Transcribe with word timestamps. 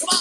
Come 0.00 0.08
on. 0.12 0.17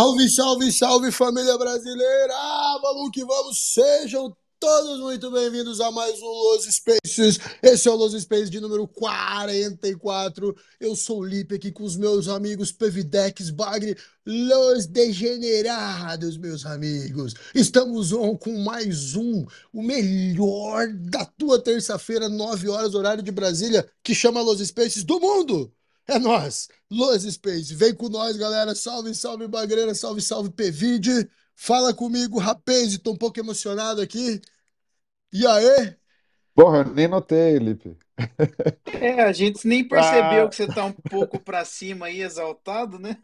Salve, 0.00 0.30
salve, 0.30 0.72
salve 0.72 1.12
família 1.12 1.58
brasileira! 1.58 2.34
Vamos 2.80 3.10
que 3.12 3.22
vamos! 3.22 3.74
Sejam 3.74 4.34
todos 4.58 4.98
muito 4.98 5.30
bem-vindos 5.30 5.78
a 5.78 5.90
mais 5.90 6.22
um 6.22 6.26
Los 6.26 6.64
Spaces. 6.64 7.38
Esse 7.62 7.86
é 7.86 7.90
o 7.90 7.96
Los 7.96 8.14
Spaces 8.14 8.48
de 8.48 8.60
número 8.60 8.88
44. 8.88 10.56
Eu 10.80 10.96
sou 10.96 11.18
o 11.18 11.22
Lipe 11.22 11.56
aqui 11.56 11.70
com 11.70 11.84
os 11.84 11.98
meus 11.98 12.28
amigos 12.28 12.72
Pevidex 12.72 13.50
Bagre, 13.50 13.94
Los 14.24 14.86
Degenerados, 14.86 16.38
meus 16.38 16.64
amigos. 16.64 17.34
Estamos 17.54 18.10
on 18.10 18.38
com 18.38 18.56
mais 18.58 19.14
um, 19.16 19.44
o 19.70 19.82
melhor 19.82 20.88
da 20.94 21.26
tua 21.26 21.62
terça-feira, 21.62 22.26
9 22.26 22.70
horas, 22.70 22.94
horário 22.94 23.22
de 23.22 23.30
Brasília, 23.30 23.86
que 24.02 24.14
chama 24.14 24.40
Los 24.40 24.66
Spaces 24.66 25.04
do 25.04 25.20
mundo. 25.20 25.70
É 26.06 26.18
nós, 26.18 26.68
Los 26.90 27.22
Space. 27.22 27.74
Vem 27.74 27.94
com 27.94 28.08
nós, 28.08 28.36
galera. 28.36 28.74
Salve, 28.74 29.14
salve, 29.14 29.46
Bagreira. 29.46 29.94
Salve, 29.94 30.20
salve, 30.20 30.50
Pevide. 30.50 31.30
Fala 31.54 31.94
comigo, 31.94 32.38
rapaz. 32.38 32.98
Tô 32.98 33.12
um 33.12 33.16
pouco 33.16 33.38
emocionado 33.38 34.00
aqui. 34.00 34.40
E 35.32 35.46
aí? 35.46 35.94
Porra, 36.54 36.78
eu 36.78 36.94
nem 36.94 37.06
notei, 37.06 37.58
Lipe. 37.58 37.96
É, 39.00 39.22
a 39.22 39.32
gente 39.32 39.66
nem 39.66 39.86
percebeu 39.86 40.46
Ah. 40.46 40.48
que 40.48 40.56
você 40.56 40.66
tá 40.66 40.84
um 40.84 40.92
pouco 40.92 41.38
pra 41.38 41.64
cima 41.64 42.06
aí, 42.06 42.22
exaltado, 42.22 42.98
né? 42.98 43.16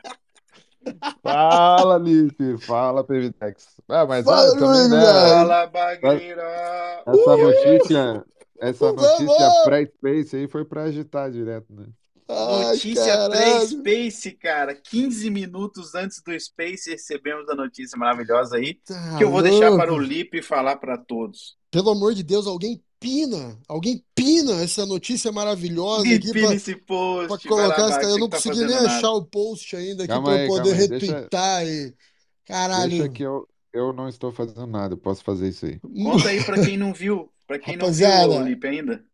Fala, 1.22 1.98
Lipe. 1.98 2.56
Fala, 2.58 3.02
Pevitex. 3.04 3.66
Ah, 3.88 4.06
mas 4.06 4.24
Fala, 4.24 4.50
olha, 4.52 4.58
também, 4.60 4.88
né? 4.88 5.04
Fala, 5.04 5.66
bagreira! 5.66 7.02
Essa 7.06 7.36
notícia, 7.36 8.24
essa 8.60 8.92
notícia 8.92 9.64
pré-space 9.64 10.36
aí 10.36 10.48
foi 10.48 10.64
pra 10.64 10.84
agitar 10.84 11.30
direto, 11.30 11.72
né? 11.74 11.86
Ai, 12.28 12.72
Notícia 12.72 13.28
pré-Space, 13.30 14.32
cara. 14.32 14.74
15 14.74 15.30
minutos 15.30 15.94
antes 15.94 16.20
do 16.22 16.38
Space 16.38 16.90
recebemos 16.90 17.48
a 17.48 17.54
notícia 17.54 17.96
maravilhosa 17.96 18.56
aí, 18.56 18.74
Tá 18.84 19.16
que 19.16 19.24
eu 19.24 19.30
vou 19.30 19.42
deixar 19.42 19.76
para 19.76 19.92
o 19.92 19.96
louco. 19.96 20.12
Lipe 20.12 20.42
falar 20.42 20.76
para 20.76 20.98
todos. 20.98 21.56
Pelo 21.70 21.90
amor 21.90 22.14
de 22.14 22.24
Deus, 22.24 22.46
alguém 22.46 22.82
pina. 22.98 23.58
Alguém 23.68 24.04
pina 24.14 24.62
essa 24.62 24.84
notícia 24.84 25.30
maravilhosa 25.30 26.02
aqui 26.02 26.26
Lipe 26.26 26.40
pra, 26.40 26.50
nesse 26.50 26.74
pra 26.74 26.84
post, 26.86 27.28
vai 27.28 27.38
colocar 27.38 27.82
lá, 27.82 27.88
essa. 27.90 28.02
Eu 28.02 28.10
você 28.10 28.18
não 28.18 28.28
tá 28.28 28.36
consegui 28.36 28.58
nem 28.58 28.68
fazendo 28.68 28.86
achar 28.86 29.02
nada. 29.02 29.14
o 29.14 29.24
post 29.24 29.76
ainda 29.76 30.04
aqui 30.04 30.22
pra 30.22 30.42
eu 30.42 30.48
poder 30.48 30.72
aí. 30.72 30.88
Deixa, 30.88 31.06
retweetar 31.06 31.62
e. 31.62 31.66
deixa 31.66 31.94
Caralho. 32.44 33.12
que 33.12 33.22
eu, 33.22 33.48
eu 33.72 33.92
não 33.92 34.08
estou 34.08 34.32
fazendo 34.32 34.66
nada. 34.66 34.94
Eu 34.94 34.98
posso 34.98 35.22
fazer 35.22 35.48
isso 35.48 35.66
aí. 35.66 35.78
Conta 35.78 36.28
aí 36.28 36.42
para 36.42 36.64
quem 36.64 36.76
não 36.76 36.92
viu, 36.92 37.30
para 37.46 37.58
quem 37.58 37.76
não 37.76 37.92
viu, 37.92 38.06
Rapaziada, 38.06 38.42
Lipe, 38.42 38.66
ainda. 38.66 39.04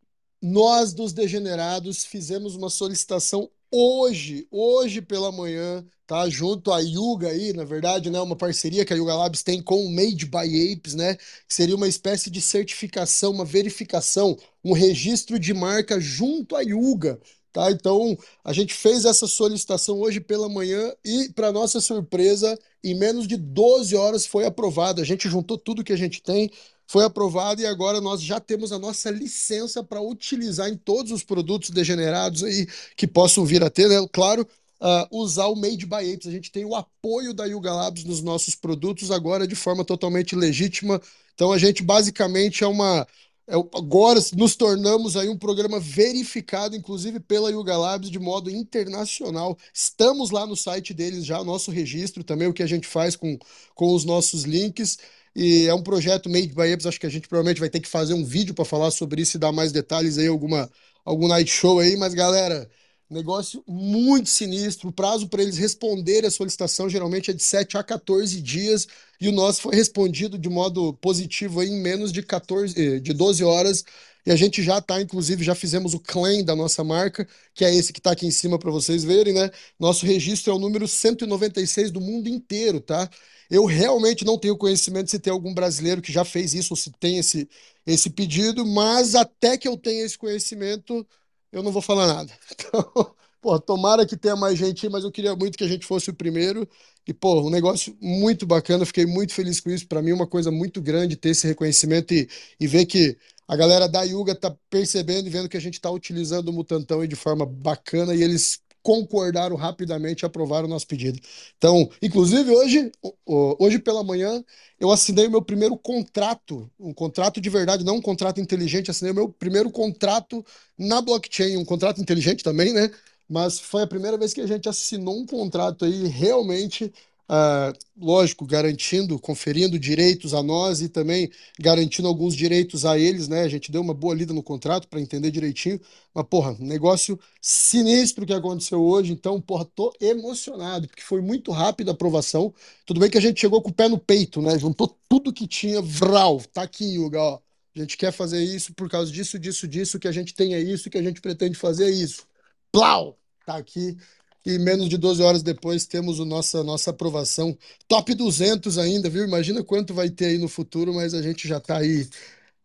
Nós 0.43 0.93
dos 0.93 1.13
Degenerados 1.13 2.03
fizemos 2.03 2.53
uma 2.53 2.69
solicitação 2.69 3.49
hoje, 3.71 4.45
hoje 4.51 5.01
pela 5.01 5.31
manhã, 5.31 5.85
tá? 6.05 6.27
Junto 6.27 6.69
à 6.73 6.79
Yuga 6.79 7.29
aí, 7.29 7.53
na 7.53 7.63
verdade, 7.63 8.09
né? 8.09 8.19
Uma 8.19 8.35
parceria 8.35 8.83
que 8.83 8.93
a 8.93 8.97
Yuga 8.97 9.15
Labs 9.15 9.41
tem 9.41 9.61
com 9.63 9.85
o 9.85 9.89
Made 9.89 10.25
by 10.25 10.73
Apes, 10.73 10.95
né? 10.95 11.15
Que 11.15 11.55
seria 11.55 11.77
uma 11.77 11.87
espécie 11.87 12.29
de 12.29 12.41
certificação, 12.41 13.31
uma 13.31 13.45
verificação, 13.45 14.37
um 14.61 14.73
registro 14.73 15.39
de 15.39 15.53
marca 15.53 15.97
junto 15.97 16.57
à 16.57 16.61
Yuga. 16.61 17.21
Tá? 17.53 17.71
Então, 17.71 18.17
a 18.43 18.51
gente 18.51 18.73
fez 18.73 19.05
essa 19.05 19.27
solicitação 19.27 20.01
hoje 20.01 20.19
pela 20.19 20.49
manhã 20.49 20.91
e, 21.05 21.29
para 21.33 21.51
nossa 21.51 21.79
surpresa, 21.79 22.57
em 22.83 22.95
menos 22.95 23.27
de 23.27 23.37
12 23.37 23.95
horas 23.95 24.25
foi 24.25 24.43
aprovado. 24.45 24.99
A 24.99 25.05
gente 25.05 25.29
juntou 25.29 25.57
tudo 25.57 25.83
que 25.83 25.93
a 25.93 25.97
gente 25.97 26.21
tem, 26.21 26.49
foi 26.87 27.03
aprovado 27.03 27.61
e 27.61 27.65
agora 27.65 28.01
nós 28.01 28.21
já 28.21 28.39
temos 28.39 28.71
a 28.71 28.79
nossa 28.79 29.09
licença 29.09 29.83
para 29.83 30.01
utilizar 30.01 30.69
em 30.69 30.77
todos 30.77 31.11
os 31.11 31.23
produtos 31.23 31.69
degenerados 31.69 32.43
aí 32.43 32.67
que 32.95 33.07
possam 33.07 33.45
vir 33.45 33.63
a 33.63 33.69
ter, 33.69 33.87
né? 33.87 33.95
Claro, 34.11 34.47
ah, 34.79 35.07
usar 35.11 35.47
o 35.47 35.55
Made 35.55 35.85
by 35.85 36.13
Apes. 36.13 36.27
A 36.27 36.31
gente 36.31 36.51
tem 36.51 36.65
o 36.65 36.75
apoio 36.75 37.33
da 37.33 37.45
Yuga 37.45 37.73
Labs 37.73 38.03
nos 38.03 38.21
nossos 38.21 38.53
produtos 38.53 39.11
agora 39.11 39.47
de 39.47 39.55
forma 39.55 39.85
totalmente 39.85 40.35
legítima. 40.35 41.01
Então 41.33 41.51
a 41.51 41.57
gente 41.57 41.81
basicamente 41.81 42.63
é 42.63 42.67
uma 42.67 43.07
é 43.47 43.55
agora 43.55 44.19
nos 44.37 44.55
tornamos 44.55 45.17
aí 45.17 45.27
um 45.27 45.37
programa 45.37 45.77
verificado, 45.79 46.75
inclusive 46.75 47.19
pela 47.19 47.51
Yuga 47.51 47.77
Labs, 47.77 48.09
de 48.09 48.19
modo 48.19 48.49
internacional. 48.49 49.57
Estamos 49.73 50.31
lá 50.31 50.45
no 50.45 50.55
site 50.55 50.93
deles 50.93 51.25
já, 51.25 51.41
o 51.41 51.45
nosso 51.45 51.69
registro 51.69 52.23
também, 52.23 52.47
o 52.47 52.53
que 52.53 52.63
a 52.63 52.67
gente 52.67 52.87
faz 52.87 53.15
com, 53.15 53.37
com 53.75 53.93
os 53.93 54.05
nossos 54.05 54.43
links. 54.43 54.97
E 55.35 55.65
é 55.67 55.73
um 55.73 55.81
projeto 55.81 56.29
Made 56.29 56.53
by 56.53 56.73
Apes, 56.73 56.85
acho 56.85 56.99
que 56.99 57.07
a 57.07 57.09
gente 57.09 57.27
provavelmente 57.27 57.59
vai 57.59 57.69
ter 57.69 57.79
que 57.79 57.89
fazer 57.89 58.13
um 58.13 58.23
vídeo 58.23 58.53
para 58.53 58.65
falar 58.65 58.91
sobre 58.91 59.21
isso 59.21 59.37
e 59.37 59.39
dar 59.39 59.51
mais 59.51 59.71
detalhes 59.71 60.17
aí, 60.17 60.27
alguma, 60.27 60.69
algum 61.03 61.27
night 61.27 61.49
show 61.51 61.79
aí, 61.79 61.97
mas 61.97 62.13
galera, 62.13 62.69
negócio 63.09 63.63
muito 63.67 64.29
sinistro. 64.29 64.89
O 64.89 64.91
prazo 64.91 65.27
para 65.27 65.41
eles 65.41 65.57
responderem 65.57 66.27
a 66.27 66.31
solicitação 66.31 66.89
geralmente 66.89 67.31
é 67.31 67.33
de 67.33 67.43
7 67.43 67.77
a 67.77 67.83
14 67.83 68.41
dias, 68.41 68.87
e 69.19 69.27
o 69.27 69.31
nosso 69.31 69.61
foi 69.61 69.75
respondido 69.75 70.37
de 70.37 70.49
modo 70.49 70.93
positivo 70.95 71.59
aí 71.61 71.69
em 71.69 71.81
menos 71.81 72.11
de 72.11 72.21
14, 72.23 72.79
eh, 72.79 72.99
de 72.99 73.13
12 73.13 73.43
horas. 73.43 73.83
E 74.25 74.31
a 74.31 74.35
gente 74.35 74.63
já 74.63 74.81
tá, 74.81 75.01
inclusive, 75.01 75.43
já 75.43 75.53
fizemos 75.55 75.93
o 75.93 75.99
claim 75.99 76.43
da 76.45 76.55
nossa 76.55 76.83
marca, 76.83 77.27
que 77.53 77.65
é 77.65 77.73
esse 77.75 77.91
que 77.91 77.99
tá 78.01 78.11
aqui 78.11 78.25
em 78.25 78.31
cima 78.31 78.57
para 78.57 78.71
vocês 78.71 79.03
verem, 79.03 79.33
né? 79.33 79.49
Nosso 79.79 80.05
registro 80.05 80.51
é 80.53 80.55
o 80.55 80.59
número 80.59 80.87
196 80.87 81.91
do 81.91 81.99
mundo 81.99 82.27
inteiro, 82.29 82.79
tá? 82.79 83.09
Eu 83.49 83.65
realmente 83.65 84.23
não 84.25 84.37
tenho 84.37 84.57
conhecimento 84.57 85.11
se 85.11 85.19
tem 85.19 85.31
algum 85.31 85.53
brasileiro 85.53 86.01
que 86.01 86.11
já 86.11 86.23
fez 86.25 86.53
isso 86.53 86.73
ou 86.73 86.77
se 86.77 86.91
tem 86.93 87.17
esse, 87.19 87.47
esse 87.85 88.09
pedido, 88.09 88.65
mas 88.65 89.13
até 89.15 89.57
que 89.57 89.67
eu 89.67 89.77
tenha 89.77 90.03
esse 90.05 90.17
conhecimento, 90.17 91.05
eu 91.51 91.61
não 91.63 91.71
vou 91.71 91.81
falar 91.81 92.07
nada. 92.07 92.33
Então, 92.57 93.15
pô, 93.41 93.59
tomara 93.59 94.05
que 94.05 94.15
tenha 94.17 94.35
mais 94.37 94.57
gente, 94.57 94.87
mas 94.89 95.03
eu 95.03 95.11
queria 95.11 95.35
muito 95.35 95.57
que 95.57 95.63
a 95.63 95.67
gente 95.67 95.85
fosse 95.85 96.09
o 96.09 96.13
primeiro. 96.13 96.67
E, 97.07 97.13
pô, 97.13 97.41
um 97.41 97.49
negócio 97.49 97.95
muito 98.01 98.45
bacana, 98.45 98.85
fiquei 98.85 99.05
muito 99.05 99.33
feliz 99.33 99.59
com 99.59 99.69
isso. 99.69 99.85
Para 99.87 100.01
mim, 100.01 100.11
é 100.11 100.13
uma 100.13 100.27
coisa 100.27 100.49
muito 100.51 100.81
grande 100.81 101.17
ter 101.17 101.29
esse 101.29 101.45
reconhecimento 101.47 102.13
e, 102.13 102.29
e 102.59 102.65
ver 102.67 102.85
que 102.85 103.17
a 103.53 103.55
galera 103.55 103.87
da 103.87 104.01
Yuga 104.01 104.33
tá 104.33 104.55
percebendo 104.67 105.27
e 105.27 105.29
vendo 105.29 105.47
que 105.47 105.55
a 105.55 105.61
gente 105.61 105.79
tá 105.79 105.89
utilizando 105.91 106.49
o 106.49 106.53
Mutantão 106.53 107.05
de 107.05 107.15
forma 107.15 107.45
bacana 107.45 108.15
e 108.15 108.23
eles 108.23 108.59
concordaram 108.81 109.55
rapidamente 109.55 110.23
e 110.23 110.25
aprovaram 110.25 110.65
o 110.65 110.69
nosso 110.69 110.87
pedido. 110.87 111.19
Então, 111.55 111.87
inclusive 112.01 112.49
hoje, 112.49 112.91
hoje 113.25 113.77
pela 113.77 114.03
manhã, 114.03 114.43
eu 114.79 114.91
assinei 114.91 115.27
o 115.27 115.31
meu 115.31 115.41
primeiro 115.41 115.77
contrato, 115.77 116.67
um 116.79 116.91
contrato 116.93 117.39
de 117.39 117.47
verdade, 117.47 117.85
não 117.85 117.97
um 117.97 118.01
contrato 118.01 118.41
inteligente, 118.41 118.89
assinei 118.89 119.11
o 119.11 119.15
meu 119.15 119.29
primeiro 119.29 119.69
contrato 119.69 120.43
na 120.75 120.99
blockchain, 120.99 121.55
um 121.55 121.63
contrato 121.63 122.01
inteligente 122.01 122.43
também, 122.43 122.73
né? 122.73 122.89
Mas 123.29 123.59
foi 123.59 123.83
a 123.83 123.87
primeira 123.87 124.17
vez 124.17 124.33
que 124.33 124.41
a 124.41 124.47
gente 124.47 124.67
assinou 124.67 125.15
um 125.15 125.25
contrato 125.27 125.85
aí 125.85 126.07
realmente, 126.07 126.91
ah, 127.27 127.73
lógico, 127.97 128.45
garantindo, 128.45 129.17
conferindo 129.19 129.79
direitos 129.79 130.33
a 130.33 130.43
nós 130.43 130.81
e 130.81 130.89
também 130.89 131.31
garantindo 131.59 132.07
alguns 132.07 132.35
direitos 132.35 132.85
a 132.85 132.97
eles, 132.97 133.27
né? 133.27 133.41
A 133.41 133.47
gente 133.47 133.71
deu 133.71 133.81
uma 133.81 133.93
boa 133.93 134.13
lida 134.13 134.33
no 134.33 134.43
contrato 134.43 134.87
para 134.87 134.99
entender 134.99 135.31
direitinho. 135.31 135.79
Mas, 136.13 136.25
porra, 136.27 136.55
negócio 136.59 137.19
sinistro 137.41 138.25
que 138.25 138.33
aconteceu 138.33 138.81
hoje. 138.83 139.13
Então, 139.13 139.39
porra, 139.41 139.65
tô 139.65 139.93
emocionado, 140.01 140.87
porque 140.87 141.01
foi 141.03 141.21
muito 141.21 141.51
rápida 141.51 141.91
a 141.91 141.93
aprovação. 141.93 142.53
Tudo 142.85 142.99
bem 142.99 143.09
que 143.09 143.17
a 143.17 143.21
gente 143.21 143.39
chegou 143.39 143.61
com 143.61 143.69
o 143.69 143.73
pé 143.73 143.87
no 143.87 143.97
peito, 143.97 144.41
né? 144.41 144.57
Juntou 144.59 144.95
tudo 145.09 145.33
que 145.33 145.47
tinha, 145.47 145.81
vral, 145.81 146.41
tá 146.53 146.63
aqui, 146.63 146.85
Yuga, 146.95 147.19
ó. 147.21 147.39
A 147.75 147.79
gente 147.79 147.97
quer 147.97 148.11
fazer 148.11 148.43
isso 148.43 148.73
por 148.75 148.87
causa 148.89 149.11
disso, 149.11 149.39
disso, 149.39 149.67
disso, 149.67 149.99
que 149.99 150.07
a 150.07 150.11
gente 150.11 150.33
tem 150.35 150.53
é 150.53 150.59
isso, 150.59 150.89
que 150.89 150.97
a 150.97 151.01
gente 151.01 151.19
pretende 151.21 151.57
fazer 151.57 151.85
é 151.85 151.91
isso. 151.91 152.27
Plau! 152.71 153.17
Tá 153.45 153.57
aqui. 153.57 153.97
E 154.45 154.59
menos 154.59 154.89
de 154.89 154.97
12 154.97 155.21
horas 155.21 155.41
depois 155.41 155.85
temos 155.85 156.19
o 156.19 156.25
nossa, 156.25 156.63
nossa 156.63 156.89
aprovação. 156.91 157.57
Top 157.87 158.13
200 158.13 158.77
ainda, 158.77 159.09
viu? 159.09 159.23
Imagina 159.25 159.63
quanto 159.63 159.93
vai 159.93 160.09
ter 160.09 160.25
aí 160.25 160.37
no 160.37 160.49
futuro, 160.49 160.93
mas 160.93 161.13
a 161.13 161.21
gente 161.21 161.47
já 161.47 161.59
tá 161.59 161.77
aí 161.77 162.07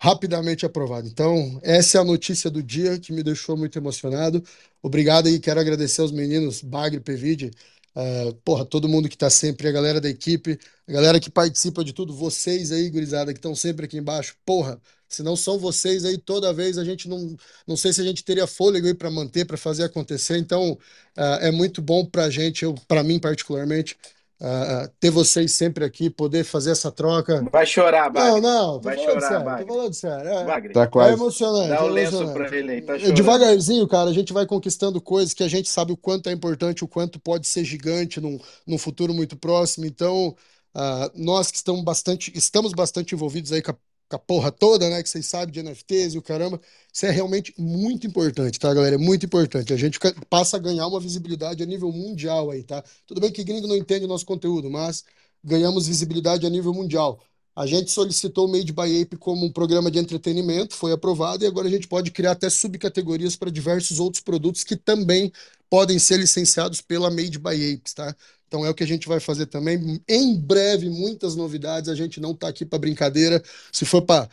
rapidamente 0.00 0.64
aprovado. 0.66 1.08
Então, 1.08 1.58
essa 1.62 1.98
é 1.98 2.00
a 2.00 2.04
notícia 2.04 2.50
do 2.50 2.62
dia 2.62 2.98
que 2.98 3.12
me 3.12 3.22
deixou 3.22 3.56
muito 3.56 3.78
emocionado. 3.78 4.42
Obrigado 4.82 5.26
aí, 5.28 5.40
quero 5.40 5.60
agradecer 5.60 6.00
aos 6.02 6.12
meninos 6.12 6.62
Bagre, 6.62 7.00
Pevide, 7.00 7.50
eh, 7.96 8.32
porra, 8.44 8.64
todo 8.64 8.88
mundo 8.88 9.08
que 9.08 9.18
tá 9.18 9.28
sempre, 9.28 9.68
a 9.68 9.72
galera 9.72 10.00
da 10.00 10.08
equipe, 10.08 10.58
a 10.86 10.92
galera 10.92 11.18
que 11.20 11.30
participa 11.30 11.82
de 11.84 11.92
tudo, 11.92 12.14
vocês 12.14 12.70
aí, 12.70 12.88
gurizada, 12.90 13.32
que 13.32 13.38
estão 13.38 13.54
sempre 13.54 13.86
aqui 13.86 13.98
embaixo. 13.98 14.36
Porra, 14.46 14.80
se 15.08 15.22
não 15.22 15.36
são 15.36 15.58
vocês 15.58 16.04
aí, 16.04 16.18
toda 16.18 16.52
vez 16.52 16.78
a 16.78 16.84
gente 16.84 17.08
não, 17.08 17.36
não 17.66 17.76
sei 17.76 17.92
se 17.92 18.00
a 18.00 18.04
gente 18.04 18.24
teria 18.24 18.46
fôlego 18.46 18.86
aí 18.86 18.94
para 18.94 19.10
manter, 19.10 19.44
para 19.46 19.56
fazer 19.56 19.84
acontecer. 19.84 20.36
Então, 20.38 20.78
ah, 21.16 21.38
é 21.42 21.50
muito 21.50 21.80
bom 21.82 22.04
pra 22.06 22.30
gente, 22.30 22.64
eu, 22.64 22.74
para 22.86 23.02
mim 23.02 23.18
particularmente, 23.18 23.96
ah, 24.40 24.90
ter 25.00 25.10
vocês 25.10 25.52
sempre 25.52 25.84
aqui, 25.84 26.10
poder 26.10 26.44
fazer 26.44 26.70
essa 26.72 26.90
troca. 26.92 27.48
Vai 27.52 27.66
chorar, 27.66 28.10
Não, 28.10 28.14
Bagre. 28.34 28.40
não, 28.40 28.80
tô 28.80 28.88
Vai 28.88 28.96
chorar, 28.98 29.20
sério, 29.20 29.44
tô 29.44 29.44
Bagre. 29.44 29.66
falando 29.66 29.94
sério. 29.94 30.28
É, 30.30 30.44
Bagre, 30.44 30.72
Tá 30.72 30.86
é 30.98 31.12
quase. 31.12 31.12
emocionante, 31.12 31.68
dá 31.68 31.76
é 31.76 31.80
o 31.82 31.88
lenço 31.88 32.28
pra 32.32 32.56
ele 32.56 32.72
aí, 32.72 32.82
tá 32.82 32.98
É, 32.98 32.98
chorando. 32.98 33.12
Devagarzinho, 33.12 33.86
cara, 33.88 34.10
a 34.10 34.12
gente 34.12 34.32
vai 34.32 34.46
conquistando 34.46 35.00
coisas 35.00 35.32
que 35.34 35.42
a 35.44 35.48
gente 35.48 35.68
sabe 35.68 35.92
o 35.92 35.96
quanto 35.96 36.28
é 36.28 36.32
importante, 36.32 36.84
o 36.84 36.88
quanto 36.88 37.20
pode 37.20 37.46
ser 37.46 37.64
gigante 37.64 38.20
num, 38.20 38.38
num 38.66 38.78
futuro 38.78 39.14
muito 39.14 39.36
próximo. 39.36 39.86
Então, 39.86 40.36
ah, 40.74 41.10
nós 41.14 41.50
que 41.50 41.56
estamos 41.56 41.82
bastante, 41.84 42.32
estamos 42.36 42.72
bastante 42.72 43.14
envolvidos 43.14 43.52
aí 43.52 43.62
com 43.62 43.70
a, 43.72 43.76
com 44.08 44.16
a 44.16 44.18
porra 44.18 44.50
toda, 44.50 44.88
né? 44.88 45.02
Que 45.02 45.08
vocês 45.08 45.26
sabem 45.26 45.52
de 45.52 45.62
NFTs 45.62 46.14
e 46.14 46.18
o 46.18 46.22
caramba, 46.22 46.60
isso 46.92 47.06
é 47.06 47.10
realmente 47.10 47.54
muito 47.58 48.06
importante, 48.06 48.58
tá, 48.58 48.72
galera? 48.72 48.94
É 48.94 48.98
muito 48.98 49.26
importante. 49.26 49.72
A 49.72 49.76
gente 49.76 49.98
passa 50.30 50.56
a 50.56 50.60
ganhar 50.60 50.86
uma 50.86 51.00
visibilidade 51.00 51.62
a 51.62 51.66
nível 51.66 51.92
mundial 51.92 52.50
aí, 52.50 52.62
tá? 52.64 52.82
Tudo 53.06 53.20
bem 53.20 53.30
que 53.30 53.44
gringo 53.44 53.66
não 53.66 53.76
entende 53.76 54.04
o 54.04 54.08
nosso 54.08 54.24
conteúdo, 54.24 54.70
mas 54.70 55.04
ganhamos 55.44 55.86
visibilidade 55.86 56.46
a 56.46 56.50
nível 56.50 56.72
mundial. 56.72 57.20
A 57.54 57.66
gente 57.66 57.90
solicitou 57.90 58.46
o 58.46 58.52
Made 58.52 58.72
by 58.72 59.02
Ape 59.02 59.16
como 59.16 59.44
um 59.44 59.50
programa 59.50 59.90
de 59.90 59.98
entretenimento, 59.98 60.76
foi 60.76 60.92
aprovado, 60.92 61.42
e 61.42 61.46
agora 61.46 61.66
a 61.66 61.70
gente 61.70 61.88
pode 61.88 62.12
criar 62.12 62.30
até 62.30 62.48
subcategorias 62.48 63.34
para 63.34 63.50
diversos 63.50 63.98
outros 63.98 64.22
produtos 64.22 64.62
que 64.62 64.76
também 64.76 65.32
podem 65.68 65.98
ser 65.98 66.18
licenciados 66.18 66.80
pela 66.80 67.10
Made 67.10 67.36
by 67.36 67.74
Apes, 67.74 67.94
tá? 67.94 68.14
Então 68.48 68.64
é 68.64 68.70
o 68.70 68.74
que 68.74 68.82
a 68.82 68.86
gente 68.86 69.06
vai 69.06 69.20
fazer 69.20 69.46
também. 69.46 70.00
Em 70.08 70.34
breve, 70.36 70.90
muitas 70.90 71.36
novidades. 71.36 71.88
A 71.88 71.94
gente 71.94 72.20
não 72.20 72.34
tá 72.34 72.48
aqui 72.48 72.64
para 72.64 72.78
brincadeira. 72.78 73.42
Se 73.72 73.84
for 73.84 74.02
para 74.02 74.28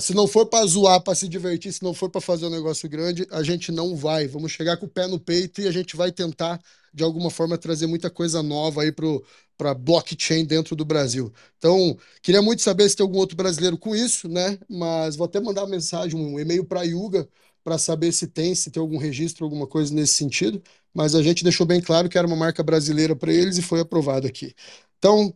se 0.00 0.14
não 0.14 0.28
for 0.28 0.46
para 0.46 0.64
zoar, 0.66 1.00
para 1.02 1.16
se 1.16 1.26
divertir, 1.28 1.72
se 1.72 1.82
não 1.82 1.92
for 1.92 2.08
para 2.08 2.20
fazer 2.20 2.46
um 2.46 2.50
negócio 2.50 2.88
grande, 2.88 3.26
a 3.30 3.42
gente 3.42 3.72
não 3.72 3.96
vai. 3.96 4.28
Vamos 4.28 4.52
chegar 4.52 4.76
com 4.76 4.86
o 4.86 4.88
pé 4.88 5.08
no 5.08 5.18
peito 5.18 5.60
e 5.60 5.66
a 5.66 5.72
gente 5.72 5.96
vai 5.96 6.12
tentar 6.12 6.60
de 6.94 7.02
alguma 7.02 7.30
forma 7.30 7.58
trazer 7.58 7.86
muita 7.86 8.08
coisa 8.10 8.42
nova 8.42 8.82
aí 8.82 8.92
para 8.92 9.74
blockchain 9.74 10.44
dentro 10.44 10.76
do 10.76 10.84
Brasil. 10.84 11.32
Então, 11.58 11.96
queria 12.22 12.42
muito 12.42 12.62
saber 12.62 12.88
se 12.88 12.96
tem 12.96 13.04
algum 13.04 13.18
outro 13.18 13.36
brasileiro 13.36 13.76
com 13.78 13.94
isso, 13.94 14.28
né? 14.28 14.58
Mas 14.68 15.16
vou 15.16 15.24
até 15.24 15.40
mandar 15.40 15.62
uma 15.62 15.70
mensagem, 15.70 16.18
um 16.18 16.38
e-mail 16.38 16.64
para 16.64 16.80
a 16.80 16.84
Yuga 16.84 17.28
para 17.62 17.76
saber 17.78 18.12
se 18.12 18.26
tem, 18.26 18.54
se 18.54 18.70
tem 18.70 18.80
algum 18.80 18.96
registro, 18.96 19.44
alguma 19.44 19.66
coisa 19.66 19.92
nesse 19.94 20.14
sentido. 20.14 20.62
Mas 20.94 21.14
a 21.14 21.22
gente 21.22 21.44
deixou 21.44 21.66
bem 21.66 21.80
claro 21.80 22.08
que 22.08 22.18
era 22.18 22.26
uma 22.26 22.36
marca 22.36 22.62
brasileira 22.62 23.14
para 23.16 23.32
eles 23.32 23.58
e 23.58 23.62
foi 23.62 23.80
aprovado 23.80 24.26
aqui. 24.26 24.54
Então, 24.98 25.34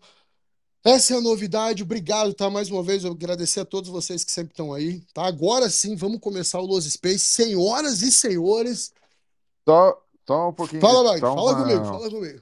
essa 0.85 1.15
é 1.15 1.17
a 1.17 1.21
novidade. 1.21 1.83
Obrigado, 1.83 2.35
tá? 2.35 2.51
Mais 2.51 2.71
uma 2.71 2.83
vez, 2.83 3.05
eu 3.05 3.13
agradecer 3.13 3.61
a 3.61 3.65
todos 3.65 3.89
vocês 3.89 4.23
que 4.25 4.31
sempre 4.31 4.53
estão 4.53 4.73
aí, 4.73 5.01
tá? 5.15 5.27
Agora 5.27 5.71
sim, 5.71 5.97
vamos 5.97 6.21
começar 6.21 6.61
o 6.61 6.67
Los 6.67 6.85
Space. 6.85 7.21
Senhoras 7.21 8.03
e 8.03 8.13
senhores. 8.13 8.93
Só, 9.67 10.03
só 10.27 10.49
um 10.51 10.53
pouquinho. 10.53 10.83
Fala, 10.83 11.19
só 11.19 11.35
fala 11.35 11.53
uma- 11.53 11.63
comigo, 11.63 11.85
fala 11.85 12.11
comigo. 12.11 12.41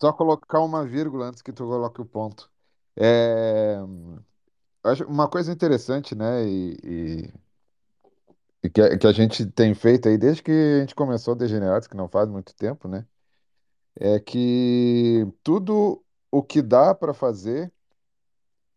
Só 0.00 0.12
colocar 0.12 0.60
uma 0.60 0.84
vírgula 0.84 1.28
antes 1.28 1.40
que 1.40 1.52
tu 1.52 1.64
coloque 1.64 2.00
o 2.00 2.04
ponto. 2.04 2.50
É, 2.96 3.78
uma 5.06 5.28
coisa 5.28 5.52
interessante, 5.52 6.14
né? 6.14 6.46
E, 6.46 6.76
e- 6.82 7.30
e 8.62 8.70
que, 8.70 8.80
a- 8.80 8.98
que 8.98 9.06
a 9.06 9.12
gente 9.12 9.46
tem 9.46 9.74
feito 9.74 10.08
aí 10.08 10.18
desde 10.18 10.42
que 10.42 10.50
a 10.52 10.80
gente 10.80 10.94
começou 10.94 11.34
Degenerados, 11.34 11.88
que 11.88 11.96
não 11.96 12.08
faz 12.08 12.28
muito 12.28 12.54
tempo, 12.54 12.88
né? 12.88 13.06
É 13.96 14.20
que 14.20 15.26
tudo 15.42 16.04
o 16.30 16.42
que 16.42 16.62
dá 16.62 16.94
para 16.94 17.14
fazer, 17.14 17.72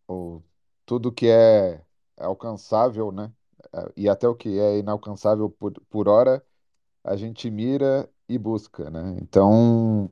ou 0.06 0.44
tudo 0.84 1.12
que 1.12 1.26
é 1.28 1.82
alcançável, 2.18 3.10
né? 3.12 3.32
é, 3.74 3.92
E 3.96 4.08
até 4.08 4.28
o 4.28 4.34
que 4.34 4.58
é 4.58 4.78
inalcançável 4.78 5.50
por, 5.50 5.72
por 5.90 6.08
hora, 6.08 6.44
a 7.04 7.16
gente 7.16 7.50
mira 7.50 8.10
e 8.28 8.38
busca, 8.38 8.90
né? 8.90 9.18
Então. 9.22 10.10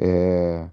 É, 0.00 0.64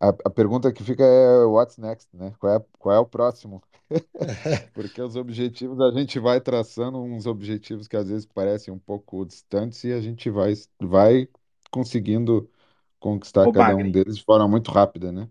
A, 0.00 0.08
a 0.26 0.30
pergunta 0.30 0.72
que 0.72 0.84
fica 0.84 1.04
é 1.04 1.44
what's 1.46 1.78
next, 1.78 2.08
né? 2.16 2.34
Qual 2.40 2.54
é, 2.56 2.60
qual 2.78 2.96
é 2.96 2.98
o 3.00 3.06
próximo? 3.06 3.62
Porque 4.72 5.00
os 5.00 5.16
objetivos 5.16 5.80
a 5.80 5.90
gente 5.92 6.18
vai 6.18 6.40
traçando 6.40 7.02
uns 7.02 7.26
objetivos 7.26 7.86
que 7.86 7.96
às 7.96 8.08
vezes 8.08 8.26
parecem 8.26 8.72
um 8.72 8.78
pouco 8.78 9.24
distantes 9.24 9.82
e 9.84 9.92
a 9.92 10.00
gente 10.00 10.30
vai, 10.30 10.54
vai 10.80 11.28
conseguindo 11.70 12.50
conquistar 12.98 13.46
Ô, 13.46 13.52
cada 13.52 13.76
um 13.76 13.90
deles 13.90 14.16
de 14.16 14.24
forma 14.24 14.48
muito 14.48 14.70
rápida, 14.70 15.12
né? 15.12 15.28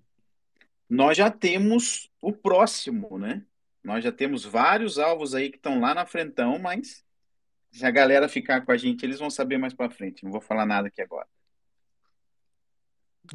Nós 0.89 1.17
já 1.17 1.31
temos 1.31 2.09
o 2.21 2.31
próximo, 2.31 3.17
né? 3.17 3.43
Nós 3.83 4.03
já 4.03 4.11
temos 4.11 4.45
vários 4.45 4.99
alvos 4.99 5.33
aí 5.33 5.49
que 5.49 5.57
estão 5.57 5.79
lá 5.79 5.93
na 5.93 6.05
frentão, 6.05 6.59
mas 6.59 7.03
se 7.71 7.85
a 7.85 7.91
galera 7.91 8.29
ficar 8.29 8.61
com 8.61 8.71
a 8.71 8.77
gente, 8.77 9.03
eles 9.03 9.19
vão 9.19 9.29
saber 9.29 9.57
mais 9.57 9.73
pra 9.73 9.89
frente. 9.89 10.23
Não 10.23 10.31
vou 10.31 10.39
falar 10.41 10.65
nada 10.65 10.87
aqui 10.87 11.01
agora. 11.01 11.27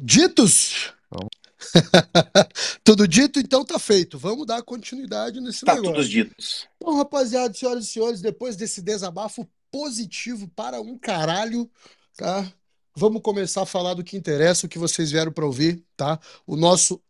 Ditos? 0.01 0.93
Vamos. 1.09 1.48
Tudo 2.83 3.07
dito, 3.07 3.39
então 3.39 3.65
tá 3.65 3.77
feito. 3.77 4.17
Vamos 4.17 4.45
dar 4.45 4.61
continuidade 4.63 5.39
nesse 5.41 5.65
Tá 5.65 5.75
negócio. 5.75 5.93
todos 5.93 6.09
ditos. 6.09 6.67
Então, 6.77 6.95
rapaziada, 6.95 7.53
senhoras 7.53 7.85
e 7.85 7.87
senhores, 7.87 8.21
depois 8.21 8.55
desse 8.55 8.81
desabafo 8.81 9.47
positivo 9.71 10.47
para 10.55 10.81
um 10.81 10.97
caralho, 10.97 11.69
tá? 12.15 12.51
Vamos 12.95 13.21
começar 13.21 13.61
a 13.61 13.65
falar 13.65 13.93
do 13.93 14.03
que 14.03 14.17
interessa, 14.17 14.65
o 14.65 14.69
que 14.69 14.79
vocês 14.79 15.11
vieram 15.11 15.31
para 15.31 15.45
ouvir, 15.45 15.83
tá? 15.95 16.19
O 16.45 16.55
nosso 16.55 17.01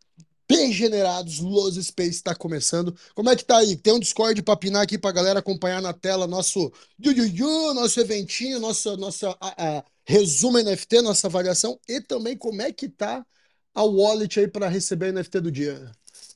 Degenerados 0.48 1.38
Los 1.38 1.76
Space 1.76 2.10
está 2.10 2.34
começando. 2.34 2.92
Como 3.14 3.30
é 3.30 3.36
que 3.36 3.44
tá 3.44 3.58
aí? 3.58 3.76
Tem 3.76 3.92
um 3.92 4.00
Discord 4.00 4.42
para 4.42 4.56
pinar 4.56 4.82
aqui 4.82 4.98
pra 4.98 5.12
galera 5.12 5.38
acompanhar 5.38 5.80
na 5.80 5.92
tela 5.92 6.26
nosso 6.26 6.72
yu, 6.98 7.12
yu, 7.12 7.26
yu, 7.26 7.74
nosso 7.74 8.00
eventinho, 8.00 8.58
nossa, 8.58 8.96
nossa 8.96 9.30
a, 9.40 9.78
a, 9.78 9.84
resumo 10.04 10.58
NFT, 10.58 11.02
nossa 11.02 11.28
avaliação 11.28 11.78
e 11.88 12.00
também 12.00 12.36
como 12.36 12.60
é 12.62 12.72
que 12.72 12.88
tá 12.88 13.24
a 13.74 13.82
wallet 13.82 14.40
aí 14.40 14.48
para 14.48 14.68
receber 14.68 15.12
NFT 15.12 15.40
do 15.40 15.50
dia. 15.50 15.90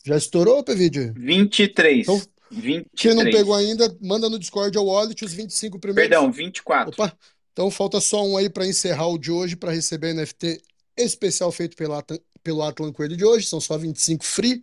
Já 0.04 0.16
estourou, 0.16 0.62
PVD? 0.62 1.12
23. 1.16 2.02
Então, 2.02 2.22
23. 2.50 2.86
Quem 2.96 3.14
não 3.14 3.24
pegou 3.24 3.54
ainda, 3.54 3.96
manda 4.00 4.28
no 4.28 4.38
Discord 4.38 4.76
a 4.76 4.80
wallet 4.80 5.24
os 5.24 5.32
25 5.32 5.78
primeiros. 5.78 6.10
Perdão, 6.10 6.30
24. 6.30 6.92
Opa, 6.92 7.16
então 7.52 7.70
falta 7.70 8.00
só 8.00 8.24
um 8.24 8.36
aí 8.36 8.50
para 8.50 8.66
encerrar 8.66 9.08
o 9.08 9.18
de 9.18 9.30
hoje 9.30 9.56
para 9.56 9.72
receber 9.72 10.12
NFT 10.14 10.60
especial 10.96 11.50
feito 11.50 11.76
pela, 11.76 12.04
pelo 12.42 12.62
Atlan 12.62 12.92
Coelho 12.92 13.16
de 13.16 13.24
hoje. 13.24 13.46
São 13.46 13.60
só 13.60 13.78
25 13.78 14.24
free. 14.24 14.62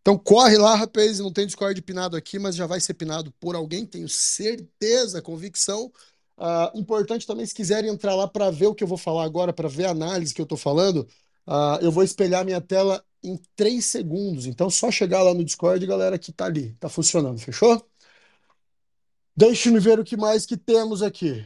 Então 0.00 0.18
corre 0.18 0.58
lá, 0.58 0.74
rapaz. 0.74 1.18
Não 1.18 1.32
tem 1.32 1.46
Discord 1.46 1.80
pinado 1.80 2.16
aqui, 2.16 2.38
mas 2.38 2.54
já 2.54 2.66
vai 2.66 2.80
ser 2.80 2.94
pinado 2.94 3.32
por 3.40 3.56
alguém, 3.56 3.86
tenho 3.86 4.08
certeza, 4.08 5.22
convicção. 5.22 5.90
Ah, 6.36 6.70
importante 6.74 7.26
também, 7.26 7.46
se 7.46 7.54
quiserem 7.54 7.90
entrar 7.90 8.14
lá 8.14 8.28
para 8.28 8.50
ver 8.50 8.66
o 8.66 8.74
que 8.74 8.84
eu 8.84 8.88
vou 8.88 8.98
falar 8.98 9.24
agora, 9.24 9.52
para 9.52 9.68
ver 9.68 9.86
a 9.86 9.90
análise 9.90 10.34
que 10.34 10.40
eu 10.40 10.44
estou 10.44 10.58
falando, 10.58 11.06
ah, 11.46 11.78
eu 11.82 11.92
vou 11.92 12.02
espelhar 12.02 12.44
minha 12.44 12.60
tela 12.60 13.04
em 13.22 13.36
3 13.56 13.84
segundos. 13.84 14.46
Então, 14.46 14.70
só 14.70 14.90
chegar 14.90 15.22
lá 15.22 15.34
no 15.34 15.44
Discord, 15.44 15.84
galera, 15.86 16.18
que 16.18 16.32
tá 16.32 16.46
ali, 16.46 16.74
tá 16.74 16.88
funcionando, 16.88 17.38
fechou? 17.40 17.82
Deixa-me 19.36 19.80
ver 19.80 19.98
o 19.98 20.04
que 20.04 20.16
mais 20.16 20.46
que 20.46 20.56
temos 20.56 21.02
aqui. 21.02 21.44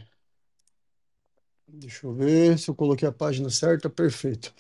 Deixa 1.67 2.07
eu 2.07 2.15
ver 2.15 2.59
se 2.59 2.69
eu 2.71 2.75
coloquei 2.75 3.07
a 3.09 3.13
página 3.13 3.51
certa, 3.51 3.91
perfeito. 3.91 4.55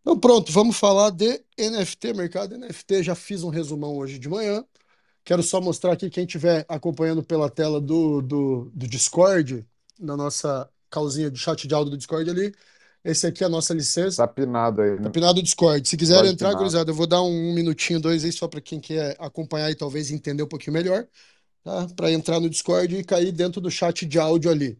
Então, 0.00 0.18
pronto, 0.18 0.52
vamos 0.52 0.76
falar 0.76 1.10
de 1.10 1.42
NFT, 1.58 2.12
mercado 2.14 2.56
NFT. 2.58 3.02
Já 3.02 3.14
fiz 3.14 3.42
um 3.42 3.48
resumão 3.48 3.96
hoje 3.96 4.18
de 4.18 4.28
manhã. 4.28 4.64
Quero 5.24 5.42
só 5.42 5.60
mostrar 5.60 5.92
aqui 5.92 6.10
quem 6.10 6.24
estiver 6.24 6.64
acompanhando 6.68 7.24
pela 7.24 7.50
tela 7.50 7.80
do, 7.80 8.20
do, 8.22 8.70
do 8.74 8.86
Discord, 8.86 9.66
na 9.98 10.16
nossa 10.16 10.70
calzinha 10.90 11.30
de 11.30 11.38
chat 11.38 11.66
de 11.66 11.74
áudio 11.74 11.92
do 11.92 11.98
Discord 11.98 12.28
ali. 12.30 12.54
Esse 13.04 13.26
aqui 13.26 13.42
é 13.42 13.46
a 13.46 13.50
nossa 13.50 13.74
licença. 13.74 14.26
Tá 14.26 14.28
pinado 14.28 14.80
aí, 14.80 14.96
Tá 14.96 15.02
né? 15.02 15.10
pinado 15.10 15.40
o 15.40 15.42
Discord. 15.42 15.86
Se 15.86 15.96
quiser 15.96 16.24
entrar, 16.24 16.48
pinar. 16.48 16.56
gurizada, 16.56 16.90
eu 16.90 16.94
vou 16.94 17.06
dar 17.06 17.22
um, 17.22 17.52
minutinho, 17.52 18.00
dois 18.00 18.24
aí, 18.24 18.32
só 18.32 18.48
para 18.48 18.60
quem 18.60 18.80
quer 18.80 19.14
acompanhar 19.18 19.70
e 19.70 19.74
talvez 19.74 20.10
entender 20.10 20.42
um 20.42 20.48
pouquinho 20.48 20.72
melhor, 20.72 21.06
tá? 21.62 21.86
Para 21.94 22.10
entrar 22.10 22.40
no 22.40 22.48
Discord 22.48 22.96
e 22.96 23.04
cair 23.04 23.32
dentro 23.32 23.60
do 23.60 23.70
chat 23.70 24.06
de 24.06 24.18
áudio 24.18 24.50
ali. 24.50 24.78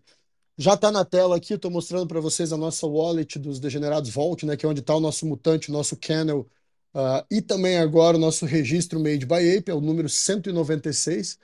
Já 0.57 0.77
tá 0.77 0.91
na 0.91 1.05
tela 1.05 1.37
aqui, 1.37 1.55
estou 1.55 1.71
mostrando 1.71 2.07
para 2.07 2.21
vocês 2.21 2.53
a 2.53 2.57
nossa 2.57 2.87
wallet 2.87 3.39
dos 3.39 3.61
Degenerados 3.61 4.11
Vault, 4.11 4.47
né? 4.47 4.57
Que 4.57 4.65
é 4.67 4.69
onde 4.69 4.81
está 4.81 4.95
o 4.95 5.01
nosso 5.01 5.27
mutante, 5.27 5.71
o 5.71 5.73
nosso 5.73 5.97
kennel, 5.97 6.49
ah, 6.95 7.27
e 7.31 7.43
também 7.43 7.79
agora 7.79 8.17
o 8.17 8.21
nosso 8.21 8.47
registro 8.47 9.01
Made 9.01 9.27
by 9.27 9.57
Ape, 9.59 9.71
é 9.71 9.75
o 9.75 9.81
número 9.81 10.09
196, 10.09 11.39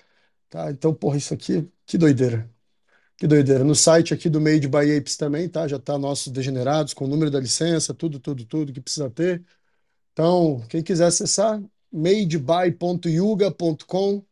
tá? 0.49 0.71
Então, 0.71 0.95
porra, 0.95 1.17
isso 1.19 1.35
aqui, 1.35 1.69
que 1.87 1.99
doideira. 1.99 2.49
Que 3.21 3.27
doideira. 3.27 3.63
No 3.63 3.75
site 3.75 4.15
aqui 4.15 4.31
do 4.31 4.41
Made 4.41 4.67
by 4.67 4.97
Apes 4.97 5.15
também, 5.15 5.47
tá? 5.47 5.69
Já 5.69 5.79
tá 5.79 5.99
nossos 5.99 6.33
degenerados 6.33 6.95
com 6.95 7.05
o 7.05 7.09
número 7.09 7.31
da 7.31 7.39
licença, 7.39 7.93
tudo, 7.93 8.19
tudo, 8.19 8.47
tudo 8.47 8.73
que 8.73 8.81
precisa 8.81 9.11
ter. 9.11 9.43
Então, 10.15 10.65
quem 10.71 10.83
quiser 10.83 11.05
acessar, 11.05 11.63
madeby.yuga.com, 11.93 14.25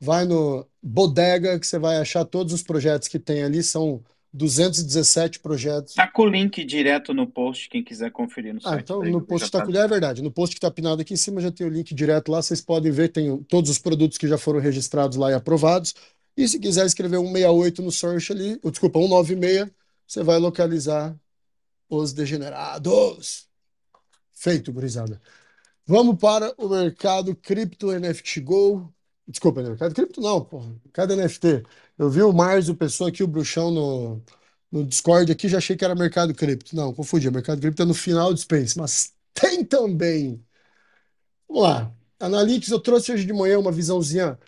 vai 0.00 0.24
no 0.24 0.64
Bodega 0.80 1.58
que 1.58 1.66
você 1.66 1.80
vai 1.80 1.96
achar 1.96 2.24
todos 2.24 2.52
os 2.52 2.62
projetos 2.62 3.08
que 3.08 3.18
tem 3.18 3.42
ali, 3.42 3.60
são 3.60 4.04
217 4.32 5.40
projetos. 5.40 5.94
Tá 5.94 6.06
com 6.06 6.22
o 6.22 6.28
link 6.28 6.64
direto 6.64 7.12
no 7.12 7.26
post, 7.26 7.68
quem 7.68 7.82
quiser 7.82 8.12
conferir 8.12 8.54
no 8.54 8.60
Ah, 8.60 8.70
site. 8.70 8.82
então 8.84 9.02
no 9.02 9.20
post 9.20 9.50
tá 9.50 9.58
tá 9.58 9.66
com 9.66 9.76
é 9.76 9.88
verdade. 9.88 10.22
No 10.22 10.30
post 10.30 10.54
que 10.54 10.60
tá 10.60 10.70
pinado 10.70 11.02
aqui 11.02 11.14
em 11.14 11.16
cima 11.16 11.40
já 11.40 11.50
tem 11.50 11.66
o 11.66 11.70
link 11.70 11.92
direto 11.92 12.30
lá. 12.30 12.40
Vocês 12.40 12.60
podem 12.60 12.92
ver, 12.92 13.08
tem 13.08 13.36
todos 13.44 13.68
os 13.68 13.80
produtos 13.80 14.16
que 14.16 14.28
já 14.28 14.38
foram 14.38 14.60
registrados 14.60 15.16
lá 15.16 15.32
e 15.32 15.34
aprovados. 15.34 15.92
E 16.38 16.46
se 16.46 16.60
quiser 16.60 16.86
escrever 16.86 17.18
168 17.18 17.82
no 17.82 17.90
search 17.90 18.30
ali, 18.30 18.60
ou, 18.62 18.70
desculpa, 18.70 19.00
196, 19.00 19.72
você 20.06 20.22
vai 20.22 20.38
localizar 20.38 21.18
os 21.90 22.12
degenerados. 22.12 23.48
Feito, 24.32 24.72
gurizada. 24.72 25.20
Vamos 25.84 26.16
para 26.16 26.54
o 26.56 26.68
mercado 26.68 27.34
cripto 27.34 27.90
NFT 27.90 28.40
Go. 28.42 28.94
Desculpa, 29.26 29.62
mercado 29.62 29.92
cripto 29.92 30.20
não, 30.20 30.40
porra. 30.44 30.68
Mercado 30.84 31.16
NFT. 31.16 31.64
Eu 31.98 32.08
vi 32.08 32.22
o 32.22 32.32
Márcio 32.32 32.76
Pessoa 32.76 33.10
aqui, 33.10 33.24
o 33.24 33.26
Bruxão 33.26 33.72
no, 33.72 34.22
no 34.70 34.84
Discord 34.86 35.32
aqui, 35.32 35.48
já 35.48 35.58
achei 35.58 35.76
que 35.76 35.84
era 35.84 35.96
mercado 35.96 36.32
cripto. 36.32 36.76
Não, 36.76 36.94
confundi. 36.94 37.28
Mercado 37.32 37.60
cripto 37.60 37.82
é 37.82 37.84
no 37.84 37.94
final 37.94 38.32
do 38.32 38.38
Space, 38.38 38.78
mas 38.78 39.12
tem 39.34 39.64
também. 39.64 40.40
Vamos 41.48 41.64
lá. 41.64 41.92
Analytics, 42.20 42.70
eu 42.70 42.80
trouxe 42.80 43.12
hoje 43.12 43.24
de 43.24 43.32
manhã 43.32 43.58
uma 43.58 43.72
visãozinha 43.72 44.38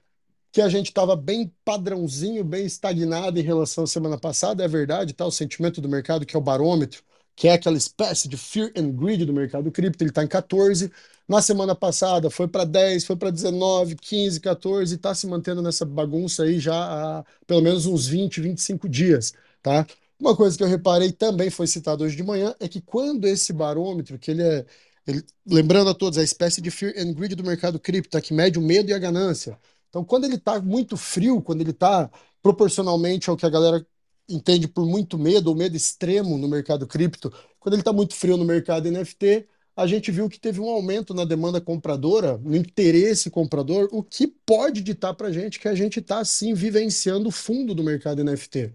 que 0.53 0.61
a 0.61 0.69
gente 0.69 0.87
estava 0.89 1.15
bem 1.17 1.53
padrãozinho, 1.65 2.45
bem 2.45 2.67
estagnado 2.67 3.39
em 3.39 3.43
relação 3.43 3.85
à 3.85 3.87
semana 3.87 4.19
passada, 4.19 4.65
é 4.65 4.69
verdade, 4.69 5.13
tá? 5.15 5.25
O 5.27 5.31
sentimento 5.31 5.81
do 5.81 5.89
mercado, 5.89 6.27
que 6.27 6.35
é 6.37 6.39
o 6.39 6.43
barômetro, 6.43 7.03
que 7.37 7.49
é 7.49 7.53
aquela 7.55 7.77
espécie 7.77 8.29
de 8.29 8.37
fear 8.37 8.71
and 8.77 8.91
greed 8.93 9.25
do 9.25 9.33
mercado 9.33 9.71
cripto, 9.71 10.03
ele 10.03 10.11
está 10.11 10.23
em 10.25 10.29
14. 10.29 10.91
Na 11.29 11.41
semana 11.41 11.75
passada 11.75 12.29
foi 12.31 12.49
para 12.49 12.65
10, 12.65 13.05
foi 13.05 13.17
para 13.17 13.31
19, 13.31 13.95
15, 13.97 14.41
14, 14.41 14.95
e 14.95 14.97
está 14.97 15.15
se 15.15 15.27
mantendo 15.27 15.63
nessa 15.63 15.85
bagunça 15.87 16.43
aí 16.43 16.59
já 16.59 16.75
há 17.21 17.25
pelo 17.47 17.61
menos 17.63 17.87
uns 17.87 18.07
20, 18.07 18.41
25 18.41 18.89
dias, 18.89 19.33
tá? 19.63 19.87
Uma 20.19 20.37
coisa 20.37 20.57
que 20.57 20.63
eu 20.63 20.69
reparei 20.69 21.13
também 21.13 21.49
foi 21.51 21.67
citado 21.67 22.05
hoje 22.05 22.17
de 22.17 22.23
manhã 22.23 22.55
é 22.61 22.69
que 22.69 22.81
quando 22.81 23.27
esse 23.27 23.53
barômetro, 23.53 24.19
que 24.19 24.31
ele 24.31 24.43
é, 24.43 24.67
ele- 25.07 25.25
lembrando 25.47 25.91
a 25.91 25.95
todos, 25.95 26.19
é 26.19 26.21
a 26.21 26.25
espécie 26.25 26.61
de 26.61 26.71
fear 26.71 26.93
and 26.99 27.13
greed 27.15 27.35
do 27.35 27.45
mercado 27.45 27.79
cripto, 27.81 28.11
tá? 28.11 28.21
que 28.21 28.35
mede 28.35 28.59
o 28.59 28.63
medo 28.63 28.91
e 28.91 28.95
a 28.95 28.99
ganância. 28.99 29.59
Então, 29.91 30.05
quando 30.05 30.25
ele 30.25 30.37
está 30.37 30.61
muito 30.61 30.97
frio, 30.97 31.43
quando 31.43 31.61
ele 31.61 31.73
está 31.73 32.11
proporcionalmente 32.43 33.29
ao 33.29 33.37
que 33.37 33.45
a 33.45 33.51
galera 33.51 33.87
entende 34.29 34.69
por 34.69 34.87
muito 34.87 35.19
medo, 35.19 35.49
ou 35.49 35.57
medo 35.57 35.77
extremo 35.77 36.39
no 36.39 36.49
mercado 36.49 36.87
cripto, 36.87 37.33
quando 37.59 37.75
ele 37.75 37.83
está 37.83 37.93
muito 37.93 38.15
frio 38.15 38.37
no 38.37 38.45
mercado 38.45 38.89
NFT, 38.91 39.49
a 39.77 39.87
gente 39.87 40.11
viu 40.11 40.29
que 40.29 40.39
teve 40.39 40.61
um 40.61 40.69
aumento 40.69 41.13
na 41.15 41.25
demanda 41.25 41.61
compradora, 41.61 42.39
no 42.39 42.55
interesse 42.57 43.31
comprador, 43.31 43.89
o 43.93 44.03
que 44.03 44.27
pode 44.27 44.83
ditar 44.83 45.15
para 45.15 45.29
a 45.29 45.33
gente 45.33 45.59
que 45.59 45.69
a 45.69 45.75
gente 45.75 46.01
está, 46.01 46.25
sim, 46.25 46.55
vivenciando 46.55 47.29
o 47.29 47.33
fundo 47.33 47.75
do 47.75 47.83
mercado 47.83 48.23
NFT. 48.23 48.73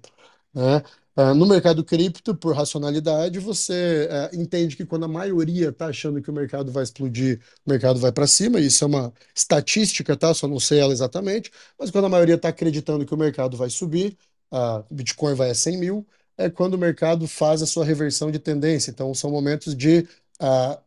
né? 0.54 0.84
Uh, 1.18 1.34
no 1.34 1.46
mercado 1.46 1.82
cripto, 1.84 2.36
por 2.36 2.54
racionalidade, 2.54 3.40
você 3.40 4.10
uh, 4.12 4.36
entende 4.36 4.76
que 4.76 4.86
quando 4.86 5.06
a 5.06 5.08
maioria 5.08 5.70
está 5.70 5.88
achando 5.88 6.22
que 6.22 6.30
o 6.30 6.34
mercado 6.34 6.74
vai 6.74 6.84
explodir, 6.84 7.40
o 7.66 7.70
mercado 7.70 7.98
vai 8.00 8.12
para 8.12 8.28
cima, 8.28 8.60
isso 8.60 8.84
é 8.84 8.88
uma 8.88 9.14
estatística, 9.34 10.18
tá? 10.18 10.34
Só 10.34 10.46
não 10.46 10.60
sei 10.60 10.80
ela 10.80 10.92
exatamente, 10.92 11.50
mas 11.80 11.90
quando 11.90 12.06
a 12.06 12.10
maioria 12.10 12.36
está 12.36 12.50
acreditando 12.50 13.06
que 13.06 13.14
o 13.14 13.18
mercado 13.18 13.56
vai 13.56 13.70
subir, 13.70 14.18
uh, 14.52 14.84
Bitcoin 14.94 15.36
vai 15.36 15.50
a 15.52 15.56
100 15.56 15.78
mil, 15.78 16.06
é 16.38 16.50
quando 16.50 16.74
o 16.74 16.78
mercado 16.78 17.28
faz 17.30 17.62
a 17.62 17.66
sua 17.66 17.86
reversão 17.86 18.30
de 18.30 18.40
tendência. 18.40 18.92
Então, 18.92 19.14
são 19.14 19.32
momentos 19.32 19.74
de 19.76 20.06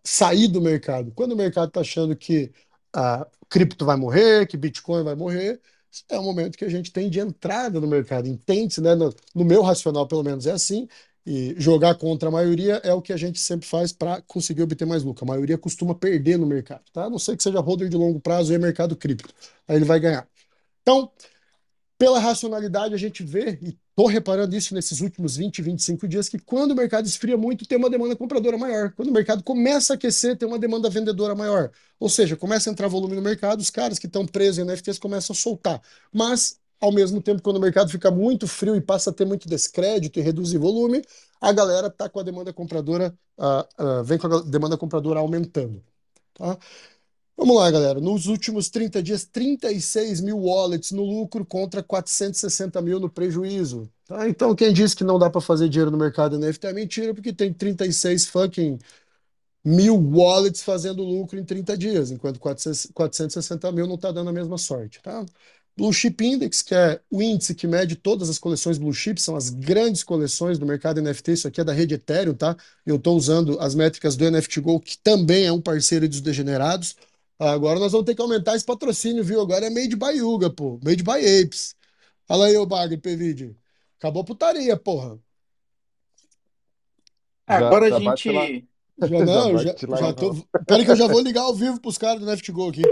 sair 0.05 0.47
do 0.49 0.61
mercado. 0.61 1.11
Quando 1.13 1.33
o 1.33 1.37
mercado 1.37 1.69
está 1.69 1.81
achando 1.81 2.15
que 2.15 2.53
a 2.95 3.27
cripto 3.49 3.85
vai 3.85 3.97
morrer, 3.97 4.47
que 4.47 4.57
Bitcoin 4.57 5.03
vai 5.05 5.15
morrer, 5.15 5.61
é 6.09 6.19
o 6.19 6.23
momento 6.23 6.57
que 6.57 6.65
a 6.65 6.69
gente 6.69 6.93
tem 6.93 7.09
de 7.11 7.21
entrada 7.21 7.81
no 7.81 7.87
mercado. 7.87 8.29
Entende-se, 8.29 8.81
né? 8.81 8.95
No, 8.95 9.15
no, 9.35 9.45
meu 9.45 9.63
racional, 9.63 10.07
pelo 10.07 10.23
menos, 10.23 10.47
é 10.47 10.53
assim. 10.53 10.89
E 11.27 11.55
jogar 11.59 11.95
contra 11.97 12.29
a 12.29 12.33
maioria 12.33 12.81
é 12.85 12.93
o 12.93 13.03
que 13.03 13.13
a 13.13 13.17
gente 13.17 13.39
sempre 13.39 13.67
faz 13.67 13.93
para 13.93 14.23
conseguir 14.23 14.63
obter 14.63 14.87
mais 14.87 15.03
lucro. 15.03 15.25
A 15.25 15.29
maioria 15.29 15.59
costuma 15.59 15.95
perder 15.95 16.39
no 16.39 16.47
mercado, 16.47 16.85
tá? 16.93 17.05
A 17.05 17.11
não 17.11 17.19
sei 17.19 17.37
que 17.37 17.43
seja 17.43 17.61
holder 17.61 17.89
de 17.89 17.97
longo 17.97 18.21
prazo 18.21 18.53
e 18.53 18.57
é 18.57 18.59
mercado 18.59 18.97
cripto. 18.97 19.33
Aí 19.67 19.77
ele 19.77 19.85
vai 19.85 20.01
ganhar. 20.01 20.27
Então, 20.83 21.11
pela 21.99 22.19
racionalidade, 22.19 22.95
a 22.95 22.99
gente 22.99 23.23
vê, 23.23 23.59
e 23.63 23.79
estou 23.99 24.07
reparando 24.07 24.55
isso 24.55 24.73
nesses 24.75 25.01
últimos 25.01 25.37
20, 25.37 25.61
25 25.61 26.07
dias, 26.07 26.29
que 26.29 26.39
quando 26.39 26.71
o 26.71 26.75
mercado 26.77 27.05
esfria 27.07 27.37
muito, 27.37 27.67
tem 27.67 27.77
uma 27.77 27.91
demanda 27.91 28.15
compradora 28.15 28.57
maior. 28.57 28.93
Quando 28.93 29.09
o 29.09 29.13
mercado 29.13 29.43
começa 29.43 29.93
a 29.93 29.97
aquecer, 29.97 30.37
tem 30.37 30.47
uma 30.47 30.59
demanda 30.59 30.89
vendedora 30.89 31.35
maior. 31.35 31.73
Ou 31.99 32.09
seja, 32.09 32.37
começa 32.37 32.71
a 32.71 32.73
entrar 32.73 32.87
volume 32.87 33.17
no 33.17 33.23
mercado, 33.23 33.59
os 33.59 33.71
caras 33.71 33.99
que 33.99 34.07
estão 34.07 34.25
presos 34.25 34.59
em 34.59 34.65
NFTs 34.65 35.01
começam 35.01 35.35
a 35.35 35.37
soltar. 35.37 35.83
Mas, 36.13 36.61
ao 36.81 36.93
mesmo 36.93 37.21
tempo, 37.21 37.43
quando 37.43 37.57
o 37.57 37.61
mercado 37.61 37.91
fica 37.91 38.09
muito 38.09 38.47
frio 38.47 38.77
e 38.77 38.81
passa 38.81 39.11
a 39.11 39.13
ter 39.13 39.25
muito 39.25 39.49
descrédito 39.49 40.21
e 40.21 40.23
reduz 40.23 40.55
o 40.55 40.61
volume, 40.61 41.03
a 41.41 41.51
galera 41.53 41.89
está 41.89 42.09
com 42.09 42.21
a 42.21 42.23
demanda 42.23 42.53
compradora, 42.53 43.13
uh, 43.37 44.01
uh, 44.01 44.05
vem 44.05 44.17
com 44.17 44.29
a 44.29 44.43
demanda 44.43 44.77
compradora 44.79 45.19
aumentando. 45.19 45.83
Tá? 46.35 46.57
Vamos 47.39 47.55
lá, 47.55 47.71
galera. 47.71 48.01
Nos 48.01 48.27
últimos 48.27 48.69
30 48.69 49.01
dias, 49.01 49.25
36 49.25 50.21
mil 50.21 50.39
wallets 50.41 50.91
no 50.91 51.05
lucro 51.05 51.47
contra 51.47 51.85
460 51.85 52.83
mil 52.83 52.99
no 52.99 53.09
prejuízo. 53.09 53.89
Tá? 54.07 54.29
Então, 54.29 54.57
quem 54.57 54.73
disse 54.73 54.97
que 54.97 55.05
não 55.05 55.21
dá 55.21 55.31
para 55.31 55.41
fazer 55.41 55.69
dinheiro 55.69 55.93
no 55.93 55.97
mercado 55.97 56.37
NFT 56.37 56.67
é 56.67 56.73
mentira, 56.73 57.15
porque 57.15 57.33
tem 57.33 57.53
36 57.53 58.27
fucking 58.27 58.79
mil 59.65 59.97
wallets 59.97 60.63
fazendo 60.65 61.05
lucro 61.05 61.39
em 61.39 61.45
30 61.45 61.77
dias, 61.79 62.11
enquanto 62.11 62.41
460 62.41 63.71
mil 63.71 63.87
não 63.87 63.95
está 63.95 64.11
dando 64.11 64.31
a 64.31 64.33
mesma 64.33 64.59
sorte. 64.59 65.01
Tá? 65.01 65.25
Blue 65.77 65.93
Chip 65.93 66.25
Index, 66.25 66.61
que 66.61 66.75
é 66.75 67.01
o 67.09 67.23
índice 67.23 67.55
que 67.55 67.69
mede 67.69 67.95
todas 67.95 68.29
as 68.29 68.37
coleções 68.37 68.79
Blue 68.79 68.93
Chip, 68.93 69.23
são 69.23 69.37
as 69.37 69.49
grandes 69.49 70.03
coleções 70.03 70.59
do 70.59 70.67
mercado 70.67 71.01
NFT. 71.01 71.33
Isso 71.33 71.47
aqui 71.47 71.61
é 71.61 71.65
da 71.65 71.73
rede 71.73 71.95
Ethereum, 71.95 72.35
tá? 72.35 72.57
Eu 72.85 72.97
estou 72.97 73.17
usando 73.17 73.61
as 73.61 73.77
métricas 73.77 74.17
do 74.17 74.29
NFT 74.29 74.61
Go, 74.61 74.81
que 74.81 74.99
também 74.99 75.47
é 75.47 75.53
um 75.53 75.61
parceiro 75.61 76.09
dos 76.09 76.21
degenerados. 76.21 76.97
Agora 77.39 77.79
nós 77.79 77.93
vamos 77.93 78.05
ter 78.05 78.15
que 78.15 78.23
aumentar 78.23 78.57
esse 78.57 78.65
patrocínio, 78.65 79.23
viu? 79.23 79.41
Agora 79.41 79.67
é 79.67 79.71
made 79.71 79.95
by 79.95 80.17
Yuga, 80.17 80.51
pô. 80.51 80.81
Made 80.83 81.03
by 81.03 81.43
Apes. 81.43 81.77
Fala 82.27 82.47
aí, 82.47 82.57
ô 82.57 82.67
Bagre, 82.67 82.99
PVD. 82.99 83.55
Acabou 83.99 84.23
a 84.23 84.25
putaria, 84.25 84.77
porra. 84.77 85.19
Já, 87.49 87.57
Agora 87.57 87.89
já 87.89 87.97
a 87.97 88.01
gente. 88.01 88.69
Já 89.01 89.25
não, 89.25 89.57
já, 89.59 89.75
já, 89.77 89.97
já 89.97 90.13
tô. 90.13 90.35
Peraí 90.67 90.85
que 90.85 90.91
eu 90.91 90.97
já 90.97 91.07
vou 91.07 91.21
ligar 91.21 91.43
ao 91.43 91.55
vivo 91.55 91.81
pros 91.81 91.97
caras 91.97 92.21
do 92.21 92.27
NFTGO 92.27 92.69
aqui. 92.69 92.83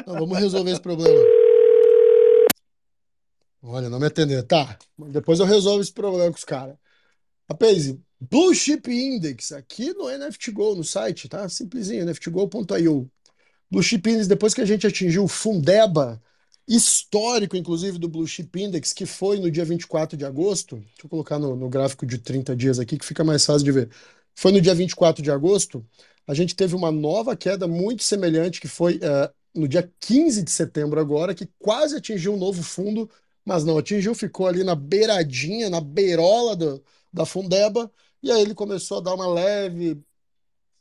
Então, 0.00 0.14
vamos 0.14 0.38
resolver 0.38 0.70
esse 0.70 0.80
problema. 0.80 1.20
Olha, 3.62 3.88
não 3.88 3.98
me 3.98 4.06
atender. 4.06 4.42
Tá. 4.44 4.78
Depois 4.96 5.40
eu 5.40 5.46
resolvo 5.46 5.82
esse 5.82 5.92
problema 5.92 6.30
com 6.30 6.38
os 6.38 6.44
caras. 6.44 6.76
Rapaz, 7.48 7.94
Blue 8.20 8.54
Chip 8.54 8.90
Index, 8.90 9.52
aqui 9.52 9.94
no 9.94 10.10
NFTGO, 10.10 10.74
no 10.74 10.84
site, 10.84 11.28
tá? 11.28 11.48
Simplesinho, 11.48 12.04
nftgo.io. 12.04 13.10
Blue 13.70 13.82
Chip 13.82 14.10
Index, 14.10 14.26
depois 14.28 14.52
que 14.52 14.60
a 14.60 14.66
gente 14.66 14.86
atingiu 14.86 15.24
o 15.24 15.28
Fundeba, 15.28 16.20
histórico, 16.68 17.56
inclusive, 17.56 17.98
do 17.98 18.08
Blue 18.08 18.26
Chip 18.26 18.60
Index, 18.60 18.92
que 18.92 19.06
foi 19.06 19.38
no 19.38 19.50
dia 19.50 19.64
24 19.64 20.16
de 20.16 20.24
agosto. 20.24 20.76
Deixa 20.76 21.04
eu 21.04 21.08
colocar 21.08 21.38
no, 21.38 21.56
no 21.56 21.68
gráfico 21.68 22.04
de 22.04 22.18
30 22.18 22.54
dias 22.54 22.78
aqui, 22.78 22.98
que 22.98 23.04
fica 23.06 23.24
mais 23.24 23.44
fácil 23.44 23.64
de 23.64 23.72
ver. 23.72 23.90
Foi 24.34 24.52
no 24.52 24.60
dia 24.60 24.74
24 24.74 25.22
de 25.22 25.30
agosto, 25.30 25.84
a 26.26 26.34
gente 26.34 26.54
teve 26.54 26.76
uma 26.76 26.92
nova 26.92 27.36
queda 27.36 27.66
muito 27.66 28.04
semelhante, 28.04 28.60
que 28.60 28.68
foi 28.68 28.96
uh, 28.98 29.32
no 29.54 29.66
dia 29.66 29.90
15 29.98 30.42
de 30.44 30.50
setembro 30.50 31.00
agora, 31.00 31.34
que 31.34 31.48
quase 31.58 31.96
atingiu 31.96 32.34
um 32.34 32.36
novo 32.36 32.62
fundo, 32.62 33.10
mas 33.44 33.64
não 33.64 33.76
atingiu, 33.78 34.14
ficou 34.14 34.46
ali 34.46 34.62
na 34.62 34.74
beiradinha, 34.76 35.68
na 35.68 35.80
beirola 35.80 36.54
do, 36.54 36.82
da 37.12 37.26
Fundeba, 37.26 37.90
e 38.22 38.30
aí 38.30 38.42
ele 38.42 38.54
começou 38.54 38.98
a 38.98 39.00
dar 39.00 39.14
uma 39.14 39.28
leve 39.28 40.02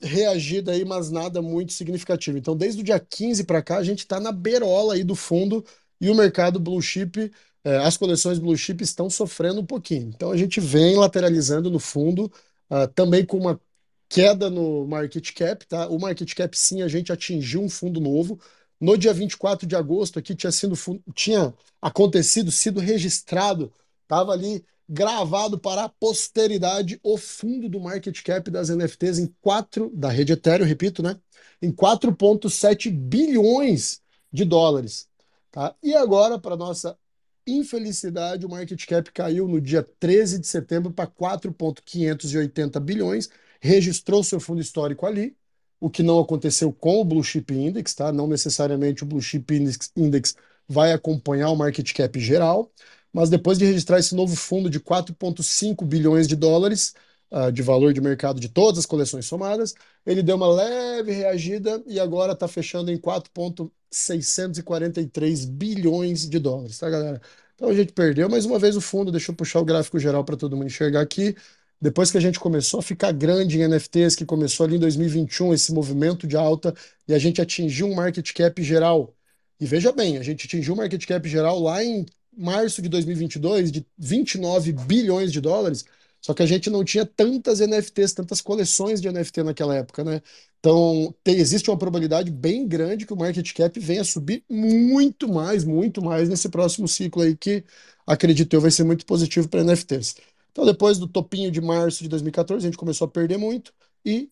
reagida 0.01 0.71
aí, 0.71 0.85
mas 0.85 1.09
nada 1.11 1.41
muito 1.41 1.73
significativo. 1.73 2.37
Então, 2.37 2.55
desde 2.55 2.81
o 2.81 2.83
dia 2.83 2.99
15 2.99 3.43
para 3.43 3.61
cá, 3.61 3.77
a 3.77 3.83
gente 3.83 3.99
está 3.99 4.19
na 4.19 4.31
berola 4.31 4.93
aí 4.93 5.03
do 5.03 5.15
fundo 5.15 5.63
e 5.99 6.09
o 6.09 6.15
mercado 6.15 6.59
blue 6.59 6.81
chip, 6.81 7.31
eh, 7.63 7.77
as 7.77 7.97
coleções 7.97 8.39
blue 8.39 8.57
chip 8.57 8.83
estão 8.83 9.09
sofrendo 9.09 9.61
um 9.61 9.65
pouquinho. 9.65 10.09
Então, 10.15 10.31
a 10.31 10.37
gente 10.37 10.59
vem 10.61 10.95
lateralizando 10.95 11.69
no 11.69 11.79
fundo, 11.79 12.31
uh, 12.69 12.87
também 12.95 13.25
com 13.25 13.37
uma 13.37 13.59
queda 14.07 14.49
no 14.49 14.87
market 14.87 15.33
cap, 15.33 15.65
tá? 15.67 15.87
O 15.87 15.99
market 15.99 16.33
cap, 16.33 16.57
sim, 16.57 16.81
a 16.81 16.87
gente 16.87 17.11
atingiu 17.11 17.61
um 17.61 17.69
fundo 17.69 17.99
novo. 17.99 18.39
No 18.79 18.97
dia 18.97 19.13
24 19.13 19.67
de 19.67 19.75
agosto, 19.75 20.17
aqui 20.19 20.33
tinha 20.35 20.51
sido 20.51 20.75
tinha 21.13 21.53
acontecido, 21.81 22.51
sido 22.51 22.79
registrado, 22.79 23.71
estava 24.03 24.31
ali 24.31 24.65
gravado 24.89 25.59
para 25.59 25.83
a 25.83 25.89
posteridade 25.89 26.99
o 27.03 27.15
fundo 27.15 27.69
do 27.69 27.79
market 27.79 28.23
cap 28.23 28.49
das 28.49 28.69
NFTs 28.69 29.19
em 29.19 29.27
4 29.39 29.91
da 29.93 30.09
rede 30.09 30.33
Ethereum, 30.33 30.65
repito, 30.65 31.03
né? 31.03 31.15
Em 31.61 31.71
4.7 31.71 32.89
bilhões 32.89 34.01
de 34.33 34.43
dólares, 34.43 35.07
tá? 35.51 35.75
E 35.83 35.93
agora, 35.93 36.39
para 36.39 36.57
nossa 36.57 36.97
infelicidade, 37.45 38.45
o 38.45 38.49
market 38.49 38.83
cap 38.87 39.11
caiu 39.11 39.47
no 39.47 39.61
dia 39.61 39.87
13 39.99 40.39
de 40.39 40.47
setembro 40.47 40.91
para 40.91 41.07
4.580 41.07 42.79
bilhões, 42.79 43.29
registrou 43.61 44.23
seu 44.23 44.39
fundo 44.39 44.61
histórico 44.61 45.05
ali, 45.05 45.35
o 45.79 45.89
que 45.89 46.01
não 46.01 46.19
aconteceu 46.19 46.73
com 46.73 46.99
o 46.99 47.05
Blue 47.05 47.23
Chip 47.23 47.53
Index, 47.53 47.93
tá? 47.93 48.11
Não 48.11 48.27
necessariamente 48.27 49.03
o 49.03 49.05
Blue 49.05 49.21
Chip 49.21 49.53
Index, 49.55 49.91
Index 49.95 50.35
vai 50.67 50.93
acompanhar 50.93 51.49
o 51.49 51.55
market 51.55 51.91
cap 51.93 52.19
geral, 52.19 52.71
mas 53.13 53.29
depois 53.29 53.57
de 53.57 53.65
registrar 53.65 53.99
esse 53.99 54.15
novo 54.15 54.35
fundo 54.35 54.69
de 54.69 54.79
4,5 54.79 55.85
bilhões 55.85 56.27
de 56.27 56.35
dólares 56.35 56.93
uh, 57.31 57.51
de 57.51 57.61
valor 57.61 57.93
de 57.93 58.01
mercado 58.01 58.39
de 58.39 58.49
todas 58.49 58.79
as 58.79 58.85
coleções 58.85 59.25
somadas, 59.25 59.75
ele 60.05 60.23
deu 60.23 60.35
uma 60.35 60.47
leve 60.47 61.11
reagida 61.11 61.81
e 61.87 61.99
agora 61.99 62.33
está 62.33 62.47
fechando 62.47 62.91
em 62.91 62.97
4,643 62.97 65.45
bilhões 65.45 66.27
de 66.29 66.39
dólares, 66.39 66.77
tá, 66.79 66.89
galera? 66.89 67.21
Então 67.55 67.69
a 67.69 67.73
gente 67.73 67.93
perdeu 67.93 68.29
mais 68.29 68.45
uma 68.45 68.57
vez 68.57 68.75
o 68.77 68.81
fundo, 68.81 69.11
deixa 69.11 69.31
eu 69.31 69.35
puxar 69.35 69.59
o 69.59 69.65
gráfico 69.65 69.99
geral 69.99 70.23
para 70.23 70.37
todo 70.37 70.55
mundo 70.55 70.67
enxergar 70.67 71.01
aqui. 71.01 71.35
Depois 71.81 72.11
que 72.11 72.17
a 72.17 72.21
gente 72.21 72.39
começou 72.39 72.79
a 72.79 72.83
ficar 72.83 73.11
grande 73.13 73.57
em 73.57 73.67
NFTs, 73.67 74.15
que 74.15 74.25
começou 74.25 74.65
ali 74.65 74.75
em 74.75 74.79
2021, 74.79 75.53
esse 75.53 75.73
movimento 75.73 76.27
de 76.27 76.35
alta, 76.35 76.73
e 77.07 77.13
a 77.13 77.19
gente 77.19 77.41
atingiu 77.41 77.87
um 77.87 77.95
market 77.95 78.31
cap 78.33 78.61
geral. 78.63 79.15
E 79.59 79.65
veja 79.65 79.91
bem, 79.91 80.17
a 80.17 80.23
gente 80.23 80.45
atingiu 80.45 80.73
um 80.73 80.77
market 80.77 81.05
cap 81.05 81.27
geral 81.27 81.59
lá 81.59 81.83
em 81.83 82.05
março 82.35 82.81
de 82.81 82.89
2022 82.89 83.71
de 83.71 83.85
29 83.97 84.73
bilhões 84.73 85.31
de 85.31 85.41
dólares, 85.41 85.85
só 86.21 86.33
que 86.33 86.43
a 86.43 86.45
gente 86.45 86.69
não 86.69 86.83
tinha 86.83 87.05
tantas 87.05 87.59
NFTs, 87.61 88.13
tantas 88.13 88.41
coleções 88.41 89.01
de 89.01 89.09
NFT 89.09 89.43
naquela 89.43 89.75
época, 89.75 90.03
né? 90.03 90.21
Então, 90.59 91.15
tem, 91.23 91.35
existe 91.35 91.69
uma 91.69 91.77
probabilidade 91.77 92.29
bem 92.29 92.67
grande 92.67 93.05
que 93.05 93.13
o 93.13 93.17
market 93.17 93.53
cap 93.53 93.79
venha 93.79 94.01
a 94.01 94.05
subir 94.05 94.43
muito 94.49 95.29
mais, 95.29 95.63
muito 95.63 96.01
mais 96.01 96.27
nesse 96.27 96.49
próximo 96.49 96.87
ciclo 96.87 97.21
aí, 97.21 97.37
que 97.37 97.63
acredito 98.05 98.53
eu 98.53 98.59
vai 98.61 98.71
ser 98.71 98.83
muito 98.83 99.05
positivo 99.05 99.47
para 99.47 99.63
NFTs. 99.63 100.15
Então, 100.51 100.65
depois 100.65 100.97
do 100.97 101.07
topinho 101.07 101.49
de 101.51 101.61
março 101.61 102.03
de 102.03 102.09
2014, 102.09 102.65
a 102.65 102.69
gente 102.69 102.77
começou 102.77 103.05
a 103.05 103.09
perder 103.09 103.37
muito 103.37 103.73
e 104.05 104.29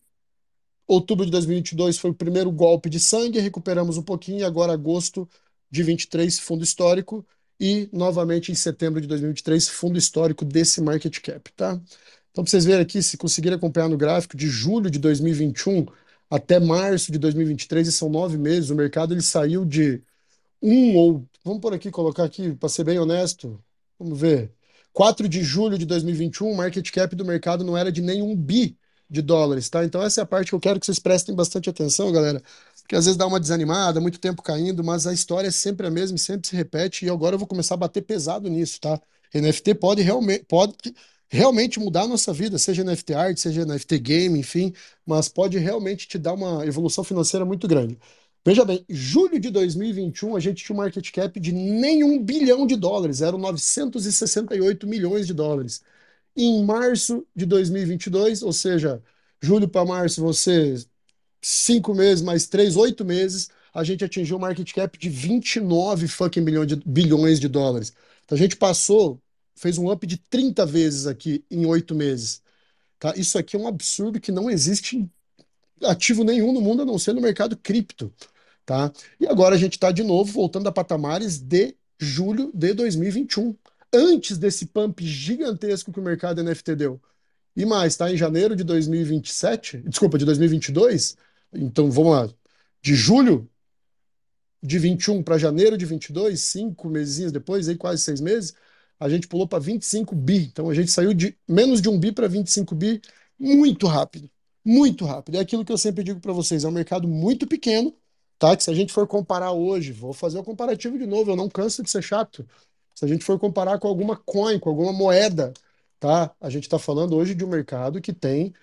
outubro 0.88 1.26
de 1.26 1.32
2022 1.32 1.98
foi 1.98 2.12
o 2.12 2.14
primeiro 2.14 2.52
golpe 2.52 2.90
de 2.90 3.00
sangue, 3.00 3.40
recuperamos 3.40 3.98
um 3.98 4.04
pouquinho 4.04 4.40
e 4.40 4.44
agora 4.44 4.74
agosto 4.74 5.30
de 5.70 5.84
23, 5.84 6.40
fundo 6.40 6.64
histórico, 6.64 7.26
e 7.60 7.90
novamente 7.92 8.52
em 8.52 8.56
setembro 8.56 9.02
de 9.02 9.08
2023, 9.08 9.68
fundo 9.70 9.98
histórico 9.98 10.46
desse 10.46 10.82
market 10.82 11.20
cap, 11.20 11.52
tá? 11.54 11.74
Então, 12.32 12.44
para 12.44 12.52
vocês 12.52 12.66
verem 12.66 12.82
aqui, 12.82 13.02
se 13.02 13.18
conseguirem 13.18 13.58
acompanhar 13.58 13.90
no 13.90 13.98
gráfico, 13.98 14.38
de 14.38 14.48
julho 14.48 14.90
de 14.92 15.00
2021 15.00 15.86
até 16.30 16.60
março 16.60 17.12
de 17.12 17.18
2023, 17.18 17.88
e 17.88 17.92
são 17.92 18.10
nove 18.10 18.38
meses, 18.38 18.70
o 18.70 18.76
mercado 18.76 19.14
ele 19.14 19.22
saiu 19.22 19.66
de 19.66 20.04
um 20.62 20.96
ou, 20.96 21.26
vamos 21.44 21.62
por 21.62 21.74
aqui, 21.74 21.92
colocar 21.92 22.24
aqui, 22.24 22.54
para 22.54 22.70
ser 22.70 22.84
bem 22.84 23.00
honesto, 23.00 23.64
vamos 24.00 24.20
ver, 24.20 24.52
4 24.94 25.30
de 25.30 25.44
julho 25.44 25.78
de 25.78 25.86
2021, 25.86 26.52
o 26.52 26.58
market 26.58 26.90
cap 26.92 27.16
do 27.16 27.26
mercado 27.26 27.64
não 27.64 27.78
era 27.78 27.92
de 27.92 28.02
nenhum 28.02 28.36
bi 28.36 28.78
de 29.10 29.22
dólares, 29.22 29.70
tá? 29.70 29.86
Então 29.86 30.02
essa 30.04 30.22
é 30.22 30.24
a 30.24 30.26
parte 30.26 30.50
que 30.50 30.56
eu 30.56 30.60
quero 30.60 30.80
que 30.80 30.86
vocês 30.86 31.00
prestem 31.00 31.36
bastante 31.36 31.70
atenção, 31.70 32.12
galera. 32.12 32.42
Que 32.88 32.96
às 32.96 33.06
vezes 33.06 33.18
dá 33.18 33.28
uma 33.28 33.40
desanimada, 33.40 34.00
muito 34.00 34.20
tempo 34.20 34.42
caindo, 34.42 34.84
mas 34.84 35.06
a 35.08 35.14
história 35.14 35.48
é 35.50 35.52
sempre 35.52 35.88
a 35.88 35.92
mesma 35.92 36.16
e 36.16 36.20
sempre 36.20 36.48
se 36.48 36.56
repete. 36.56 37.06
E 37.06 37.10
agora 37.10 37.36
eu 37.36 37.40
vou 37.40 37.48
começar 37.48 37.76
a 37.76 37.78
bater 37.78 38.02
pesado 38.02 38.50
nisso, 38.50 38.80
tá? 38.80 39.00
NFT 39.34 39.76
pode 39.76 40.02
realmente, 40.02 40.46
pode 40.46 40.74
realmente 41.30 41.80
mudar 41.80 42.04
a 42.04 42.08
nossa 42.08 42.34
vida, 42.34 42.58
seja 42.58 42.84
NFT 42.84 43.14
art, 43.14 43.38
seja 43.38 43.66
NFT 43.66 44.00
game, 44.00 44.40
enfim, 44.40 44.74
mas 45.06 45.28
pode 45.28 45.58
realmente 45.58 46.08
te 46.08 46.18
dar 46.18 46.34
uma 46.34 46.66
evolução 46.66 47.04
financeira 47.04 47.46
muito 47.46 47.68
grande. 47.68 47.98
Veja 48.46 48.64
bem, 48.64 48.86
julho 48.90 49.40
de 49.40 49.50
2021 49.50 50.36
a 50.36 50.40
gente 50.40 50.64
tinha 50.64 50.74
um 50.74 50.78
market 50.78 51.12
cap 51.12 51.38
de 51.40 51.52
nenhum 51.52 52.24
bilhão 52.24 52.66
de 52.66 52.78
dólares, 52.78 53.22
eram 53.22 53.38
968 53.38 54.88
milhões 54.88 55.28
de 55.28 55.34
dólares. 55.34 55.82
Em 56.36 56.64
março 56.64 57.26
de 57.36 57.46
2022, 57.46 58.44
ou 58.44 58.54
seja, 58.54 59.02
julho 59.42 59.68
para 59.68 59.86
março, 59.86 60.22
você 60.22 60.76
cinco 61.48 61.94
meses 61.94 62.22
mais 62.22 62.46
três, 62.46 62.76
oito 62.76 63.06
meses, 63.06 63.50
a 63.74 63.84
gente 63.84 64.04
atingiu 64.04 64.36
um 64.38 64.40
market 64.40 64.70
cap 64.74 64.98
de 64.98 65.08
29 65.08 66.08
fucking 66.08 66.44
bilhões 66.44 66.68
de, 66.68 66.76
bilhões 66.86 67.40
de 67.40 67.48
dólares. 67.48 67.94
Então 68.26 68.36
a 68.36 68.40
gente 68.40 68.58
passou, 68.58 69.22
fez 69.56 69.78
um 69.78 69.90
up 69.90 70.06
de 70.06 70.18
30 70.18 70.66
vezes 70.66 71.08
aqui 71.08 71.44
em 71.50 71.66
oito 71.66 71.96
meses. 71.96 72.42
Tá? 73.00 73.14
Isso 73.16 73.38
aqui 73.38 73.56
é 73.56 73.60
um 73.60 73.68
absurdo 73.68 74.20
que 74.20 74.32
não 74.32 74.50
existe 74.50 75.08
ativo 75.84 76.24
nenhum 76.24 76.52
no 76.52 76.60
mundo 76.60 76.82
a 76.82 76.86
não 76.86 76.98
ser 76.98 77.14
no 77.14 77.22
mercado 77.22 77.56
cripto. 77.56 78.14
Tá? 78.66 78.92
E 79.20 79.26
agora 79.26 79.56
a 79.56 79.58
gente 79.58 79.74
está 79.74 79.92
de 79.92 80.04
novo 80.04 80.32
voltando 80.32 80.68
a 80.68 80.72
patamares 80.72 81.38
de 81.40 81.76
julho 81.98 82.52
de 82.54 82.74
2021, 82.74 83.56
antes 83.94 84.38
desse 84.38 84.66
pump 84.66 85.02
gigantesco 85.06 85.94
que 85.94 86.00
o 86.00 86.04
mercado 86.04 86.44
NFT 86.44 86.76
deu. 86.76 87.02
E 87.56 87.66
mais, 87.66 87.94
está 87.94 88.12
em 88.12 88.18
janeiro 88.18 88.56
de 88.56 88.64
2027, 88.64 89.78
desculpa, 89.88 90.18
de 90.18 90.26
2022, 90.26 91.16
então 91.54 91.90
vamos 91.92 92.12
lá, 92.12 92.30
de 92.82 92.96
julho 92.96 93.50
de 94.62 94.80
21 94.80 95.24
para 95.24 95.38
janeiro 95.38 95.78
de 95.78 95.86
22, 95.86 96.40
cinco 96.40 96.90
meses 96.90 97.32
depois, 97.32 97.68
aí 97.68 97.78
quase 97.78 98.02
seis 98.02 98.20
meses, 98.20 98.54
a 99.00 99.08
gente 99.10 99.28
pulou 99.28 99.48
para 99.48 99.60
25 99.60 100.16
bi. 100.16 100.46
Então 100.52 100.70
a 100.70 100.74
gente 100.74 100.92
saiu 100.92 101.14
de 101.14 101.38
menos 101.48 101.82
de 101.82 101.90
um 101.90 102.00
bi 102.00 102.12
para 102.12 102.28
25 102.28 102.76
bi 102.76 103.02
muito 103.40 103.88
rápido, 103.88 104.30
muito 104.66 105.06
rápido. 105.06 105.36
É 105.36 105.40
aquilo 105.40 105.64
que 105.64 105.72
eu 105.72 105.78
sempre 105.78 106.04
digo 106.04 106.20
para 106.20 106.34
vocês, 106.34 106.64
é 106.64 106.68
um 106.68 106.72
mercado 106.72 107.08
muito 107.08 107.48
pequeno, 107.48 107.94
tá? 108.40 108.56
Que 108.56 108.64
se 108.64 108.72
a 108.72 108.74
gente 108.74 108.92
for 108.92 109.08
comparar 109.08 109.52
hoje, 109.52 109.92
vou 109.92 110.14
fazer 110.14 110.40
o 110.40 110.44
comparativo 110.44 110.98
de 110.98 111.06
novo, 111.06 111.32
eu 111.32 111.36
não 111.36 111.50
canso 111.50 111.84
de 111.84 111.90
ser 111.90 112.02
chato. 112.02 112.48
Se 112.96 113.06
a 113.06 113.08
gente 113.08 113.24
for 113.24 113.40
comparar 113.40 113.80
com 113.80 113.88
alguma 113.88 114.16
coin, 114.18 114.60
com 114.60 114.70
alguma 114.70 114.92
moeda, 114.92 115.54
tá? 116.00 116.34
A 116.42 116.50
gente 116.50 116.64
está 116.64 116.80
falando 116.80 117.16
hoje 117.16 117.36
de 117.36 117.46
um 117.46 117.50
mercado 117.50 118.02
que 118.02 118.14
tem 118.14 118.54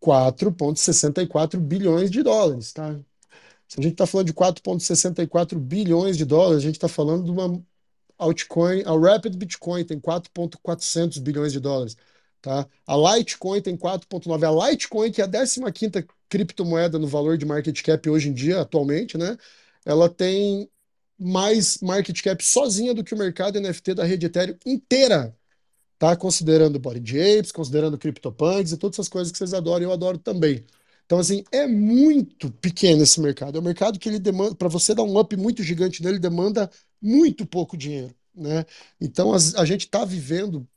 4,64 0.00 1.58
bilhões 1.58 2.10
de 2.10 2.22
dólares, 2.22 2.72
tá? 2.72 2.98
Se 3.68 3.80
a 3.80 3.82
gente 3.82 3.92
está 3.92 4.06
falando 4.06 4.26
de 4.28 4.32
4,64 4.32 5.58
bilhões 5.58 6.16
de 6.16 6.24
dólares, 6.24 6.58
a 6.58 6.66
gente 6.66 6.76
está 6.76 6.88
falando 6.88 7.24
de 7.24 7.30
uma 7.30 7.62
altcoin, 8.18 8.82
a 8.84 8.98
Rapid 8.98 9.36
Bitcoin 9.36 9.84
tem 9.84 10.00
4,400 10.00 11.18
bilhões 11.18 11.52
de 11.52 11.60
dólares, 11.60 11.96
tá? 12.42 12.66
A 12.86 12.96
Litecoin 12.96 13.60
tem 13.62 13.76
4,9. 13.76 14.44
A 14.44 14.70
Litecoin, 14.70 15.12
que 15.12 15.20
é 15.22 15.24
a 15.24 15.28
15ª 15.28 16.06
criptomoeda 16.28 16.98
no 16.98 17.06
valor 17.06 17.38
de 17.38 17.46
market 17.46 17.80
cap 17.82 18.08
hoje 18.10 18.28
em 18.28 18.34
dia, 18.34 18.60
atualmente, 18.60 19.16
né? 19.16 19.36
Ela 19.84 20.08
tem 20.08 20.68
mais 21.18 21.78
market 21.80 22.22
cap 22.22 22.44
sozinha 22.44 22.94
do 22.94 23.04
que 23.04 23.14
o 23.14 23.18
mercado 23.18 23.60
NFT 23.60 23.94
da 23.94 24.04
rede 24.04 24.26
Ethereum 24.26 24.56
inteira 24.66 25.36
tá? 25.98 26.16
Considerando 26.16 26.78
Body 26.78 27.20
Apes, 27.20 27.52
considerando 27.52 27.98
CryptoPunks 27.98 28.72
e 28.72 28.76
todas 28.76 28.96
essas 28.96 29.08
coisas 29.08 29.32
que 29.32 29.38
vocês 29.38 29.54
adoram, 29.54 29.84
eu 29.84 29.92
adoro 29.92 30.18
também. 30.18 30.64
Então, 31.06 31.18
assim, 31.18 31.42
é 31.50 31.66
muito 31.66 32.50
pequeno 32.52 33.02
esse 33.02 33.20
mercado. 33.20 33.56
É 33.56 33.60
um 33.60 33.64
mercado 33.64 33.98
que 33.98 34.08
ele 34.08 34.18
demanda, 34.18 34.54
para 34.54 34.68
você 34.68 34.94
dar 34.94 35.02
um 35.02 35.18
up 35.18 35.34
muito 35.36 35.62
gigante 35.62 36.02
nele, 36.02 36.18
demanda 36.18 36.70
muito 37.00 37.46
pouco 37.46 37.76
dinheiro, 37.76 38.14
né? 38.34 38.64
Então, 39.00 39.32
a, 39.32 39.36
a 39.36 39.64
gente 39.64 39.86
está 39.86 40.04
vivendo 40.04 40.68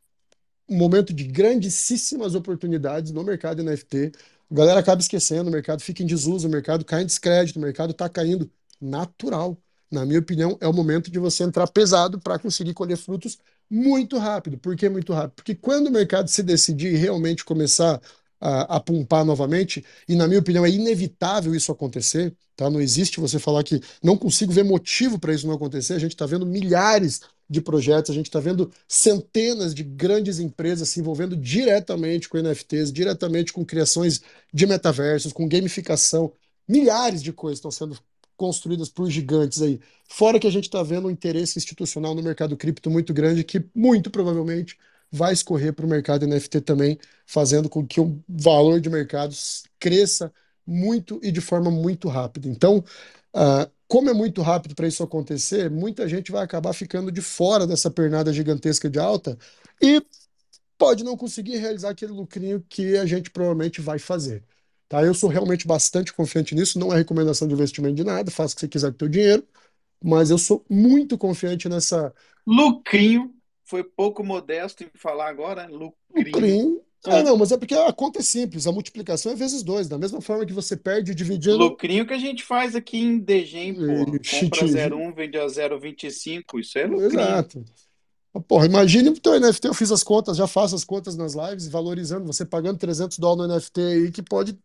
um 0.70 0.78
momento 0.78 1.14
de 1.14 1.26
grandíssimas 1.26 2.36
oportunidades 2.36 3.12
no 3.12 3.24
mercado 3.24 3.62
NFT. 3.64 4.14
A 4.50 4.56
galera 4.56 4.80
acaba 4.80 5.02
esquecendo, 5.02 5.50
o 5.50 5.54
mercado 5.54 5.82
fica 5.82 6.02
em 6.02 6.06
desuso, 6.06 6.48
o 6.48 6.52
mercado 6.52 6.86
cai 6.86 7.04
em 7.04 7.06
descrédito, 7.06 7.60
o 7.60 7.62
mercado 7.62 7.92
está 7.92 8.08
caindo 8.10 8.50
natural. 8.80 9.58
Na 9.92 10.06
minha 10.06 10.20
opinião, 10.20 10.58
é 10.62 10.68
o 10.68 10.74
momento 10.74 11.12
de 11.12 11.20
você 11.20 11.44
entrar 11.44 11.68
pesado 11.68 12.20
para 12.20 12.40
conseguir 12.40 12.74
colher 12.74 12.98
frutos 12.98 13.38
muito 13.70 14.18
rápido. 14.18 14.58
Por 14.58 14.76
que 14.76 14.88
muito 14.90 15.14
rápido? 15.14 15.36
Porque 15.36 15.54
quando 15.54 15.88
o 15.88 15.92
mercado 15.92 16.30
se 16.30 16.42
decidir 16.42 16.96
realmente 16.96 17.44
começar 17.44 18.02
a, 18.40 18.78
a 18.78 18.80
pumpar 18.80 19.24
novamente, 19.24 19.86
e 20.08 20.16
na 20.16 20.28
minha 20.28 20.40
opinião 20.40 20.66
é 20.66 20.70
inevitável 20.70 21.54
isso 21.54 21.72
acontecer, 21.72 22.34
tá? 22.56 22.70
Não 22.70 22.82
existe 22.82 23.20
você 23.20 23.38
falar 23.38 23.64
que 23.64 23.80
não 24.02 24.18
consigo 24.18 24.52
ver 24.52 24.64
motivo 24.64 25.20
para 25.20 25.34
isso 25.34 25.46
não 25.46 25.54
acontecer. 25.54 25.94
A 25.94 26.00
gente 26.00 26.14
está 26.14 26.26
vendo 26.26 26.46
milhares 26.46 27.22
de 27.50 27.62
projetos, 27.62 28.10
a 28.10 28.14
gente 28.14 28.28
está 28.28 28.40
vendo 28.40 28.72
centenas 28.88 29.76
de 29.76 29.84
grandes 29.84 30.40
empresas 30.40 30.90
se 30.90 31.00
envolvendo 31.02 31.36
diretamente 31.36 32.30
com 32.30 32.38
NFTs, 32.38 32.92
diretamente 32.92 33.54
com 33.54 33.66
criações 33.66 34.22
de 34.54 34.66
metaversos, 34.66 35.34
com 35.34 35.48
gamificação. 35.48 36.32
Milhares 36.68 37.22
de 37.22 37.34
coisas 37.34 37.58
estão 37.60 37.70
sendo 37.72 37.98
construídas 38.42 38.90
por 38.90 39.08
gigantes 39.08 39.62
aí. 39.62 39.80
Fora 40.10 40.40
que 40.40 40.48
a 40.48 40.52
gente 40.52 40.64
está 40.64 40.82
vendo 40.82 41.08
um 41.08 41.12
interesse 41.12 41.60
institucional 41.60 42.16
no 42.16 42.24
mercado 42.24 42.58
cripto 42.58 42.90
muito 42.90 43.14
grande, 43.14 43.44
que 43.44 43.64
muito 43.76 44.10
provavelmente 44.10 44.80
vai 45.12 45.32
escorrer 45.32 45.72
para 45.74 45.86
o 45.86 45.88
mercado 45.88 46.26
NFT 46.26 46.62
também, 46.62 46.98
fazendo 47.24 47.70
com 47.70 47.86
que 47.86 48.02
o 48.02 48.20
valor 48.28 48.82
de 48.82 48.90
mercado 48.90 49.36
cresça 49.80 50.34
muito 50.66 51.20
e 51.22 51.32
de 51.32 51.40
forma 51.40 51.70
muito 51.70 52.10
rápida. 52.10 52.48
Então, 52.48 52.84
uh, 53.36 53.70
como 53.88 54.10
é 54.10 54.14
muito 54.14 54.42
rápido 54.42 54.74
para 54.74 54.88
isso 54.88 55.04
acontecer, 55.04 55.70
muita 55.70 56.10
gente 56.10 56.32
vai 56.32 56.44
acabar 56.44 56.74
ficando 56.74 57.12
de 57.12 57.22
fora 57.22 57.68
dessa 57.68 57.92
pernada 57.92 58.34
gigantesca 58.34 58.90
de 58.90 58.98
alta 58.98 59.38
e 59.80 60.04
pode 60.80 61.04
não 61.04 61.16
conseguir 61.16 61.58
realizar 61.58 61.92
aquele 61.92 62.12
lucrinho 62.12 62.66
que 62.68 62.98
a 62.98 63.06
gente 63.06 63.30
provavelmente 63.30 63.82
vai 63.82 64.00
fazer. 64.00 64.44
Tá? 64.92 65.02
Eu 65.02 65.14
sou 65.14 65.30
realmente 65.30 65.66
bastante 65.66 66.12
confiante 66.12 66.54
nisso, 66.54 66.78
não 66.78 66.92
é 66.92 66.98
recomendação 66.98 67.48
de 67.48 67.54
investimento 67.54 67.96
de 67.96 68.04
nada, 68.04 68.30
faça 68.30 68.52
o 68.52 68.56
que 68.56 68.60
você 68.60 68.68
quiser 68.68 68.90
com 68.90 68.96
o 68.96 68.98
teu 68.98 69.08
dinheiro, 69.08 69.48
mas 70.04 70.30
eu 70.30 70.38
sou 70.38 70.66
muito 70.70 71.18
confiante 71.18 71.70
nessa... 71.70 72.14
Lucrinho, 72.46 73.34
foi 73.64 73.86
pouco 73.86 74.22
modesto 74.22 74.84
em 74.84 74.90
falar 74.94 75.30
agora, 75.30 75.66
lucrinho. 75.66 76.26
Lucrinho. 76.26 76.82
Ah, 77.06 77.24
não, 77.24 77.38
mas 77.38 77.54
é 77.54 77.58
porque 77.58 77.74
a 77.74 77.94
conta 77.94 78.20
é 78.20 78.22
simples, 78.22 78.68
a 78.68 78.72
multiplicação 78.74 79.32
é 79.32 79.36
vezes 79.36 79.64
dois, 79.64 79.88
da 79.88 79.98
mesma 79.98 80.20
forma 80.20 80.46
que 80.46 80.52
você 80.52 80.76
perde 80.76 81.16
dividindo. 81.16 81.56
Lucrinho 81.56 82.06
que 82.06 82.14
a 82.14 82.20
gente 82.20 82.44
faz 82.44 82.76
aqui 82.76 82.98
em 82.98 83.18
Degen, 83.18 83.76
pô. 83.76 84.06
Compra 84.06 84.68
0,1, 84.68 85.16
vende 85.16 85.38
a 85.38 85.46
0,25, 85.46 86.60
isso 86.60 86.78
é 86.78 86.86
lucrinho. 86.86 87.12
Exato. 87.12 87.64
Porra, 88.46 88.66
imagine 88.66 89.08
o 89.08 89.18
teu 89.18 89.40
NFT, 89.40 89.70
eu 89.70 89.74
fiz 89.74 89.90
as 89.90 90.04
contas, 90.04 90.36
já 90.36 90.48
faço 90.48 90.76
as 90.76 90.84
contas 90.84 91.16
nas 91.16 91.34
lives, 91.34 91.70
valorizando, 91.70 92.26
você 92.26 92.44
pagando 92.46 92.78
300 92.78 93.18
dólares 93.18 93.48
no 93.48 93.56
NFT 93.56 93.82
aí, 93.82 94.12
que 94.12 94.22
pode 94.22 94.60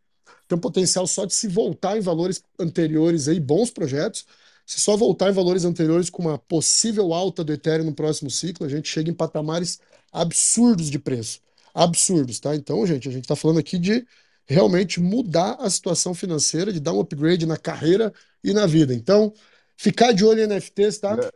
tem 0.49 0.57
um 0.57 0.61
potencial 0.61 1.07
só 1.07 1.25
de 1.25 1.35
se 1.35 1.49
voltar 1.49 1.97
em 1.97 2.01
valores 2.01 2.43
anteriores 2.59 3.29
aí, 3.29 3.41
bons 3.41 3.71
projetos. 3.71 4.27
Se 4.65 4.81
só 4.81 4.97
voltar 4.97 5.31
em 5.31 5.33
valores 5.33 5.65
anteriores 5.65 6.11
com 6.11 6.23
uma 6.23 6.39
possível 6.39 7.12
alta 7.15 7.45
do 7.45 7.53
Ethereum 7.53 7.85
no 7.85 7.95
próximo 7.95 8.31
ciclo, 8.31 8.67
a 8.67 8.69
gente 8.69 8.89
chega 8.89 9.11
em 9.11 9.15
patamares 9.15 9.81
absurdos 10.12 10.91
de 10.91 10.99
preço. 10.99 11.41
Absurdos, 11.75 12.41
tá? 12.41 12.55
Então, 12.57 12.85
gente, 12.87 13.09
a 13.09 13.12
gente 13.12 13.25
está 13.25 13.37
falando 13.37 13.59
aqui 13.59 13.79
de 13.79 14.07
realmente 14.47 15.01
mudar 15.01 15.57
a 15.61 15.69
situação 15.69 16.15
financeira, 16.15 16.73
de 16.73 16.81
dar 16.81 16.93
um 16.93 17.01
upgrade 17.01 17.47
na 17.47 17.57
carreira 17.57 18.12
e 18.43 18.53
na 18.53 18.67
vida. 18.67 18.95
Então, 18.95 19.33
ficar 19.77 20.12
de 20.12 20.25
olho 20.25 20.41
em 20.41 20.47
NFTs, 20.47 20.99
tá? 20.99 21.12
Olha, 21.12 21.31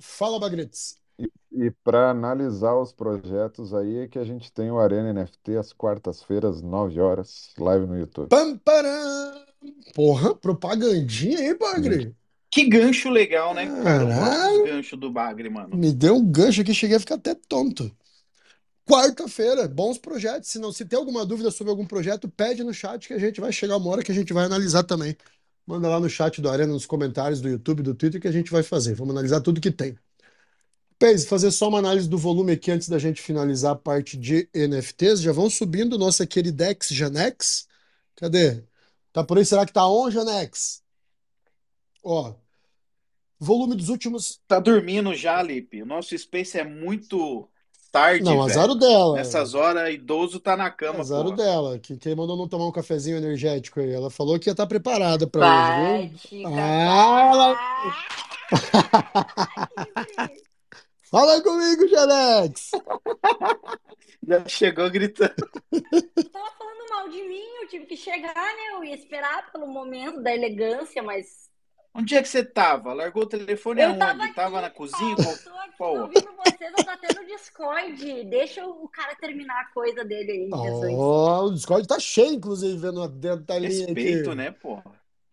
Fala, 0.00 0.38
Bagretes. 0.38 0.99
E 1.52 1.70
para 1.82 2.10
analisar 2.10 2.76
os 2.76 2.92
projetos 2.92 3.74
aí 3.74 3.98
é 3.98 4.08
que 4.08 4.18
a 4.18 4.24
gente 4.24 4.52
tem 4.52 4.70
o 4.70 4.78
Arena 4.78 5.12
NFT 5.12 5.56
às 5.56 5.72
quartas-feiras, 5.72 6.62
9 6.62 7.00
horas, 7.00 7.50
live 7.58 7.86
no 7.86 7.98
YouTube. 7.98 8.28
Pam, 8.28 8.56
param. 8.58 9.44
Porra, 9.94 10.34
propagandinha 10.34 11.38
aí, 11.38 11.58
Bagre. 11.58 12.14
Que 12.50 12.68
gancho 12.68 13.10
legal, 13.10 13.52
né? 13.52 13.66
Caralho. 13.82 14.64
gancho 14.64 14.96
do 14.96 15.10
Bagre, 15.10 15.50
mano. 15.50 15.76
Me 15.76 15.92
deu 15.92 16.16
um 16.16 16.24
gancho 16.24 16.62
aqui, 16.62 16.72
cheguei 16.72 16.96
a 16.96 17.00
ficar 17.00 17.16
até 17.16 17.34
tonto. 17.34 17.90
Quarta-feira, 18.88 19.68
bons 19.68 19.98
projetos. 19.98 20.48
Se 20.48 20.58
não 20.58 20.72
se 20.72 20.84
tem 20.84 20.98
alguma 20.98 21.24
dúvida 21.24 21.50
sobre 21.50 21.70
algum 21.70 21.86
projeto, 21.86 22.28
pede 22.28 22.64
no 22.64 22.74
chat 22.74 23.06
que 23.06 23.14
a 23.14 23.18
gente 23.18 23.40
vai 23.40 23.52
chegar 23.52 23.76
uma 23.76 23.90
hora 23.90 24.02
que 24.02 24.10
a 24.10 24.14
gente 24.14 24.32
vai 24.32 24.44
analisar 24.44 24.82
também. 24.82 25.16
Manda 25.66 25.88
lá 25.88 26.00
no 26.00 26.08
chat 26.08 26.40
do 26.40 26.48
Arena, 26.48 26.72
nos 26.72 26.86
comentários 26.86 27.40
do 27.40 27.48
YouTube, 27.48 27.82
do 27.82 27.94
Twitter, 27.94 28.20
que 28.20 28.26
a 28.26 28.32
gente 28.32 28.50
vai 28.50 28.62
fazer. 28.62 28.94
Vamos 28.94 29.14
analisar 29.14 29.40
tudo 29.40 29.60
que 29.60 29.70
tem. 29.70 29.96
Pez, 31.00 31.24
fazer 31.24 31.50
só 31.50 31.70
uma 31.70 31.78
análise 31.78 32.06
do 32.06 32.18
volume 32.18 32.52
aqui 32.52 32.70
antes 32.70 32.86
da 32.86 32.98
gente 32.98 33.22
finalizar 33.22 33.72
a 33.72 33.74
parte 33.74 34.18
de 34.18 34.46
NFTs. 34.54 35.22
Já 35.22 35.32
vão 35.32 35.48
subindo 35.48 35.98
nossa 35.98 36.26
queridex 36.26 36.88
Janex. 36.88 37.66
Cadê? 38.16 38.62
Tá 39.10 39.24
por 39.24 39.38
aí? 39.38 39.46
Será 39.46 39.64
que 39.64 39.72
tá 39.72 39.88
on, 39.88 40.10
Janex? 40.10 40.82
Ó, 42.04 42.34
volume 43.38 43.76
dos 43.76 43.88
últimos. 43.88 44.42
Tá 44.46 44.60
dormindo 44.60 45.14
já, 45.14 45.42
Lipe. 45.42 45.82
O 45.82 45.86
nosso 45.86 46.16
Space 46.18 46.58
é 46.58 46.64
muito 46.64 47.48
tarde, 47.90 48.22
Não, 48.22 48.42
azar 48.42 48.68
o 48.68 48.74
dela. 48.74 49.14
Nessas 49.14 49.54
horas, 49.54 49.94
idoso 49.94 50.38
tá 50.38 50.54
na 50.54 50.70
cama, 50.70 51.00
Azar 51.00 51.24
pô. 51.24 51.30
dela. 51.30 51.78
Que, 51.78 51.96
quem 51.96 52.14
mandou 52.14 52.36
não 52.36 52.46
tomar 52.46 52.66
um 52.66 52.72
cafezinho 52.72 53.16
energético 53.16 53.80
aí? 53.80 53.90
Ela 53.90 54.10
falou 54.10 54.38
que 54.38 54.50
ia 54.50 54.52
estar 54.52 54.66
preparada 54.66 55.26
pra 55.26 55.40
Vai 55.40 56.02
hoje, 56.02 56.28
viu? 56.30 56.46
Ah, 56.46 57.30
ela... 57.32 57.56
Fala 61.10 61.42
comigo, 61.42 61.88
Jalex! 61.88 62.70
Já 64.26 64.46
chegou 64.46 64.88
gritando. 64.90 65.34
Tu 65.72 66.28
tava 66.30 66.50
falando 66.52 66.88
mal 66.90 67.08
de 67.08 67.22
mim, 67.22 67.42
eu 67.62 67.68
tive 67.68 67.86
que 67.86 67.96
chegar, 67.96 68.34
né? 68.34 68.74
Eu 68.74 68.84
ia 68.84 68.94
esperar 68.94 69.50
pelo 69.50 69.66
momento 69.66 70.22
da 70.22 70.32
elegância, 70.32 71.02
mas 71.02 71.50
Onde 71.92 72.14
é 72.14 72.22
que 72.22 72.28
você 72.28 72.44
tava? 72.44 72.92
Largou 72.92 73.24
o 73.24 73.26
telefone 73.26 73.82
eu 73.82 73.88
aonde? 73.88 73.98
tava 73.98 74.22
aqui, 74.24 74.34
Tava 74.34 74.60
na 74.60 74.70
cozinha? 74.70 75.16
Qual- 75.16 75.34
eu 75.34 75.38
tô 75.38 75.50
aqui, 75.58 75.98
ouvindo 75.98 76.36
vocês, 76.36 76.72
eu 76.72 76.84
tô 76.84 76.96
tendo 76.98 77.26
Discord. 77.26 78.24
Deixa 78.24 78.64
o 78.64 78.88
cara 78.88 79.16
terminar 79.16 79.60
a 79.60 79.72
coisa 79.72 80.04
dele 80.04 80.30
aí, 80.30 80.50
Jesus. 80.50 80.92
Ó, 80.94 81.44
o 81.46 81.54
Discord 81.54 81.88
tá 81.88 81.98
cheio, 81.98 82.34
inclusive, 82.34 82.76
vendo 82.78 83.08
dentro 83.08 83.44
da 83.44 83.58
linha 83.58 83.84
aqui. 83.84 83.94
Respeito, 83.94 84.34
né, 84.34 84.52
pô? 84.52 84.80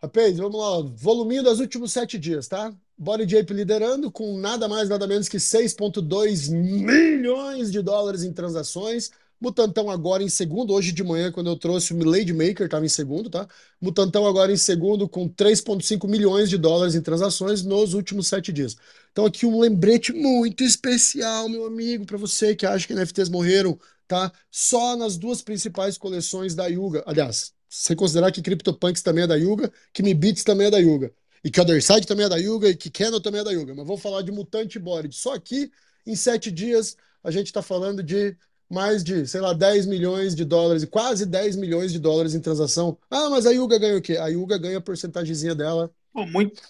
Rapaz, 0.01 0.37
vamos 0.37 0.59
lá. 0.59 0.81
Voluminho 0.95 1.43
dos 1.43 1.59
últimos 1.59 1.91
sete 1.91 2.19
dias, 2.19 2.47
tá? 2.47 2.71
Body 2.97 3.27
Jape 3.27 3.53
liderando 3.53 4.11
com 4.11 4.37
nada 4.37 4.67
mais, 4.67 4.89
nada 4.89 5.07
menos 5.07 5.27
que 5.27 5.37
6,2 5.37 6.51
milhões 6.51 7.71
de 7.71 7.81
dólares 7.81 8.23
em 8.23 8.31
transações. 8.31 9.09
Mutantão 9.39 9.89
agora 9.89 10.21
em 10.23 10.29
segundo. 10.29 10.73
Hoje 10.73 10.91
de 10.91 11.03
manhã, 11.03 11.31
quando 11.31 11.49
eu 11.49 11.55
trouxe 11.55 11.93
o 11.93 12.03
Lady 12.03 12.31
Maker, 12.33 12.65
estava 12.65 12.85
em 12.85 12.89
segundo, 12.89 13.29
tá? 13.29 13.47
Mutantão 13.81 14.27
agora 14.27 14.51
em 14.51 14.57
segundo 14.57 15.09
com 15.09 15.27
3,5 15.27 16.07
milhões 16.07 16.49
de 16.49 16.57
dólares 16.57 16.93
em 16.95 17.01
transações 17.01 17.63
nos 17.63 17.93
últimos 17.95 18.27
sete 18.27 18.51
dias. 18.53 18.75
Então, 19.11 19.25
aqui 19.25 19.45
um 19.47 19.59
lembrete 19.59 20.13
muito 20.13 20.63
especial, 20.63 21.49
meu 21.49 21.65
amigo, 21.65 22.05
para 22.05 22.17
você 22.17 22.55
que 22.55 22.65
acha 22.67 22.85
que 22.87 22.93
NFTs 22.93 23.29
morreram, 23.29 23.79
tá? 24.07 24.31
Só 24.51 24.95
nas 24.95 25.17
duas 25.17 25.41
principais 25.41 25.97
coleções 25.97 26.53
da 26.55 26.67
Yuga. 26.67 27.03
Aliás, 27.05 27.53
se 27.69 27.87
você 27.87 27.95
considerar 27.95 28.31
que 28.31 28.41
CryptoPunks 28.41 29.01
também 29.01 29.23
é 29.23 29.27
da 29.27 29.35
Yuga, 29.35 29.71
que 29.93 30.03
Me 30.03 30.13
Beats 30.13 30.43
também 30.43 30.67
é 30.67 30.71
da 30.71 30.77
Yuga, 30.77 31.11
e 31.43 31.51
que 31.51 31.59
Otherside 31.59 32.07
também 32.07 32.25
é 32.25 32.29
da 32.29 32.37
Yuga, 32.37 32.69
e 32.69 32.75
que 32.75 32.89
Canon 32.89 33.19
também 33.19 33.41
é 33.41 33.43
da 33.43 33.51
Yuga. 33.51 33.73
Mas 33.75 33.85
vamos 33.85 34.01
falar 34.01 34.21
de 34.21 34.31
Mutante 34.31 34.79
Body. 34.79 35.13
Só 35.15 35.33
aqui, 35.33 35.71
em 36.05 36.15
sete 36.15 36.51
dias, 36.51 36.95
a 37.23 37.31
gente 37.31 37.47
está 37.47 37.61
falando 37.61 38.01
de 38.01 38.35
mais 38.69 39.03
de, 39.03 39.25
sei 39.25 39.39
lá, 39.39 39.53
10 39.53 39.85
milhões 39.85 40.35
de 40.35 40.43
dólares, 40.43 40.83
quase 40.85 41.25
10 41.25 41.55
milhões 41.55 41.91
de 41.91 41.99
dólares 41.99 42.35
em 42.35 42.41
transação. 42.41 42.97
Ah, 43.09 43.29
mas 43.29 43.45
a 43.45 43.51
Yuga 43.51 43.79
ganha 43.79 43.97
o 43.97 44.01
quê? 44.01 44.17
A 44.17 44.27
Yuga 44.27 44.57
ganha 44.57 44.77
a 44.77 44.81
porcentagemzinha 44.81 45.55
dela. 45.55 45.89
Pô, 46.13 46.25
muito, 46.25 46.61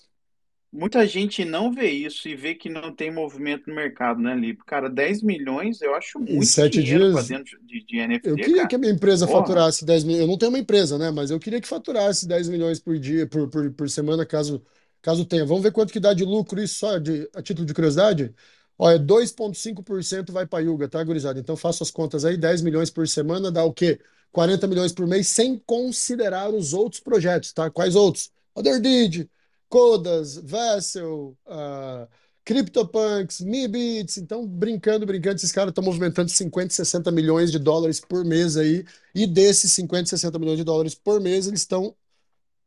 muita 0.71 1.05
gente 1.07 1.43
não 1.45 1.71
vê 1.71 1.89
isso 1.91 2.27
e 2.27 2.35
vê 2.35 2.55
que 2.55 2.69
não 2.69 2.93
tem 2.95 3.11
movimento 3.11 3.67
no 3.69 3.75
mercado, 3.75 4.21
né, 4.21 4.35
Lipe? 4.35 4.63
Cara, 4.65 4.89
10 4.89 5.21
milhões 5.21 5.81
eu 5.81 5.95
acho 5.95 6.19
Em 6.25 6.41
muito 6.41 6.43
sete 6.43 6.83
dinheiro 6.83 7.07
pra 7.07 7.21
dias, 7.21 7.23
dentro 7.23 7.59
de, 7.63 7.83
de 7.85 7.97
NFT, 7.99 8.31
Eu 8.31 8.39
queria 8.39 8.51
cara. 8.51 8.67
que 8.67 8.75
a 8.75 8.77
minha 8.79 8.91
empresa 8.91 9.27
Porra. 9.27 9.27
faturasse 9.27 9.85
10 9.85 10.03
milhões. 10.03 10.21
Eu 10.23 10.27
não 10.27 10.37
tenho 10.37 10.51
uma 10.51 10.59
empresa, 10.59 10.97
né? 10.97 11.11
Mas 11.11 11.31
eu 11.31 11.39
queria 11.39 11.61
que 11.61 11.67
faturasse 11.67 12.27
10 12.27 12.49
milhões 12.49 12.79
por 12.79 12.99
dia, 12.99 13.27
por, 13.27 13.49
por, 13.49 13.71
por 13.73 13.89
semana, 13.89 14.25
caso, 14.25 14.63
caso 15.01 15.25
tenha. 15.25 15.45
Vamos 15.45 15.63
ver 15.63 15.71
quanto 15.71 15.93
que 15.93 15.99
dá 15.99 16.13
de 16.13 16.25
lucro 16.25 16.61
isso 16.61 16.75
só 16.79 16.97
de, 16.99 17.29
a 17.35 17.41
título 17.41 17.65
de 17.65 17.73
curiosidade? 17.73 18.33
Olha, 18.77 18.99
2,5% 18.99 20.31
vai 20.31 20.45
para 20.45 20.59
a 20.59 20.61
Yuga, 20.63 20.87
tá, 20.89 21.03
gurizada? 21.03 21.39
Então 21.39 21.55
faço 21.57 21.83
as 21.83 21.91
contas 21.91 22.25
aí, 22.25 22.37
10 22.37 22.61
milhões 22.61 22.89
por 22.91 23.07
semana 23.07 23.51
dá 23.51 23.63
o 23.63 23.73
quê? 23.73 23.99
40 24.31 24.67
milhões 24.67 24.91
por 24.93 25.07
mês, 25.07 25.27
sem 25.29 25.57
considerar 25.65 26.49
os 26.53 26.73
outros 26.73 27.01
projetos, 27.01 27.53
tá? 27.53 27.71
Quais 27.71 27.95
outros? 27.95 28.31
Otherdeed, 28.53 29.29
Codas, 29.69 30.37
Vessel, 30.37 31.37
uh, 31.45 32.07
CryptoPunks, 32.45 33.41
MeBeats. 33.41 34.17
Então, 34.17 34.47
brincando, 34.47 35.05
brincando, 35.05 35.35
esses 35.35 35.51
caras 35.51 35.71
estão 35.71 35.83
movimentando 35.83 36.29
50, 36.29 36.73
60 36.73 37.11
milhões 37.11 37.51
de 37.51 37.59
dólares 37.59 37.99
por 37.99 38.23
mês 38.23 38.55
aí. 38.55 38.85
E 39.13 39.27
desses 39.27 39.71
50, 39.73 40.07
60 40.09 40.39
milhões 40.39 40.57
de 40.57 40.63
dólares 40.63 40.95
por 40.95 41.19
mês, 41.19 41.47
eles 41.47 41.61
estão. 41.61 41.95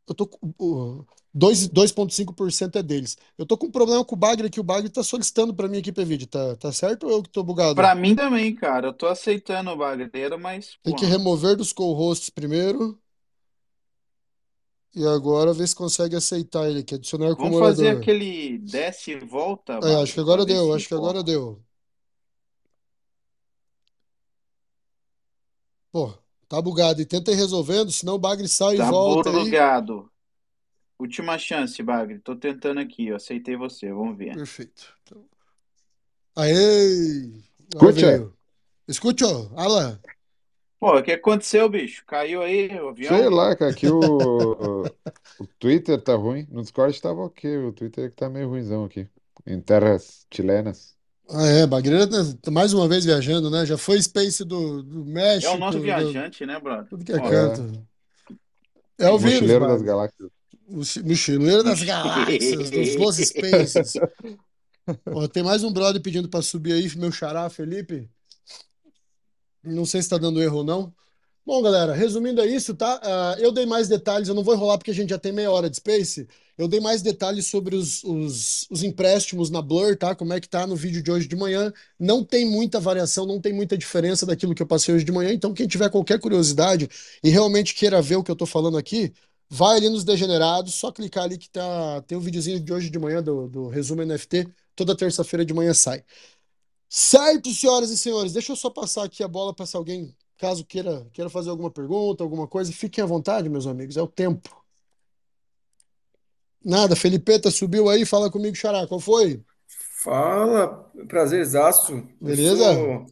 Eu 0.07 0.15
tô 0.15 0.27
com. 0.27 0.53
Uh, 0.59 1.07
2,5% 1.37 2.77
é 2.77 2.83
deles. 2.83 3.17
Eu 3.39 3.47
tô 3.47 3.57
com 3.57 3.67
um 3.67 3.71
problema 3.71 4.05
com 4.05 4.15
o 4.15 4.19
Bagre 4.19 4.49
aqui. 4.49 4.59
O 4.59 4.65
Bagre 4.65 4.91
tá 4.91 5.03
solicitando 5.03 5.55
para 5.55 5.69
mim 5.69 5.79
aqui, 5.79 5.93
PVD. 5.93 6.27
Tá, 6.27 6.57
tá 6.57 6.73
certo 6.73 7.07
ou 7.07 7.13
eu 7.13 7.23
que 7.23 7.31
tô 7.31 7.43
bugado? 7.43 7.77
Pra 7.77 7.95
mim 7.95 8.17
também, 8.17 8.55
cara. 8.55 8.89
Eu 8.89 8.93
tô 8.93 9.07
aceitando 9.07 9.71
o 9.71 9.77
bagreiro, 9.77 10.39
mas, 10.39 10.77
Tem 10.83 10.95
que 10.95 11.07
remover 11.07 11.57
dos 11.57 11.73
co-hosts 11.73 12.31
primeiro. 12.31 12.99
E 14.95 15.07
agora 15.07 15.53
ver 15.53 15.69
se 15.69 15.75
consegue 15.75 16.17
aceitar 16.17 16.69
ele 16.69 16.81
aqui. 16.81 16.95
Adicionar 16.97 17.37
como 17.37 17.59
vamos 17.59 17.59
fazer 17.61 17.83
orador. 17.87 18.03
aquele 18.03 18.59
desce 18.59 19.13
e 19.13 19.19
volta, 19.21 19.75
É, 19.85 20.03
acho 20.03 20.15
que 20.15 20.21
agora 20.21 20.45
deu. 20.45 20.73
Acho 20.75 20.89
que 20.89 20.95
agora 20.95 21.23
deu. 21.23 21.63
Pô, 25.93 26.13
tá 26.49 26.61
bugado. 26.61 27.01
E 27.01 27.07
tenta 27.07 27.31
ir 27.33 27.37
resolvendo, 27.37 27.91
senão 27.91 28.15
o 28.15 28.19
Bagre 28.19 28.49
sai 28.49 28.75
e 28.75 28.79
Tá 28.79 28.91
volta 28.91 29.31
aí. 29.31 29.45
bugado. 29.45 30.11
Última 30.99 31.39
chance, 31.39 31.83
Bagre. 31.83 32.19
Tô 32.19 32.37
tentando 32.37 32.81
aqui, 32.81 33.07
eu 33.07 33.17
aceitei 33.17 33.57
você, 33.57 33.93
vamos 33.93 34.17
ver. 34.19 34.35
Perfeito. 34.35 34.95
Então... 35.03 35.25
Aê! 36.37 37.33
Veio. 37.95 38.37
Escuta, 38.87 39.25
Alan. 39.57 40.01
Pô, 40.81 40.99
o 40.99 41.03
que 41.03 41.13
aconteceu, 41.13 41.69
bicho? 41.69 42.05
Caiu 42.07 42.43
aí 42.43 42.69
o 42.81 42.89
Sei 43.01 43.29
avião? 43.29 43.29
lá, 43.29 43.57
cara, 43.57 43.73
que 43.75 43.89
o, 43.89 44.95
o 45.39 45.47
Twitter 45.59 46.01
tá 46.03 46.15
ruim. 46.15 46.47
No 46.51 46.63
Discord 46.63 47.01
tava 47.01 47.21
ok, 47.23 47.57
o 47.59 47.73
Twitter 47.73 48.11
que 48.11 48.17
tá 48.17 48.29
meio 48.29 48.49
ruimzão 48.49 48.85
aqui. 48.85 49.09
Em 49.47 49.61
terras 49.61 50.27
chilenas. 50.33 50.97
Ah, 51.29 51.47
é, 51.47 51.67
Bagreira 51.67 52.09
tá 52.43 52.51
mais 52.51 52.73
uma 52.73 52.89
vez 52.89 53.05
viajando, 53.05 53.51
né? 53.51 53.65
Já 53.65 53.79
foi 53.79 54.01
Space 54.03 54.45
do, 54.45 54.83
do 54.83 55.05
É 55.41 55.49
o 55.51 55.57
México, 55.57 55.59
nosso 55.59 55.81
do- 55.81 55.81
viajante, 55.81 56.45
né, 56.47 56.59
brother? 56.59 56.91
tudo 56.91 57.05
que 57.05 57.13
é 57.13 57.21
Ó, 57.21 57.31
canto. 57.31 57.63
É 58.99 59.09
o 59.11 59.19
vírus, 59.19 59.55
Mochileiro 59.55 59.67
das 59.67 59.83
Bagre. 59.83 59.89
galáxias. 59.89 60.31
O 60.69 60.85
chi- 60.85 61.03
mochileiro 61.03 61.65
das 61.65 61.83
galáxias, 61.83 62.71
dos 62.73 62.95
Los 62.97 63.17
Spaces. 63.19 64.01
Ó, 65.11 65.27
tem 65.29 65.43
mais 65.43 65.63
um 65.65 65.73
brother 65.73 66.01
pedindo 66.03 66.29
pra 66.29 66.43
subir 66.43 66.73
aí, 66.73 66.89
meu 66.97 67.13
xará, 67.13 67.49
Felipe. 67.51 68.09
Não 69.63 69.85
sei 69.85 70.03
se 70.03 70.09
tá 70.09 70.19
dando 70.19 70.43
erro 70.43 70.59
ou 70.59 70.65
não. 70.65 70.95
Bom, 71.45 71.63
galera, 71.63 71.95
resumindo 71.95 72.41
é 72.41 72.47
isso, 72.47 72.75
tá? 72.75 73.01
Ah, 73.03 73.37
eu 73.39 73.51
dei 73.51 73.67
mais 73.67 73.89
detalhes, 73.89 74.29
eu 74.29 74.35
não 74.35 74.43
vou 74.45 74.55
enrolar 74.55 74.79
porque 74.79 74.91
a 74.91 74.95
gente 74.95 75.11
já 75.11 75.19
tem 75.19 75.33
meia 75.33 75.51
hora 75.51 75.69
de 75.71 75.77
Space. 75.77 76.29
Eu 76.57 76.69
dei 76.69 76.79
mais 76.81 77.03
detalhes 77.03 77.47
sobre 77.47 77.75
os, 77.75 78.05
os, 78.05 78.67
os 78.71 78.83
empréstimos 78.83 79.51
na 79.51 79.63
Blur, 79.63 79.97
tá? 79.97 80.15
Como 80.15 80.33
é 80.33 80.41
que 80.41 80.49
tá 80.49 80.67
no 80.67 80.77
vídeo 80.77 81.03
de 81.03 81.11
hoje 81.11 81.27
de 81.27 81.35
manhã. 81.35 81.73
Não 81.99 82.23
tem 82.23 82.47
muita 82.49 82.79
variação, 82.79 83.27
não 83.27 83.41
tem 83.41 83.53
muita 83.53 83.77
diferença 83.79 84.27
daquilo 84.27 84.55
que 84.55 84.63
eu 84.63 84.67
passei 84.67 84.95
hoje 84.95 85.05
de 85.05 85.13
manhã. 85.13 85.33
Então, 85.33 85.55
quem 85.55 85.67
tiver 85.67 85.89
qualquer 85.91 86.21
curiosidade 86.21 86.89
e 87.25 87.31
realmente 87.31 87.75
queira 87.75 88.01
ver 88.03 88.17
o 88.17 88.23
que 88.23 88.31
eu 88.31 88.37
tô 88.37 88.47
falando 88.47 88.77
aqui, 88.77 89.13
vai 89.49 89.79
ali 89.79 89.89
nos 89.89 90.05
Degenerados, 90.05 90.75
só 90.75 90.93
clicar 90.93 91.25
ali 91.25 91.39
que 91.39 91.49
tá, 91.51 92.03
tem 92.03 92.17
o 92.19 92.21
videozinho 92.21 92.61
de 92.61 92.73
hoje 92.73 92.91
de 92.91 92.99
manhã 92.99 93.23
do, 93.23 93.49
do 93.49 93.69
resumo 93.69 94.05
NFT. 94.05 94.47
Toda 94.77 94.97
terça-feira 94.97 95.45
de 95.45 95.55
manhã 95.55 95.75
sai. 95.75 96.05
Certo, 96.93 97.55
senhoras 97.55 97.89
e 97.91 97.97
senhores, 97.97 98.33
deixa 98.33 98.51
eu 98.51 98.57
só 98.57 98.69
passar 98.69 99.05
aqui 99.05 99.23
a 99.23 99.29
bola 99.29 99.55
para 99.55 99.65
se 99.65 99.77
alguém, 99.77 100.13
caso 100.37 100.65
queira, 100.65 101.07
queira 101.13 101.31
fazer 101.31 101.49
alguma 101.49 101.71
pergunta, 101.71 102.25
alguma 102.25 102.49
coisa, 102.49 102.73
fiquem 102.73 103.05
à 103.05 103.07
vontade, 103.07 103.49
meus 103.49 103.65
amigos, 103.65 103.97
é 103.97 104.03
o 104.03 104.09
tempo. 104.09 104.61
Nada, 106.65 106.97
Felipeta 106.97 107.49
subiu 107.49 107.89
aí, 107.89 108.05
fala 108.05 108.29
comigo, 108.29 108.57
Xará, 108.57 108.89
qual 108.89 108.99
foi? 108.99 109.41
Fala, 110.03 110.91
prazerzaço. 111.07 111.93
Eu 111.93 112.07
Beleza? 112.21 112.75
sou, 112.75 113.07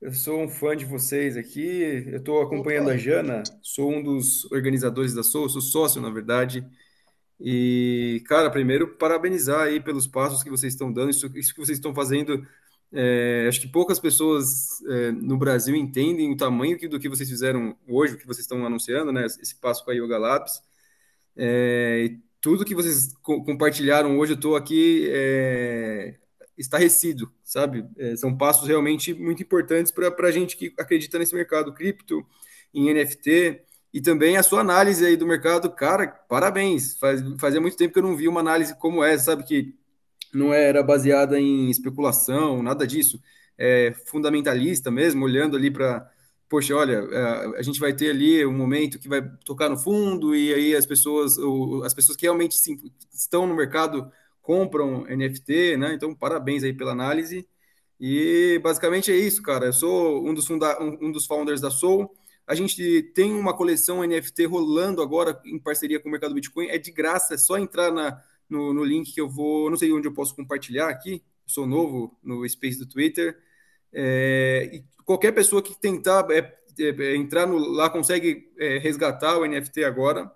eu 0.00 0.14
sou 0.14 0.40
um 0.40 0.48
fã 0.48 0.76
de 0.76 0.84
vocês 0.84 1.36
aqui. 1.36 2.04
Eu 2.06 2.18
estou 2.18 2.40
acompanhando 2.40 2.84
Opa. 2.84 2.94
a 2.94 2.96
Jana, 2.96 3.42
sou 3.62 3.90
um 3.90 4.00
dos 4.02 4.44
organizadores 4.52 5.12
da 5.12 5.24
Soul, 5.24 5.48
sou 5.48 5.60
sócio, 5.60 6.00
na 6.00 6.10
verdade. 6.10 6.64
E, 7.40 8.22
cara, 8.26 8.50
primeiro, 8.50 8.96
parabenizar 8.96 9.62
aí 9.62 9.80
pelos 9.80 10.06
passos 10.06 10.42
que 10.42 10.50
vocês 10.50 10.72
estão 10.72 10.92
dando, 10.92 11.10
isso, 11.10 11.26
isso 11.34 11.52
que 11.52 11.60
vocês 11.60 11.78
estão 11.78 11.94
fazendo. 11.94 12.46
É, 12.92 13.46
acho 13.48 13.60
que 13.60 13.68
poucas 13.68 13.98
pessoas 14.00 14.80
é, 14.86 15.12
no 15.12 15.36
Brasil 15.36 15.76
entendem 15.76 16.32
o 16.32 16.36
tamanho 16.36 16.78
que- 16.78 16.88
do 16.88 16.98
que 16.98 17.08
vocês 17.08 17.28
fizeram 17.28 17.76
hoje, 17.86 18.14
o 18.14 18.18
que 18.18 18.26
vocês 18.26 18.44
estão 18.44 18.64
anunciando, 18.66 19.12
né? 19.12 19.26
Esse 19.26 19.54
passo 19.56 19.84
com 19.84 19.90
a 19.90 19.94
Yoga 19.94 20.18
Labs. 20.18 20.62
É, 21.36 22.10
tudo 22.40 22.64
que 22.64 22.74
vocês 22.74 23.14
co- 23.22 23.44
compartilharam 23.44 24.18
hoje, 24.18 24.32
eu 24.32 24.36
estou 24.36 24.56
aqui 24.56 25.08
é, 25.10 26.16
estarrecido, 26.56 27.30
sabe? 27.44 27.84
É, 27.98 28.16
são 28.16 28.36
passos 28.36 28.66
realmente 28.68 29.12
muito 29.14 29.42
importantes 29.42 29.92
para 29.92 30.12
a 30.28 30.30
gente 30.32 30.56
que 30.56 30.72
acredita 30.78 31.18
nesse 31.18 31.34
mercado 31.34 31.72
cripto, 31.74 32.26
em 32.74 32.88
NFT, 32.92 33.62
e 33.92 34.00
também 34.00 34.36
a 34.36 34.42
sua 34.42 34.60
análise 34.60 35.04
aí 35.04 35.16
do 35.16 35.26
mercado, 35.26 35.70
cara, 35.70 36.06
parabéns. 36.08 36.94
Faz, 36.98 37.22
fazia 37.40 37.60
muito 37.60 37.76
tempo 37.76 37.92
que 37.94 37.98
eu 37.98 38.02
não 38.02 38.16
vi 38.16 38.28
uma 38.28 38.40
análise 38.40 38.74
como 38.78 39.02
essa, 39.02 39.26
sabe? 39.26 39.44
Que 39.44 39.74
não 40.32 40.52
era 40.52 40.82
baseada 40.82 41.38
em 41.40 41.70
especulação, 41.70 42.62
nada 42.62 42.86
disso. 42.86 43.20
É 43.56 43.92
fundamentalista 44.06 44.90
mesmo, 44.90 45.24
olhando 45.24 45.56
ali 45.56 45.70
para 45.70 46.08
poxa, 46.48 46.74
olha, 46.74 47.06
é, 47.12 47.58
a 47.58 47.62
gente 47.62 47.78
vai 47.78 47.92
ter 47.94 48.10
ali 48.10 48.44
um 48.46 48.52
momento 48.52 48.98
que 48.98 49.08
vai 49.08 49.22
tocar 49.44 49.68
no 49.68 49.76
fundo 49.76 50.34
e 50.34 50.52
aí 50.54 50.74
as 50.74 50.86
pessoas, 50.86 51.36
as 51.84 51.94
pessoas 51.94 52.16
que 52.16 52.24
realmente 52.24 52.56
estão 53.12 53.46
no 53.46 53.54
mercado 53.54 54.10
compram 54.40 55.04
NFT, 55.04 55.76
né? 55.76 55.92
Então, 55.94 56.14
parabéns 56.14 56.64
aí 56.64 56.72
pela 56.72 56.92
análise. 56.92 57.46
E 58.00 58.58
basicamente 58.62 59.10
é 59.12 59.16
isso, 59.16 59.42
cara. 59.42 59.66
Eu 59.66 59.72
sou 59.72 60.26
um 60.26 60.32
dos, 60.32 60.46
funda 60.46 60.78
um 60.82 61.12
dos 61.12 61.26
founders 61.26 61.60
da 61.60 61.70
Soul. 61.70 62.10
A 62.46 62.54
gente 62.54 63.02
tem 63.14 63.32
uma 63.34 63.54
coleção 63.54 64.02
NFT 64.02 64.46
rolando 64.46 65.02
agora 65.02 65.38
em 65.44 65.58
parceria 65.58 66.00
com 66.00 66.08
o 66.08 66.12
mercado 66.12 66.34
Bitcoin. 66.34 66.68
É 66.68 66.78
de 66.78 66.90
graça, 66.90 67.34
é 67.34 67.38
só 67.38 67.58
entrar 67.58 67.90
na, 67.92 68.22
no, 68.48 68.72
no 68.72 68.84
link 68.84 69.12
que 69.12 69.20
eu 69.20 69.28
vou. 69.28 69.70
Não 69.70 69.76
sei 69.76 69.92
onde 69.92 70.08
eu 70.08 70.14
posso 70.14 70.34
compartilhar 70.34 70.88
aqui. 70.88 71.22
sou 71.46 71.66
novo 71.66 72.16
no 72.22 72.48
Space 72.48 72.78
do 72.78 72.86
Twitter. 72.86 73.38
É, 73.92 74.70
e 74.72 74.84
qualquer 75.04 75.32
pessoa 75.32 75.62
que 75.62 75.78
tentar 75.78 76.26
é, 76.30 76.38
é, 76.78 76.88
é 76.88 77.16
entrar 77.16 77.46
no, 77.46 77.58
lá 77.58 77.88
consegue 77.88 78.50
é, 78.58 78.78
resgatar 78.78 79.38
o 79.38 79.46
NFT 79.46 79.84
agora. 79.84 80.30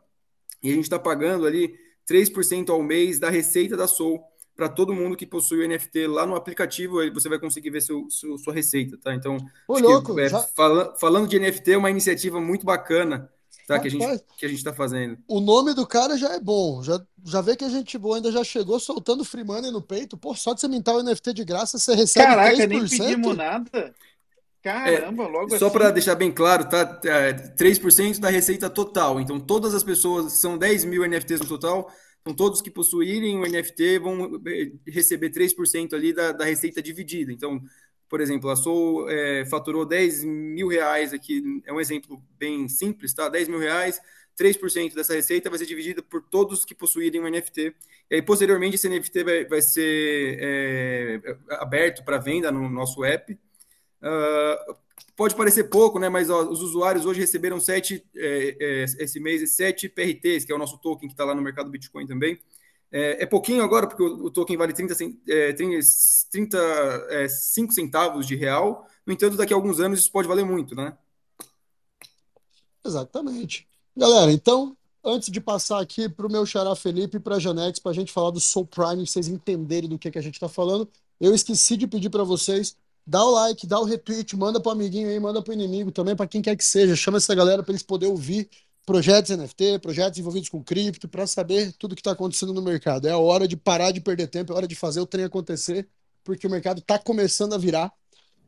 E 0.62 0.70
a 0.70 0.74
gente 0.74 0.84
está 0.84 0.98
pagando 0.98 1.46
ali 1.46 1.74
3% 2.08 2.70
ao 2.70 2.82
mês 2.82 3.18
da 3.18 3.30
receita 3.30 3.76
da 3.76 3.86
Soul 3.86 4.22
para 4.54 4.68
todo 4.68 4.94
mundo 4.94 5.16
que 5.16 5.26
possui 5.26 5.64
o 5.64 5.68
NFT 5.68 6.06
lá 6.06 6.26
no 6.26 6.36
aplicativo, 6.36 6.98
você 7.12 7.28
vai 7.28 7.38
conseguir 7.38 7.70
ver 7.70 7.80
seu, 7.80 8.08
seu 8.10 8.36
sua 8.36 8.52
receita, 8.52 8.98
tá? 8.98 9.14
Então, 9.14 9.38
Ô, 9.66 9.78
louco, 9.78 10.14
que, 10.14 10.20
é, 10.20 10.28
já... 10.28 10.40
fala, 10.40 10.94
falando 11.00 11.26
de 11.26 11.38
NFT, 11.38 11.72
é 11.72 11.78
uma 11.78 11.90
iniciativa 11.90 12.40
muito 12.40 12.66
bacana, 12.66 13.31
tá? 13.66 13.78
que 13.78 13.88
a 13.88 13.90
gente 13.90 14.24
que 14.36 14.46
a 14.46 14.48
gente 14.48 14.58
está 14.58 14.72
fazendo. 14.72 15.18
O 15.28 15.40
nome 15.40 15.74
do 15.74 15.86
cara 15.86 16.16
já 16.16 16.34
é 16.34 16.40
bom, 16.40 16.82
já, 16.82 17.00
já 17.24 17.40
vê 17.40 17.56
que 17.56 17.64
a 17.64 17.68
gente 17.68 17.96
boa 17.98 18.16
ainda 18.16 18.32
já 18.32 18.44
chegou 18.44 18.78
soltando 18.80 19.24
free 19.24 19.44
money 19.44 19.70
no 19.70 19.82
peito. 19.82 20.16
Pô, 20.16 20.34
só 20.34 20.54
de 20.54 20.60
você 20.60 20.68
mintar 20.68 20.94
o 20.94 21.02
NFT 21.02 21.32
de 21.32 21.44
graça, 21.44 21.78
você 21.78 21.94
recebe 21.94 22.26
Caraca, 22.26 22.56
3%? 22.56 22.68
nem 22.68 22.88
pedimos 22.88 23.36
nada. 23.36 23.94
Caramba, 24.62 25.26
logo 25.26 25.54
é, 25.54 25.58
Só 25.58 25.66
assim. 25.66 25.72
para 25.72 25.90
deixar 25.90 26.14
bem 26.14 26.30
claro, 26.30 26.68
tá? 26.68 27.00
É, 27.04 27.32
3% 27.32 28.20
da 28.20 28.30
receita 28.30 28.70
total. 28.70 29.20
Então, 29.20 29.40
todas 29.40 29.74
as 29.74 29.82
pessoas, 29.82 30.34
são 30.34 30.56
10 30.56 30.84
mil 30.84 31.04
NFTs 31.04 31.40
no 31.40 31.48
total, 31.48 31.90
então, 32.22 32.34
todos 32.34 32.62
que 32.62 32.70
possuírem 32.70 33.36
o 33.36 33.42
NFT 33.42 33.98
vão 33.98 34.40
eh, 34.46 34.72
receber 34.86 35.30
3% 35.30 35.92
ali 35.92 36.12
da, 36.12 36.30
da 36.30 36.44
receita 36.44 36.80
dividida. 36.80 37.32
Então, 37.32 37.60
por 38.12 38.20
exemplo, 38.20 38.50
a 38.50 38.56
Soul 38.56 39.08
é, 39.08 39.46
faturou 39.46 39.86
10 39.86 40.22
mil 40.24 40.68
reais 40.68 41.14
aqui, 41.14 41.62
é 41.64 41.72
um 41.72 41.80
exemplo 41.80 42.22
bem 42.38 42.68
simples, 42.68 43.14
tá? 43.14 43.26
10 43.26 43.48
mil 43.48 43.58
reais, 43.58 43.98
3% 44.38 44.94
dessa 44.94 45.14
receita 45.14 45.48
vai 45.48 45.58
ser 45.58 45.64
dividida 45.64 46.02
por 46.02 46.20
todos 46.20 46.62
que 46.62 46.74
possuírem 46.74 47.22
o 47.22 47.26
NFT. 47.26 47.74
E 48.10 48.14
aí, 48.16 48.20
posteriormente, 48.20 48.74
esse 48.74 48.86
NFT 48.86 49.24
vai, 49.24 49.44
vai 49.46 49.62
ser 49.62 50.36
é, 50.38 51.36
aberto 51.52 52.04
para 52.04 52.18
venda 52.18 52.52
no 52.52 52.68
nosso 52.68 53.02
app. 53.02 53.32
Uh, 53.32 54.74
pode 55.16 55.34
parecer 55.34 55.64
pouco, 55.64 55.98
né? 55.98 56.10
Mas 56.10 56.28
ó, 56.28 56.42
os 56.50 56.60
usuários 56.60 57.06
hoje 57.06 57.18
receberam 57.20 57.58
sete, 57.60 58.04
é, 58.14 58.56
é, 58.60 58.84
esse 58.84 59.18
mês, 59.20 59.50
sete 59.52 59.88
PRTs, 59.88 60.44
que 60.44 60.52
é 60.52 60.54
o 60.54 60.58
nosso 60.58 60.76
token 60.76 61.08
que 61.08 61.14
está 61.14 61.24
lá 61.24 61.34
no 61.34 61.40
mercado 61.40 61.70
Bitcoin 61.70 62.06
também. 62.06 62.38
É, 62.92 63.22
é, 63.22 63.26
pouquinho 63.26 63.64
agora, 63.64 63.86
porque 63.86 64.02
o, 64.02 64.26
o 64.26 64.30
token 64.30 64.56
vale 64.56 64.72
30, 64.72 64.94
é, 65.28 65.52
35 65.54 66.56
é, 67.08 67.28
centavos 67.28 68.26
de 68.26 68.36
real. 68.36 68.86
No 69.06 69.12
entanto, 69.12 69.36
daqui 69.36 69.52
a 69.52 69.56
alguns 69.56 69.80
anos 69.80 70.00
isso 70.00 70.12
pode 70.12 70.28
valer 70.28 70.44
muito, 70.44 70.74
né? 70.74 70.96
Exatamente. 72.84 73.66
Galera, 73.96 74.30
então, 74.30 74.76
antes 75.02 75.30
de 75.30 75.40
passar 75.40 75.80
aqui 75.80 76.08
para 76.08 76.26
o 76.26 76.30
meu 76.30 76.44
xará 76.44 76.76
Felipe 76.76 77.16
e 77.16 77.20
para 77.20 77.36
a 77.36 77.38
Janex, 77.38 77.78
para 77.78 77.92
a 77.92 77.94
gente 77.94 78.12
falar 78.12 78.30
do 78.30 78.40
Soul 78.40 78.66
Prime, 78.66 79.06
vocês 79.06 79.26
entenderem 79.26 79.88
do 79.88 79.98
que, 79.98 80.10
que 80.10 80.18
a 80.18 80.22
gente 80.22 80.34
está 80.34 80.48
falando, 80.48 80.88
eu 81.20 81.34
esqueci 81.34 81.76
de 81.76 81.86
pedir 81.86 82.10
para 82.10 82.24
vocês 82.24 82.76
Dá 83.06 83.24
o 83.24 83.30
like, 83.32 83.66
dá 83.66 83.80
o 83.80 83.84
retweet, 83.84 84.36
manda 84.36 84.60
pro 84.60 84.70
amiguinho 84.70 85.08
aí, 85.08 85.18
manda 85.18 85.42
pro 85.42 85.52
inimigo 85.52 85.90
também, 85.90 86.14
para 86.14 86.26
quem 86.26 86.40
quer 86.40 86.56
que 86.56 86.64
seja. 86.64 86.94
Chama 86.94 87.18
essa 87.18 87.34
galera 87.34 87.62
para 87.62 87.72
eles 87.72 87.82
poderem 87.82 88.12
ouvir 88.12 88.48
projetos 88.84 89.36
NFT, 89.36 89.78
projetos 89.80 90.18
envolvidos 90.18 90.48
com 90.48 90.62
cripto, 90.62 91.08
para 91.08 91.26
saber 91.26 91.72
tudo 91.72 91.94
que 91.94 92.00
está 92.00 92.12
acontecendo 92.12 92.52
no 92.52 92.62
mercado. 92.62 93.06
É 93.06 93.12
a 93.12 93.18
hora 93.18 93.46
de 93.46 93.56
parar 93.56 93.90
de 93.92 94.00
perder 94.00 94.26
tempo, 94.26 94.52
é 94.52 94.56
hora 94.56 94.68
de 94.68 94.74
fazer 94.74 95.00
o 95.00 95.06
trem 95.06 95.24
acontecer, 95.24 95.88
porque 96.24 96.46
o 96.46 96.50
mercado 96.50 96.78
está 96.78 96.98
começando 96.98 97.54
a 97.54 97.58
virar. 97.58 97.92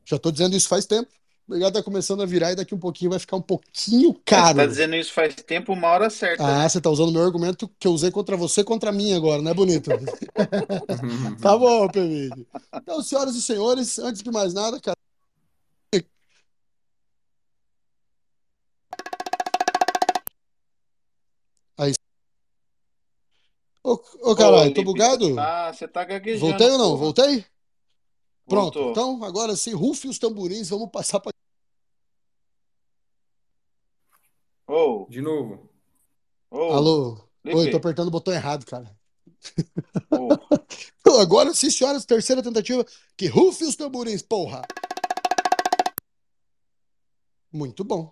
Já 0.05 0.16
estou 0.16 0.31
dizendo 0.31 0.57
isso 0.57 0.68
faz 0.68 0.85
tempo. 0.87 1.09
O 1.47 1.53
mercado 1.53 1.77
está 1.77 1.83
começando 1.83 2.23
a 2.23 2.27
virar 2.27 2.53
e 2.53 2.57
daqui 2.57 2.75
um 2.75 2.79
pouquinho 2.79 3.11
vai 3.11 3.18
ficar 3.18 3.37
um 3.37 3.42
pouquinho 3.42 4.14
caro. 4.25 4.49
Você 4.49 4.55
tá 4.55 4.66
dizendo 4.66 4.97
isso 4.97 5.12
faz 5.12 5.35
tempo, 5.35 5.75
uma 5.75 5.88
hora 5.88 6.09
certa. 6.09 6.42
Ah, 6.42 6.62
né? 6.62 6.68
você 6.68 6.81
tá 6.81 6.88
usando 6.88 7.11
o 7.11 7.12
meu 7.12 7.23
argumento 7.23 7.70
que 7.79 7.87
eu 7.87 7.92
usei 7.92 8.11
contra 8.11 8.35
você 8.35 8.64
contra 8.64 8.90
mim 8.90 9.12
agora, 9.12 9.42
não 9.42 9.51
é 9.51 9.55
bonito? 9.55 9.90
tá 11.42 11.57
bom, 11.59 11.87
Pemig. 11.88 12.47
Então, 12.75 13.03
senhoras 13.03 13.35
e 13.35 13.42
senhores, 13.42 13.99
antes 13.99 14.23
de 14.23 14.31
mais 14.31 14.55
nada, 14.55 14.81
cara. 14.81 14.97
Ô, 23.85 24.03
ô 24.23 24.35
caralho, 24.35 24.73
tô 24.73 24.83
bugado? 24.83 25.38
Ah, 25.38 25.70
você 25.70 25.87
tá 25.87 26.03
gaguejando. 26.05 26.47
Voltei 26.47 26.70
ou 26.70 26.79
não? 26.79 26.90
porra. 26.92 27.05
Voltei? 27.05 27.44
Pronto. 28.49 28.79
Voltou. 28.79 28.90
Então, 28.90 29.25
agora 29.25 29.55
sim, 29.55 29.75
rufe 29.75 30.09
os 30.09 30.18
tamborins, 30.18 30.70
vamos 30.70 30.90
passar 30.90 31.20
para 31.20 31.33
Ô, 34.66 35.07
De 35.11 35.20
novo. 35.20 35.68
ô, 36.51 36.73
Alô. 36.73 37.29
Felipe. 37.42 37.61
Oi, 37.61 37.70
tô 37.70 37.77
apertando 37.77 38.09
o 38.09 38.11
botão 38.11 38.33
errado, 38.33 38.64
cara. 38.64 38.90
Então, 41.01 41.20
Agora 41.20 41.53
sim, 41.53 41.68
senhoras, 41.68 42.07
terceira 42.07 42.42
tentativa. 42.42 42.87
Que 43.14 43.27
rufe 43.27 43.64
os 43.64 43.77
tamborins, 43.77 44.23
porra! 44.23 44.62
Muito 47.53 47.85
bom. 47.85 48.11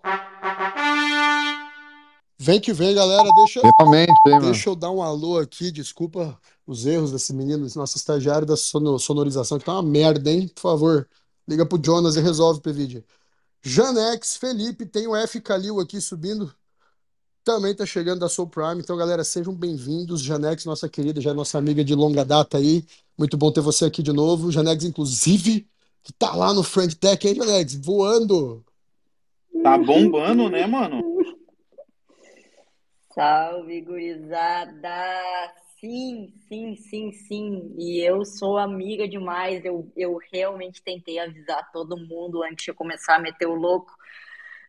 Vem 2.37 2.59
que 2.59 2.73
vem, 2.73 2.93
galera. 2.95 3.29
Deixa, 3.35 3.61
Finalmente, 3.61 4.11
hein, 4.27 4.39
deixa 4.41 4.69
eu 4.69 4.75
dar 4.75 4.91
um 4.91 5.01
alô 5.01 5.37
aqui. 5.37 5.71
Desculpa 5.71 6.37
os 6.65 6.85
erros 6.85 7.11
desse 7.11 7.33
menino, 7.33 7.65
esse 7.65 7.77
nosso 7.77 7.97
estagiário 7.97 8.45
da 8.45 8.57
sono- 8.57 8.97
sonorização, 8.99 9.59
que 9.59 9.65
tá 9.65 9.73
uma 9.73 9.83
merda, 9.83 10.31
hein? 10.31 10.47
Por 10.47 10.61
favor, 10.61 11.07
liga 11.47 11.65
pro 11.65 11.79
Jonas 11.83 12.15
e 12.15 12.21
resolve, 12.21 12.61
PVD. 12.61 13.03
Janex, 13.61 14.35
Felipe, 14.37 14.85
tem 14.85 15.07
o 15.07 15.15
F 15.15 15.39
Calil 15.39 15.79
aqui 15.79 16.01
subindo. 16.01 16.53
Também 17.45 17.75
tá 17.75 17.85
chegando 17.85 18.19
da 18.19 18.29
Soul 18.29 18.47
Prime. 18.47 18.79
Então, 18.81 18.95
galera, 18.97 19.23
sejam 19.23 19.53
bem-vindos. 19.53 20.21
Janex, 20.21 20.65
nossa 20.65 20.87
querida, 20.89 21.19
já 21.21 21.31
é 21.31 21.33
nossa 21.33 21.57
amiga 21.57 21.83
de 21.83 21.93
longa 21.93 22.23
data 22.25 22.57
aí. 22.57 22.85
Muito 23.17 23.37
bom 23.37 23.51
ter 23.51 23.61
você 23.61 23.85
aqui 23.85 24.01
de 24.01 24.11
novo. 24.13 24.51
Janex, 24.51 24.83
inclusive, 24.85 25.67
que 26.01 26.11
tá 26.13 26.33
lá 26.35 26.53
no 26.53 26.63
Friend 26.63 26.93
Tech, 26.95 27.25
hein, 27.27 27.35
Janex? 27.35 27.75
Voando. 27.75 28.63
Tá 29.61 29.77
bombando, 29.77 30.49
né, 30.49 30.65
mano? 30.65 31.01
Salve, 33.13 33.81
gurizada! 33.81 35.53
Sim, 35.79 36.33
sim, 36.47 36.75
sim, 36.75 37.11
sim. 37.11 37.75
E 37.77 37.99
eu 38.01 38.23
sou 38.25 38.57
amiga 38.57 39.07
demais. 39.07 39.63
Eu, 39.65 39.91
eu 39.95 40.17
realmente 40.31 40.81
tentei 40.81 41.19
avisar 41.19 41.71
todo 41.71 41.97
mundo 41.97 42.41
antes 42.43 42.65
de 42.65 42.71
eu 42.71 42.75
começar 42.75 43.15
a 43.15 43.19
meter 43.19 43.45
o 43.47 43.53
louco. 43.55 43.93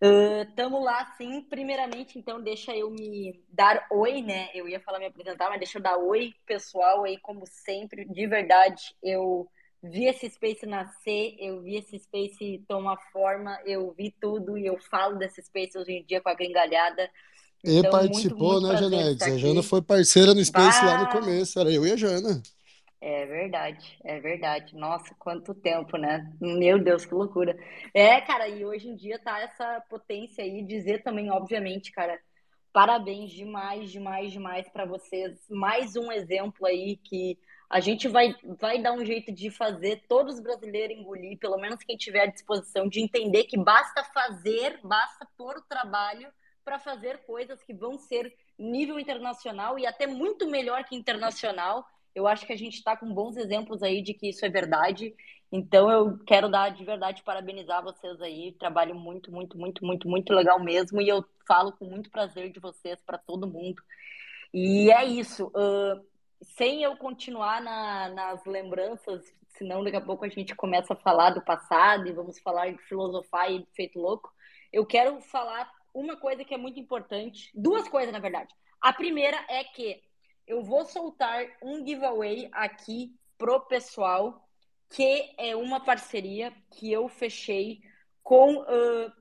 Ah, 0.02 0.46
tamo 0.56 0.82
lá, 0.82 1.06
sim. 1.16 1.42
Primeiramente, 1.42 2.18
então, 2.18 2.42
deixa 2.42 2.76
eu 2.76 2.90
me 2.90 3.42
dar 3.48 3.86
oi, 3.90 4.20
né? 4.22 4.50
Eu 4.54 4.68
ia 4.68 4.80
falar 4.80 4.98
me 4.98 5.06
apresentar, 5.06 5.48
mas 5.48 5.58
deixa 5.58 5.78
eu 5.78 5.82
dar 5.82 5.96
oi, 5.96 6.34
pessoal, 6.46 7.04
aí, 7.04 7.18
como 7.18 7.46
sempre. 7.46 8.04
De 8.04 8.26
verdade, 8.26 8.94
eu 9.02 9.48
vi 9.82 10.06
esse 10.06 10.28
Space 10.30 10.66
nascer, 10.66 11.36
eu 11.38 11.62
vi 11.62 11.76
esse 11.76 11.98
Space 11.98 12.62
tomar 12.68 12.96
forma, 13.12 13.58
eu 13.64 13.92
vi 13.92 14.10
tudo 14.20 14.58
e 14.58 14.66
eu 14.66 14.78
falo 14.78 15.16
desse 15.16 15.42
Space 15.42 15.76
hoje 15.78 15.92
em 15.92 16.04
dia 16.04 16.20
com 16.20 16.28
a 16.28 16.34
gringalhada. 16.34 17.10
E 17.64 17.78
Então, 17.78 18.06
muito, 18.08 18.36
participou, 18.36 18.60
muito 18.60 18.62
né, 18.62 18.76
prazer 18.76 18.90
Janex? 18.90 19.12
estar 19.12 19.26
A 19.26 19.38
Jana 19.38 19.62
foi 19.62 19.82
parceira 19.82 20.34
no 20.34 20.44
Space 20.44 20.84
lá 20.84 20.96
no 20.96 21.06
Bah! 21.06 21.10
começo. 21.10 21.58
Era 21.58 21.72
eu 21.72 21.86
e 21.86 21.92
a 21.92 21.96
Jana. 21.96 22.42
É 23.00 23.26
verdade, 23.26 23.98
é 24.02 24.18
verdade. 24.18 24.74
Nossa, 24.74 25.14
quanto 25.18 25.54
tempo, 25.54 25.98
né? 25.98 26.32
Meu 26.40 26.78
Deus, 26.82 27.04
que 27.04 27.14
loucura. 27.14 27.54
É, 27.92 28.20
cara, 28.22 28.48
e 28.48 28.64
hoje 28.64 28.88
em 28.88 28.96
dia 28.96 29.18
tá 29.18 29.40
essa 29.40 29.80
potência 29.90 30.42
aí. 30.42 30.62
Dizer 30.64 31.02
também, 31.02 31.30
obviamente, 31.30 31.92
cara, 31.92 32.18
parabéns 32.72 33.30
demais, 33.30 33.90
demais, 33.90 34.32
demais 34.32 34.68
para 34.70 34.86
vocês. 34.86 35.38
Mais 35.50 35.96
um 35.96 36.10
exemplo 36.10 36.66
aí 36.66 36.96
que 36.96 37.38
a 37.68 37.80
gente 37.80 38.08
vai, 38.08 38.34
vai 38.58 38.80
dar 38.80 38.92
um 38.92 39.04
jeito 39.04 39.32
de 39.32 39.50
fazer 39.50 40.04
todos 40.08 40.36
os 40.36 40.40
brasileiros 40.40 40.96
engolir, 40.96 41.38
pelo 41.38 41.58
menos 41.58 41.82
quem 41.84 41.96
tiver 41.96 42.22
à 42.22 42.26
disposição, 42.26 42.88
de 42.88 43.00
entender 43.00 43.44
que 43.44 43.58
basta 43.58 44.02
fazer, 44.04 44.80
basta 44.82 45.26
pôr 45.36 45.56
o 45.58 45.62
trabalho 45.68 46.28
para 46.64 46.78
fazer 46.78 47.18
coisas 47.24 47.62
que 47.62 47.74
vão 47.74 47.98
ser 47.98 48.34
nível 48.58 48.98
internacional 48.98 49.78
e 49.78 49.86
até 49.86 50.06
muito 50.06 50.48
melhor 50.48 50.84
que 50.84 50.96
internacional. 50.96 51.84
Eu 52.14 52.26
acho 52.26 52.46
que 52.46 52.52
a 52.52 52.56
gente 52.56 52.74
está 52.74 52.96
com 52.96 53.12
bons 53.12 53.36
exemplos 53.36 53.82
aí 53.82 54.00
de 54.00 54.14
que 54.14 54.28
isso 54.28 54.44
é 54.46 54.48
verdade. 54.48 55.14
Então 55.52 55.90
eu 55.90 56.18
quero 56.24 56.48
dar 56.48 56.70
de 56.70 56.84
verdade 56.84 57.22
parabenizar 57.22 57.82
vocês 57.82 58.20
aí. 58.20 58.52
Trabalho 58.52 58.94
muito, 58.94 59.30
muito, 59.30 59.58
muito, 59.58 59.84
muito, 59.84 60.08
muito 60.08 60.32
legal 60.32 60.58
mesmo. 60.58 61.00
E 61.00 61.08
eu 61.08 61.24
falo 61.46 61.72
com 61.72 61.84
muito 61.84 62.10
prazer 62.10 62.50
de 62.50 62.60
vocês 62.60 62.98
para 63.04 63.18
todo 63.18 63.46
mundo. 63.46 63.82
E 64.52 64.90
é 64.90 65.04
isso. 65.04 65.48
Uh, 65.48 66.04
sem 66.42 66.82
eu 66.82 66.96
continuar 66.96 67.60
na, 67.60 68.08
nas 68.10 68.44
lembranças, 68.44 69.22
senão 69.56 69.82
daqui 69.82 69.96
a 69.96 70.00
pouco 70.00 70.24
a 70.24 70.28
gente 70.28 70.54
começa 70.54 70.92
a 70.92 70.96
falar 70.96 71.30
do 71.30 71.42
passado 71.42 72.06
e 72.08 72.12
vamos 72.12 72.38
falar 72.38 72.70
de 72.70 72.78
filosofar 72.82 73.50
e 73.50 73.66
feito 73.74 73.98
louco. 73.98 74.32
Eu 74.72 74.84
quero 74.84 75.20
falar 75.20 75.70
uma 75.94 76.16
coisa 76.16 76.44
que 76.44 76.52
é 76.52 76.58
muito 76.58 76.78
importante, 76.78 77.50
duas 77.54 77.88
coisas 77.88 78.12
na 78.12 78.18
verdade. 78.18 78.52
A 78.80 78.92
primeira 78.92 79.42
é 79.48 79.64
que 79.64 80.02
eu 80.46 80.62
vou 80.62 80.84
soltar 80.84 81.46
um 81.62 81.86
giveaway 81.86 82.50
aqui 82.52 83.14
pro 83.38 83.60
pessoal 83.60 84.44
que 84.90 85.34
é 85.38 85.56
uma 85.56 85.80
parceria 85.80 86.52
que 86.70 86.92
eu 86.92 87.08
fechei 87.08 87.80
com, 88.22 88.58
uh, 88.58 89.12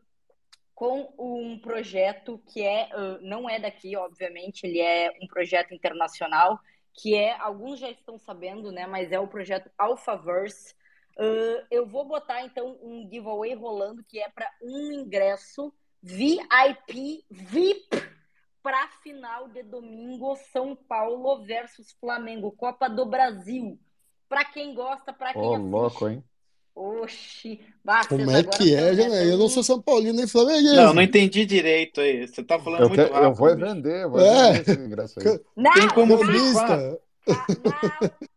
com 0.76 1.14
um 1.18 1.60
projeto 1.60 2.42
que 2.48 2.62
é 2.62 2.90
uh, 2.94 3.20
não 3.22 3.50
é 3.50 3.60
daqui, 3.60 3.96
obviamente, 3.96 4.66
ele 4.66 4.80
é 4.80 5.12
um 5.22 5.28
projeto 5.28 5.74
internacional, 5.74 6.60
que 6.94 7.16
é, 7.16 7.36
alguns 7.40 7.80
já 7.80 7.90
estão 7.90 8.20
sabendo, 8.20 8.72
né? 8.72 8.86
Mas 8.86 9.12
é 9.12 9.20
o 9.20 9.28
projeto 9.28 9.72
Alphaverse. 9.78 10.76
Uh, 11.18 11.66
eu 11.72 11.88
vou 11.88 12.06
botar 12.06 12.44
então 12.44 12.78
um 12.82 13.10
giveaway 13.12 13.56
rolando 13.56 14.04
que 14.04 14.20
é 14.20 14.30
para 14.30 14.50
um 14.62 14.92
ingresso 14.92 15.74
VIP 16.04 17.24
VIP 17.32 17.88
para 18.62 18.88
final 19.02 19.48
de 19.48 19.64
domingo 19.64 20.36
São 20.52 20.76
Paulo 20.76 21.44
versus 21.44 21.92
Flamengo, 22.00 22.52
Copa 22.52 22.90
do 22.90 23.06
Brasil. 23.06 23.80
Para 24.28 24.44
quem 24.46 24.74
gosta, 24.76 25.14
para 25.14 25.32
quem 25.34 25.42
Ô, 25.42 25.54
assiste. 25.54 25.70
louco, 25.70 26.08
hein? 26.10 26.24
Oxi, 26.76 27.62
Como 28.10 28.32
é 28.32 28.42
que 28.44 28.74
é? 28.76 29.32
Eu 29.32 29.38
não 29.38 29.48
sou 29.48 29.62
São 29.62 29.80
Paulino 29.80 30.14
nem 30.18 30.28
flamenguista. 30.28 30.76
Não, 30.76 30.94
não 30.94 31.02
entendi 31.04 31.46
direito 31.46 32.02
aí. 32.02 32.28
Você 32.28 32.44
tá 32.44 32.58
falando 32.60 32.82
Eu, 32.82 32.88
muito 32.90 33.02
te- 33.04 33.08
eu 33.10 33.14
rápido. 33.14 33.36
vou 33.36 33.56
bicho. 33.56 33.68
vender, 33.68 34.04
eu 34.04 34.10
vou 34.10 34.20
É. 34.20 34.54
vender 34.54 34.62
esse 34.72 34.82
ingresso 34.82 35.20
aí. 35.20 35.40
Não, 35.56 35.72
Tem 35.74 35.88
como 35.90 36.18
calma, 36.18 36.68
Não, 36.78 37.00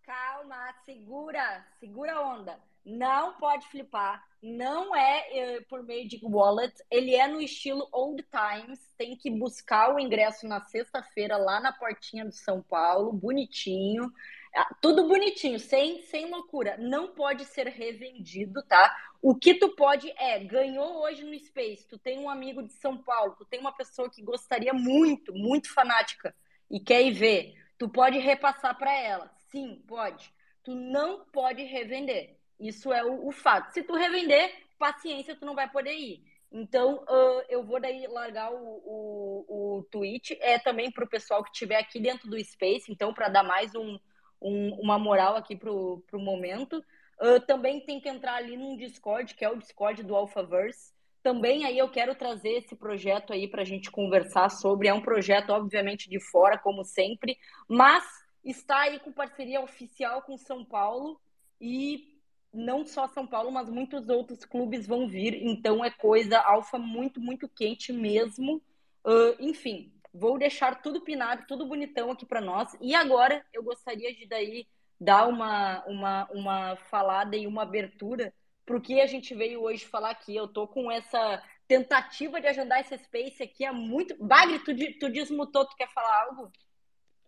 calma, 0.04 0.74
segura, 0.84 1.64
segura 1.80 2.12
a 2.14 2.28
onda. 2.34 2.58
Não 2.86 3.32
pode 3.34 3.66
flipar. 3.66 4.24
Não 4.40 4.94
é 4.94 5.26
eh, 5.36 5.60
por 5.62 5.82
meio 5.82 6.06
de 6.06 6.20
wallet. 6.22 6.72
Ele 6.88 7.16
é 7.16 7.26
no 7.26 7.40
estilo 7.40 7.88
Old 7.90 8.24
Times. 8.30 8.78
Tem 8.96 9.16
que 9.16 9.28
buscar 9.28 9.92
o 9.92 9.98
ingresso 9.98 10.46
na 10.46 10.60
sexta-feira 10.60 11.36
lá 11.36 11.58
na 11.58 11.72
portinha 11.72 12.24
do 12.24 12.32
São 12.32 12.62
Paulo, 12.62 13.12
bonitinho. 13.12 14.12
Ah, 14.54 14.72
Tudo 14.80 15.08
bonitinho, 15.08 15.58
sem, 15.58 16.00
sem 16.02 16.30
loucura. 16.30 16.76
Não 16.78 17.08
pode 17.08 17.44
ser 17.46 17.66
revendido, 17.66 18.62
tá? 18.62 18.96
O 19.20 19.34
que 19.34 19.54
tu 19.54 19.74
pode 19.74 20.08
é, 20.16 20.38
ganhou 20.38 21.02
hoje 21.02 21.24
no 21.24 21.36
Space, 21.40 21.88
tu 21.88 21.98
tem 21.98 22.20
um 22.20 22.30
amigo 22.30 22.62
de 22.62 22.72
São 22.74 22.96
Paulo, 22.96 23.34
tu 23.36 23.44
tem 23.44 23.58
uma 23.58 23.72
pessoa 23.72 24.08
que 24.08 24.22
gostaria 24.22 24.72
muito, 24.72 25.34
muito 25.34 25.72
fanática 25.74 26.32
e 26.70 26.78
quer 26.78 27.02
ir 27.02 27.12
ver, 27.12 27.54
tu 27.76 27.88
pode 27.88 28.18
repassar 28.18 28.78
para 28.78 28.96
ela. 28.96 29.28
Sim, 29.50 29.82
pode. 29.88 30.32
Tu 30.62 30.74
não 30.74 31.24
pode 31.26 31.62
revender. 31.64 32.36
Isso 32.58 32.92
é 32.92 33.04
o, 33.04 33.28
o 33.28 33.32
fato. 33.32 33.70
Se 33.72 33.82
tu 33.82 33.94
revender, 33.94 34.52
paciência, 34.78 35.36
tu 35.36 35.44
não 35.44 35.54
vai 35.54 35.68
poder 35.70 35.92
ir. 35.94 36.22
Então, 36.50 37.04
ah, 37.08 37.44
eu 37.48 37.62
vou 37.64 37.80
daí 37.80 38.06
largar 38.06 38.52
o, 38.52 38.56
o, 38.84 39.78
o 39.78 39.82
tweet. 39.90 40.36
É 40.40 40.58
também 40.58 40.90
para 40.90 41.04
o 41.04 41.08
pessoal 41.08 41.42
que 41.42 41.50
estiver 41.50 41.76
aqui 41.78 42.00
dentro 42.00 42.28
do 42.30 42.42
Space, 42.44 42.90
então, 42.90 43.12
para 43.12 43.28
dar 43.28 43.42
mais 43.42 43.74
um, 43.74 43.98
um- 44.40 44.74
uma 44.80 44.98
moral 44.98 45.36
aqui 45.36 45.56
pro, 45.56 46.02
pro 46.06 46.18
momento. 46.20 46.82
Ah, 47.20 47.40
também 47.40 47.80
tem 47.80 48.00
que 48.00 48.08
entrar 48.08 48.34
ali 48.36 48.56
num 48.56 48.76
Discord, 48.76 49.34
que 49.34 49.44
é 49.44 49.50
o 49.50 49.56
Discord 49.56 50.02
do 50.02 50.14
Alphaverse. 50.14 50.94
Também 51.22 51.64
aí 51.64 51.76
eu 51.76 51.90
quero 51.90 52.14
trazer 52.14 52.50
esse 52.50 52.76
projeto 52.76 53.32
aí 53.32 53.48
para 53.48 53.62
a 53.62 53.64
gente 53.64 53.90
conversar 53.90 54.48
sobre. 54.48 54.88
É 54.88 54.94
um 54.94 55.00
projeto, 55.02 55.50
obviamente, 55.50 56.08
de 56.08 56.20
fora, 56.20 56.56
como 56.56 56.84
sempre, 56.84 57.36
mas 57.68 58.04
está 58.44 58.82
aí 58.82 59.00
com 59.00 59.10
parceria 59.12 59.60
oficial 59.60 60.22
com 60.22 60.38
São 60.38 60.64
Paulo 60.64 61.20
e 61.60 62.15
não 62.56 62.86
só 62.86 63.06
São 63.08 63.26
Paulo, 63.26 63.50
mas 63.50 63.68
muitos 63.68 64.08
outros 64.08 64.44
clubes 64.44 64.86
vão 64.86 65.08
vir. 65.08 65.34
Então 65.46 65.84
é 65.84 65.90
coisa 65.90 66.38
alfa 66.38 66.78
muito, 66.78 67.20
muito 67.20 67.48
quente 67.48 67.92
mesmo. 67.92 68.62
Ah, 69.04 69.36
enfim, 69.38 69.92
vou 70.12 70.38
deixar 70.38 70.82
tudo 70.82 71.00
pinado, 71.00 71.44
tudo 71.46 71.66
bonitão 71.66 72.10
aqui 72.10 72.26
para 72.26 72.40
nós. 72.40 72.76
E 72.80 72.94
agora 72.94 73.44
eu 73.52 73.62
gostaria 73.62 74.14
de 74.14 74.26
daí 74.26 74.66
dar 75.00 75.28
uma, 75.28 75.84
uma, 75.86 76.28
uma 76.32 76.76
falada 76.76 77.36
e 77.36 77.46
uma 77.46 77.62
abertura 77.62 78.32
para 78.64 78.76
o 78.76 78.80
que 78.80 79.00
a 79.00 79.06
gente 79.06 79.34
veio 79.34 79.62
hoje 79.62 79.84
falar 79.84 80.10
aqui. 80.10 80.34
Eu 80.34 80.48
tô 80.48 80.66
com 80.66 80.90
essa 80.90 81.42
tentativa 81.68 82.40
de 82.40 82.46
agendar 82.46 82.80
esse 82.80 82.96
space 82.98 83.42
aqui 83.42 83.64
há 83.64 83.72
muito. 83.72 84.16
Bagre, 84.24 84.58
tu, 84.60 84.74
tu 84.98 85.10
desmutou, 85.10 85.66
tu 85.66 85.76
quer 85.76 85.88
falar 85.92 86.24
algo? 86.28 86.50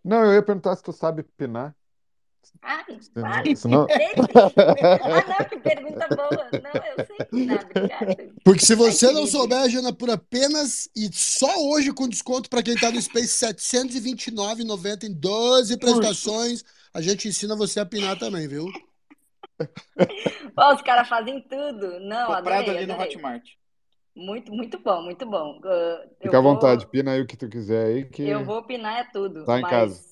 Não, 0.03 0.25
eu 0.25 0.33
ia 0.33 0.43
perguntar 0.43 0.75
se 0.75 0.83
tu 0.83 0.91
sabe 0.91 1.23
pinar. 1.23 1.75
Ah, 2.61 2.83
senão- 3.55 3.87
sim. 3.87 3.93
Ah, 5.01 5.23
não, 5.39 5.45
que 5.49 5.59
pergunta 5.63 6.07
boa. 6.09 6.49
Não, 6.51 6.83
eu 6.97 7.05
sei 7.05 7.25
que 7.25 7.45
não, 7.45 7.55
obrigada. 7.55 8.29
Porque 8.43 8.65
se 8.65 8.75
você 8.75 9.07
Ai, 9.07 9.13
não 9.13 9.21
querido. 9.21 9.37
souber, 9.37 9.69
Jana, 9.69 9.93
por 9.93 10.09
apenas 10.09 10.89
e 10.95 11.09
só 11.13 11.47
hoje 11.69 11.93
com 11.93 12.07
desconto 12.07 12.49
para 12.49 12.61
quem 12.63 12.75
tá 12.75 12.91
no 12.91 13.01
Space 13.01 13.45
R$ 13.45 13.53
729,90 13.53 15.03
em 15.05 15.13
12 15.13 15.77
prestações, 15.77 16.63
a 16.93 17.01
gente 17.01 17.27
ensina 17.27 17.55
você 17.55 17.79
a 17.79 17.85
pinar 17.85 18.17
também, 18.19 18.47
viu? 18.47 18.65
Ó, 20.57 20.73
os 20.75 20.81
caras 20.81 21.07
fazem 21.07 21.41
tudo. 21.41 21.99
Não, 22.01 22.27
Comprado 22.27 22.47
adorei, 22.63 22.77
ali 22.77 22.85
no 22.87 22.93
adorei. 22.93 23.15
Hotmart. 23.15 23.43
Muito, 24.15 24.51
muito 24.51 24.79
bom, 24.79 25.01
muito 25.03 25.25
bom. 25.25 25.59
Uh, 25.59 26.09
Fica 26.21 26.37
à 26.37 26.41
vou- 26.41 26.53
vontade, 26.53 26.87
pina 26.87 27.11
aí 27.11 27.21
o 27.21 27.25
que 27.27 27.37
tu 27.37 27.47
quiser 27.47 27.85
aí, 27.85 28.05
que 28.05 28.23
Eu 28.23 28.43
vou 28.43 28.57
opinar 28.57 28.99
é 28.99 29.03
tudo. 29.13 29.45
Tá 29.45 29.57
em 29.59 29.61
mas... 29.61 29.71
casa. 29.71 30.08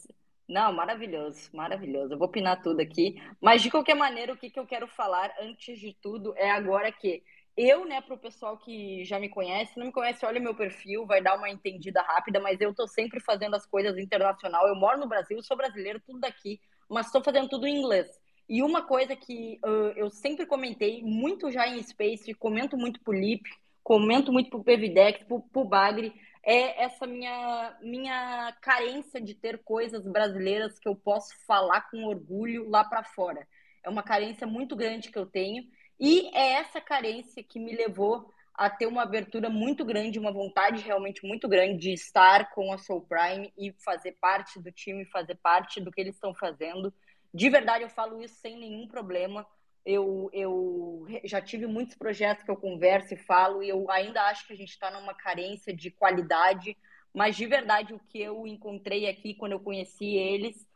Não, 0.48 0.72
maravilhoso, 0.72 1.50
maravilhoso. 1.54 2.14
Eu 2.14 2.18
vou 2.18 2.28
opinar 2.28 2.62
tudo 2.62 2.80
aqui. 2.80 3.22
Mas 3.42 3.62
de 3.62 3.70
qualquer 3.70 3.96
maneira, 3.96 4.34
o 4.34 4.38
que, 4.38 4.50
que 4.50 4.60
eu 4.60 4.66
quero 4.66 4.88
falar 4.88 5.34
antes 5.42 5.78
de 5.80 5.94
tudo 6.02 6.34
é 6.38 6.50
agora 6.50 6.92
que 6.92 7.22
eu, 7.58 7.86
né, 7.86 8.02
pro 8.02 8.18
pessoal 8.18 8.58
que 8.58 9.04
já 9.04 9.20
me 9.20 9.28
conhece, 9.28 9.78
não 9.78 9.88
me 9.88 9.92
conhece, 9.92 10.26
olha 10.26 10.40
meu 10.40 10.56
perfil, 10.56 11.06
vai 11.06 11.22
dar 11.22 11.36
uma 11.36 11.50
entendida 11.50 12.02
rápida, 12.02 12.40
mas 12.40 12.62
eu 12.62 12.74
tô 12.74 12.88
sempre 12.88 13.20
fazendo 13.20 13.56
as 13.56 13.66
coisas 13.66 13.98
internacional. 13.98 14.68
Eu 14.68 14.76
moro 14.76 15.00
no 15.00 15.08
Brasil, 15.08 15.42
sou 15.42 15.58
brasileiro, 15.58 16.00
tudo 16.06 16.20
daqui, 16.20 16.62
mas 16.88 17.08
estou 17.08 17.22
fazendo 17.22 17.50
tudo 17.50 17.68
em 17.68 17.78
inglês. 17.80 18.08
E 18.48 18.64
uma 18.64 18.84
coisa 18.84 19.16
que 19.16 19.60
uh, 19.66 19.92
eu 19.98 20.10
sempre 20.10 20.46
comentei, 20.46 21.02
muito 21.04 21.52
já 21.52 21.68
em 21.68 21.82
Space, 21.84 22.34
comento 22.36 22.78
muito 22.78 23.02
pro 23.02 23.12
Lip, 23.12 23.44
comento 23.84 24.32
muito 24.32 24.50
pro 24.50 24.64
Pevidex, 24.64 25.24
pro, 25.24 25.42
pro 25.42 25.66
Bagre, 25.66 26.14
é 26.48 26.86
essa 26.86 27.06
minha, 27.06 27.78
minha 27.82 28.56
carência 28.62 29.20
de 29.20 29.36
ter 29.36 29.62
coisas 29.66 30.08
brasileiras 30.08 30.80
que 30.80 30.88
eu 30.88 30.96
posso 30.96 31.36
falar 31.46 31.90
com 31.92 32.06
orgulho 32.06 32.70
lá 32.70 32.86
para 32.86 33.04
fora. 33.04 33.46
É 33.84 33.90
uma 33.90 34.02
carência 34.02 34.48
muito 34.48 34.74
grande 34.74 35.12
que 35.12 35.20
eu 35.20 35.26
tenho. 35.26 35.66
E 36.00 36.34
é 36.34 36.54
essa 36.54 36.80
carência 36.80 37.44
que 37.44 37.60
me 37.60 37.76
levou 37.76 38.32
a 38.54 38.70
ter 38.70 38.88
uma 38.88 39.04
abertura 39.04 39.50
muito 39.50 39.84
grande, 39.84 40.18
uma 40.18 40.32
vontade 40.32 40.82
realmente 40.82 41.28
muito 41.28 41.50
grande 41.50 41.80
de 41.80 41.92
estar 41.92 42.50
com 42.52 42.72
a 42.72 42.78
Soul 42.78 43.02
Prime 43.02 43.52
e 43.58 43.74
fazer 43.84 44.14
parte 44.14 44.58
do 44.58 44.72
time, 44.72 45.04
fazer 45.04 45.36
parte 45.36 45.82
do 45.82 45.92
que 45.92 46.00
eles 46.00 46.16
estão 46.16 46.34
fazendo. 46.34 46.94
De 47.34 47.50
verdade, 47.50 47.84
eu 47.84 47.90
falo 47.90 48.24
isso 48.24 48.36
sem 48.36 48.58
nenhum 48.58 48.88
problema. 48.88 49.46
Eu, 49.90 50.30
eu 50.34 51.08
já 51.24 51.40
tive 51.40 51.66
muitos 51.66 51.96
projetos 51.96 52.44
que 52.44 52.52
eu 52.52 52.58
converso 52.58 53.14
e 53.14 53.18
falo, 53.18 53.64
e 53.64 53.70
eu 53.70 53.90
ainda 53.90 54.22
acho 54.24 54.46
que 54.46 54.52
a 54.52 54.56
gente 54.58 54.72
está 54.72 54.92
numa 54.92 55.14
carência 55.14 55.74
de 55.74 55.90
qualidade, 55.90 56.76
mas 57.14 57.38
de 57.38 57.46
verdade, 57.46 57.94
o 57.94 58.00
que 58.00 58.20
eu 58.20 58.46
encontrei 58.46 59.08
aqui 59.08 59.34
quando 59.34 59.54
eu 59.54 59.62
conheci 59.62 60.18
eles, 60.18 60.68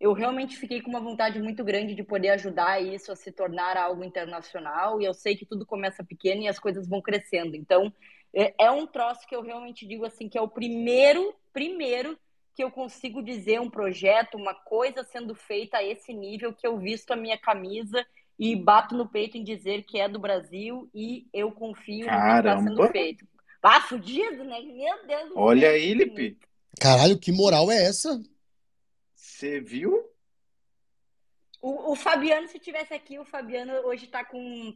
eu 0.00 0.12
realmente 0.12 0.56
fiquei 0.56 0.82
com 0.82 0.90
uma 0.90 0.98
vontade 1.00 1.40
muito 1.40 1.62
grande 1.62 1.94
de 1.94 2.02
poder 2.02 2.30
ajudar 2.30 2.82
isso 2.82 3.12
a 3.12 3.16
se 3.16 3.30
tornar 3.30 3.76
algo 3.76 4.02
internacional, 4.02 5.00
e 5.00 5.04
eu 5.04 5.14
sei 5.14 5.36
que 5.36 5.46
tudo 5.46 5.64
começa 5.64 6.02
pequeno 6.02 6.42
e 6.42 6.48
as 6.48 6.58
coisas 6.58 6.88
vão 6.88 7.00
crescendo. 7.00 7.54
Então, 7.54 7.92
é, 8.34 8.54
é 8.58 8.70
um 8.72 8.88
troço 8.88 9.24
que 9.28 9.36
eu 9.36 9.42
realmente 9.42 9.86
digo 9.86 10.04
assim, 10.04 10.28
que 10.28 10.36
é 10.36 10.42
o 10.42 10.48
primeiro, 10.48 11.32
primeiro 11.52 12.18
que 12.56 12.64
eu 12.64 12.72
consigo 12.72 13.22
dizer 13.22 13.60
um 13.60 13.70
projeto, 13.70 14.36
uma 14.36 14.52
coisa 14.52 15.04
sendo 15.04 15.32
feita 15.32 15.78
a 15.78 15.84
esse 15.84 16.12
nível 16.12 16.52
que 16.52 16.66
eu 16.66 16.76
visto 16.76 17.12
a 17.12 17.16
minha 17.16 17.38
camisa 17.38 18.04
e 18.38 18.54
bato 18.54 18.94
no 18.94 19.08
peito 19.08 19.36
em 19.36 19.42
dizer 19.42 19.82
que 19.82 19.98
é 19.98 20.08
do 20.08 20.18
Brasil 20.18 20.88
e 20.94 21.26
eu 21.32 21.50
confio 21.50 22.06
no 22.06 22.12
que 22.12 22.16
está 22.16 22.58
sendo 22.58 22.76
Caramba. 22.76 22.92
feito. 22.92 23.26
Ah, 23.62 23.80
fudido, 23.80 24.44
né? 24.44 24.60
Meu 24.60 25.06
Deus 25.06 25.28
do 25.30 25.38
Olha 25.38 25.62
céu, 25.62 25.70
aí, 25.72 25.94
Lipe. 25.94 26.38
Caralho, 26.80 27.18
que 27.18 27.32
moral 27.32 27.70
é 27.70 27.84
essa? 27.84 28.22
Você 29.14 29.60
viu? 29.60 30.08
O, 31.60 31.92
o 31.92 31.96
Fabiano, 31.96 32.46
se 32.46 32.58
tivesse 32.58 32.94
aqui, 32.94 33.18
o 33.18 33.24
Fabiano 33.24 33.72
hoje 33.86 34.04
está 34.04 34.24
com. 34.24 34.74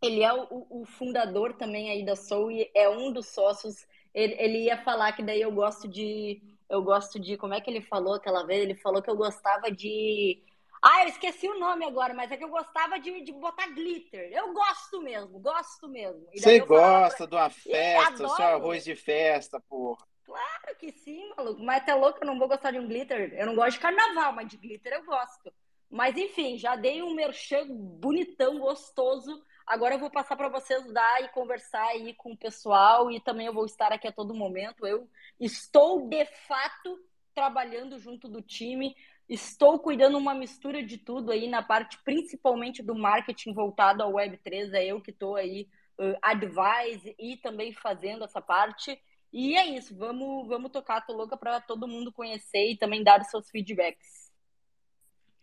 Ele 0.00 0.22
é 0.22 0.32
o, 0.32 0.66
o 0.70 0.84
fundador 0.84 1.54
também 1.54 1.90
aí 1.90 2.04
da 2.04 2.14
Soul 2.14 2.52
e 2.52 2.70
é 2.74 2.88
um 2.88 3.12
dos 3.12 3.26
sócios. 3.28 3.86
Ele, 4.14 4.34
ele 4.38 4.58
ia 4.64 4.76
falar 4.82 5.12
que 5.12 5.22
daí 5.22 5.40
eu 5.40 5.50
gosto 5.50 5.88
de. 5.88 6.40
Eu 6.68 6.82
gosto 6.82 7.18
de. 7.18 7.36
Como 7.36 7.54
é 7.54 7.60
que 7.60 7.70
ele 7.70 7.80
falou 7.80 8.14
aquela 8.14 8.44
vez? 8.44 8.62
Ele 8.62 8.74
falou 8.74 9.02
que 9.02 9.10
eu 9.10 9.16
gostava 9.16 9.70
de. 9.70 10.42
Ah, 10.82 11.02
eu 11.02 11.08
esqueci 11.08 11.48
o 11.48 11.58
nome 11.58 11.84
agora, 11.84 12.14
mas 12.14 12.30
é 12.30 12.36
que 12.36 12.44
eu 12.44 12.48
gostava 12.48 12.98
de, 12.98 13.20
de 13.22 13.32
botar 13.32 13.66
glitter. 13.68 14.30
Eu 14.32 14.52
gosto 14.52 15.00
mesmo, 15.02 15.38
gosto 15.40 15.88
mesmo. 15.88 16.26
Você 16.32 16.60
falava 16.60 16.66
pra- 16.66 17.00
gosta 17.08 17.26
de 17.26 17.34
uma 17.34 17.50
festa, 17.50 18.14
adoro. 18.14 18.36
seu 18.36 18.46
arroz 18.46 18.84
de 18.84 18.94
festa, 18.94 19.60
porra. 19.68 20.06
Claro 20.24 20.76
que 20.78 20.92
sim, 20.92 21.32
maluco. 21.36 21.62
Mas 21.62 21.84
tá 21.84 21.94
louco, 21.94 22.18
eu 22.22 22.26
não 22.26 22.38
vou 22.38 22.46
gostar 22.48 22.70
de 22.70 22.78
um 22.78 22.86
glitter. 22.86 23.32
Eu 23.34 23.46
não 23.46 23.54
gosto 23.56 23.72
de 23.72 23.80
carnaval, 23.80 24.32
mas 24.32 24.48
de 24.48 24.56
glitter 24.56 24.92
eu 24.92 25.04
gosto. 25.04 25.52
Mas 25.90 26.16
enfim, 26.16 26.58
já 26.58 26.76
dei 26.76 27.02
um 27.02 27.14
merchan 27.14 27.66
bonitão, 27.66 28.58
gostoso. 28.58 29.42
Agora 29.66 29.94
eu 29.94 29.98
vou 29.98 30.10
passar 30.10 30.36
para 30.36 30.48
vocês 30.48 30.84
dar 30.92 31.22
e 31.22 31.28
conversar 31.28 31.84
aí 31.88 32.14
com 32.14 32.32
o 32.32 32.36
pessoal 32.36 33.10
e 33.10 33.20
também 33.20 33.46
eu 33.46 33.52
vou 33.54 33.64
estar 33.64 33.90
aqui 33.92 34.06
a 34.06 34.12
todo 34.12 34.34
momento. 34.34 34.86
Eu 34.86 35.08
estou 35.40 36.06
de 36.08 36.24
fato 36.46 36.98
trabalhando 37.34 37.98
junto 37.98 38.28
do 38.28 38.42
time. 38.42 38.94
Estou 39.28 39.78
cuidando 39.78 40.16
uma 40.16 40.34
mistura 40.34 40.82
de 40.82 40.96
tudo 40.96 41.30
aí 41.30 41.48
na 41.48 41.62
parte 41.62 41.98
principalmente 42.02 42.82
do 42.82 42.94
marketing 42.94 43.52
voltado 43.52 44.02
ao 44.02 44.12
Web3. 44.12 44.72
É 44.72 44.86
eu 44.86 45.02
que 45.02 45.10
estou 45.10 45.36
aí 45.36 45.68
uh, 45.98 46.16
advise 46.22 47.14
e 47.18 47.36
também 47.36 47.72
fazendo 47.74 48.24
essa 48.24 48.40
parte. 48.40 48.98
E 49.30 49.56
é 49.56 49.66
isso, 49.66 49.94
vamos, 49.94 50.48
vamos 50.48 50.70
tocar. 50.70 51.04
Tô 51.04 51.12
louca 51.12 51.36
para 51.36 51.60
todo 51.60 51.86
mundo 51.86 52.10
conhecer 52.10 52.70
e 52.70 52.78
também 52.78 53.04
dar 53.04 53.20
os 53.20 53.28
seus 53.28 53.50
feedbacks. 53.50 54.32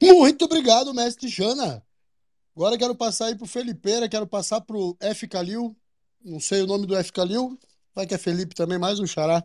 Muito 0.02 0.46
obrigado, 0.46 0.94
mestre 0.94 1.28
Jana. 1.28 1.86
Agora 2.56 2.78
quero 2.78 2.96
passar 2.96 3.28
aí 3.28 3.36
pro 3.36 3.46
Felipeira, 3.46 4.10
quero 4.10 4.26
passar 4.26 4.62
pro 4.62 4.98
F. 5.00 5.28
Calil. 5.28 5.76
Não 6.24 6.40
sei 6.40 6.62
o 6.62 6.68
nome 6.68 6.88
do 6.88 6.96
F. 6.96 7.12
Calil. 7.12 7.60
Vai 7.94 8.08
que 8.08 8.14
é 8.14 8.18
Felipe 8.18 8.56
também, 8.56 8.80
mais 8.80 9.00
um 9.00 9.06
xará. 9.06 9.44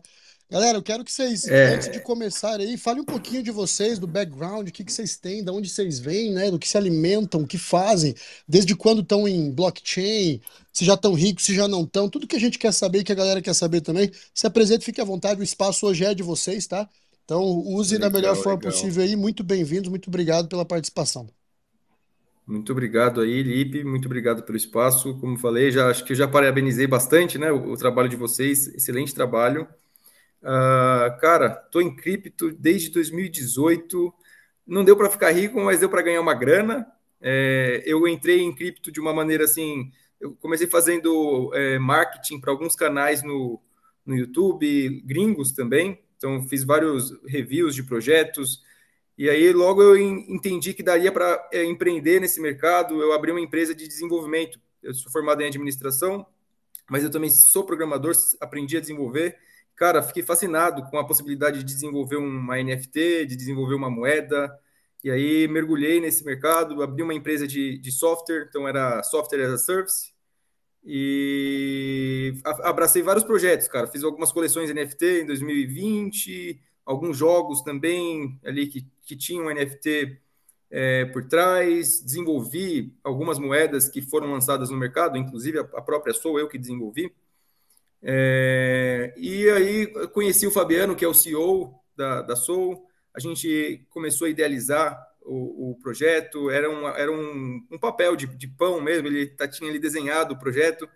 Galera, 0.51 0.77
eu 0.77 0.83
quero 0.83 1.05
que 1.05 1.11
vocês, 1.11 1.49
É. 1.49 1.65
antes 1.65 1.87
de 1.89 1.97
começar 2.01 2.59
aí, 2.59 2.77
falem 2.77 3.01
um 3.01 3.05
pouquinho 3.05 3.41
de 3.41 3.51
vocês, 3.51 3.97
do 3.97 4.05
background, 4.05 4.67
o 4.67 4.71
que, 4.71 4.83
que 4.83 4.91
vocês 4.91 5.15
têm, 5.17 5.41
de 5.43 5.49
onde 5.49 5.69
vocês 5.69 5.97
vêm, 5.97 6.33
né? 6.33 6.51
Do 6.51 6.59
que 6.59 6.67
se 6.67 6.77
alimentam, 6.77 7.41
o 7.43 7.47
que 7.47 7.57
fazem, 7.57 8.13
desde 8.45 8.75
quando 8.75 9.01
estão 9.01 9.25
em 9.25 9.49
blockchain, 9.49 10.41
se 10.73 10.83
já 10.83 10.95
estão 10.95 11.13
ricos, 11.13 11.45
se 11.45 11.55
já 11.55 11.69
não 11.69 11.83
estão, 11.83 12.09
tudo 12.09 12.27
que 12.27 12.35
a 12.35 12.39
gente 12.39 12.59
quer 12.59 12.73
saber, 12.73 13.03
que 13.05 13.13
a 13.13 13.15
galera 13.15 13.41
quer 13.41 13.53
saber 13.55 13.79
também. 13.79 14.11
Se 14.33 14.45
apresente, 14.45 14.83
fique 14.83 14.99
à 14.99 15.05
vontade, 15.05 15.39
o 15.39 15.43
espaço 15.43 15.85
hoje 15.87 16.03
é 16.03 16.13
de 16.13 16.21
vocês, 16.23 16.67
tá? 16.67 16.89
Então, 17.23 17.41
use 17.43 17.97
da 17.97 18.09
melhor 18.09 18.35
Legal, 18.35 18.35
forma 18.35 18.59
legal. 18.59 18.61
possível 18.61 19.03
aí. 19.03 19.15
Muito 19.15 19.43
bem-vindos, 19.45 19.89
muito 19.89 20.09
obrigado 20.09 20.49
pela 20.49 20.65
participação. 20.65 21.29
Muito 22.45 22.71
obrigado 22.71 23.21
aí, 23.21 23.41
Lipe, 23.43 23.83
muito 23.83 24.05
obrigado 24.07 24.43
pelo 24.43 24.57
espaço. 24.57 25.17
Como 25.19 25.37
falei, 25.37 25.71
já 25.71 25.89
acho 25.89 26.03
que 26.03 26.13
já 26.15 26.27
parabenizei 26.27 26.87
bastante, 26.87 27.37
né, 27.37 27.51
o, 27.51 27.71
o 27.73 27.77
trabalho 27.77 28.09
de 28.09 28.15
vocês, 28.15 28.67
excelente 28.67 29.13
trabalho. 29.13 29.67
Ah, 30.43 31.17
cara, 31.21 31.49
tô 31.71 31.81
em 31.81 31.95
cripto 31.95 32.51
desde 32.51 32.89
2018. 32.89 34.13
Não 34.65 34.83
deu 34.83 34.95
para 34.97 35.09
ficar 35.09 35.31
rico, 35.31 35.59
mas 35.61 35.79
deu 35.79 35.89
para 35.89 36.01
ganhar 36.01 36.21
uma 36.21 36.33
grana. 36.33 36.87
É, 37.21 37.83
eu 37.85 38.07
entrei 38.07 38.41
em 38.41 38.53
cripto 38.55 38.91
de 38.91 38.99
uma 38.99 39.13
maneira 39.13 39.43
assim, 39.43 39.91
eu 40.19 40.35
comecei 40.35 40.65
fazendo 40.67 41.51
é, 41.53 41.77
marketing 41.79 42.39
para 42.39 42.51
alguns 42.51 42.75
canais 42.75 43.21
no, 43.23 43.61
no 44.05 44.15
YouTube, 44.15 45.01
gringos 45.05 45.51
também. 45.51 45.99
Então 46.17 46.41
fiz 46.47 46.63
vários 46.63 47.11
reviews 47.27 47.75
de 47.75 47.83
projetos. 47.83 48.63
E 49.17 49.29
aí 49.29 49.51
logo 49.53 49.81
eu 49.83 49.97
en- 49.97 50.25
entendi 50.33 50.73
que 50.73 50.83
daria 50.83 51.11
para 51.11 51.49
empreender 51.53 52.19
nesse 52.19 52.39
mercado. 52.41 53.01
Eu 53.01 53.13
abri 53.13 53.31
uma 53.31 53.41
empresa 53.41 53.75
de 53.75 53.87
desenvolvimento. 53.87 54.59
Eu 54.81 54.93
sou 54.93 55.11
formado 55.11 55.41
em 55.41 55.47
administração, 55.47 56.25
mas 56.89 57.03
eu 57.03 57.11
também 57.11 57.29
sou 57.29 57.65
programador, 57.65 58.13
aprendi 58.39 58.77
a 58.77 58.81
desenvolver. 58.81 59.37
Cara, 59.75 60.03
fiquei 60.03 60.23
fascinado 60.23 60.83
com 60.89 60.97
a 60.97 61.05
possibilidade 61.05 61.59
de 61.59 61.65
desenvolver 61.65 62.17
uma 62.17 62.61
NFT, 62.61 63.25
de 63.25 63.35
desenvolver 63.35 63.75
uma 63.75 63.89
moeda. 63.89 64.51
E 65.03 65.09
aí 65.09 65.47
mergulhei 65.47 65.99
nesse 65.99 66.23
mercado, 66.23 66.83
abri 66.83 67.01
uma 67.01 67.13
empresa 67.13 67.47
de, 67.47 67.77
de 67.79 67.91
software, 67.91 68.45
então 68.47 68.67
era 68.67 69.01
software 69.03 69.45
as 69.45 69.53
a 69.53 69.57
service. 69.57 70.13
E 70.83 72.33
abracei 72.43 73.01
vários 73.01 73.23
projetos, 73.23 73.67
cara. 73.67 73.87
Fiz 73.87 74.03
algumas 74.03 74.31
coleções 74.31 74.73
NFT 74.73 75.21
em 75.21 75.25
2020, 75.25 76.61
alguns 76.85 77.17
jogos 77.17 77.61
também 77.61 78.39
ali 78.43 78.67
que, 78.67 78.87
que 79.03 79.15
tinham 79.15 79.53
NFT 79.53 80.19
é, 80.71 81.05
por 81.05 81.27
trás. 81.27 82.01
Desenvolvi 82.01 82.95
algumas 83.03 83.37
moedas 83.37 83.89
que 83.89 84.01
foram 84.01 84.31
lançadas 84.31 84.69
no 84.69 84.77
mercado, 84.77 85.17
inclusive 85.17 85.59
a 85.59 85.81
própria 85.81 86.13
sou 86.13 86.39
eu 86.39 86.47
que 86.47 86.57
desenvolvi. 86.57 87.13
É, 88.03 89.13
e 89.17 89.49
aí 89.49 89.87
conheci 90.09 90.47
o 90.47 90.51
Fabiano, 90.51 90.95
que 90.95 91.05
é 91.05 91.07
o 91.07 91.13
CEO 91.13 91.73
da, 91.95 92.21
da 92.21 92.35
Soul. 92.35 92.87
A 93.15 93.19
gente 93.19 93.85
começou 93.89 94.25
a 94.25 94.29
idealizar 94.29 94.99
o, 95.23 95.71
o 95.71 95.75
projeto. 95.75 96.49
Era, 96.49 96.69
um, 96.69 96.87
era 96.87 97.11
um, 97.11 97.65
um 97.71 97.79
papel 97.79 98.15
de, 98.15 98.27
de 98.27 98.47
pão 98.47 98.81
mesmo. 98.81 99.07
Ele 99.07 99.27
tá, 99.27 99.47
tinha 99.47 99.69
ali 99.69 99.79
desenhado 99.79 100.33
o 100.33 100.39
projeto. 100.39 100.89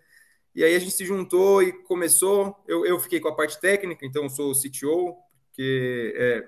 E 0.53 0.63
aí 0.63 0.75
a 0.75 0.79
gente 0.79 0.93
se 0.93 1.05
juntou 1.05 1.61
e 1.61 1.71
começou. 1.83 2.55
Eu, 2.67 2.85
eu 2.85 2.99
fiquei 2.99 3.19
com 3.19 3.27
a 3.27 3.35
parte 3.35 3.59
técnica, 3.59 4.05
então 4.05 4.29
sou 4.29 4.51
o 4.51 4.55
CTO, 4.55 5.15
que 5.51 6.13
é, 6.15 6.47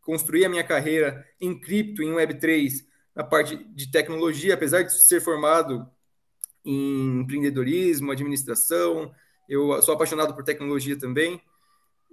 construí 0.00 0.44
a 0.44 0.48
minha 0.48 0.64
carreira 0.64 1.24
em 1.40 1.58
cripto, 1.58 2.02
em 2.02 2.12
Web3, 2.12 2.84
na 3.14 3.24
parte 3.24 3.56
de 3.56 3.90
tecnologia, 3.90 4.54
apesar 4.54 4.82
de 4.82 4.92
ser 4.92 5.20
formado 5.20 5.88
em 6.64 7.20
empreendedorismo, 7.20 8.10
administração, 8.10 9.12
eu 9.48 9.80
sou 9.82 9.94
apaixonado 9.94 10.34
por 10.34 10.44
tecnologia 10.44 10.98
também. 10.98 11.40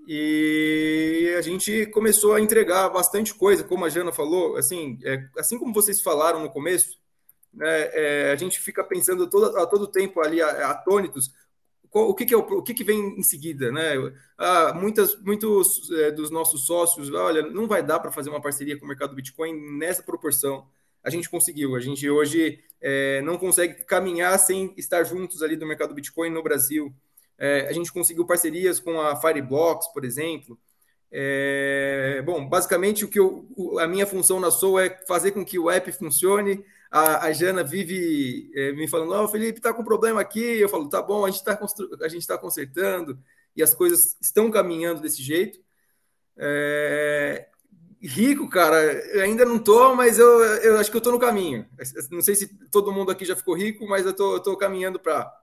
E 0.08 1.34
a 1.38 1.42
gente 1.42 1.86
começou 1.88 2.34
a 2.34 2.42
entregar 2.42 2.90
bastante 2.90 3.34
coisa, 3.34 3.64
como 3.64 3.86
a 3.86 3.90
Jana 3.90 4.12
falou, 4.12 4.58
assim, 4.58 5.00
é, 5.04 5.28
assim 5.38 5.58
como 5.58 5.74
vocês 5.74 6.02
falaram 6.02 6.42
no 6.42 6.50
começo, 6.50 7.00
né, 7.54 7.90
é, 7.94 8.32
a 8.32 8.36
gente 8.36 8.60
fica 8.60 8.84
pensando 8.84 9.30
todo, 9.30 9.58
a 9.58 9.66
todo 9.66 9.88
tempo 9.88 10.20
ali 10.20 10.42
atônitos, 10.42 11.32
qual, 11.94 12.10
o 12.10 12.16
que, 12.16 12.26
que 12.26 12.34
é 12.34 12.38
o, 12.38 12.42
o 12.42 12.64
que, 12.64 12.74
que 12.74 12.84
vem 12.84 13.20
em 13.20 13.24
seguida, 13.24 13.72
né? 13.72 13.94
Ah, 14.36 14.74
muitas, 14.74 15.16
muitos 15.22 15.92
é, 15.92 16.12
dos 16.12 16.32
nossos 16.32 16.66
sócios, 16.66 17.14
olha, 17.14 17.44
não 17.44 17.68
vai 17.68 17.84
dar 17.84 18.00
para 18.00 18.12
fazer 18.12 18.32
uma 18.32 18.42
parceria 18.42 18.78
com 18.78 18.84
o 18.84 18.88
mercado 18.88 19.16
Bitcoin 19.16 19.78
nessa 19.78 20.02
proporção. 20.02 20.68
A 21.04 21.10
gente 21.12 21.30
conseguiu. 21.30 21.76
A 21.76 21.80
gente 21.80 22.10
hoje 22.10 22.60
é, 22.82 23.22
não 23.22 23.38
consegue 23.38 23.84
caminhar 23.86 24.40
sem 24.40 24.74
estar 24.76 25.04
juntos 25.04 25.44
ali 25.44 25.56
do 25.56 25.68
mercado 25.68 25.94
Bitcoin 25.94 26.32
no 26.32 26.42
Brasil. 26.42 26.92
É, 27.44 27.68
a 27.68 27.74
gente 27.74 27.92
conseguiu 27.92 28.26
parcerias 28.26 28.80
com 28.80 29.02
a 29.02 29.18
Fireblocks, 29.18 29.90
por 29.90 30.06
exemplo. 30.06 30.58
É, 31.12 32.22
bom, 32.26 32.48
basicamente 32.48 33.04
o 33.04 33.10
que 33.10 33.20
eu, 33.20 33.46
a 33.82 33.86
minha 33.86 34.08
função 34.08 34.40
na 34.40 34.50
Soul 34.50 34.80
é 34.80 34.98
fazer 35.06 35.32
com 35.32 35.44
que 35.44 35.60
o 35.60 35.70
app 35.70 35.92
funcione. 35.92 36.64
A, 36.90 37.26
a 37.26 37.34
Jana 37.34 37.62
vive 37.62 38.50
é, 38.56 38.72
me 38.72 38.88
falando: 38.88 39.12
Ó, 39.12 39.26
oh, 39.26 39.28
Felipe, 39.28 39.60
tá 39.60 39.74
com 39.74 39.84
problema 39.84 40.22
aqui. 40.22 40.40
Eu 40.40 40.70
falo: 40.70 40.88
tá 40.88 41.02
bom, 41.02 41.26
a 41.26 41.30
gente 41.30 41.40
está 41.40 41.60
a 42.02 42.08
gente 42.08 42.26
tá 42.26 42.38
consertando 42.38 43.20
e 43.58 43.62
as 43.62 43.76
coisas 43.76 44.16
estão 44.22 44.50
caminhando 44.50 45.02
desse 45.02 45.22
jeito. 45.22 45.60
É, 46.38 47.46
rico, 48.02 48.50
cara, 48.50 48.78
ainda 49.22 49.44
não 49.44 49.60
tô, 49.60 49.94
mas 49.96 50.18
eu, 50.18 50.42
eu 50.62 50.78
acho 50.78 50.90
que 50.90 50.96
eu 50.96 51.02
tô 51.02 51.12
no 51.12 51.20
caminho. 51.20 51.68
Não 52.10 52.22
sei 52.22 52.36
se 52.36 52.48
todo 52.72 52.94
mundo 52.94 53.12
aqui 53.12 53.26
já 53.26 53.36
ficou 53.36 53.54
rico, 53.54 53.86
mas 53.86 54.06
eu 54.06 54.14
tô, 54.14 54.36
eu 54.36 54.40
tô 54.40 54.56
caminhando 54.56 54.98
para 54.98 55.43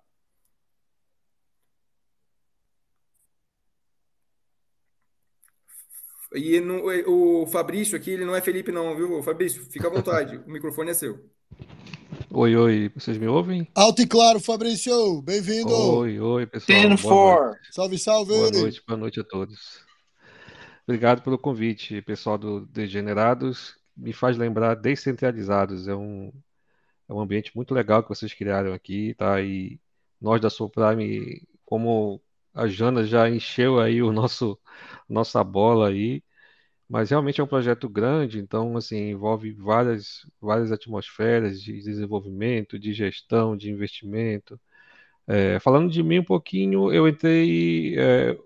E 6.33 6.61
no, 6.61 6.85
o 7.09 7.47
Fabrício 7.47 7.97
aqui, 7.97 8.13
ele 8.13 8.25
não 8.25 8.37
é 8.37 8.41
Felipe, 8.41 8.71
não, 8.71 8.95
viu? 8.95 9.21
Fabrício, 9.23 9.65
fica 9.65 9.89
à 9.89 9.91
vontade, 9.91 10.37
o 10.37 10.51
microfone 10.51 10.91
é 10.91 10.95
seu. 10.95 11.29
Oi, 12.31 12.55
oi, 12.55 12.93
vocês 12.95 13.19
me 13.19 13.27
ouvem? 13.27 13.67
Alto 13.75 14.03
e 14.03 14.07
claro, 14.07 14.39
Fabrício, 14.39 15.21
bem-vindo. 15.23 15.75
Oi, 15.75 16.21
oi, 16.21 16.47
pessoal. 16.47 16.81
Ten 16.81 16.97
for. 16.97 17.59
Salve, 17.73 17.99
salve. 17.99 18.33
Boa 18.33 18.51
noite, 18.53 18.83
boa 18.87 18.97
noite 18.97 19.19
a 19.19 19.25
todos. 19.25 19.81
Obrigado 20.87 21.23
pelo 21.23 21.37
convite, 21.37 22.01
pessoal 22.03 22.39
do 22.39 22.65
Degenerados. 22.67 23.75
Me 23.97 24.13
faz 24.13 24.39
lembrar 24.39 24.77
Descentralizados. 24.77 25.89
É 25.89 25.95
um, 25.97 26.33
é 27.09 27.13
um 27.13 27.21
ambiente 27.21 27.51
muito 27.57 27.75
legal 27.75 28.05
que 28.05 28.09
vocês 28.09 28.33
criaram 28.33 28.73
aqui, 28.73 29.15
tá? 29.15 29.43
E 29.43 29.81
nós 30.21 30.41
da 30.41 30.49
Soul 30.49 30.71
Prime, 30.71 31.43
como 31.65 32.23
a 32.55 32.67
Jana 32.69 33.05
já 33.05 33.29
encheu 33.29 33.81
aí 33.81 34.03
o 34.03 34.13
nosso 34.13 34.59
nossa 35.09 35.43
bola 35.45 35.89
aí, 35.89 36.23
mas 36.89 37.11
realmente 37.11 37.41
é 37.41 37.45
um 37.45 37.49
projeto 37.49 37.89
grande, 37.89 38.39
então 38.41 38.77
assim 38.77 39.11
envolve 39.11 39.53
várias 39.55 40.27
várias 40.41 40.73
atmosferas 40.73 41.63
de 41.63 41.75
desenvolvimento, 41.83 42.79
de 42.79 42.93
gestão, 42.95 43.57
de 43.57 43.71
investimento. 43.71 44.61
É, 45.27 45.61
falando 45.61 45.91
de 45.91 46.03
mim 46.03 46.19
um 46.21 46.25
pouquinho, 46.25 46.93
eu 46.93 47.07
entrei 47.09 47.97
é, 47.99 48.37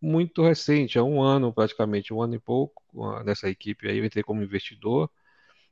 muito 0.00 0.42
recente, 0.42 0.98
há 0.98 1.04
um 1.04 1.22
ano 1.22 1.52
praticamente, 1.52 2.12
um 2.14 2.22
ano 2.22 2.34
e 2.36 2.38
pouco 2.40 2.82
nessa 3.24 3.48
equipe 3.50 3.88
aí, 3.88 3.98
eu 3.98 4.04
entrei 4.04 4.22
como 4.24 4.42
investidor. 4.42 5.10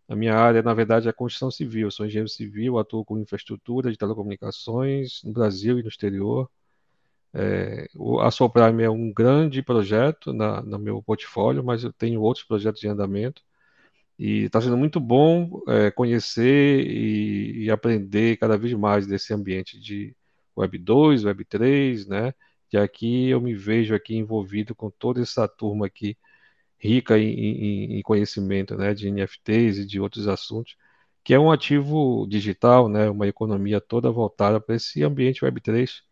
A 0.08 0.16
minha 0.16 0.34
área, 0.36 0.62
na 0.62 0.74
verdade, 0.74 1.06
é 1.08 1.10
a 1.10 1.14
construção 1.14 1.50
civil. 1.50 1.88
Eu 1.88 1.90
sou 1.90 2.06
engenheiro 2.06 2.28
civil, 2.28 2.78
atuo 2.78 3.04
com 3.04 3.18
infraestrutura 3.18 3.90
de 3.90 3.98
telecomunicações 3.98 5.22
no 5.24 5.32
Brasil 5.32 5.78
e 5.78 5.82
no 5.82 5.88
exterior. 5.88 6.50
É, 7.34 7.88
a 8.20 8.30
Soprime 8.30 8.82
é 8.82 8.90
um 8.90 9.12
grande 9.12 9.62
projeto 9.62 10.32
na, 10.32 10.62
no 10.62 10.78
meu 10.78 11.02
portfólio, 11.02 11.62
mas 11.62 11.84
eu 11.84 11.92
tenho 11.92 12.20
outros 12.22 12.44
projetos 12.44 12.82
em 12.84 12.88
andamento. 12.88 13.42
E 14.18 14.44
está 14.44 14.60
sendo 14.60 14.76
muito 14.76 15.00
bom 15.00 15.62
é, 15.68 15.90
conhecer 15.90 16.80
e, 16.86 17.64
e, 17.64 17.70
aprender 17.70 18.36
cada 18.38 18.58
vez 18.58 18.72
mais 18.74 19.06
desse 19.06 19.32
ambiente 19.34 19.78
de 19.80 20.16
Web 20.56 20.78
2, 20.78 21.24
Web 21.24 21.44
3, 21.44 22.06
né? 22.08 22.34
E 22.72 22.76
aqui 22.78 23.28
eu 23.30 23.40
me 23.40 23.54
vejo 23.54 23.94
aqui 23.94 24.16
envolvido 24.16 24.74
com 24.74 24.90
toda 24.90 25.22
essa 25.22 25.48
turma 25.48 25.86
aqui 25.86 26.16
rica 26.78 27.18
em, 27.18 27.28
em, 27.30 27.98
em 27.98 28.02
conhecimento, 28.02 28.76
né? 28.76 28.94
De 28.94 29.08
NFTs 29.10 29.78
e 29.78 29.86
de 29.86 30.00
outros 30.00 30.28
assuntos, 30.28 30.76
que 31.24 31.34
é 31.34 31.38
um 31.38 31.50
ativo 31.52 32.26
digital, 32.28 32.88
né? 32.88 33.10
Uma 33.10 33.28
economia 33.28 33.80
toda 33.80 34.10
voltada 34.10 34.60
para 34.60 34.76
esse 34.76 35.02
ambiente 35.04 35.44
Web 35.44 35.60
3 35.60 36.07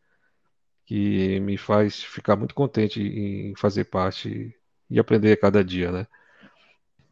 que 0.87 1.41
me 1.41 1.59
faz 1.59 2.03
ficar 2.03 2.37
muito 2.37 2.55
contente 2.55 3.03
em 3.03 3.55
fazer 3.57 3.85
parte 3.85 4.57
e 4.89 4.99
aprender 5.01 5.33
a 5.33 5.37
cada 5.37 5.65
dia, 5.65 5.91
né? 5.91 6.07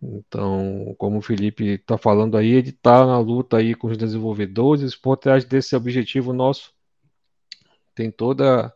Então, 0.01 0.95
como 0.99 1.19
o 1.19 1.23
Felipe 1.23 1.65
está 1.65 1.99
falando 1.99 2.37
aí, 2.37 2.51
ele 2.53 2.71
está 2.71 3.05
na 3.07 3.19
luta 3.19 3.57
aí 3.57 3.75
com 3.75 3.89
os 3.89 3.97
desenvolvedores 3.97 4.95
por 4.95 5.17
trás 5.17 5.45
desse 5.45 5.75
objetivo 5.75 6.33
nosso. 6.33 6.73
Tem 7.95 8.11
toda 8.11 8.73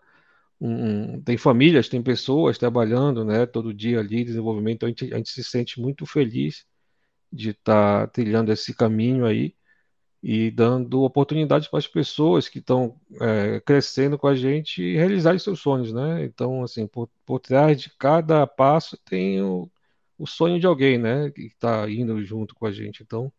um, 0.61 1.21
tem 1.23 1.37
famílias, 1.37 1.89
tem 1.89 2.03
pessoas 2.03 2.59
trabalhando, 2.59 3.25
né, 3.25 3.47
todo 3.47 3.75
dia 3.75 4.01
ali, 4.01 4.25
desenvolvimento. 4.25 4.85
A 4.87 4.89
gente, 4.89 5.13
a 5.13 5.17
gente 5.19 5.31
se 5.31 5.45
sente 5.45 5.81
muito 5.81 6.07
feliz 6.07 6.67
de 7.33 7.51
estar 7.51 8.07
tá 8.07 8.07
trilhando 8.09 8.53
esse 8.53 8.75
caminho 8.75 9.27
aí 9.27 9.55
e 10.23 10.51
dando 10.51 11.03
oportunidades 11.03 11.69
para 11.69 11.79
as 11.79 11.87
pessoas 11.87 12.49
que 12.49 12.59
estão 12.59 13.01
é, 13.21 13.61
crescendo 13.61 14.19
com 14.19 14.27
a 14.27 14.35
gente 14.35 14.95
realizar 14.97 15.39
seus 15.39 15.61
sonhos, 15.61 15.93
né? 15.93 16.25
Então, 16.25 16.63
assim, 16.63 16.87
por, 16.87 17.09
por 17.25 17.39
trás 17.41 17.81
de 17.81 17.91
cada 17.99 18.47
passo 18.47 18.97
tem 19.05 19.41
o, 19.43 19.71
o 20.19 20.27
sonho 20.27 20.59
de 20.59 20.67
alguém, 20.67 20.99
né? 20.99 21.31
Que 21.31 21.43
está 21.43 21.89
indo 21.89 22.23
junto 22.25 22.55
com 22.55 22.67
a 22.67 22.73
gente. 22.73 23.03
Então, 23.03 23.33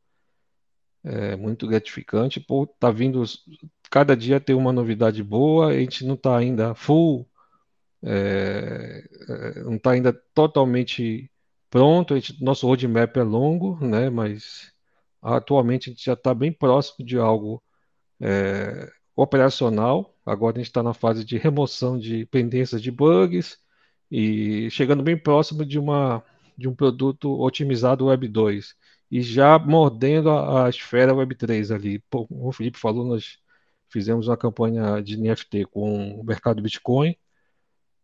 é 1.03 1.35
muito 1.35 1.67
gratificante 1.67 2.39
por 2.39 2.67
tá 2.67 2.91
vindo 2.91 3.23
cada 3.89 4.15
dia 4.15 4.39
ter 4.39 4.53
uma 4.53 4.71
novidade 4.73 5.23
boa. 5.23 5.67
A 5.69 5.73
gente 5.79 6.05
não 6.05 6.15
está 6.15 6.37
ainda 6.37 6.73
full, 6.75 7.27
é, 8.03 9.03
é, 9.27 9.63
não 9.63 9.75
está 9.75 9.91
ainda 9.91 10.13
totalmente 10.33 11.29
pronto. 11.69 12.15
Gente, 12.15 12.41
nosso 12.43 12.67
roadmap 12.67 13.15
é 13.17 13.23
longo, 13.23 13.77
né? 13.85 14.09
Mas 14.09 14.73
atualmente 15.21 15.89
a 15.89 15.93
gente 15.93 16.05
já 16.05 16.13
está 16.13 16.33
bem 16.33 16.51
próximo 16.51 17.05
de 17.05 17.17
algo 17.17 17.61
é, 18.19 18.89
operacional. 19.15 20.15
Agora 20.25 20.57
a 20.57 20.59
gente 20.59 20.67
está 20.67 20.83
na 20.83 20.93
fase 20.93 21.23
de 21.25 21.37
remoção 21.37 21.97
de 21.99 22.25
pendências 22.27 22.81
de 22.81 22.91
bugs 22.91 23.57
e 24.11 24.69
chegando 24.71 25.03
bem 25.03 25.17
próximo 25.17 25.65
de 25.65 25.79
uma 25.79 26.23
de 26.57 26.67
um 26.67 26.75
produto 26.75 27.39
otimizado 27.41 28.07
Web 28.07 28.27
2 28.27 28.75
e 29.09 29.21
já 29.21 29.57
mordendo 29.57 30.29
a, 30.29 30.65
a 30.65 30.69
esfera 30.69 31.13
Web 31.13 31.35
3 31.35 31.71
ali. 31.71 32.03
Como 32.09 32.47
o 32.47 32.51
Felipe 32.51 32.77
falou, 32.77 33.05
nós 33.05 33.39
fizemos 33.89 34.27
uma 34.27 34.37
campanha 34.37 35.01
de 35.01 35.17
NFT 35.17 35.65
com 35.65 36.19
o 36.19 36.23
mercado 36.23 36.61
Bitcoin. 36.61 37.15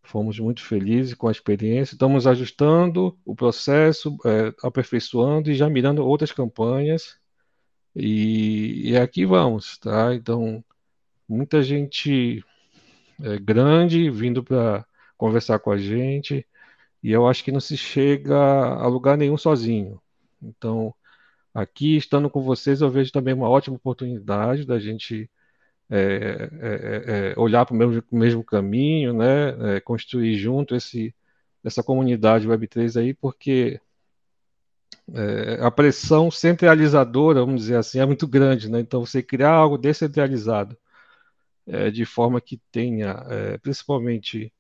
Fomos 0.06 0.40
muito 0.40 0.62
felizes 0.62 1.14
com 1.16 1.28
a 1.28 1.32
experiência. 1.32 1.96
Estamos 1.96 2.28
ajustando 2.28 3.18
o 3.26 3.36
processo, 3.36 4.16
é, 4.26 4.54
aperfeiçoando 4.64 5.50
e 5.50 5.56
já 5.56 5.70
mirando 5.70 6.06
outras 6.06 6.32
campanhas. 6.32 7.18
E, 7.96 8.92
e 8.92 8.98
aqui 8.98 9.26
vamos, 9.26 9.78
tá? 9.80 10.14
Então, 10.14 10.64
muita 11.28 11.64
gente 11.64 12.44
é, 13.22 13.38
grande 13.40 14.10
vindo 14.12 14.44
para 14.44 14.86
conversar 15.18 15.60
com 15.60 15.72
a 15.72 15.78
gente. 15.78 16.46
E 17.02 17.12
eu 17.12 17.28
acho 17.28 17.44
que 17.44 17.52
não 17.52 17.60
se 17.60 17.78
chega 17.78 18.38
a 18.38 18.88
lugar 18.88 19.18
nenhum 19.18 19.38
sozinho. 19.38 20.02
Então, 20.42 20.94
aqui, 21.54 21.98
estando 21.98 22.30
com 22.30 22.42
vocês, 22.42 22.82
eu 22.82 22.92
vejo 22.92 23.12
também 23.12 23.34
uma 23.34 23.50
ótima 23.50 23.76
oportunidade 23.78 24.66
da 24.66 24.80
gente 24.80 25.30
é, 25.90 26.50
é, 26.62 27.32
é, 27.32 27.34
é 27.34 27.40
olhar 27.40 27.66
para 27.66 27.74
o 27.74 27.78
mesmo, 27.78 28.04
mesmo, 28.12 28.44
caminho, 28.44 29.14
né? 29.14 29.76
É, 29.76 29.80
construir 29.80 30.36
junto 30.38 30.76
esse, 30.76 31.14
essa 31.64 31.84
comunidade 31.84 32.48
Web3 32.48 33.00
aí, 33.00 33.14
porque 33.14 33.80
a 35.62 35.70
pressão 35.70 36.32
centralizadora, 36.32 37.42
vamos 37.42 37.62
dizer 37.62 37.76
assim, 37.76 38.00
é 38.00 38.06
muito 38.06 38.28
grande, 38.28 38.70
né? 38.70 38.80
Então, 38.80 39.06
você 39.06 39.22
criar 39.22 39.52
algo 39.52 39.78
descentralizado, 39.78 40.76
de 41.94 42.06
forma 42.06 42.42
que 42.42 42.60
tenha, 42.72 43.16
principalmente, 43.62 44.52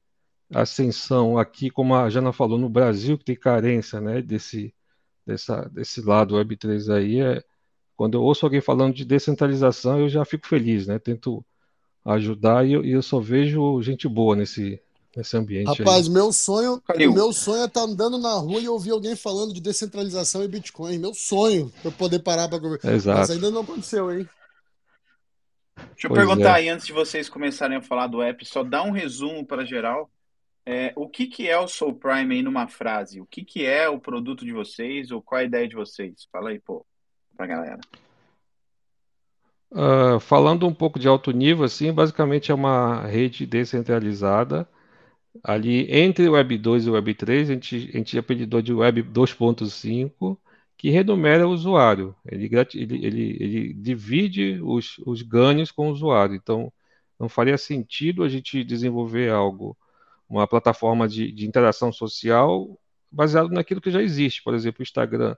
ascensão 0.53 1.37
aqui, 1.37 1.69
como 1.69 1.95
a 1.95 2.09
Jana 2.09 2.31
falou, 2.31 2.57
no 2.57 2.69
Brasil, 2.69 3.17
que 3.17 3.25
tem 3.25 3.35
carência, 3.35 3.99
né, 3.99 4.21
desse, 4.21 4.73
dessa, 5.25 5.67
desse 5.69 6.01
lado 6.01 6.35
Web3 6.35 6.93
aí, 6.93 7.21
é, 7.21 7.43
quando 7.95 8.15
eu 8.15 8.23
ouço 8.23 8.45
alguém 8.45 8.61
falando 8.61 8.93
de 8.93 9.05
descentralização, 9.05 9.99
eu 9.99 10.09
já 10.09 10.25
fico 10.25 10.47
feliz, 10.47 10.85
né? 10.85 10.99
Tento 10.99 11.43
ajudar 12.03 12.67
e 12.67 12.73
eu, 12.73 12.85
e 12.85 12.91
eu 12.91 13.01
só 13.01 13.19
vejo 13.19 13.81
gente 13.81 14.07
boa 14.07 14.35
nesse, 14.35 14.79
nesse 15.15 15.35
ambiente. 15.35 15.79
Rapaz, 15.79 16.07
aí. 16.07 16.13
meu 16.13 16.31
sonho, 16.31 16.79
Calil. 16.81 17.13
meu 17.13 17.31
sonho 17.31 17.63
é 17.63 17.65
estar 17.65 17.81
tá 17.81 17.87
andando 17.87 18.17
na 18.17 18.33
rua 18.33 18.59
e 18.59 18.67
ouvir 18.67 18.91
alguém 18.91 19.15
falando 19.15 19.53
de 19.53 19.61
descentralização 19.61 20.43
e 20.43 20.47
Bitcoin. 20.47 20.99
Meu 20.99 21.13
sonho, 21.13 21.71
para 21.81 21.91
poder 21.91 22.19
parar 22.19 22.49
para 22.49 22.59
conversar. 22.59 22.93
Exato. 22.93 23.19
Mas 23.19 23.31
ainda 23.31 23.49
não 23.49 23.61
aconteceu, 23.61 24.11
hein? 24.11 24.27
Deixa 25.75 26.07
eu 26.07 26.09
pois 26.09 26.19
perguntar 26.19 26.49
é. 26.49 26.61
aí, 26.61 26.69
antes 26.69 26.85
de 26.85 26.93
vocês 26.93 27.29
começarem 27.29 27.77
a 27.77 27.81
falar 27.81 28.07
do 28.07 28.21
app, 28.21 28.45
só 28.45 28.63
dá 28.63 28.83
um 28.83 28.91
resumo 28.91 29.45
para 29.45 29.65
geral. 29.65 30.09
É, 30.65 30.91
o 30.95 31.07
que, 31.07 31.27
que 31.27 31.47
é 31.47 31.57
o 31.59 31.67
Soul 31.67 31.93
Prime 31.93 32.35
aí 32.35 32.41
numa 32.41 32.67
frase? 32.67 33.21
O 33.21 33.25
que, 33.25 33.43
que 33.43 33.65
é 33.65 33.87
o 33.87 33.99
produto 33.99 34.43
de 34.43 34.51
vocês 34.51 35.11
ou 35.11 35.21
qual 35.21 35.39
a 35.39 35.43
ideia 35.43 35.67
de 35.67 35.75
vocês? 35.75 36.27
Fala 36.31 36.49
aí, 36.49 36.59
pô 36.59 36.85
para 37.35 37.45
a 37.45 37.49
galera? 37.49 37.79
Uh, 39.71 40.19
falando 40.19 40.67
um 40.67 40.73
pouco 40.73 40.97
de 40.97 41.07
alto 41.07 41.31
nível, 41.31 41.65
assim, 41.65 41.91
basicamente 41.91 42.51
é 42.51 42.55
uma 42.55 43.01
rede 43.05 43.45
descentralizada. 43.45 44.67
Ali 45.43 45.91
entre 45.91 46.27
o 46.29 46.33
Web 46.33 46.57
2 46.57 46.85
e 46.85 46.89
o 46.89 46.93
Web 46.93 47.13
3, 47.13 47.49
a 47.49 47.53
gente, 47.53 47.89
a 47.93 47.97
gente 47.97 48.17
apelidou 48.17 48.61
de 48.61 48.73
Web 48.73 49.03
2.5, 49.03 50.37
que 50.77 50.89
renumera 50.89 51.47
o 51.47 51.51
usuário. 51.51 52.15
Ele, 52.25 52.49
ele, 52.73 53.05
ele, 53.05 53.37
ele 53.39 53.73
divide 53.73 54.59
os, 54.63 54.97
os 55.05 55.21
ganhos 55.21 55.71
com 55.71 55.89
o 55.89 55.91
usuário. 55.91 56.35
Então, 56.35 56.71
não 57.19 57.29
faria 57.29 57.57
sentido 57.57 58.23
a 58.23 58.29
gente 58.29 58.63
desenvolver 58.63 59.29
algo, 59.29 59.77
uma 60.29 60.47
plataforma 60.47 61.07
de, 61.07 61.31
de 61.31 61.45
interação 61.47 61.91
social 61.91 62.79
baseado 63.11 63.49
naquilo 63.49 63.81
que 63.81 63.91
já 63.91 64.01
existe. 64.01 64.43
Por 64.43 64.53
exemplo, 64.53 64.81
o 64.81 64.83
Instagram 64.83 65.35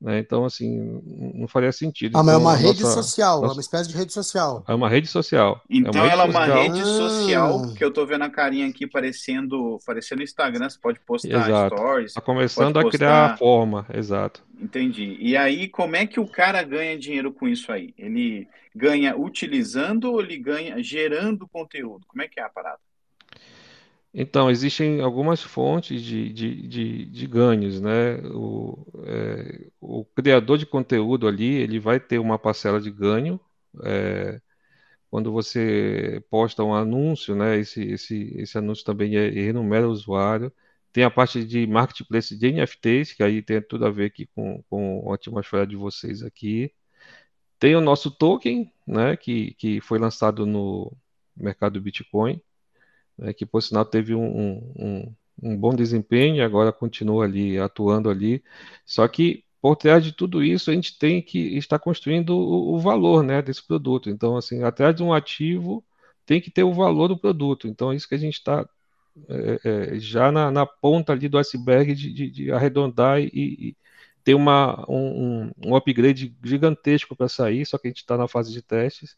né? 0.00 0.18
Então, 0.18 0.44
assim, 0.44 1.00
não 1.34 1.48
faria 1.48 1.72
sentido. 1.72 2.16
Ah, 2.16 2.22
mas 2.22 2.34
então, 2.34 2.40
é 2.40 2.42
uma 2.42 2.56
rede 2.56 2.82
nossa, 2.82 3.02
social, 3.02 3.40
nossa... 3.40 3.52
é 3.52 3.56
uma 3.56 3.60
espécie 3.60 3.88
de 3.88 3.96
rede 3.96 4.12
social. 4.12 4.64
É 4.68 4.74
uma 4.74 4.88
rede 4.88 5.06
social. 5.06 5.62
Então, 5.70 6.04
é 6.04 6.08
ela 6.08 6.24
é 6.24 6.28
uma 6.28 6.44
rede 6.44 6.84
social 6.84 7.62
ah. 7.64 7.74
que 7.74 7.84
eu 7.84 7.90
tô 7.90 8.04
vendo 8.04 8.22
a 8.22 8.30
carinha 8.30 8.66
aqui 8.66 8.86
parecendo, 8.86 9.78
parecendo 9.86 10.22
Instagram, 10.22 10.68
você 10.68 10.78
pode 10.78 11.00
postar 11.00 11.28
exato. 11.28 11.76
stories. 11.76 12.10
Está 12.10 12.20
começando 12.20 12.78
a 12.78 12.90
criar 12.90 13.32
a 13.32 13.36
forma, 13.36 13.86
exato. 13.92 14.44
Entendi. 14.60 15.16
E 15.20 15.36
aí, 15.36 15.68
como 15.68 15.96
é 15.96 16.06
que 16.06 16.20
o 16.20 16.26
cara 16.26 16.62
ganha 16.62 16.98
dinheiro 16.98 17.32
com 17.32 17.48
isso 17.48 17.72
aí? 17.72 17.94
Ele 17.98 18.48
ganha 18.74 19.16
utilizando 19.16 20.12
ou 20.12 20.20
ele 20.20 20.36
ganha 20.36 20.82
gerando 20.82 21.48
conteúdo? 21.48 22.06
Como 22.06 22.22
é 22.22 22.28
que 22.28 22.38
é 22.38 22.42
a 22.42 22.48
parada? 22.48 22.78
Então, 24.18 24.50
existem 24.50 25.02
algumas 25.02 25.42
fontes 25.42 26.00
de, 26.02 26.32
de, 26.32 26.66
de, 26.68 27.04
de 27.04 27.26
ganhos, 27.26 27.82
né? 27.82 28.16
O, 28.32 28.86
é, 29.04 29.70
o 29.78 30.06
criador 30.06 30.56
de 30.56 30.64
conteúdo 30.64 31.28
ali, 31.28 31.56
ele 31.56 31.78
vai 31.78 32.00
ter 32.00 32.18
uma 32.18 32.38
parcela 32.38 32.80
de 32.80 32.90
ganho. 32.90 33.38
É, 33.84 34.40
quando 35.10 35.32
você 35.32 36.24
posta 36.30 36.64
um 36.64 36.74
anúncio, 36.74 37.36
né? 37.36 37.58
Esse, 37.58 37.82
esse, 37.84 38.34
esse 38.38 38.58
anúncio 38.58 38.84
também 38.86 39.16
é, 39.16 39.28
renumera 39.30 39.88
o 39.88 39.92
usuário. 39.92 40.52
Tem 40.92 41.04
a 41.04 41.10
parte 41.10 41.44
de 41.44 41.66
marketplace 41.66 42.36
de 42.38 42.48
NFTs, 42.52 43.12
que 43.14 43.22
aí 43.22 43.42
tem 43.42 43.60
tudo 43.62 43.86
a 43.86 43.90
ver 43.90 44.06
aqui 44.06 44.26
com, 44.34 44.62
com 44.70 45.12
a 45.12 45.16
atmosfera 45.16 45.66
de 45.66 45.76
vocês 45.76 46.22
aqui. 46.22 46.72
Tem 47.58 47.76
o 47.76 47.80
nosso 47.82 48.10
token, 48.10 48.72
né? 48.86 49.16
Que, 49.16 49.54
que 49.54 49.80
foi 49.82 49.98
lançado 49.98 50.46
no 50.46 50.92
mercado 51.36 51.80
Bitcoin 51.80 52.40
né, 53.18 53.32
que 53.32 53.46
por 53.46 53.62
sinal 53.62 53.84
teve 53.84 54.14
um, 54.14 54.72
um, 54.76 55.14
um, 55.42 55.56
bom 55.56 55.74
desempenho 55.74 56.36
e 56.36 56.40
agora 56.40 56.72
continua 56.72 57.24
ali, 57.24 57.58
atuando 57.58 58.10
ali. 58.10 58.42
Só 58.84 59.06
que 59.08 59.44
por 59.60 59.76
trás 59.76 60.04
de 60.04 60.12
tudo 60.12 60.44
isso, 60.44 60.70
a 60.70 60.74
gente 60.74 60.98
tem 60.98 61.20
que 61.20 61.56
estar 61.56 61.78
construindo 61.78 62.30
o, 62.36 62.74
o 62.74 62.78
valor 62.78 63.22
né, 63.22 63.42
desse 63.42 63.66
produto. 63.66 64.08
Então, 64.10 64.36
assim, 64.36 64.62
atrás 64.62 64.94
de 64.94 65.02
um 65.02 65.12
ativo 65.12 65.84
tem 66.24 66.40
que 66.40 66.50
ter 66.50 66.62
o 66.62 66.72
valor 66.74 67.08
do 67.08 67.18
produto. 67.18 67.66
Então, 67.66 67.92
é 67.92 67.96
isso 67.96 68.08
que 68.08 68.14
a 68.14 68.18
gente 68.18 68.34
está 68.34 68.68
é, 69.28 69.94
é, 69.94 69.98
já 69.98 70.30
na, 70.30 70.50
na, 70.50 70.66
ponta 70.66 71.12
ali 71.12 71.28
do 71.28 71.38
iceberg 71.38 71.94
de, 71.94 72.12
de, 72.12 72.30
de 72.30 72.52
arredondar 72.52 73.20
e, 73.20 73.30
e, 73.32 73.76
ter 74.22 74.34
uma, 74.34 74.84
um, 74.90 75.50
um 75.64 75.76
upgrade 75.76 76.34
gigantesco 76.44 77.14
para 77.14 77.28
sair, 77.28 77.64
só 77.64 77.78
que 77.78 77.86
a 77.86 77.90
gente 77.90 77.98
está 77.98 78.16
na 78.16 78.28
fase 78.28 78.52
de 78.52 78.60
testes. 78.60 79.16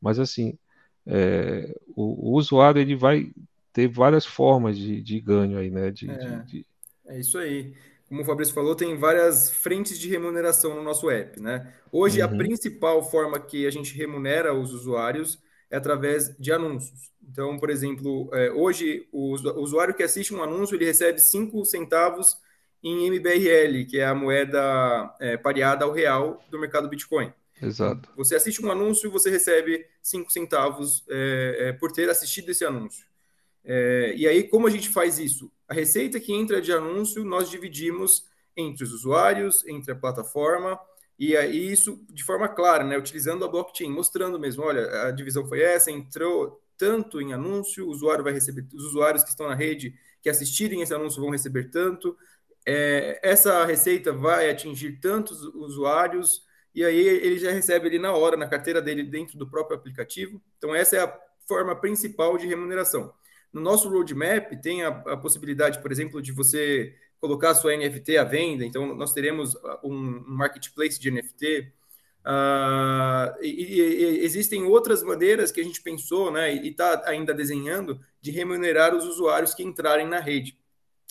Mas, 0.00 0.18
assim, 0.18 0.58
é, 1.06 1.74
o, 1.94 2.30
o, 2.30 2.36
usuário 2.36 2.80
ele 2.80 2.96
vai 2.96 3.30
ter 3.72 3.88
várias 3.88 4.26
formas 4.26 4.76
de, 4.76 5.00
de 5.00 5.20
ganho 5.20 5.58
aí, 5.58 5.70
né? 5.70 5.90
De, 5.90 6.10
é, 6.10 6.38
de, 6.40 6.66
é 7.06 7.20
isso 7.20 7.38
aí. 7.38 7.74
Como 8.08 8.22
o 8.22 8.24
Fabrício 8.24 8.54
falou, 8.54 8.74
tem 8.74 8.96
várias 8.96 9.50
frentes 9.50 9.98
de 9.98 10.08
remuneração 10.08 10.74
no 10.74 10.82
nosso 10.82 11.10
app, 11.10 11.40
né? 11.40 11.72
Hoje, 11.90 12.20
uhum. 12.20 12.26
a 12.26 12.28
principal 12.28 13.02
forma 13.02 13.38
que 13.38 13.66
a 13.66 13.70
gente 13.70 13.96
remunera 13.96 14.54
os 14.54 14.72
usuários 14.72 15.38
é 15.70 15.76
através 15.76 16.36
de 16.38 16.52
anúncios. 16.52 17.10
Então, 17.28 17.58
por 17.58 17.70
exemplo, 17.70 18.30
é, 18.32 18.50
hoje 18.52 19.08
o 19.12 19.34
usuário 19.60 19.94
que 19.94 20.02
assiste 20.02 20.32
um 20.32 20.42
anúncio, 20.42 20.76
ele 20.76 20.84
recebe 20.84 21.18
5 21.20 21.64
centavos 21.64 22.36
em 22.82 23.06
MBRL, 23.10 23.84
que 23.88 23.98
é 23.98 24.06
a 24.06 24.14
moeda 24.14 25.14
é, 25.20 25.36
pareada 25.36 25.84
ao 25.84 25.92
real 25.92 26.40
do 26.50 26.60
mercado 26.60 26.88
Bitcoin. 26.88 27.32
Exato. 27.60 28.10
Você 28.16 28.36
assiste 28.36 28.64
um 28.64 28.70
anúncio, 28.70 29.10
você 29.10 29.30
recebe 29.30 29.86
5 30.02 30.30
centavos 30.30 31.04
é, 31.08 31.56
é, 31.58 31.72
por 31.72 31.90
ter 31.92 32.08
assistido 32.10 32.50
esse 32.50 32.64
anúncio. 32.64 33.06
É, 33.64 34.14
e 34.16 34.26
aí, 34.28 34.44
como 34.44 34.66
a 34.66 34.70
gente 34.70 34.88
faz 34.88 35.18
isso? 35.18 35.50
A 35.68 35.74
receita 35.74 36.20
que 36.20 36.32
entra 36.32 36.60
de 36.60 36.72
anúncio, 36.72 37.24
nós 37.24 37.50
dividimos 37.50 38.24
entre 38.56 38.84
os 38.84 38.92
usuários, 38.92 39.66
entre 39.66 39.92
a 39.92 39.96
plataforma, 39.96 40.78
e 41.18 41.36
aí 41.36 41.72
isso 41.72 42.04
de 42.10 42.22
forma 42.22 42.48
clara, 42.48 42.84
né, 42.84 42.96
utilizando 42.96 43.44
a 43.44 43.48
blockchain, 43.48 43.90
mostrando 43.90 44.38
mesmo, 44.38 44.62
olha, 44.62 45.08
a 45.08 45.10
divisão 45.10 45.46
foi 45.46 45.60
essa, 45.60 45.90
entrou 45.90 46.62
tanto 46.78 47.20
em 47.20 47.32
anúncio, 47.32 47.86
o 47.86 47.90
usuário 47.90 48.22
vai 48.22 48.32
receber, 48.32 48.66
os 48.72 48.84
usuários 48.84 49.22
que 49.22 49.30
estão 49.30 49.48
na 49.48 49.54
rede 49.54 49.94
que 50.22 50.28
assistirem 50.28 50.82
esse 50.82 50.94
anúncio 50.94 51.20
vão 51.20 51.30
receber 51.30 51.70
tanto, 51.70 52.16
é, 52.66 53.18
essa 53.22 53.64
receita 53.64 54.12
vai 54.12 54.50
atingir 54.50 55.00
tantos 55.00 55.42
usuários, 55.42 56.45
e 56.76 56.84
aí 56.84 56.98
ele 56.98 57.38
já 57.38 57.50
recebe 57.50 57.88
ali 57.88 57.98
na 57.98 58.12
hora, 58.12 58.36
na 58.36 58.46
carteira 58.46 58.82
dele, 58.82 59.02
dentro 59.02 59.38
do 59.38 59.48
próprio 59.48 59.78
aplicativo. 59.78 60.42
Então, 60.58 60.74
essa 60.74 60.96
é 60.96 61.00
a 61.00 61.20
forma 61.48 61.74
principal 61.74 62.36
de 62.36 62.46
remuneração. 62.46 63.14
No 63.50 63.62
nosso 63.62 63.88
roadmap, 63.88 64.52
tem 64.60 64.84
a, 64.84 64.88
a 64.88 65.16
possibilidade, 65.16 65.80
por 65.80 65.90
exemplo, 65.90 66.20
de 66.20 66.32
você 66.32 66.94
colocar 67.18 67.52
a 67.52 67.54
sua 67.54 67.74
NFT 67.74 68.18
à 68.18 68.24
venda. 68.24 68.62
Então, 68.62 68.94
nós 68.94 69.14
teremos 69.14 69.56
um, 69.82 69.94
um 69.94 70.24
marketplace 70.26 71.00
de 71.00 71.10
NFT. 71.10 71.60
Uh, 71.60 72.26
ah, 72.26 73.34
e, 73.40 73.80
e, 73.80 74.24
existem 74.24 74.64
outras 74.64 75.02
maneiras 75.02 75.50
que 75.50 75.62
a 75.62 75.64
gente 75.64 75.80
pensou 75.80 76.30
né, 76.30 76.54
e 76.54 76.68
está 76.68 77.04
ainda 77.06 77.32
desenhando 77.32 77.98
de 78.20 78.30
remunerar 78.30 78.94
os 78.94 79.06
usuários 79.06 79.54
que 79.54 79.62
entrarem 79.62 80.06
na 80.06 80.20
rede. 80.20 80.58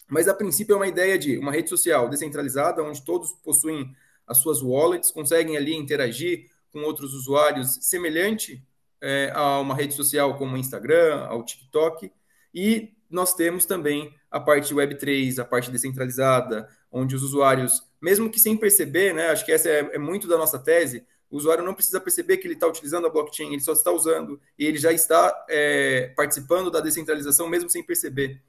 Mas, 0.08 0.28
a 0.28 0.34
princípio, 0.36 0.74
é 0.74 0.76
uma 0.76 0.88
ideia 0.88 1.18
de 1.18 1.40
uma 1.40 1.52
rede 1.52 1.72
social 1.72 2.08
descentralizada, 2.08 2.84
onde 2.84 3.04
todos 3.04 3.32
possuem 3.44 3.96
as 4.28 4.38
suas 4.38 4.62
wallets, 4.62 5.12
conseguem 5.12 5.58
ali 5.58 5.76
interagir 5.76 6.50
com 6.72 6.82
outros 6.82 7.14
usuários, 7.14 7.78
semelhante 7.82 8.64
é, 9.02 9.32
a 9.34 9.60
uma 9.60 9.76
rede 9.76 9.94
social 9.94 10.38
como 10.38 10.56
o 10.56 10.58
Instagram, 10.58 11.26
ao 11.26 11.44
TikTok, 11.44 12.12
e 12.54 12.94
nós 13.10 13.34
temos 13.34 13.66
também 13.66 14.14
a 14.32 14.40
parte 14.40 14.74
Web3, 14.74 15.40
a 15.40 15.46
parte 15.46 15.72
descentralizada, 15.72 16.68
onde 16.92 17.16
os 17.16 17.24
usuários, 17.24 17.84
mesmo 18.02 18.30
que 18.30 18.40
sem 18.40 18.58
perceber, 18.58 19.14
né, 19.14 19.28
acho 19.28 19.46
que 19.46 19.52
essa 19.52 19.70
é, 19.70 19.92
é 19.94 19.98
muito 19.98 20.28
da 20.28 20.38
nossa 20.38 20.60
tese, 20.60 21.06
o 21.30 21.38
usuário 21.38 21.64
não 21.64 21.74
precisa 21.74 22.00
perceber 22.00 22.38
que 22.38 22.48
ele 22.48 22.54
está 22.54 22.68
utilizando 22.68 23.08
a 23.08 23.10
blockchain, 23.10 23.52
ele 23.52 23.62
só 23.62 23.74
está 23.74 23.92
usando 23.92 24.40
e 24.58 24.66
ele 24.66 24.78
já 24.78 24.92
está 24.92 25.46
é, 25.50 26.14
participando 26.16 26.72
da 26.72 26.80
descentralização 26.80 27.50
mesmo 27.50 27.70
sem 27.70 27.84
perceber. 27.84 28.42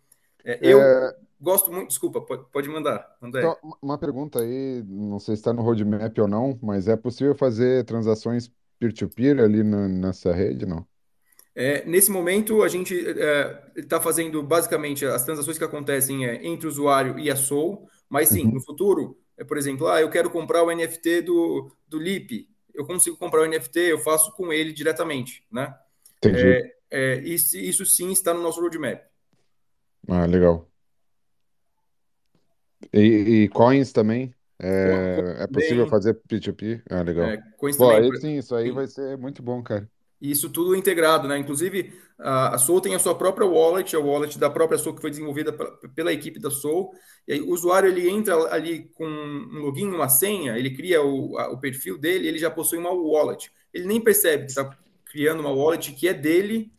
É, 0.46 0.58
eu 0.62 0.80
é... 0.80 1.16
gosto 1.40 1.72
muito, 1.72 1.88
desculpa, 1.88 2.20
pode, 2.20 2.68
mandar, 2.68 3.16
André. 3.20 3.40
Então, 3.40 3.56
uma 3.82 3.98
pergunta 3.98 4.40
aí, 4.40 4.80
não 4.86 5.18
sei 5.18 5.34
se 5.34 5.40
está 5.40 5.52
no 5.52 5.60
roadmap 5.60 6.16
ou 6.18 6.28
não, 6.28 6.56
mas 6.62 6.86
é 6.86 6.96
possível 6.96 7.34
fazer 7.34 7.84
transações 7.84 8.48
peer-to-peer 8.78 9.34
-peer 9.34 9.44
ali 9.44 9.64
na, 9.64 9.88
nessa 9.88 10.32
rede, 10.32 10.64
não? 10.64 10.86
É, 11.52 11.84
nesse 11.84 12.10
momento, 12.10 12.62
a 12.62 12.68
gente 12.68 12.94
está 13.74 13.96
é, 13.96 14.00
fazendo 14.00 14.40
basicamente 14.42 15.04
as 15.04 15.24
transações 15.24 15.58
que 15.58 15.64
acontecem 15.64 16.26
é, 16.26 16.46
entre 16.46 16.66
o 16.66 16.70
usuário 16.70 17.18
e 17.18 17.28
a 17.28 17.34
Soul, 17.34 17.88
mas 18.08 18.28
sim, 18.28 18.44
uhum. 18.44 18.52
no 18.52 18.60
futuro, 18.60 19.18
é, 19.36 19.42
por 19.42 19.56
exemplo, 19.56 19.88
ah, 19.88 20.00
eu 20.00 20.10
quero 20.10 20.30
comprar 20.30 20.62
o 20.62 20.70
NFT 20.70 21.22
do, 21.22 21.74
do 21.88 21.98
Lip, 21.98 22.48
eu 22.72 22.84
consigo 22.86 23.16
comprar 23.16 23.40
o 23.42 23.46
NFT, 23.46 23.78
eu 23.80 23.98
faço 23.98 24.32
com 24.36 24.52
ele 24.52 24.72
diretamente, 24.72 25.42
né? 25.50 25.74
Entendi. 26.18 26.46
É, 26.46 26.76
é, 26.90 27.18
isso, 27.20 27.56
isso 27.56 27.84
sim 27.84 28.12
está 28.12 28.32
no 28.32 28.42
nosso 28.42 28.60
roadmap. 28.60 29.00
Ah, 30.08 30.26
legal. 30.26 30.68
E, 32.92 33.44
e 33.44 33.48
coins 33.48 33.92
também? 33.92 34.34
É, 34.58 35.42
é 35.42 35.46
possível 35.46 35.82
Bem, 35.82 35.90
fazer 35.90 36.14
P2P? 36.14 36.82
Ah, 36.90 37.02
legal. 37.02 37.26
É, 37.26 37.36
coins 37.58 37.76
Pô, 37.76 37.90
também, 37.90 38.10
aí 38.10 38.20
sim, 38.20 38.36
isso 38.38 38.54
aí 38.54 38.70
vai 38.70 38.86
ser 38.86 39.16
muito 39.18 39.42
bom, 39.42 39.62
cara. 39.62 39.88
Isso 40.20 40.48
tudo 40.48 40.74
integrado, 40.74 41.28
né? 41.28 41.36
Inclusive, 41.36 41.92
a 42.18 42.56
Soul 42.56 42.80
tem 42.80 42.94
a 42.94 42.98
sua 42.98 43.14
própria 43.14 43.46
wallet, 43.46 43.94
a 43.94 44.00
wallet 44.00 44.38
da 44.38 44.48
própria 44.48 44.78
Soul 44.78 44.94
que 44.94 45.02
foi 45.02 45.10
desenvolvida 45.10 45.52
pela 45.94 46.12
equipe 46.12 46.40
da 46.40 46.50
Soul. 46.50 46.90
E 47.28 47.34
aí, 47.34 47.40
o 47.42 47.50
usuário 47.50 47.88
ele 47.88 48.08
entra 48.08 48.34
ali 48.52 48.88
com 48.94 49.06
um 49.06 49.58
login, 49.60 49.88
uma 49.88 50.08
senha, 50.08 50.56
ele 50.56 50.74
cria 50.74 51.02
o, 51.02 51.36
a, 51.38 51.50
o 51.50 51.60
perfil 51.60 51.98
dele, 51.98 52.26
ele 52.26 52.38
já 52.38 52.50
possui 52.50 52.78
uma 52.78 52.90
wallet. 52.90 53.52
Ele 53.74 53.86
nem 53.86 54.00
percebe 54.00 54.44
que 54.44 54.50
está 54.52 54.76
criando 55.04 55.40
uma 55.40 55.50
wallet 55.52 55.92
que 55.92 56.08
é 56.08 56.14
dele. 56.14 56.72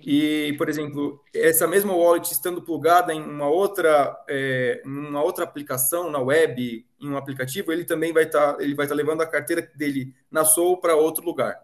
E, 0.00 0.54
por 0.58 0.68
exemplo, 0.68 1.22
essa 1.34 1.66
mesma 1.66 1.94
wallet 1.94 2.30
estando 2.30 2.62
plugada 2.62 3.14
em 3.14 3.22
uma 3.22 3.48
outra, 3.48 4.16
é, 4.28 4.82
uma 4.84 5.22
outra 5.22 5.44
aplicação 5.44 6.10
na 6.10 6.18
web, 6.18 6.84
em 7.00 7.08
um 7.08 7.16
aplicativo, 7.16 7.72
ele 7.72 7.84
também 7.84 8.12
vai 8.12 8.24
estar, 8.24 8.54
tá, 8.54 8.62
ele 8.62 8.74
vai 8.74 8.86
estar 8.86 8.94
tá 8.94 9.02
levando 9.02 9.22
a 9.22 9.26
carteira 9.26 9.62
dele 9.74 10.14
na 10.30 10.44
Soul 10.44 10.78
para 10.78 10.96
outro 10.96 11.24
lugar. 11.24 11.60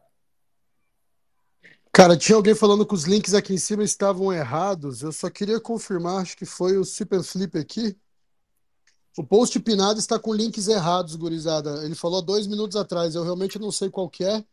Cara, 1.92 2.16
tinha 2.16 2.36
alguém 2.36 2.54
falando 2.54 2.86
que 2.86 2.94
os 2.94 3.04
links 3.04 3.34
aqui 3.34 3.52
em 3.52 3.58
cima 3.58 3.82
estavam 3.82 4.32
errados. 4.32 5.02
Eu 5.02 5.10
só 5.10 5.28
queria 5.28 5.60
confirmar, 5.60 6.22
acho 6.22 6.36
que 6.36 6.46
foi 6.46 6.76
o 6.76 6.84
Super 6.84 7.22
Flip 7.24 7.58
aqui. 7.58 7.96
O 9.16 9.24
post 9.24 9.58
pinado 9.58 9.98
está 9.98 10.16
com 10.16 10.32
links 10.32 10.68
errados, 10.68 11.16
gurizada. 11.16 11.84
Ele 11.84 11.96
falou 11.96 12.22
dois 12.22 12.46
minutos 12.46 12.76
atrás. 12.76 13.16
Eu 13.16 13.24
realmente 13.24 13.58
não 13.58 13.72
sei 13.72 13.90
qual 13.90 14.08
que 14.08 14.22
é, 14.22 14.44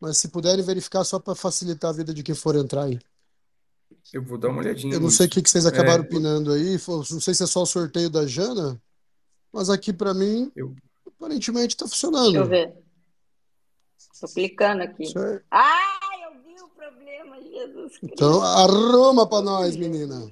mas 0.00 0.18
se 0.18 0.28
puderem 0.28 0.64
verificar 0.64 1.04
só 1.04 1.18
para 1.18 1.34
facilitar 1.34 1.90
a 1.90 1.94
vida 1.94 2.12
de 2.12 2.22
quem 2.22 2.34
for 2.34 2.56
entrar 2.56 2.84
aí. 2.84 2.98
Eu 4.12 4.22
vou 4.22 4.38
dar 4.38 4.48
uma 4.48 4.60
olhadinha. 4.60 4.94
Eu 4.94 5.00
não 5.00 5.10
sei 5.10 5.26
o 5.26 5.30
que, 5.30 5.42
que 5.42 5.50
vocês 5.50 5.66
acabaram 5.66 6.04
é, 6.04 6.06
pinando 6.06 6.52
aí. 6.52 6.78
Não 6.88 7.20
sei 7.20 7.34
se 7.34 7.42
é 7.42 7.46
só 7.46 7.62
o 7.62 7.66
sorteio 7.66 8.10
da 8.10 8.26
Jana, 8.26 8.80
mas 9.52 9.68
aqui 9.70 9.92
para 9.92 10.14
mim, 10.14 10.50
eu... 10.54 10.74
aparentemente 11.06 11.74
está 11.74 11.86
funcionando. 11.86 12.32
Deixa 12.32 12.44
eu 12.44 12.48
ver. 12.48 12.74
Estou 14.12 14.28
clicando 14.28 14.82
aqui. 14.82 15.06
Certo. 15.06 15.44
Ah! 15.50 16.06
problema, 16.76 17.36
Jesus 17.40 17.98
Cristo. 17.98 18.14
Então, 18.14 18.42
arruma 18.42 19.26
para 19.26 19.42
nós, 19.42 19.76
menina. 19.76 20.30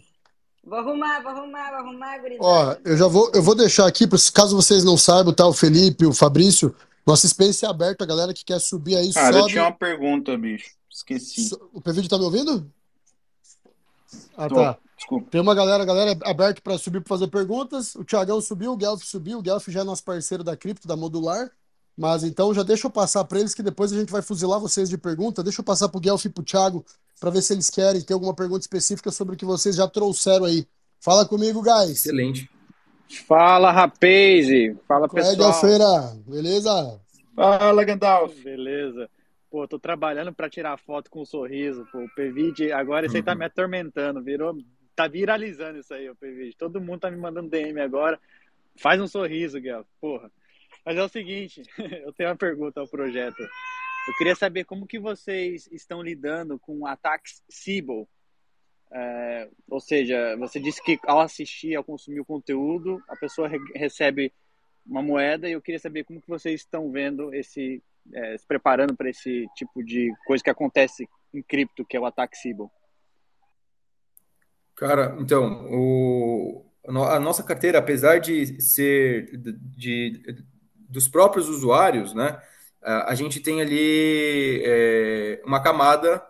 Vou 0.62 0.78
arrumar, 0.78 1.20
vou 1.20 1.32
arrumar, 1.32 1.70
vou 1.70 1.78
arrumar, 1.80 2.18
gurizada. 2.18 2.46
Ó, 2.46 2.76
eu 2.84 2.96
já 2.96 3.06
vou, 3.06 3.30
eu 3.34 3.42
vou 3.42 3.54
deixar 3.54 3.86
aqui, 3.86 4.06
caso 4.32 4.56
vocês 4.56 4.82
não 4.84 4.96
saibam, 4.96 5.34
tá? 5.34 5.46
O 5.46 5.52
Felipe, 5.52 6.06
o 6.06 6.14
Fabrício, 6.14 6.74
nosso 7.06 7.28
space 7.28 7.64
é 7.64 7.68
aberto, 7.68 8.02
a 8.02 8.06
galera 8.06 8.32
que 8.32 8.44
quer 8.44 8.60
subir 8.60 8.96
aí, 8.96 9.12
Cara, 9.12 9.32
sobe. 9.32 9.44
eu 9.44 9.46
tinha 9.48 9.62
uma 9.64 9.72
pergunta, 9.72 10.36
bicho. 10.36 10.70
Esqueci. 10.90 11.50
O 11.72 11.80
PV 11.80 12.08
tá 12.08 12.16
me 12.16 12.24
ouvindo? 12.24 12.70
Ah, 14.36 14.48
Tô. 14.48 14.54
tá. 14.54 14.78
Desculpa. 14.96 15.28
Tem 15.30 15.40
uma 15.40 15.54
galera, 15.54 15.84
galera 15.84 16.16
aberta 16.24 16.60
para 16.62 16.78
subir 16.78 17.00
para 17.00 17.08
fazer 17.08 17.28
perguntas. 17.28 17.94
O 17.94 18.04
Thiagão 18.04 18.40
subiu, 18.40 18.72
o 18.72 18.76
Guelph 18.76 19.02
subiu. 19.02 19.38
O 19.38 19.42
Guelph 19.42 19.68
já 19.68 19.80
é 19.80 19.84
nosso 19.84 20.04
parceiro 20.04 20.44
da 20.44 20.56
cripto, 20.56 20.86
da 20.86 20.96
Modular. 20.96 21.50
Mas 21.96 22.24
então 22.24 22.52
já 22.54 22.62
deixa 22.62 22.86
eu 22.86 22.90
passar 22.90 23.24
para 23.24 23.38
eles 23.38 23.54
que 23.54 23.62
depois 23.62 23.92
a 23.92 23.96
gente 23.96 24.10
vai 24.10 24.22
fuzilar 24.22 24.58
vocês 24.58 24.88
de 24.88 24.96
pergunta. 24.96 25.42
Deixa 25.42 25.60
eu 25.60 25.64
passar 25.64 25.88
para 25.88 25.98
o 25.98 26.00
Guelph 26.00 26.24
e 26.24 26.28
para 26.28 26.42
o 26.42 26.44
Thiago 26.44 26.84
para 27.20 27.30
ver 27.30 27.42
se 27.42 27.52
eles 27.52 27.70
querem 27.70 28.00
ter 28.00 28.14
alguma 28.14 28.34
pergunta 28.34 28.60
específica 28.60 29.10
sobre 29.10 29.34
o 29.34 29.38
que 29.38 29.44
vocês 29.44 29.76
já 29.76 29.86
trouxeram 29.86 30.44
aí. 30.46 30.66
Fala 31.00 31.26
comigo, 31.26 31.60
guys. 31.62 31.90
Excelente. 31.90 32.50
Fala, 33.26 33.70
rapaz. 33.70 34.46
Fala, 34.86 35.08
pessoal. 35.08 35.50
É, 35.50 35.60
Feira. 35.60 36.16
Beleza? 36.26 37.00
Fala, 37.34 37.84
Gandalf. 37.84 38.34
Beleza. 38.42 39.10
Pô, 39.50 39.68
tô 39.68 39.78
trabalhando 39.78 40.32
para 40.32 40.50
tirar 40.50 40.76
foto 40.78 41.10
com 41.10 41.22
um 41.22 41.24
sorriso. 41.24 41.86
Pô, 41.92 41.98
o 41.98 42.14
PVD, 42.14 42.72
agora 42.72 43.06
isso 43.06 43.16
aí 43.16 43.22
tá 43.22 43.34
me 43.34 43.44
atormentando. 43.44 44.22
Virou, 44.22 44.56
tá 44.96 45.06
viralizando 45.06 45.78
isso 45.78 45.94
aí, 45.94 46.08
o 46.08 46.16
PVD. 46.16 46.54
Todo 46.58 46.80
mundo 46.80 47.00
tá 47.00 47.10
me 47.10 47.16
mandando 47.16 47.50
DM 47.50 47.80
agora. 47.80 48.18
Faz 48.76 49.00
um 49.00 49.06
sorriso, 49.06 49.60
Guelph. 49.60 49.86
Porra. 50.00 50.30
Mas 50.84 50.96
é 50.96 51.02
o 51.02 51.08
seguinte, 51.08 51.62
eu 52.04 52.12
tenho 52.12 52.30
uma 52.30 52.36
pergunta 52.36 52.80
ao 52.80 52.88
projeto. 52.88 53.40
Eu 54.06 54.14
queria 54.18 54.34
saber 54.34 54.64
como 54.64 54.86
que 54.86 54.98
vocês 54.98 55.66
estão 55.72 56.02
lidando 56.02 56.58
com 56.58 56.86
ataques 56.86 57.42
Siebel. 57.48 58.08
É, 58.96 59.48
ou 59.68 59.80
seja, 59.80 60.36
você 60.36 60.60
disse 60.60 60.80
que 60.80 61.00
ao 61.04 61.18
assistir, 61.20 61.74
ao 61.74 61.82
consumir 61.82 62.20
o 62.20 62.24
conteúdo, 62.24 63.02
a 63.08 63.16
pessoa 63.16 63.48
re 63.48 63.58
recebe 63.74 64.32
uma 64.86 65.02
moeda 65.02 65.48
e 65.48 65.52
eu 65.52 65.62
queria 65.62 65.80
saber 65.80 66.04
como 66.04 66.20
que 66.20 66.28
vocês 66.28 66.60
estão 66.60 66.92
vendo 66.92 67.34
esse, 67.34 67.82
é, 68.12 68.38
se 68.38 68.46
preparando 68.46 68.94
para 68.94 69.10
esse 69.10 69.48
tipo 69.56 69.82
de 69.82 70.12
coisa 70.24 70.44
que 70.44 70.50
acontece 70.50 71.08
em 71.32 71.42
cripto, 71.42 71.84
que 71.84 71.96
é 71.96 72.00
o 72.00 72.06
ataque 72.06 72.36
Siebel. 72.36 72.70
Cara, 74.76 75.16
então, 75.18 75.66
o, 75.72 76.64
a 76.86 77.18
nossa 77.18 77.42
carteira, 77.42 77.78
apesar 77.78 78.18
de 78.18 78.60
ser 78.60 79.36
de, 79.36 79.52
de 79.76 80.44
dos 80.88 81.08
próprios 81.08 81.48
usuários, 81.48 82.14
né? 82.14 82.40
A 82.80 83.14
gente 83.14 83.40
tem 83.40 83.60
ali 83.60 84.62
é, 84.64 85.42
uma 85.44 85.60
camada 85.60 86.24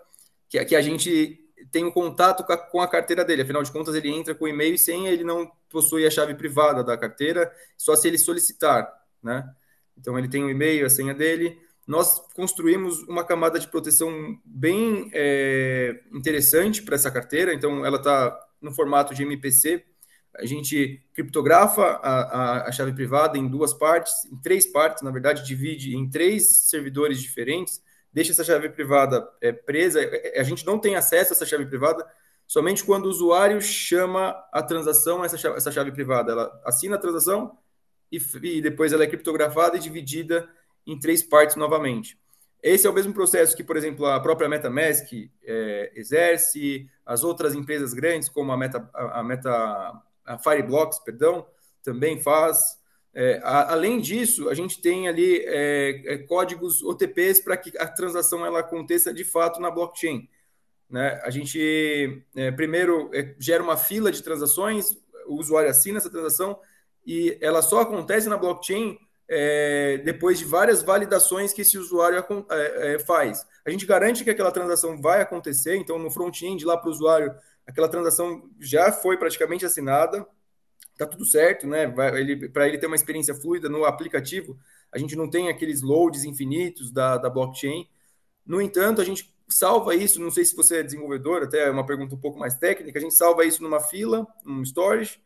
que, 0.48 0.64
que 0.64 0.76
a 0.76 0.80
gente 0.80 1.43
tem 1.74 1.84
um 1.84 1.90
contato 1.90 2.44
com 2.70 2.80
a, 2.80 2.86
carteira 2.86 3.24
dele. 3.24 3.42
Afinal 3.42 3.60
de 3.64 3.72
contas, 3.72 3.96
ele 3.96 4.08
entra 4.08 4.32
com 4.32 4.46
e-mail 4.46 4.76
e 4.76 4.78
senha, 4.78 5.10
ele 5.10 5.24
não 5.24 5.50
possui 5.68 6.06
a 6.06 6.10
chave 6.10 6.32
privada 6.36 6.84
da 6.84 6.96
carteira, 6.96 7.52
só 7.76 7.96
se 7.96 8.06
ele 8.06 8.16
solicitar, 8.16 8.88
né? 9.20 9.52
Então, 9.98 10.16
ele 10.16 10.28
tem 10.28 10.44
o 10.44 10.48
e-mail, 10.48 10.86
a 10.86 10.88
senha 10.88 11.12
dele. 11.12 11.58
Nós 11.84 12.20
construímos 12.32 13.02
uma 13.08 13.24
camada 13.24 13.58
de 13.58 13.66
proteção 13.66 14.38
bem 14.44 15.10
é, 15.12 16.00
interessante 16.12 16.80
para 16.80 16.94
essa 16.94 17.10
carteira. 17.10 17.52
Então, 17.52 17.84
ela 17.84 17.96
está 17.96 18.38
no 18.62 18.72
formato 18.72 19.12
de 19.12 19.24
MPC, 19.24 19.84
a 20.36 20.46
gente 20.46 21.04
criptografa 21.12 21.82
a, 21.82 22.20
a, 22.20 22.68
a, 22.68 22.72
chave 22.72 22.92
privada 22.92 23.36
em 23.36 23.48
duas 23.48 23.74
partes, 23.74 24.12
em 24.26 24.36
três 24.36 24.64
partes, 24.64 25.02
na 25.02 25.10
verdade, 25.10 25.44
divide 25.44 25.96
em 25.96 26.08
três 26.08 26.56
servidores 26.68 27.20
diferentes, 27.20 27.82
deixa 28.14 28.30
essa 28.30 28.44
chave 28.44 28.68
privada 28.68 29.28
é, 29.40 29.52
presa. 29.52 30.00
É, 30.00 30.38
é, 30.38 30.40
a 30.40 30.44
gente 30.44 30.64
não 30.64 30.78
tem 30.78 30.94
acesso 30.94 31.32
a 31.32 31.36
essa 31.36 31.44
chave 31.44 31.66
privada 31.66 32.06
somente 32.46 32.84
quando 32.84 33.06
o 33.06 33.10
usuário 33.10 33.60
chama 33.60 34.30
a 34.52 34.62
transação 34.62 35.24
essa 35.24 35.36
chave, 35.36 35.56
essa 35.56 35.72
chave 35.72 35.90
privada. 35.90 36.32
Ela 36.32 36.62
assina 36.64 36.94
a 36.94 36.98
transação 36.98 37.58
e, 38.10 38.18
e 38.42 38.62
depois 38.62 38.92
ela 38.92 39.02
é 39.02 39.08
criptografada 39.08 39.76
e 39.76 39.80
dividida 39.80 40.48
em 40.86 40.98
três 40.98 41.22
partes 41.22 41.56
novamente. 41.56 42.16
Esse 42.62 42.86
é 42.86 42.90
o 42.90 42.94
mesmo 42.94 43.12
processo 43.12 43.54
que, 43.54 43.62
por 43.62 43.76
exemplo, 43.76 44.06
a 44.06 44.18
própria 44.20 44.48
MetaMask 44.48 45.12
é, 45.42 45.92
exerce, 45.94 46.88
as 47.04 47.22
outras 47.22 47.54
empresas 47.54 47.92
grandes, 47.92 48.30
como 48.30 48.52
a 48.52 48.56
Meta, 48.56 48.88
a, 48.94 49.22
Meta, 49.22 49.50
a 50.24 50.38
Fireblocks, 50.38 50.98
perdão, 51.00 51.46
também 51.82 52.18
faz. 52.18 52.78
É, 53.14 53.40
a, 53.44 53.72
além 53.72 54.00
disso, 54.00 54.48
a 54.48 54.54
gente 54.54 54.80
tem 54.80 55.08
ali 55.08 55.42
é, 55.46 56.14
é 56.14 56.18
códigos 56.18 56.82
OTPs 56.82 57.40
para 57.40 57.56
que 57.56 57.72
a 57.78 57.86
transação 57.86 58.44
ela 58.44 58.60
aconteça 58.60 59.14
de 59.14 59.24
fato 59.24 59.60
na 59.60 59.70
blockchain. 59.70 60.28
Né? 60.90 61.20
A 61.22 61.30
gente 61.30 62.24
é, 62.34 62.50
primeiro 62.50 63.10
é, 63.14 63.34
gera 63.38 63.62
uma 63.62 63.76
fila 63.76 64.10
de 64.10 64.22
transações, 64.22 64.98
o 65.26 65.36
usuário 65.36 65.70
assina 65.70 65.98
essa 65.98 66.10
transação 66.10 66.58
e 67.06 67.38
ela 67.40 67.62
só 67.62 67.80
acontece 67.80 68.28
na 68.28 68.36
blockchain 68.36 68.98
é, 69.28 69.98
depois 70.04 70.38
de 70.38 70.44
várias 70.44 70.82
validações 70.82 71.52
que 71.52 71.62
esse 71.62 71.78
usuário 71.78 72.24
é, 72.50 72.94
é, 72.94 72.98
faz. 72.98 73.46
A 73.64 73.70
gente 73.70 73.86
garante 73.86 74.24
que 74.24 74.30
aquela 74.30 74.50
transação 74.50 75.00
vai 75.00 75.20
acontecer, 75.20 75.76
então 75.76 75.98
no 75.98 76.10
front-end 76.10 76.64
lá 76.64 76.76
para 76.76 76.88
o 76.88 76.92
usuário, 76.92 77.34
aquela 77.66 77.88
transação 77.88 78.50
já 78.60 78.92
foi 78.92 79.16
praticamente 79.16 79.64
assinada, 79.64 80.26
tá 80.96 81.06
tudo 81.06 81.24
certo, 81.24 81.66
né? 81.66 81.88
Para 81.88 82.20
ele 82.20 82.78
ter 82.78 82.86
uma 82.86 82.96
experiência 82.96 83.34
fluida 83.34 83.68
no 83.68 83.84
aplicativo, 83.84 84.58
a 84.92 84.98
gente 84.98 85.16
não 85.16 85.28
tem 85.28 85.48
aqueles 85.48 85.82
loads 85.82 86.24
infinitos 86.24 86.90
da, 86.92 87.18
da 87.18 87.28
blockchain. 87.28 87.88
No 88.46 88.60
entanto, 88.60 89.00
a 89.00 89.04
gente 89.04 89.34
salva 89.48 89.94
isso, 89.94 90.20
não 90.20 90.30
sei 90.30 90.44
se 90.44 90.56
você 90.56 90.78
é 90.78 90.82
desenvolvedor, 90.82 91.42
até 91.42 91.66
é 91.66 91.70
uma 91.70 91.86
pergunta 91.86 92.14
um 92.14 92.20
pouco 92.20 92.38
mais 92.38 92.56
técnica, 92.56 92.98
a 92.98 93.02
gente 93.02 93.14
salva 93.14 93.44
isso 93.44 93.62
numa 93.62 93.80
fila, 93.80 94.26
num 94.44 94.62
storage, 94.64 95.20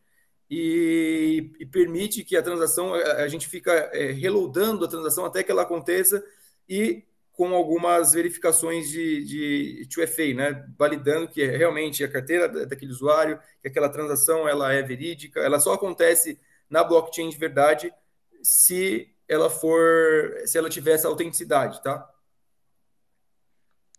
e, 0.51 1.53
e, 1.61 1.67
permite 1.67 2.25
que 2.25 2.37
a 2.37 2.43
transação, 2.43 2.95
a, 2.95 3.23
a 3.23 3.29
gente 3.29 3.47
fica 3.47 3.71
é, 3.93 4.13
reloadando 4.13 4.85
a 4.85 4.89
transação 4.89 5.25
até 5.27 5.43
que 5.43 5.51
ela 5.51 5.63
aconteça 5.63 6.25
e 6.69 7.05
com 7.39 7.55
algumas 7.55 8.15
verificações 8.15 8.89
de, 8.89 9.25
de 9.25 9.89
2FA, 9.89 10.35
né? 10.35 10.67
validando 10.77 11.29
que 11.29 11.47
realmente 11.47 12.03
a 12.03 12.11
carteira 12.11 12.49
daquele 12.67 12.91
usuário, 12.91 13.39
que 13.63 13.69
aquela 13.69 13.89
transação 13.89 14.49
ela 14.49 14.73
é 14.73 14.83
verídica, 14.83 15.39
ela 15.39 15.61
só 15.61 15.73
acontece 15.73 16.37
na 16.69 16.83
blockchain 16.83 17.31
de 17.31 17.39
verdade 17.39 17.95
se 18.43 19.15
ela 19.29 19.49
for, 19.49 20.35
se 20.47 20.59
ela 20.59 20.69
tiver 20.69 20.95
essa 20.95 21.07
autenticidade, 21.07 21.81
tá? 21.81 22.11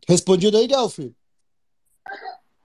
Respondido 0.06 0.58
aí, 0.58 0.68
Guelph? 0.68 1.00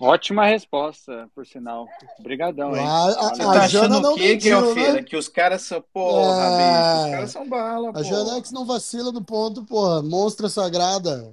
Ótima 0.04 0.46
resposta, 0.46 1.28
por 1.34 1.46
sinal. 1.46 1.86
Obrigadão, 2.18 2.76
hein? 2.76 2.86
A, 2.86 3.04
a, 3.06 3.28
Você 3.30 3.42
tá 3.42 3.50
a 3.50 3.66
Jana 3.66 4.00
não 4.00 4.14
que, 4.14 4.28
mentiu, 4.28 4.74
né? 4.74 5.02
Que 5.02 5.16
os 5.16 5.28
caras 5.28 5.62
são, 5.62 5.82
porra, 5.92 6.44
é... 6.44 7.04
os 7.04 7.10
caras 7.10 7.30
são 7.30 7.48
bala, 7.48 7.92
A 7.94 8.02
Janex 8.02 8.50
não 8.50 8.66
vacila 8.66 9.10
no 9.10 9.24
ponto, 9.24 9.64
porra. 9.64 10.02
Monstra 10.02 10.48
sagrada. 10.48 11.32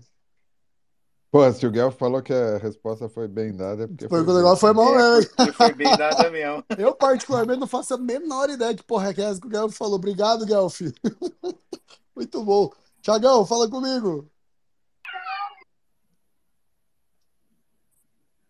Pô, 1.31 1.49
se 1.53 1.65
o 1.65 1.71
Guel 1.71 1.91
falou 1.91 2.21
que 2.21 2.33
a 2.33 2.57
resposta 2.57 3.07
foi 3.07 3.25
bem 3.25 3.55
dada, 3.55 3.85
é 3.85 3.87
porque 3.87 4.09
foi, 4.09 4.21
foi 4.25 4.33
o 4.33 4.37
negócio 4.37 4.57
foi 4.57 4.73
mal 4.73 4.99
é, 4.99 5.15
mesmo. 5.15 5.31
Foi 5.55 5.73
bem 5.73 5.95
dada 5.95 6.29
mesmo. 6.29 6.61
Eu, 6.77 6.93
particularmente, 6.93 7.61
não 7.61 7.67
faço 7.67 7.93
a 7.93 7.97
menor 7.97 8.49
ideia 8.49 8.75
que 8.75 8.83
porra 8.83 9.09
é 9.09 9.13
que 9.13 9.21
é 9.21 9.25
essa 9.25 9.39
que 9.39 9.47
o 9.47 9.49
Guelph 9.49 9.73
falou. 9.73 9.95
Obrigado, 9.95 10.45
Guelph. 10.45 10.81
Muito 12.13 12.43
bom. 12.43 12.69
Tiagão, 13.01 13.45
fala 13.45 13.69
comigo. 13.69 14.29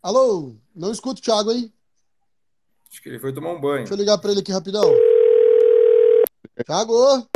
Alô? 0.03 0.55
Não 0.75 0.91
escuto 0.91 1.21
o 1.21 1.23
Thiago 1.23 1.51
aí. 1.51 1.71
Acho 2.91 3.03
que 3.03 3.09
ele 3.09 3.19
foi 3.19 3.31
tomar 3.31 3.51
um 3.51 3.61
banho. 3.61 3.83
Deixa 3.83 3.93
eu 3.93 3.97
ligar 3.97 4.17
para 4.17 4.31
ele 4.31 4.39
aqui 4.39 4.51
rapidão. 4.51 4.91
Thiago! 6.65 7.27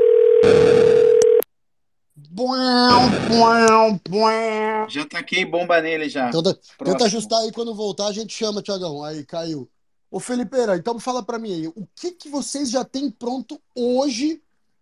Já 4.89 5.05
taquei 5.05 5.45
bomba 5.45 5.79
nele 5.79 6.09
já. 6.09 6.29
Então, 6.29 6.41
tenta 6.83 7.05
ajustar 7.05 7.39
aí 7.41 7.51
quando 7.51 7.75
voltar, 7.75 8.07
a 8.07 8.11
gente 8.11 8.33
chama, 8.33 8.63
Tiagão. 8.63 9.03
Aí 9.03 9.23
caiu. 9.23 9.69
Ô 10.09 10.19
Felipeira, 10.19 10.75
então 10.75 10.99
fala 10.99 11.21
para 11.21 11.37
mim 11.37 11.53
aí, 11.53 11.67
o 11.67 11.87
que, 11.95 12.13
que 12.13 12.29
vocês 12.29 12.71
já 12.71 12.83
têm 12.83 13.11
pronto 13.11 13.61
hoje? 13.75 14.41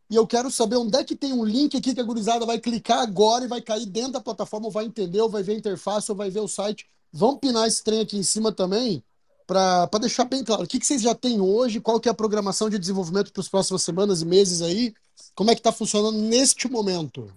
E 0.10 0.16
eu 0.16 0.26
quero 0.26 0.50
saber 0.50 0.78
onde 0.78 0.96
é 0.98 1.04
que 1.04 1.18
tem 1.18 1.34
um 1.34 1.44
link 1.44 1.76
aqui 1.76 1.94
que 1.94 2.00
a 2.00 2.04
gurizada 2.04 2.46
vai 2.46 2.60
clicar 2.60 3.00
agora 3.00 3.44
e 3.44 3.48
vai 3.50 3.62
cair 3.62 3.86
dentro 3.86 4.14
da 4.14 4.22
plataforma, 4.22 4.68
ou 4.68 4.72
vai 4.72 4.86
entender, 4.86 5.20
ou 5.20 5.30
vai 5.30 5.44
ver 5.44 5.54
a 5.54 5.58
interface, 5.58 6.10
ou 6.10 6.16
vai 6.16 6.30
ver 6.30 6.40
o 6.40 6.48
site 6.48 6.88
Vamos 7.16 7.40
pinar 7.40 7.68
esse 7.68 7.84
trem 7.84 8.02
aqui 8.02 8.18
em 8.18 8.24
cima 8.24 8.52
também, 8.52 9.04
para 9.46 9.88
deixar 10.02 10.26
bem 10.26 10.44
claro. 10.44 10.64
O 10.64 10.68
que, 10.68 10.80
que 10.80 10.86
vocês 10.86 11.00
já 11.00 11.14
têm 11.14 11.40
hoje? 11.40 11.80
Qual 11.80 12.00
que 12.00 12.10
é 12.10 12.12
a 12.12 12.16
programação 12.16 12.72
de 12.72 12.80
desenvolvimento 12.80 13.32
para 13.32 13.42
as 13.42 13.48
próximas 13.48 13.84
semanas 13.84 14.24
e 14.24 14.26
meses 14.26 14.64
aí? 14.64 14.96
Como 15.36 15.52
é 15.52 15.54
que 15.54 15.60
está 15.60 15.72
funcionando 15.72 16.18
neste 16.18 16.68
momento? 16.68 17.32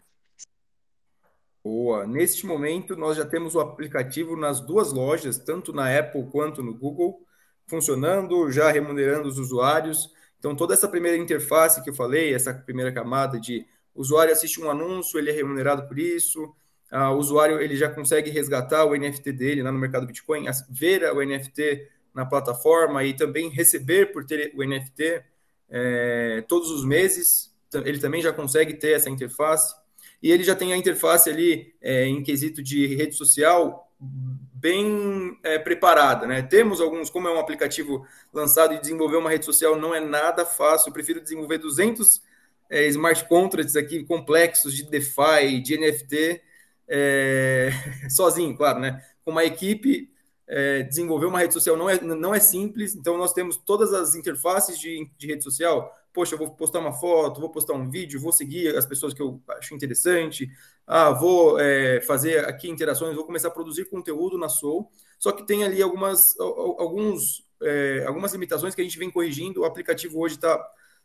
Boa. 1.62 2.06
Neste 2.06 2.46
momento, 2.46 2.96
nós 2.96 3.18
já 3.18 3.26
temos 3.26 3.54
o 3.54 3.60
aplicativo 3.60 4.34
nas 4.34 4.60
duas 4.60 4.92
lojas, 4.92 5.36
tanto 5.36 5.74
na 5.74 5.94
Apple 5.98 6.26
quanto 6.30 6.62
no 6.62 6.72
Google, 6.72 7.20
funcionando, 7.66 8.50
já 8.50 8.70
remunerando 8.70 9.28
os 9.28 9.38
usuários. 9.38 10.10
Então, 10.38 10.56
toda 10.56 10.72
essa 10.72 10.88
primeira 10.88 11.18
interface 11.18 11.82
que 11.82 11.90
eu 11.90 11.94
falei, 11.94 12.32
essa 12.32 12.54
primeira 12.54 12.92
camada 12.92 13.38
de 13.38 13.66
usuário 13.94 14.32
assiste 14.32 14.58
um 14.58 14.70
anúncio, 14.70 15.18
ele 15.18 15.28
é 15.28 15.34
remunerado 15.34 15.86
por 15.86 15.98
isso, 15.98 16.50
ah, 16.90 17.10
o 17.10 17.18
usuário 17.18 17.60
ele 17.60 17.76
já 17.76 17.90
consegue 17.90 18.30
resgatar 18.30 18.84
o 18.84 18.96
NFT 18.96 19.32
dele 19.32 19.62
lá 19.62 19.72
no 19.72 19.78
mercado 19.78 20.06
Bitcoin, 20.06 20.44
ver 20.70 21.04
o 21.12 21.24
NFT 21.24 21.88
na 22.14 22.24
plataforma 22.24 23.04
e 23.04 23.14
também 23.14 23.48
receber 23.50 24.12
por 24.12 24.24
ter 24.24 24.52
o 24.54 24.64
NFT 24.64 25.22
é, 25.68 26.44
todos 26.48 26.70
os 26.70 26.84
meses. 26.84 27.54
Ele 27.84 27.98
também 27.98 28.22
já 28.22 28.32
consegue 28.32 28.74
ter 28.74 28.92
essa 28.92 29.10
interface. 29.10 29.74
E 30.22 30.32
ele 30.32 30.42
já 30.42 30.54
tem 30.54 30.72
a 30.72 30.76
interface 30.76 31.28
ali 31.28 31.74
é, 31.82 32.06
em 32.06 32.22
quesito 32.22 32.62
de 32.62 32.94
rede 32.94 33.14
social 33.14 33.86
bem 33.98 35.38
é, 35.42 35.58
preparada, 35.58 36.26
né? 36.26 36.42
Temos 36.42 36.80
alguns, 36.80 37.10
como 37.10 37.28
é 37.28 37.32
um 37.32 37.38
aplicativo 37.38 38.06
lançado 38.32 38.74
e 38.74 38.80
desenvolver 38.80 39.16
uma 39.16 39.30
rede 39.30 39.44
social 39.44 39.76
não 39.76 39.94
é 39.94 40.00
nada 40.00 40.44
fácil. 40.44 40.88
Eu 40.88 40.92
prefiro 40.92 41.20
desenvolver 41.20 41.58
200 41.58 42.22
é, 42.70 42.86
smart 42.86 43.28
contracts 43.28 43.76
aqui 43.76 44.04
complexos 44.04 44.74
de 44.74 44.84
DeFi, 44.84 45.60
de 45.62 45.78
NFT, 45.78 46.42
é, 46.88 47.70
sozinho, 48.10 48.56
claro, 48.56 48.80
né? 48.80 49.02
Com 49.24 49.32
uma 49.32 49.44
equipe, 49.44 50.10
é, 50.48 50.82
desenvolver 50.84 51.26
uma 51.26 51.40
rede 51.40 51.52
social 51.52 51.76
não 51.76 51.90
é, 51.90 52.00
não 52.00 52.34
é 52.34 52.38
simples, 52.38 52.94
então 52.94 53.18
nós 53.18 53.32
temos 53.32 53.56
todas 53.56 53.92
as 53.92 54.14
interfaces 54.14 54.78
de, 54.78 55.10
de 55.18 55.26
rede 55.26 55.42
social. 55.42 55.92
Poxa, 56.12 56.34
eu 56.34 56.38
vou 56.38 56.50
postar 56.50 56.78
uma 56.78 56.92
foto, 56.92 57.40
vou 57.40 57.50
postar 57.50 57.74
um 57.74 57.90
vídeo, 57.90 58.20
vou 58.20 58.32
seguir 58.32 58.74
as 58.76 58.86
pessoas 58.86 59.12
que 59.12 59.20
eu 59.20 59.42
acho 59.48 59.74
interessante, 59.74 60.48
ah, 60.86 61.10
vou 61.10 61.58
é, 61.58 62.00
fazer 62.00 62.46
aqui 62.46 62.70
interações, 62.70 63.14
vou 63.14 63.24
começar 63.24 63.48
a 63.48 63.50
produzir 63.50 63.86
conteúdo 63.86 64.38
na 64.38 64.48
Soul. 64.48 64.90
Só 65.18 65.32
que 65.32 65.46
tem 65.46 65.64
ali 65.64 65.82
algumas, 65.82 66.38
alguns, 66.38 67.44
é, 67.62 68.04
algumas 68.06 68.32
limitações 68.32 68.74
que 68.74 68.80
a 68.80 68.84
gente 68.84 68.98
vem 68.98 69.10
corrigindo. 69.10 69.62
O 69.62 69.64
aplicativo 69.64 70.20
hoje 70.20 70.36
está, 70.36 70.64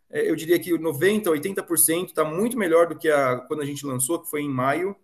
é, 0.10 0.30
eu 0.30 0.36
diria 0.36 0.60
que 0.60 0.72
90%, 0.72 1.24
80% 1.26 2.06
está 2.08 2.24
muito 2.24 2.58
melhor 2.58 2.88
do 2.88 2.98
que 2.98 3.10
a, 3.10 3.38
quando 3.38 3.62
a 3.62 3.66
gente 3.66 3.86
lançou, 3.86 4.20
que 4.20 4.30
foi 4.30 4.42
em 4.42 4.50
maio. 4.50 4.96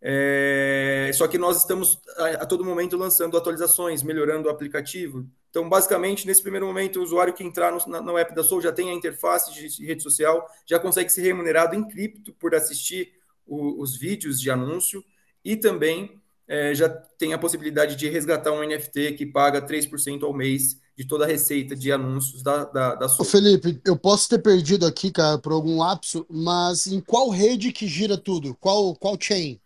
É, 0.00 1.10
só 1.14 1.26
que 1.26 1.36
nós 1.36 1.56
estamos 1.56 2.00
a, 2.16 2.26
a, 2.42 2.46
todo 2.46 2.64
momento 2.64 2.96
lançando 2.96 3.36
atualizações, 3.36 4.02
melhorando 4.02 4.48
o 4.48 4.50
aplicativo. 4.50 5.28
Então, 5.50 5.68
basicamente, 5.68 6.26
nesse 6.26 6.42
primeiro 6.42 6.66
momento, 6.66 7.00
o 7.00 7.02
usuário 7.02 7.34
que 7.34 7.42
entrar 7.42 7.72
no, 7.72 7.78
na, 7.86 8.00
no 8.00 8.16
app 8.16 8.34
da 8.34 8.44
Soul 8.44 8.60
já 8.60 8.72
tem 8.72 8.90
a 8.90 8.94
interface 8.94 9.52
de, 9.52 9.68
de 9.68 9.86
rede 9.86 10.02
social, 10.02 10.46
já 10.66 10.78
consegue 10.78 11.10
ser 11.10 11.22
remunerado 11.22 11.74
em 11.74 11.86
cripto 11.86 12.32
por 12.34 12.54
assistir 12.54 13.12
o, 13.46 13.82
os 13.82 13.96
vídeos 13.96 14.40
de 14.40 14.50
anúncio 14.50 15.04
e 15.44 15.56
também 15.56 16.20
é, 16.46 16.74
já 16.74 16.88
tem 16.88 17.32
a 17.32 17.38
possibilidade 17.38 17.96
de 17.96 18.08
resgatar 18.08 18.52
um 18.52 18.62
NFT 18.64 19.12
que 19.12 19.26
paga 19.26 19.60
3% 19.60 20.22
ao 20.22 20.32
mês 20.32 20.78
de 20.96 21.06
toda 21.06 21.24
a 21.24 21.28
receita 21.28 21.76
de 21.76 21.92
anúncios 21.92 22.42
da, 22.42 22.64
da, 22.64 22.94
da 22.94 23.08
Soul. 23.08 23.22
Ô 23.22 23.30
Felipe, 23.30 23.80
eu 23.84 23.96
posso 23.96 24.28
ter 24.28 24.38
perdido 24.38 24.86
aqui, 24.86 25.10
cara, 25.10 25.38
por 25.38 25.52
algum 25.52 25.78
lapso, 25.78 26.26
mas 26.28 26.86
em 26.86 27.00
qual 27.00 27.30
rede 27.30 27.72
que 27.72 27.86
gira 27.86 28.16
tudo? 28.16 28.56
Qual, 28.60 28.94
qual 28.96 29.16
chain? 29.20 29.60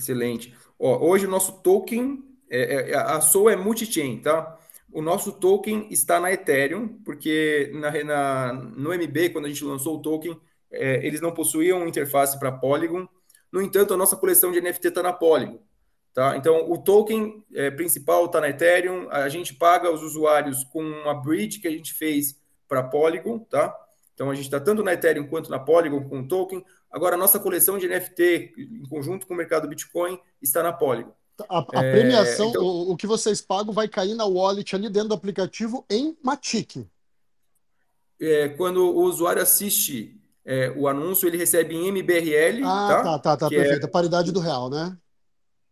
Excelente. 0.00 0.54
Ó, 0.78 1.06
hoje 1.06 1.26
o 1.26 1.30
nosso 1.30 1.60
token, 1.60 2.24
é, 2.50 2.90
é, 2.90 2.96
a 2.96 3.20
Soul 3.20 3.50
é 3.50 3.56
multi-chain, 3.56 4.20
tá? 4.20 4.58
O 4.90 5.02
nosso 5.02 5.32
token 5.32 5.86
está 5.90 6.18
na 6.18 6.32
Ethereum, 6.32 6.88
porque 7.04 7.70
na, 7.74 8.02
na, 8.02 8.52
no 8.54 8.92
MB, 8.92 9.28
quando 9.30 9.44
a 9.44 9.48
gente 9.48 9.62
lançou 9.62 9.98
o 9.98 10.02
token, 10.02 10.40
é, 10.72 11.06
eles 11.06 11.20
não 11.20 11.32
possuíam 11.32 11.86
interface 11.86 12.38
para 12.38 12.50
Polygon. 12.50 13.06
No 13.52 13.60
entanto, 13.60 13.92
a 13.92 13.96
nossa 13.96 14.16
coleção 14.16 14.50
de 14.50 14.60
NFT 14.60 14.88
está 14.88 15.02
na 15.02 15.12
Polygon. 15.12 15.60
Tá? 16.14 16.36
Então, 16.36 16.68
o 16.70 16.78
token 16.78 17.44
é, 17.54 17.70
principal 17.70 18.24
está 18.24 18.40
na 18.40 18.48
Ethereum. 18.48 19.06
A 19.10 19.28
gente 19.28 19.54
paga 19.54 19.92
os 19.92 20.02
usuários 20.02 20.64
com 20.64 20.82
uma 20.82 21.14
bridge 21.14 21.60
que 21.60 21.68
a 21.68 21.70
gente 21.70 21.94
fez 21.94 22.40
para 22.66 22.82
Polygon. 22.82 23.38
Tá? 23.38 23.76
Então, 24.20 24.30
a 24.30 24.34
gente 24.34 24.44
está 24.44 24.60
tanto 24.60 24.82
na 24.82 24.92
Ethereum 24.92 25.26
quanto 25.26 25.50
na 25.50 25.58
Polygon 25.58 26.06
com 26.06 26.20
o 26.20 26.28
token. 26.28 26.62
Agora, 26.90 27.14
a 27.14 27.18
nossa 27.18 27.40
coleção 27.40 27.78
de 27.78 27.88
NFT, 27.88 28.52
em 28.58 28.86
conjunto 28.86 29.26
com 29.26 29.32
o 29.32 29.36
mercado 29.36 29.66
Bitcoin, 29.66 30.20
está 30.42 30.62
na 30.62 30.74
Polygon. 30.74 31.14
A, 31.48 31.60
a 31.80 31.82
é, 31.82 31.90
premiação, 31.90 32.50
então... 32.50 32.62
o, 32.62 32.92
o, 32.92 32.96
que 32.98 33.06
vocês 33.06 33.40
pagam 33.40 33.72
vai 33.72 33.88
cair 33.88 34.12
na 34.14 34.26
wallet 34.26 34.76
ali 34.76 34.90
dentro 34.90 35.08
do 35.08 35.14
aplicativo 35.14 35.86
em 35.88 36.14
Matic. 36.22 36.86
é, 38.20 38.50
quando 38.50 38.84
o 38.84 39.04
usuário 39.04 39.40
assiste 39.40 40.20
é, 40.44 40.68
o 40.76 40.86
anúncio, 40.86 41.26
ele 41.26 41.38
recebe 41.38 41.74
em 41.74 41.88
MBRL, 41.88 42.62
Ah, 42.62 42.88
tá? 42.88 43.02
tá, 43.02 43.18
tá, 43.18 43.36
tá, 43.38 43.46
é 43.46 43.48
perfeito. 43.48 43.86
A 43.86 43.88
paridade 43.88 44.30
do 44.32 44.40
real, 44.40 44.68
né? 44.68 44.98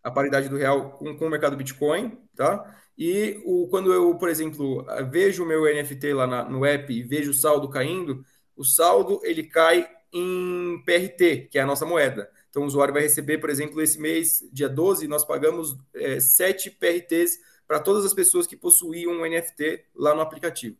a 0.02 0.10
paridade 0.10 0.48
do 0.48 0.56
real 0.56 0.92
com, 0.92 1.14
com 1.18 1.26
o 1.26 1.30
mercado 1.30 1.54
Bitcoin, 1.54 2.16
tá? 2.34 2.64
E 2.96 3.42
o, 3.44 3.68
quando 3.68 3.92
eu, 3.92 4.16
por 4.16 4.30
exemplo, 4.30 4.86
vejo 5.10 5.44
o 5.44 5.46
meu 5.46 5.64
NFT 5.64 6.14
lá 6.14 6.26
na- 6.26 6.48
no 6.48 6.64
app 6.64 6.90
e 6.90 7.02
vejo 7.02 7.30
o 7.30 7.34
saldo 7.34 7.68
caindo, 7.68 8.24
o 8.58 8.64
saldo 8.64 9.20
ele 9.22 9.44
cai 9.44 9.88
em 10.12 10.82
PRT, 10.84 11.48
que 11.50 11.58
é 11.58 11.62
a 11.62 11.66
nossa 11.66 11.86
moeda. 11.86 12.30
Então 12.50 12.62
o 12.62 12.66
usuário 12.66 12.92
vai 12.92 13.02
receber, 13.02 13.38
por 13.38 13.50
exemplo, 13.50 13.80
esse 13.80 14.00
mês, 14.00 14.42
dia 14.52 14.68
12, 14.68 15.06
nós 15.06 15.24
pagamos 15.24 15.76
é, 15.94 16.18
7 16.18 16.70
PRTs 16.72 17.38
para 17.66 17.78
todas 17.78 18.04
as 18.04 18.14
pessoas 18.14 18.46
que 18.46 18.56
possuíam 18.56 19.12
um 19.12 19.26
NFT 19.26 19.84
lá 19.94 20.14
no 20.14 20.20
aplicativo. 20.20 20.76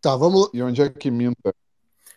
Tá, 0.00 0.16
vamos. 0.16 0.50
E 0.52 0.62
onde 0.62 0.82
é 0.82 0.90
que 0.90 1.10
minta? 1.10 1.54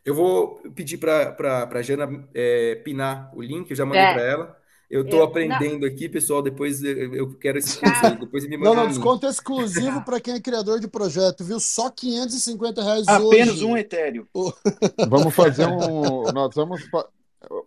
Eu 0.04 0.16
vou 0.16 0.56
pedir 0.76 0.98
para 0.98 1.70
a 1.72 1.82
Jana 1.82 2.28
é, 2.34 2.76
pinar 2.76 3.32
o 3.36 3.42
link, 3.42 3.70
eu 3.70 3.76
já 3.76 3.86
mandei 3.86 4.02
É. 4.02 4.14
para 4.14 4.24
ela. 4.24 4.58
Eu 4.90 5.02
estou 5.04 5.20
Eu- 5.20 5.26
aprendendo 5.26 5.86
aqui, 5.86 6.08
pessoal. 6.08 6.42
Depois 6.42 6.82
eu 6.84 7.34
quero 7.38 7.58
esse 7.58 7.78
aí. 7.84 8.16
Depois 8.18 8.48
me 8.48 8.56
Não, 8.56 8.64
manda 8.64 8.76
não, 8.78 8.84
link. 8.84 8.94
desconto 8.94 9.28
exclusivo 9.28 10.02
para 10.06 10.20
quem 10.22 10.36
é 10.36 10.40
criador 10.40 10.80
de 10.80 10.88
projeto, 10.88 11.44
viu? 11.44 11.60
Só 11.60 11.90
550 11.90 12.82
reais 12.82 13.08
Apenas 13.08 13.50
hoje. 13.56 13.66
um 13.66 13.76
Ethereum. 13.78 14.26
Vamos 15.10 15.36
fazer 15.36 15.68
um. 15.68 16.24
Nós 16.34 16.56
vamos. 16.56 16.82
fa- 16.90 17.08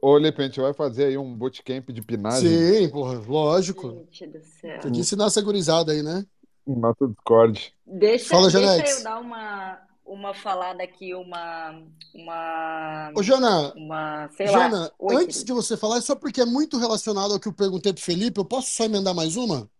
Ô, 0.02 0.18
Lipe, 0.18 0.40
a 0.42 0.44
gente 0.46 0.60
vai 0.60 0.74
fazer 0.74 1.04
aí 1.04 1.16
um 1.18 1.34
bootcamp 1.34 1.90
de 1.90 2.02
pinagem 2.02 2.48
Sim, 2.48 2.88
porra, 2.90 3.22
lógico. 3.26 4.04
Gente 4.10 4.26
do 4.38 4.44
céu. 4.60 4.80
Tem 4.80 4.92
que 4.92 5.00
ensinar 5.00 5.26
essa 5.26 5.40
gurizada 5.40 5.92
aí, 5.92 6.02
né? 6.02 6.24
no 6.66 6.76
nosso 6.78 7.06
Discord. 7.08 7.72
Deixa, 7.86 8.28
Fala, 8.28 8.50
deixa 8.50 8.98
eu 8.98 9.02
dar 9.04 9.18
uma, 9.20 9.78
uma 10.12 10.34
falada 10.34 10.82
aqui, 10.82 11.14
uma, 11.14 11.82
uma, 12.12 13.12
Ô, 13.14 13.22
Jana, 13.22 13.72
uma, 13.76 14.28
sei 14.36 14.46
lá. 14.46 14.52
Jana, 14.52 14.92
Oi, 14.98 15.14
antes 15.14 15.38
querido. 15.38 15.46
de 15.46 15.52
você 15.52 15.76
falar, 15.76 15.98
é 15.98 16.00
só 16.00 16.16
porque 16.16 16.40
é 16.40 16.44
muito 16.44 16.76
relacionado 16.78 17.32
ao 17.32 17.38
que 17.38 17.46
eu 17.46 17.52
perguntei 17.52 17.92
pro 17.92 18.02
Felipe, 18.02 18.40
eu 18.40 18.44
posso 18.44 18.70
só 18.70 18.84
emendar 18.84 19.14
mais 19.14 19.36
uma? 19.36 19.70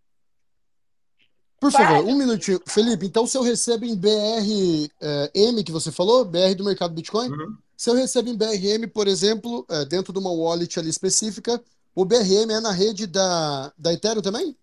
Por 1.59 1.71
favor, 1.71 2.05
um 2.05 2.15
minutinho. 2.17 2.61
Felipe, 2.67 3.05
então 3.07 3.27
se 3.27 3.37
eu 3.37 3.43
recebo 3.43 3.85
em 3.85 3.95
BRM, 3.95 5.63
que 5.65 5.73
você 5.73 5.93
falou, 5.93 6.25
BR 6.25 6.55
do 6.57 6.65
mercado 6.65 6.95
Bitcoin, 6.95 7.29
Uhum. 7.29 7.57
se 7.77 7.91
eu 7.91 7.95
recebo 7.95 8.31
em 8.31 8.37
BRM, 8.37 8.87
por 8.89 9.07
exemplo, 9.09 9.67
é, 9.69 9.85
dentro 9.85 10.13
de 10.13 10.19
uma 10.19 10.31
wallet 10.31 10.79
ali 10.79 10.89
específica, 10.89 11.63
o 11.95 12.05
BRM 12.05 12.51
é 12.51 12.61
na 12.61 12.71
rede 12.73 13.07
da, 13.07 13.73
da 13.77 13.93
Ethereum 13.93 14.23
também? 14.23 14.57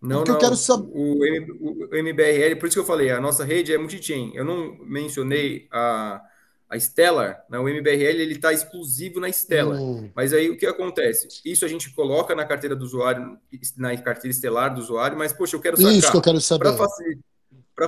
Não, 0.00 0.16
Porque 0.16 0.30
eu 0.30 0.34
não. 0.34 0.40
quero 0.40 0.56
saber. 0.56 0.88
O, 0.92 1.24
M- 1.24 1.52
o 1.60 1.94
MBRL, 1.96 2.56
por 2.58 2.66
isso 2.66 2.74
que 2.76 2.80
eu 2.80 2.84
falei, 2.84 3.10
a 3.10 3.20
nossa 3.20 3.44
rede 3.44 3.72
é 3.72 3.78
multi-chain. 3.78 4.32
Eu 4.34 4.44
não 4.44 4.76
mencionei 4.84 5.68
a, 5.70 6.20
a 6.68 6.80
Stellar, 6.80 7.44
né? 7.48 7.56
O 7.58 7.68
MBRL 7.68 8.20
ele 8.20 8.34
está 8.34 8.52
exclusivo 8.52 9.20
na 9.20 9.30
Stellar. 9.30 9.80
Hum, 9.80 10.10
Mas 10.14 10.32
aí 10.32 10.50
o 10.50 10.56
que 10.58 10.66
acontece? 10.66 11.28
Isso 11.44 11.64
a 11.64 11.68
gente 11.68 11.92
coloca 11.94 12.34
na 12.34 12.44
carteira 12.44 12.74
do 12.74 12.84
usuário, 12.84 13.38
na 13.76 13.96
carteira 13.96 14.34
estelar 14.34 14.74
do 14.74 14.80
usuário, 14.80 15.16
mas 15.16 15.32
poxa, 15.32 15.54
eu 15.54 15.60
quero 15.60 15.76
isso 15.80 16.10
que 16.10 16.16
eu 16.16 16.22
quero 16.22 16.40
saber. 16.40 16.64
Para 16.64 16.76
facilitar, 16.76 17.22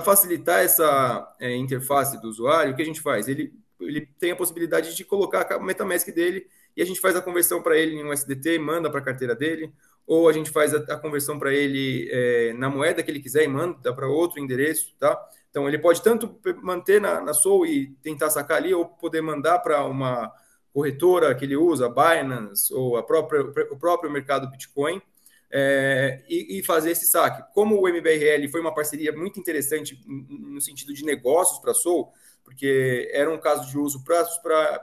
facilitar 0.03 0.59
essa 0.63 1.35
é, 1.39 1.55
interface 1.55 2.19
do 2.21 2.29
usuário, 2.29 2.71
o 2.73 2.75
que 2.75 2.81
a 2.81 2.85
gente 2.85 3.01
faz? 3.01 3.27
Ele, 3.27 3.53
ele 3.79 4.05
tem 4.19 4.31
a 4.31 4.35
possibilidade 4.35 4.95
de 4.95 5.03
colocar 5.03 5.51
a 5.53 5.59
MetaMask 5.59 6.07
dele 6.13 6.47
e 6.75 6.81
a 6.81 6.85
gente 6.85 6.99
faz 6.99 7.15
a 7.15 7.21
conversão 7.21 7.61
para 7.61 7.77
ele 7.77 7.95
em 7.95 8.03
um 8.05 8.11
SDT, 8.13 8.57
manda 8.59 8.89
para 8.89 8.99
a 8.99 9.03
carteira 9.03 9.35
dele, 9.35 9.71
ou 10.07 10.29
a 10.29 10.33
gente 10.33 10.49
faz 10.49 10.73
a, 10.73 10.77
a 10.77 10.97
conversão 10.97 11.39
para 11.39 11.53
ele 11.53 12.07
é, 12.11 12.53
na 12.53 12.69
moeda 12.69 13.01
que 13.01 13.09
ele 13.09 13.19
quiser 13.19 13.43
e 13.43 13.47
manda 13.47 13.93
para 13.93 14.07
outro 14.07 14.39
endereço, 14.39 14.95
tá? 14.99 15.19
Então 15.49 15.67
ele 15.67 15.79
pode 15.79 16.01
tanto 16.01 16.39
manter 16.61 16.99
na, 16.99 17.21
na 17.21 17.33
Soul 17.33 17.65
e 17.65 17.87
tentar 18.03 18.29
sacar 18.29 18.57
ali, 18.57 18.73
ou 18.73 18.85
poder 18.85 19.21
mandar 19.21 19.59
para 19.59 19.85
uma 19.85 20.31
corretora 20.73 21.33
que 21.33 21.45
ele 21.45 21.55
usa, 21.55 21.89
Binance, 21.89 22.73
ou 22.73 22.97
a 22.97 23.03
própria, 23.03 23.41
o 23.71 23.77
próprio 23.77 24.11
mercado 24.11 24.49
Bitcoin, 24.51 25.01
é, 25.49 26.21
e, 26.27 26.59
e 26.59 26.63
fazer 26.63 26.91
esse 26.91 27.05
saque. 27.05 27.41
Como 27.53 27.79
o 27.79 27.87
MBRL 27.87 28.49
foi 28.51 28.59
uma 28.59 28.75
parceria 28.75 29.13
muito 29.13 29.39
interessante 29.39 29.97
no 30.05 30.59
sentido 30.59 30.93
de 30.93 31.05
negócios 31.05 31.59
para 31.59 31.71
a 31.71 31.73
Soul, 31.73 32.11
porque 32.45 33.09
era 33.11 33.29
um 33.29 33.37
caso 33.37 33.67
de 33.69 33.77
uso 33.77 34.01
para 34.05 34.23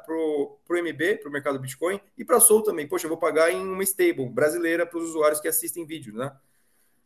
o 0.08 0.58
MB, 0.68 1.16
para 1.20 1.28
o 1.28 1.32
mercado 1.32 1.58
Bitcoin, 1.58 1.98
e 2.18 2.24
para 2.24 2.36
a 2.36 2.40
Soul 2.40 2.62
também. 2.62 2.86
Poxa, 2.86 3.06
eu 3.06 3.08
vou 3.08 3.16
pagar 3.16 3.50
em 3.50 3.62
uma 3.66 3.82
stable 3.84 4.28
brasileira 4.28 4.84
para 4.84 4.98
os 4.98 5.08
usuários 5.10 5.40
que 5.40 5.48
assistem 5.48 5.86
vídeo, 5.86 6.12
né? 6.12 6.32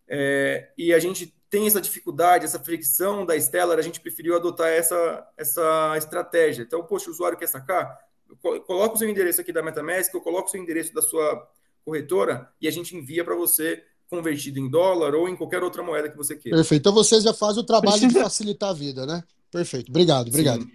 É, 0.08 0.70
e 0.78 0.92
a 0.94 0.98
gente 0.98 1.34
tem 1.50 1.66
essa 1.66 1.80
dificuldade, 1.80 2.44
essa 2.44 2.58
fricção 2.58 3.24
da 3.24 3.38
Stellar, 3.38 3.78
a 3.78 3.82
gente 3.82 4.00
preferiu 4.00 4.34
adotar 4.34 4.68
essa, 4.68 5.26
essa 5.36 5.94
estratégia. 5.96 6.62
Então, 6.62 6.82
poxa, 6.84 7.08
o 7.08 7.12
usuário 7.12 7.38
quer 7.38 7.46
sacar? 7.48 7.96
Co- 8.40 8.60
Coloca 8.62 8.94
o 8.94 8.98
seu 8.98 9.08
endereço 9.08 9.40
aqui 9.40 9.52
da 9.52 9.62
MetaMask, 9.62 10.12
eu 10.14 10.20
coloco 10.20 10.48
o 10.48 10.50
seu 10.50 10.60
endereço 10.60 10.92
da 10.94 11.02
sua 11.02 11.48
corretora 11.84 12.48
e 12.60 12.66
a 12.66 12.70
gente 12.70 12.96
envia 12.96 13.24
para 13.24 13.34
você 13.36 13.82
convertido 14.08 14.58
em 14.58 14.68
dólar 14.70 15.14
ou 15.14 15.28
em 15.28 15.36
qualquer 15.36 15.62
outra 15.62 15.82
moeda 15.82 16.08
que 16.08 16.16
você 16.16 16.34
queira. 16.36 16.56
Perfeito. 16.58 16.80
Então 16.80 16.92
vocês 16.92 17.22
já 17.24 17.34
fazem 17.34 17.62
o 17.62 17.66
trabalho 17.66 17.94
de 17.96 18.00
Precisa- 18.06 18.24
facilitar 18.24 18.70
a 18.70 18.74
vida, 18.74 19.04
né? 19.06 19.22
Perfeito. 19.50 19.90
Obrigado, 19.90 20.28
obrigado. 20.28 20.62
Sim. 20.62 20.70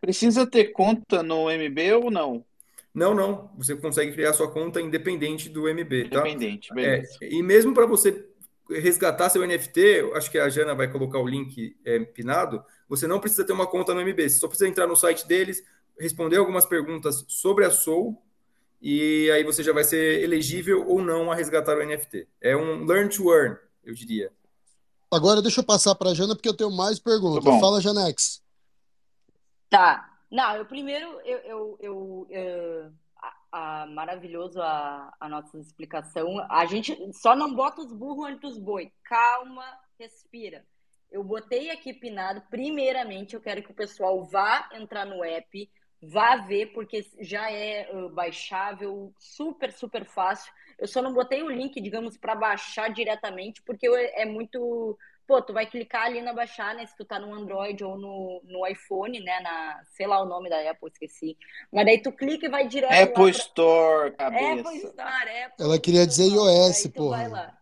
Precisa 0.00 0.46
ter 0.46 0.66
conta 0.72 1.22
no 1.22 1.50
MB 1.50 1.92
ou 1.94 2.10
não? 2.10 2.44
Não, 2.94 3.14
não. 3.14 3.50
Você 3.56 3.76
consegue 3.76 4.12
criar 4.12 4.32
sua 4.32 4.50
conta 4.50 4.80
independente 4.80 5.48
do 5.48 5.68
MB, 5.68 6.08
tá? 6.10 6.20
Independente, 6.28 6.70
É, 6.72 6.74
beleza. 6.74 7.18
e 7.22 7.42
mesmo 7.42 7.72
para 7.74 7.86
você 7.86 8.26
resgatar 8.70 9.28
seu 9.30 9.46
NFT, 9.46 10.12
acho 10.14 10.30
que 10.30 10.38
a 10.38 10.48
Jana 10.48 10.74
vai 10.74 10.90
colocar 10.90 11.18
o 11.18 11.26
link 11.26 11.76
é, 11.84 11.98
pinado, 12.00 12.62
você 12.88 13.06
não 13.06 13.18
precisa 13.20 13.44
ter 13.44 13.52
uma 13.52 13.66
conta 13.66 13.92
no 13.92 14.00
MB, 14.00 14.28
você 14.28 14.38
só 14.38 14.46
precisa 14.48 14.68
entrar 14.68 14.86
no 14.86 14.94
site 14.96 15.26
deles, 15.26 15.62
responder 15.98 16.36
algumas 16.36 16.64
perguntas 16.64 17.24
sobre 17.28 17.64
a 17.64 17.70
Soul, 17.70 18.16
e 18.80 19.30
aí 19.32 19.44
você 19.44 19.62
já 19.62 19.72
vai 19.72 19.84
ser 19.84 20.22
elegível 20.22 20.86
ou 20.88 21.02
não 21.02 21.30
a 21.30 21.34
resgatar 21.34 21.76
o 21.76 21.84
NFT. 21.84 22.26
É 22.40 22.56
um 22.56 22.84
learn 22.86 23.10
to 23.10 23.30
earn, 23.32 23.56
eu 23.84 23.92
diria. 23.92 24.30
Agora 25.12 25.42
deixa 25.42 25.60
eu 25.60 25.64
passar 25.64 25.94
para 25.94 26.10
a 26.10 26.14
Jana, 26.14 26.34
porque 26.36 26.48
eu 26.48 26.56
tenho 26.56 26.70
mais 26.70 26.98
perguntas. 26.98 27.44
Tá. 27.44 27.60
Fala, 27.60 27.80
Janex. 27.80 28.42
Tá. 29.68 30.06
Não, 30.30 30.56
eu 30.56 30.64
primeiro, 30.64 31.20
eu, 31.22 31.38
eu, 31.38 31.76
eu, 31.80 32.26
eh, 32.30 32.88
a, 33.52 33.82
a- 33.82 33.86
maravilhoso 33.86 34.60
a, 34.62 35.12
a 35.18 35.28
nossa 35.28 35.58
explicação. 35.58 36.38
A 36.48 36.64
gente 36.66 36.96
só 37.14 37.34
não 37.34 37.52
bota 37.54 37.80
os 37.82 37.92
burros 37.92 38.26
antes 38.26 38.40
dos 38.40 38.58
boi. 38.58 38.92
Calma, 39.02 39.64
respira. 39.98 40.64
Eu 41.10 41.24
botei 41.24 41.70
aqui 41.70 41.92
pinado. 41.92 42.42
Primeiramente, 42.48 43.34
eu 43.34 43.40
quero 43.40 43.62
que 43.62 43.72
o 43.72 43.74
pessoal 43.74 44.22
vá 44.24 44.68
entrar 44.72 45.04
no 45.04 45.24
app, 45.24 45.68
vá 46.00 46.36
ver, 46.36 46.66
porque 46.72 47.04
já 47.20 47.50
é 47.50 47.90
eh, 47.90 48.08
baixável, 48.10 49.12
super, 49.18 49.72
super 49.72 50.04
fácil. 50.04 50.52
Eu 50.80 50.88
só 50.88 51.02
não 51.02 51.12
botei 51.12 51.42
o 51.42 51.50
link, 51.50 51.78
digamos, 51.78 52.16
para 52.16 52.34
baixar 52.34 52.88
diretamente, 52.88 53.60
porque 53.62 53.86
é 53.86 54.24
muito. 54.24 54.98
Pô, 55.26 55.40
tu 55.42 55.52
vai 55.52 55.66
clicar 55.66 56.06
ali 56.06 56.22
na 56.22 56.32
baixar, 56.32 56.74
né? 56.74 56.86
Se 56.86 56.96
tu 56.96 57.04
tá 57.04 57.18
no 57.18 57.32
Android 57.34 57.84
ou 57.84 57.98
no, 57.98 58.40
no 58.44 58.66
iPhone, 58.66 59.20
né? 59.20 59.38
Na, 59.40 59.82
sei 59.90 60.06
lá 60.06 60.22
o 60.22 60.26
nome 60.26 60.48
da 60.48 60.70
Apple, 60.70 60.88
esqueci. 60.90 61.36
Mas 61.70 61.84
daí 61.84 62.02
tu 62.02 62.10
clica 62.10 62.46
e 62.46 62.48
vai 62.48 62.66
direto 62.66 62.90
lá 62.90 63.02
Apple 63.02 63.14
pra... 63.14 63.30
Store, 63.30 64.08
Apple 64.08 64.16
cabeça. 64.16 64.88
Store, 64.88 65.42
Apple 65.44 65.64
Ela 65.64 65.78
queria 65.78 66.06
dizer 66.06 66.24
iOS, 66.24 66.86
porra. 66.88 67.28
lá. 67.28 67.58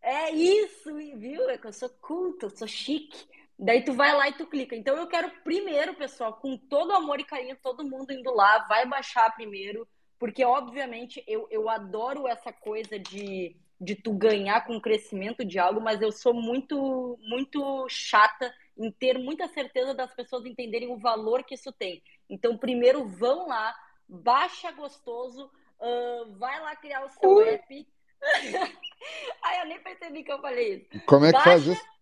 É 0.00 0.30
isso, 0.30 0.92
viu? 0.94 1.48
É 1.50 1.58
que 1.58 1.66
eu 1.66 1.72
sou 1.72 1.88
culto, 1.88 2.46
eu 2.46 2.50
sou 2.50 2.66
chique. 2.66 3.28
Daí 3.58 3.84
tu 3.84 3.92
vai 3.92 4.12
lá 4.16 4.28
e 4.28 4.32
tu 4.32 4.46
clica. 4.46 4.74
Então 4.74 4.96
eu 4.96 5.06
quero 5.06 5.30
primeiro, 5.44 5.94
pessoal, 5.94 6.32
com 6.32 6.56
todo 6.56 6.92
amor 6.92 7.20
e 7.20 7.24
carinho, 7.24 7.56
todo 7.62 7.88
mundo 7.88 8.12
indo 8.12 8.34
lá, 8.34 8.66
vai 8.66 8.84
baixar 8.86 9.32
primeiro, 9.34 9.86
porque 10.22 10.44
obviamente 10.44 11.20
eu, 11.26 11.48
eu 11.50 11.68
adoro 11.68 12.28
essa 12.28 12.52
coisa 12.52 12.96
de, 12.96 13.56
de 13.80 13.96
tu 13.96 14.12
ganhar 14.12 14.64
com 14.64 14.76
o 14.76 14.80
crescimento 14.80 15.44
de 15.44 15.58
algo, 15.58 15.80
mas 15.80 16.00
eu 16.00 16.12
sou 16.12 16.32
muito, 16.32 17.18
muito 17.22 17.88
chata 17.88 18.54
em 18.78 18.88
ter 18.88 19.18
muita 19.18 19.48
certeza 19.48 19.92
das 19.92 20.14
pessoas 20.14 20.46
entenderem 20.46 20.92
o 20.92 20.96
valor 20.96 21.42
que 21.42 21.56
isso 21.56 21.72
tem. 21.72 22.00
Então, 22.30 22.56
primeiro 22.56 23.04
vão 23.04 23.48
lá, 23.48 23.74
baixa 24.08 24.70
gostoso, 24.70 25.50
ah, 25.80 26.24
vai 26.38 26.60
lá 26.60 26.76
criar 26.76 27.04
o 27.04 27.08
seu 27.08 27.40
app. 27.40 27.88
Ai, 29.42 29.62
eu 29.62 29.66
nem 29.66 29.80
percebi 29.80 30.22
que 30.22 30.30
eu 30.30 30.40
falei 30.40 30.74
isso. 30.76 31.04
Como 31.04 31.26
é 31.26 31.32
que 31.32 31.42
faz 31.42 31.66
Baixa- 31.66 31.72
isso? 31.72 31.92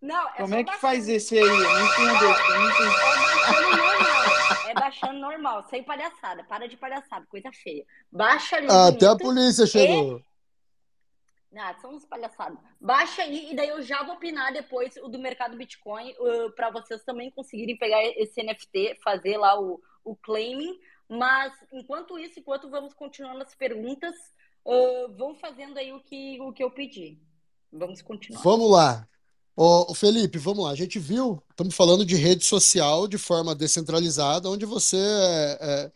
Não, 0.00 0.28
é 0.28 0.32
Como 0.36 0.54
é 0.54 0.64
que 0.64 0.76
faz 0.76 1.08
esse 1.08 1.36
aí? 1.36 1.44
Eu 1.44 1.56
não 1.56 1.86
entendo. 1.86 2.24
Eu 2.24 2.60
não 2.60 2.70
entendi. 2.70 2.94
É 2.98 3.64
baixando 3.64 3.76
normal. 3.76 4.68
É 4.68 4.74
baixando 4.74 5.18
normal, 5.18 5.62
sem 5.68 5.82
palhaçada. 5.82 6.44
Para 6.44 6.68
de 6.68 6.76
palhaçada, 6.76 7.26
coisa 7.26 7.50
feia. 7.52 7.84
Baixa 8.10 8.56
ali 8.56 8.66
Ah, 8.70 8.88
Até 8.88 9.06
a 9.06 9.16
polícia 9.16 9.66
chegou. 9.66 10.22
Ah, 11.56 11.74
são 11.80 11.94
uns 11.94 12.04
palhaçados. 12.04 12.58
Baixa 12.80 13.22
aí 13.22 13.50
e 13.50 13.56
daí 13.56 13.70
eu 13.70 13.82
já 13.82 14.02
vou 14.04 14.14
opinar 14.14 14.52
depois 14.52 14.96
o 14.98 15.08
do 15.08 15.18
mercado 15.18 15.56
Bitcoin 15.56 16.14
para 16.54 16.70
vocês 16.70 17.02
também 17.04 17.30
conseguirem 17.30 17.76
pegar 17.76 18.04
esse 18.04 18.42
NFT, 18.42 18.98
fazer 19.02 19.38
lá 19.38 19.58
o, 19.58 19.80
o 20.04 20.14
claiming. 20.14 20.78
Mas 21.08 21.52
enquanto 21.72 22.18
isso, 22.18 22.38
enquanto 22.38 22.68
vamos 22.68 22.92
continuando 22.92 23.42
as 23.42 23.54
perguntas, 23.54 24.14
uh, 24.64 25.08
vão 25.16 25.34
fazendo 25.34 25.78
aí 25.78 25.90
o 25.92 26.00
que, 26.00 26.38
o 26.40 26.52
que 26.52 26.62
eu 26.62 26.70
pedi. 26.70 27.18
Vamos 27.72 28.02
continuar. 28.02 28.42
Vamos 28.42 28.70
lá. 28.70 29.08
Ô, 29.60 29.92
Felipe, 29.92 30.38
vamos 30.38 30.62
lá. 30.64 30.70
A 30.70 30.74
gente 30.76 31.00
viu, 31.00 31.42
estamos 31.50 31.74
falando 31.74 32.04
de 32.04 32.14
rede 32.14 32.44
social 32.44 33.08
de 33.08 33.18
forma 33.18 33.56
descentralizada, 33.56 34.48
onde 34.48 34.64
você 34.64 34.96
é, 34.96 35.90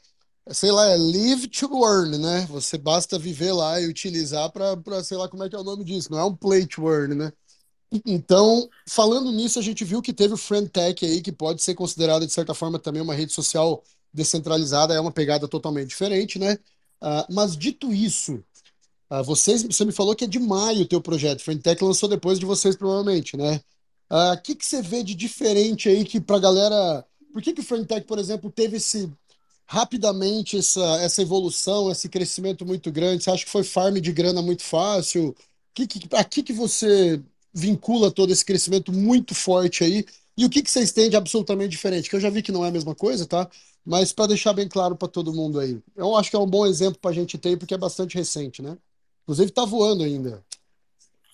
é, 0.49 0.55
sei 0.55 0.73
lá, 0.73 0.87
é 0.91 0.97
live 0.97 1.47
to 1.49 1.69
earn, 1.87 2.19
né? 2.19 2.45
Você 2.47 2.77
basta 2.77 3.19
viver 3.21 3.53
lá 3.53 3.81
e 3.81 3.87
utilizar 3.87 4.51
para, 4.51 5.05
sei 5.05 5.17
lá 5.17 5.29
como 5.29 5.45
é 5.45 5.49
que 5.49 5.55
é 5.55 5.59
o 5.61 5.65
nome 5.65 5.85
disso, 5.85 6.11
não 6.11 6.19
é 6.19 6.25
um 6.25 6.35
play 6.35 6.67
to 6.67 6.89
earn, 6.91 7.15
né? 7.15 7.33
Então, 8.07 8.69
falando 8.89 9.33
nisso, 9.33 9.59
a 9.59 9.63
gente 9.63 9.85
viu 9.85 10.03
que 10.03 10.13
teve 10.13 10.35
o 10.35 10.39
Friendtech 10.39 11.05
aí, 11.07 11.23
que 11.23 11.33
pode 11.33 11.63
ser 11.63 11.75
considerado, 11.75 12.27
de 12.27 12.33
certa 12.33 12.55
forma, 12.55 12.79
também 12.79 13.03
uma 13.03 13.15
rede 13.15 13.33
social 13.33 13.85
descentralizada, 14.13 14.95
é 14.95 15.01
uma 15.01 15.13
pegada 15.13 15.49
totalmente 15.49 15.89
diferente, 15.91 16.39
né? 16.39 16.55
Uh, 17.03 17.27
mas 17.33 17.57
dito 17.57 17.93
isso, 17.93 18.43
uh, 19.21 19.25
vocês, 19.25 19.63
você 19.63 19.85
me 19.85 19.93
falou 19.93 20.15
que 20.17 20.25
é 20.25 20.27
de 20.27 20.39
maio 20.39 20.83
o 20.83 20.87
teu 20.87 21.01
projeto, 21.01 21.43
Friendtech 21.43 21.83
lançou 21.83 22.09
depois 22.09 22.39
de 22.39 22.47
vocês, 22.47 22.77
provavelmente, 22.77 23.37
né? 23.37 23.61
O 24.11 24.33
uh, 24.35 24.43
que, 24.43 24.55
que 24.55 24.65
você 24.65 24.83
vê 24.83 25.03
de 25.03 25.15
diferente 25.15 25.89
aí 25.89 26.05
que 26.05 26.21
pra 26.21 26.39
galera. 26.39 27.05
Por 27.33 27.43
que, 27.43 27.53
que 27.53 27.61
o 27.61 27.65
Friendtech, 27.65 28.07
por 28.07 28.19
exemplo, 28.19 28.51
teve 28.51 28.77
esse 28.77 29.11
rapidamente 29.67 30.59
essa, 30.59 31.01
essa 31.01 31.23
evolução, 31.23 31.91
esse 31.91 32.09
crescimento 32.09 32.67
muito 32.67 32.91
grande? 32.93 33.25
Você 33.25 33.31
acha 33.31 33.45
que 33.45 33.51
foi 33.51 33.65
farm 33.65 33.97
de 33.97 34.13
grana 34.13 34.43
muito 34.43 34.63
fácil? 34.63 35.35
Que, 35.75 35.87
que, 35.87 36.01
a 36.15 36.25
que, 36.25 36.43
que 36.43 36.53
você 36.53 37.23
vincula 37.53 38.11
todo 38.11 38.33
esse 38.33 38.45
crescimento 38.45 38.93
muito 38.93 39.35
forte 39.35 39.85
aí. 39.85 40.05
E 40.37 40.45
o 40.47 40.51
que, 40.51 40.63
que 40.63 40.71
vocês 40.71 40.93
têm 40.93 41.11
de 41.11 41.17
absolutamente 41.17 41.71
diferente? 41.71 42.09
Que 42.09 42.17
eu 42.17 42.21
já 42.21 42.31
vi 42.31 42.43
que 42.43 42.53
não 42.53 42.65
é 42.65 42.69
a 42.69 42.73
mesma 42.73 42.95
coisa, 42.95 43.27
tá? 43.27 43.49
Mas 43.85 44.13
para 44.13 44.29
deixar 44.29 44.53
bem 44.55 44.69
claro 44.69 44.97
para 44.97 45.09
todo 45.09 45.33
mundo 45.35 45.59
aí. 45.61 45.79
Eu 45.97 46.17
acho 46.17 46.31
que 46.31 46.37
é 46.37 46.39
um 46.39 46.47
bom 46.47 46.67
exemplo 46.67 46.99
para 47.01 47.11
a 47.11 47.15
gente 47.15 47.37
ter, 47.37 47.59
porque 47.59 47.75
é 47.75 47.79
bastante 47.79 48.15
recente, 48.17 48.63
né? 48.63 48.79
Inclusive 49.23 49.51
está 49.51 49.65
voando 49.65 50.03
ainda. 50.03 50.45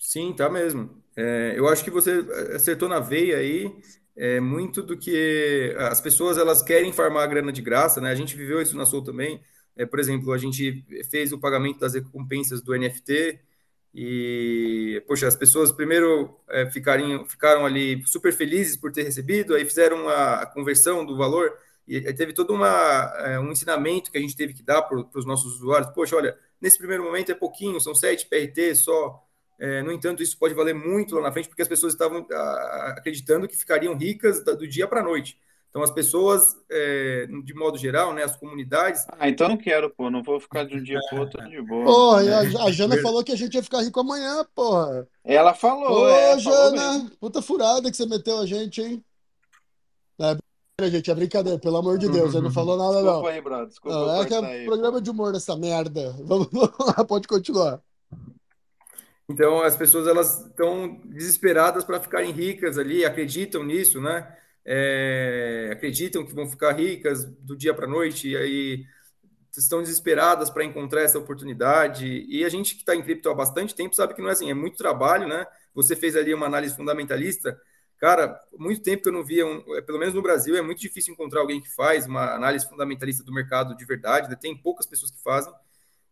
Sim, 0.00 0.32
tá 0.32 0.48
mesmo. 0.48 0.90
É, 1.16 1.54
eu 1.56 1.68
acho 1.68 1.84
que 1.84 1.90
você 1.90 2.24
acertou 2.54 2.88
na 2.88 3.00
veia 3.00 3.38
aí. 3.38 3.74
É 4.16 4.40
muito 4.40 4.82
do 4.82 4.96
que 4.96 5.74
as 5.78 6.00
pessoas 6.00 6.38
elas 6.38 6.62
querem 6.62 6.92
farmar 6.92 7.22
a 7.22 7.26
grana 7.26 7.52
de 7.52 7.62
graça, 7.62 8.00
né? 8.00 8.10
A 8.10 8.14
gente 8.14 8.36
viveu 8.36 8.60
isso 8.60 8.76
na 8.76 8.84
Soul 8.84 9.02
também. 9.02 9.40
É, 9.76 9.86
por 9.86 10.00
exemplo, 10.00 10.32
a 10.32 10.38
gente 10.38 10.84
fez 11.08 11.32
o 11.32 11.38
pagamento 11.38 11.78
das 11.78 11.94
recompensas 11.94 12.60
do 12.60 12.76
NFT, 12.76 13.38
e, 13.94 15.02
poxa, 15.06 15.26
as 15.26 15.36
pessoas 15.36 15.72
primeiro 15.72 16.38
é, 16.48 16.70
ficaram, 16.70 17.24
ficaram 17.26 17.64
ali 17.64 18.02
super 18.06 18.32
felizes 18.32 18.76
por 18.76 18.92
ter 18.92 19.02
recebido, 19.02 19.54
aí 19.54 19.64
fizeram 19.64 20.08
a, 20.08 20.46
conversão 20.46 21.04
do 21.04 21.16
valor, 21.16 21.52
e 21.86 22.00
teve 22.12 22.34
todo 22.34 22.52
uma, 22.52 23.12
é, 23.24 23.40
um 23.40 23.50
ensinamento 23.50 24.10
que 24.12 24.18
a 24.18 24.20
gente 24.20 24.36
teve 24.36 24.52
que 24.52 24.62
dar 24.62 24.82
para 24.82 24.98
os 25.14 25.24
nossos 25.24 25.54
usuários. 25.54 25.90
Poxa, 25.94 26.16
olha, 26.16 26.36
nesse 26.60 26.78
primeiro 26.78 27.04
momento 27.04 27.32
é 27.32 27.34
pouquinho, 27.34 27.80
são 27.80 27.94
sete 27.94 28.26
PRT 28.26 28.74
só. 28.74 29.24
É, 29.58 29.82
no 29.82 29.90
entanto, 29.90 30.22
isso 30.22 30.38
pode 30.38 30.54
valer 30.54 30.74
muito 30.74 31.16
lá 31.16 31.22
na 31.22 31.32
frente, 31.32 31.48
porque 31.48 31.62
as 31.62 31.68
pessoas 31.68 31.92
estavam 31.92 32.26
a, 32.30 32.94
acreditando 32.96 33.48
que 33.48 33.56
ficariam 33.56 33.96
ricas 33.96 34.44
do 34.44 34.68
dia 34.68 34.86
para 34.86 35.00
a 35.00 35.04
noite. 35.04 35.38
Então, 35.68 35.82
as 35.82 35.90
pessoas, 35.90 36.56
é, 36.70 37.26
de 37.44 37.54
modo 37.54 37.76
geral, 37.76 38.14
né, 38.14 38.22
as 38.24 38.36
comunidades. 38.36 39.04
Ah, 39.18 39.28
então 39.28 39.48
não 39.48 39.56
quero, 39.56 39.90
pô, 39.90 40.10
não 40.10 40.22
vou 40.22 40.40
ficar 40.40 40.64
de 40.64 40.76
um 40.76 40.82
dia 40.82 40.98
pro 41.08 41.20
outro 41.20 41.46
de 41.48 41.60
boa. 41.60 41.84
Porra, 41.84 42.22
né? 42.22 42.34
a, 42.34 42.64
a, 42.64 42.72
Jana 42.72 42.96
falou 43.02 43.22
que 43.22 43.32
a 43.32 43.36
gente 43.36 43.54
ia 43.54 43.62
ficar 43.62 43.82
rico 43.82 44.00
amanhã, 44.00 44.46
porra. 44.54 45.06
Ela 45.22 45.52
falou, 45.52 46.04
Ô, 46.04 46.08
é, 46.08 46.38
Jana, 46.38 46.80
falou 46.80 47.10
puta 47.20 47.42
furada 47.42 47.90
que 47.90 47.96
você 47.96 48.06
meteu 48.06 48.38
a 48.38 48.46
gente, 48.46 48.80
hein? 48.80 49.04
É, 50.20 50.36
gente, 50.86 51.10
é 51.10 51.14
brincadeira, 51.14 51.58
pelo 51.58 51.76
amor 51.76 51.98
de 51.98 52.08
Deus, 52.08 52.34
ele 52.34 52.44
não 52.44 52.52
falou 52.52 52.76
nada, 52.76 53.02
Desculpa 53.02 53.20
não. 53.20 53.26
aí, 53.26 53.40
brother, 53.40 53.66
desculpa. 53.66 53.96
Não, 53.96 54.22
é 54.22 54.26
que 54.26 54.34
é 54.34 54.38
aí, 54.38 54.64
programa 54.64 54.98
pô. 54.98 55.00
de 55.00 55.10
humor 55.10 55.32
nessa 55.32 55.56
merda. 55.56 56.16
Vamos, 56.24 56.48
vamos 56.52 56.78
lá, 56.78 57.04
pode 57.04 57.26
continuar. 57.26 57.80
Então, 59.28 59.62
as 59.62 59.76
pessoas 59.76 60.06
elas 60.06 60.46
estão 60.46 61.00
desesperadas 61.04 61.84
para 61.84 62.00
ficarem 62.00 62.32
ricas 62.32 62.78
ali, 62.78 63.04
acreditam 63.04 63.62
nisso, 63.64 64.00
né? 64.00 64.26
é, 64.70 65.70
acreditam 65.72 66.26
que 66.26 66.34
vão 66.34 66.46
ficar 66.46 66.72
ricas 66.72 67.24
do 67.24 67.56
dia 67.56 67.72
para 67.72 67.86
a 67.86 67.88
noite 67.88 68.28
e 68.28 68.36
aí 68.36 68.84
estão 69.56 69.80
desesperadas 69.80 70.50
para 70.50 70.62
encontrar 70.62 71.00
essa 71.00 71.18
oportunidade. 71.18 72.26
E 72.28 72.44
a 72.44 72.50
gente 72.50 72.74
que 72.74 72.80
está 72.80 72.94
em 72.94 73.02
cripto 73.02 73.30
há 73.30 73.34
bastante 73.34 73.74
tempo 73.74 73.96
sabe 73.96 74.14
que 74.14 74.20
não 74.20 74.28
é 74.28 74.32
assim, 74.32 74.50
é 74.50 74.54
muito 74.54 74.76
trabalho, 74.76 75.26
né? 75.26 75.46
Você 75.74 75.96
fez 75.96 76.14
ali 76.14 76.34
uma 76.34 76.46
análise 76.46 76.76
fundamentalista. 76.76 77.58
Cara, 77.98 78.40
muito 78.56 78.80
tempo 78.80 79.02
que 79.02 79.08
eu 79.08 79.12
não 79.12 79.24
via, 79.24 79.44
um, 79.44 79.76
é, 79.76 79.80
pelo 79.82 79.98
menos 79.98 80.14
no 80.14 80.22
Brasil, 80.22 80.56
é 80.56 80.62
muito 80.62 80.80
difícil 80.80 81.12
encontrar 81.12 81.40
alguém 81.40 81.60
que 81.60 81.68
faz 81.68 82.06
uma 82.06 82.32
análise 82.32 82.68
fundamentalista 82.68 83.24
do 83.24 83.32
mercado 83.32 83.76
de 83.76 83.84
verdade, 83.84 84.28
né? 84.28 84.36
tem 84.40 84.56
poucas 84.56 84.86
pessoas 84.86 85.10
que 85.10 85.20
fazem. 85.20 85.52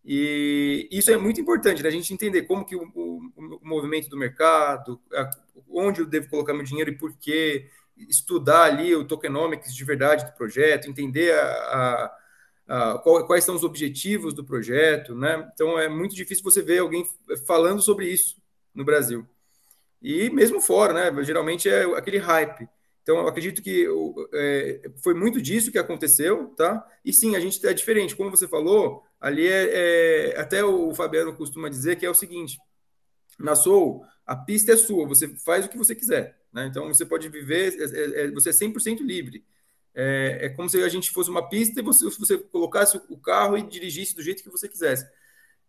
E 0.05 0.89
isso 0.91 1.11
é 1.11 1.16
muito 1.16 1.41
importante, 1.41 1.82
né? 1.82 1.89
a 1.89 1.93
gente 1.93 2.12
entender 2.12 2.43
como 2.43 2.64
que 2.64 2.74
o, 2.74 2.91
o, 2.95 3.20
o 3.37 3.61
movimento 3.62 4.09
do 4.09 4.16
mercado, 4.16 5.01
a, 5.12 5.30
onde 5.70 6.01
eu 6.01 6.07
devo 6.07 6.28
colocar 6.28 6.53
meu 6.53 6.64
dinheiro 6.64 6.91
e 6.91 6.99
por 6.99 7.16
quê, 7.16 7.70
estudar 7.97 8.64
ali 8.64 8.95
o 8.95 9.07
tokenomics 9.07 9.74
de 9.74 9.84
verdade 9.84 10.26
do 10.26 10.32
projeto, 10.32 10.89
entender 10.91 11.32
a, 11.39 12.11
a, 12.68 12.95
a, 12.95 12.99
quais 12.99 13.45
são 13.45 13.55
os 13.55 13.64
objetivos 13.64 14.34
do 14.34 14.45
projeto, 14.45 15.14
né? 15.14 15.49
Então 15.55 15.78
é 15.78 15.89
muito 15.89 16.14
difícil 16.14 16.45
você 16.45 16.62
ver 16.62 16.80
alguém 16.80 17.09
falando 17.47 17.80
sobre 17.80 18.09
isso 18.09 18.37
no 18.74 18.84
Brasil. 18.84 19.26
E 20.07 20.31
mesmo 20.31 20.61
fora, 20.61 20.93
né? 21.11 21.25
Geralmente 21.25 21.69
é 21.69 21.83
aquele 21.97 22.19
hype. 22.19 22.69
Então, 23.03 23.19
eu 23.19 23.27
acredito 23.27 23.61
que 23.61 23.89
é, 24.35 24.89
foi 25.03 25.15
muito 25.15 25.43
disso 25.43 25.73
que 25.73 25.79
aconteceu, 25.79 26.55
tá? 26.57 26.87
E 27.05 27.13
sim, 27.13 27.35
a 27.35 27.41
gente 27.41 27.65
é 27.67 27.75
diferente. 27.75 28.15
Como 28.15 28.31
você 28.31 28.47
falou, 28.47 29.03
ali 29.21 29.49
é, 29.49 30.35
é 30.35 30.41
até 30.41 30.65
o 30.65 30.95
Fabiano 30.95 31.35
costuma 31.35 31.69
dizer 31.69 31.97
que 31.97 32.07
é 32.07 32.11
o 32.11 32.15
seguinte: 32.15 32.57
na 33.37 33.57
Soul, 33.57 34.05
a 34.25 34.37
pista 34.37 34.71
é 34.71 34.77
sua, 34.77 35.09
você 35.09 35.27
faz 35.39 35.67
o 35.67 35.69
que 35.69 35.77
você 35.77 35.93
quiser. 35.93 36.39
Né? 36.53 36.67
Então, 36.67 36.87
você 36.87 37.05
pode 37.05 37.29
viver, 37.29 37.75
é, 37.77 38.23
é, 38.23 38.27
é 38.27 38.31
você 38.31 38.51
é 38.51 38.53
100% 38.53 39.01
livre. 39.01 39.45
É, 39.93 40.39
é, 40.43 40.49
como 40.51 40.69
se 40.69 40.81
a 40.85 40.89
gente 40.89 41.11
fosse 41.11 41.31
uma 41.31 41.49
pista 41.49 41.81
e 41.81 41.83
você, 41.83 42.05
você 42.05 42.39
colocasse 42.39 43.01
o 43.09 43.19
carro 43.19 43.59
e 43.59 43.63
dirigisse 43.63 44.15
do 44.15 44.23
jeito 44.23 44.45
que 44.45 44.51
você 44.51 44.69
quisesse. 44.69 45.05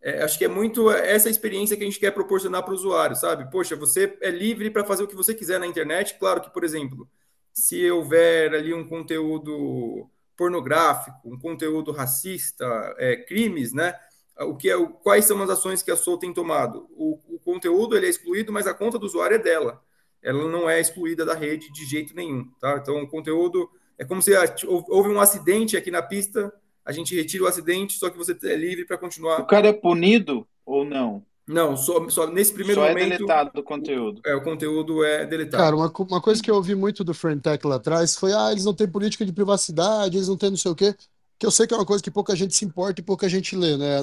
É, 0.02 0.24
acho 0.24 0.38
que 0.38 0.46
é 0.46 0.48
muito 0.48 0.90
essa 0.92 1.30
experiência 1.30 1.76
que 1.76 1.84
a 1.84 1.86
gente 1.86 2.00
quer 2.00 2.12
proporcionar 2.12 2.64
para 2.64 2.72
o 2.72 2.76
usuário, 2.76 3.16
sabe? 3.16 3.50
Poxa, 3.52 3.76
você 3.76 4.18
é 4.22 4.30
livre 4.30 4.70
para 4.70 4.86
fazer 4.86 5.04
o 5.04 5.08
que 5.08 5.16
você 5.16 5.34
quiser 5.34 5.60
na 5.60 5.68
internet. 5.68 6.18
Claro 6.20 6.42
que, 6.42 6.50
por 6.52 6.64
exemplo, 6.64 7.10
se 7.52 7.90
houver 7.90 8.54
ali 8.54 8.74
um 8.74 8.88
conteúdo 8.88 10.10
pornográfico, 10.36 11.18
um 11.26 11.40
conteúdo 11.40 11.92
racista, 11.92 12.66
é, 12.98 13.16
crimes, 13.16 13.74
né? 13.74 13.96
O 14.40 14.56
que 14.56 14.70
é, 14.70 14.76
quais 15.02 15.26
são 15.26 15.42
as 15.42 15.50
ações 15.50 15.82
que 15.82 15.90
a 15.92 15.96
Soul 15.96 16.20
tem 16.20 16.32
tomado? 16.34 16.88
O, 16.92 17.20
o 17.36 17.40
conteúdo 17.40 17.98
ele 17.98 18.06
é 18.06 18.10
excluído, 18.10 18.54
mas 18.54 18.68
a 18.68 18.74
conta 18.74 19.00
do 19.00 19.06
usuário 19.06 19.36
é 19.36 19.40
dela 19.40 19.82
ela 20.22 20.48
não 20.50 20.70
é 20.70 20.80
excluída 20.80 21.26
da 21.26 21.34
rede 21.34 21.72
de 21.72 21.86
jeito 21.86 22.16
nenhum, 22.16 22.50
tá? 22.60 22.78
Então, 22.82 23.02
o 23.02 23.08
conteúdo 23.08 23.70
é 23.98 24.06
como 24.06 24.22
se 24.22 24.32
houve 24.66 25.10
um 25.10 25.20
acidente 25.20 25.78
aqui 25.78 25.90
na 25.90 26.02
pista, 26.02 26.54
a 26.88 26.92
gente 26.92 27.14
retira 27.14 27.44
o 27.44 27.48
acidente, 27.48 28.00
só 28.00 28.10
que 28.10 28.18
você 28.18 28.36
é 28.44 28.56
livre 28.56 28.86
para 28.86 28.98
continuar. 28.98 29.42
O 29.42 29.46
cara 29.46 29.68
é 29.68 29.74
punido 29.74 30.48
ou 30.66 30.86
não? 30.86 31.24
Não, 31.46 31.78
só, 31.78 32.10
só 32.10 32.28
nesse 32.28 32.54
primeiro 32.54 32.82
só 32.82 32.88
momento. 32.88 33.14
é 33.14 33.18
deletado 33.18 33.52
do 33.54 33.64
conteúdo. 33.64 34.22
É, 34.26 34.36
o 34.36 34.42
conteúdo 34.42 35.04
é 35.04 35.26
deletado. 35.26 35.64
Cara, 35.64 35.76
uma, 35.76 35.92
uma 35.98 36.22
coisa 36.22 36.42
que 36.42 36.50
eu 36.50 36.56
ouvi 36.56 36.76
muito 36.76 37.04
do 37.04 37.14
Friendtech 37.14 37.66
lá 37.68 37.76
atrás 37.76 38.16
foi: 38.16 38.34
ah, 38.34 38.52
eles 38.52 38.66
não 38.66 38.74
têm 38.74 38.88
política 38.88 39.26
de 39.26 39.34
privacidade, 39.34 40.18
eles 40.18 40.28
não 40.28 40.38
têm 40.38 40.50
não 40.50 40.58
sei 40.58 40.72
o 40.72 40.76
quê. 40.76 40.96
Que 41.38 41.46
eu 41.46 41.52
sei 41.52 41.68
que 41.68 41.74
é 41.74 41.78
uma 41.78 41.86
coisa 41.86 42.04
que 42.04 42.10
pouca 42.10 42.36
gente 42.36 42.56
se 42.56 42.66
importa 42.66 43.00
e 43.00 43.04
pouca 43.04 43.30
gente 43.30 43.56
lê, 43.56 43.78
né? 43.78 44.00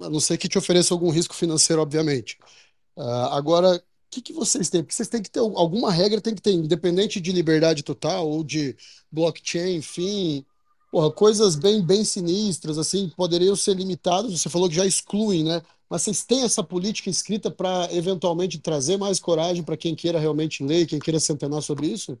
A 0.00 0.08
não 0.08 0.20
ser 0.20 0.38
que 0.38 0.48
te 0.48 0.56
ofereça 0.56 0.94
algum 0.94 1.10
risco 1.10 1.34
financeiro, 1.34 1.82
obviamente. 1.82 2.38
Uh, 2.96 3.30
agora, 3.30 3.82
que, 4.10 4.22
que 4.22 4.32
vocês 4.32 4.68
têm? 4.68 4.82
Porque 4.82 4.94
vocês 4.94 5.08
têm 5.08 5.22
que 5.22 5.30
ter 5.30 5.40
alguma 5.40 5.90
regra, 5.90 6.20
tem 6.20 6.34
que 6.34 6.42
ter, 6.42 6.52
independente 6.52 7.20
de 7.20 7.32
liberdade 7.32 7.82
total 7.82 8.28
ou 8.28 8.42
de 8.42 8.76
blockchain, 9.10 9.76
enfim, 9.76 10.44
porra, 10.90 11.10
coisas 11.12 11.56
bem, 11.56 11.84
bem 11.84 12.04
sinistras, 12.04 12.78
assim, 12.78 13.10
poderiam 13.16 13.54
ser 13.54 13.74
limitadas. 13.74 14.32
Você 14.32 14.48
falou 14.48 14.68
que 14.68 14.74
já 14.74 14.86
excluem, 14.86 15.44
né? 15.44 15.62
Mas 15.88 16.02
vocês 16.02 16.24
têm 16.24 16.42
essa 16.42 16.62
política 16.62 17.08
escrita 17.08 17.50
para 17.50 17.88
eventualmente 17.92 18.58
trazer 18.58 18.96
mais 18.98 19.18
coragem 19.18 19.62
para 19.62 19.76
quem 19.76 19.94
queira 19.94 20.18
realmente 20.18 20.62
ler, 20.62 20.86
quem 20.86 20.98
queira 20.98 21.18
se 21.18 21.32
antenar 21.32 21.62
sobre 21.62 21.86
isso? 21.86 22.18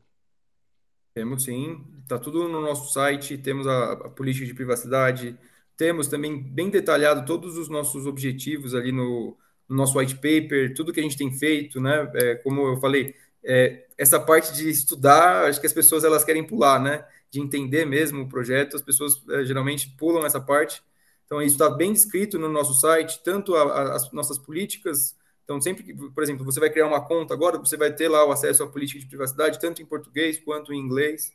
Temos 1.14 1.44
sim, 1.44 1.84
está 2.02 2.18
tudo 2.18 2.48
no 2.48 2.60
nosso 2.60 2.92
site, 2.92 3.36
temos 3.36 3.66
a, 3.66 3.92
a 3.92 4.08
política 4.08 4.46
de 4.46 4.54
privacidade, 4.54 5.36
temos 5.76 6.06
também 6.06 6.40
bem 6.40 6.70
detalhado 6.70 7.26
todos 7.26 7.58
os 7.58 7.68
nossos 7.68 8.06
objetivos 8.06 8.74
ali 8.74 8.92
no, 8.92 9.36
no 9.68 9.76
nosso 9.76 9.98
white 9.98 10.14
paper, 10.14 10.74
tudo 10.74 10.92
que 10.92 11.00
a 11.00 11.02
gente 11.02 11.16
tem 11.16 11.30
feito, 11.32 11.80
né? 11.80 12.10
É, 12.14 12.34
como 12.36 12.66
eu 12.68 12.80
falei, 12.80 13.14
é, 13.44 13.86
essa 13.98 14.18
parte 14.18 14.52
de 14.54 14.68
estudar, 14.68 15.46
acho 15.46 15.60
que 15.60 15.66
as 15.66 15.72
pessoas 15.72 16.04
elas 16.04 16.24
querem 16.24 16.44
pular, 16.46 16.80
né? 16.80 17.04
De 17.30 17.40
entender 17.40 17.84
mesmo 17.84 18.22
o 18.22 18.28
projeto, 18.28 18.76
as 18.76 18.82
pessoas 18.82 19.22
é, 19.30 19.44
geralmente 19.44 19.94
pulam 19.98 20.24
essa 20.24 20.40
parte. 20.40 20.82
Então, 21.26 21.42
isso 21.42 21.54
está 21.54 21.68
bem 21.68 21.92
descrito 21.92 22.38
no 22.38 22.48
nosso 22.48 22.74
site, 22.74 23.20
tanto 23.22 23.54
a, 23.54 23.62
a, 23.62 23.96
as 23.96 24.10
nossas 24.12 24.38
políticas. 24.38 25.14
Então, 25.44 25.60
sempre 25.60 25.82
que, 25.82 25.94
por 25.94 26.22
exemplo, 26.22 26.44
você 26.44 26.58
vai 26.58 26.70
criar 26.70 26.86
uma 26.86 27.04
conta 27.04 27.34
agora, 27.34 27.58
você 27.58 27.76
vai 27.76 27.92
ter 27.92 28.08
lá 28.08 28.24
o 28.26 28.32
acesso 28.32 28.62
à 28.62 28.66
política 28.66 29.00
de 29.00 29.06
privacidade, 29.06 29.60
tanto 29.60 29.82
em 29.82 29.86
português 29.86 30.38
quanto 30.38 30.72
em 30.72 30.78
inglês. 30.78 31.32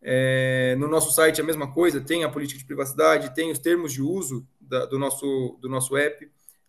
É, 0.00 0.76
no 0.78 0.86
nosso 0.86 1.12
site, 1.12 1.40
a 1.40 1.44
mesma 1.44 1.72
coisa, 1.72 2.00
tem 2.00 2.22
a 2.22 2.28
política 2.28 2.58
de 2.58 2.64
privacidade, 2.64 3.34
tem 3.34 3.50
os 3.50 3.58
termos 3.58 3.92
de 3.92 4.00
uso 4.00 4.46
da, 4.60 4.86
do, 4.86 4.98
nosso, 4.98 5.58
do 5.60 5.68
nosso 5.68 5.96
app 5.96 6.28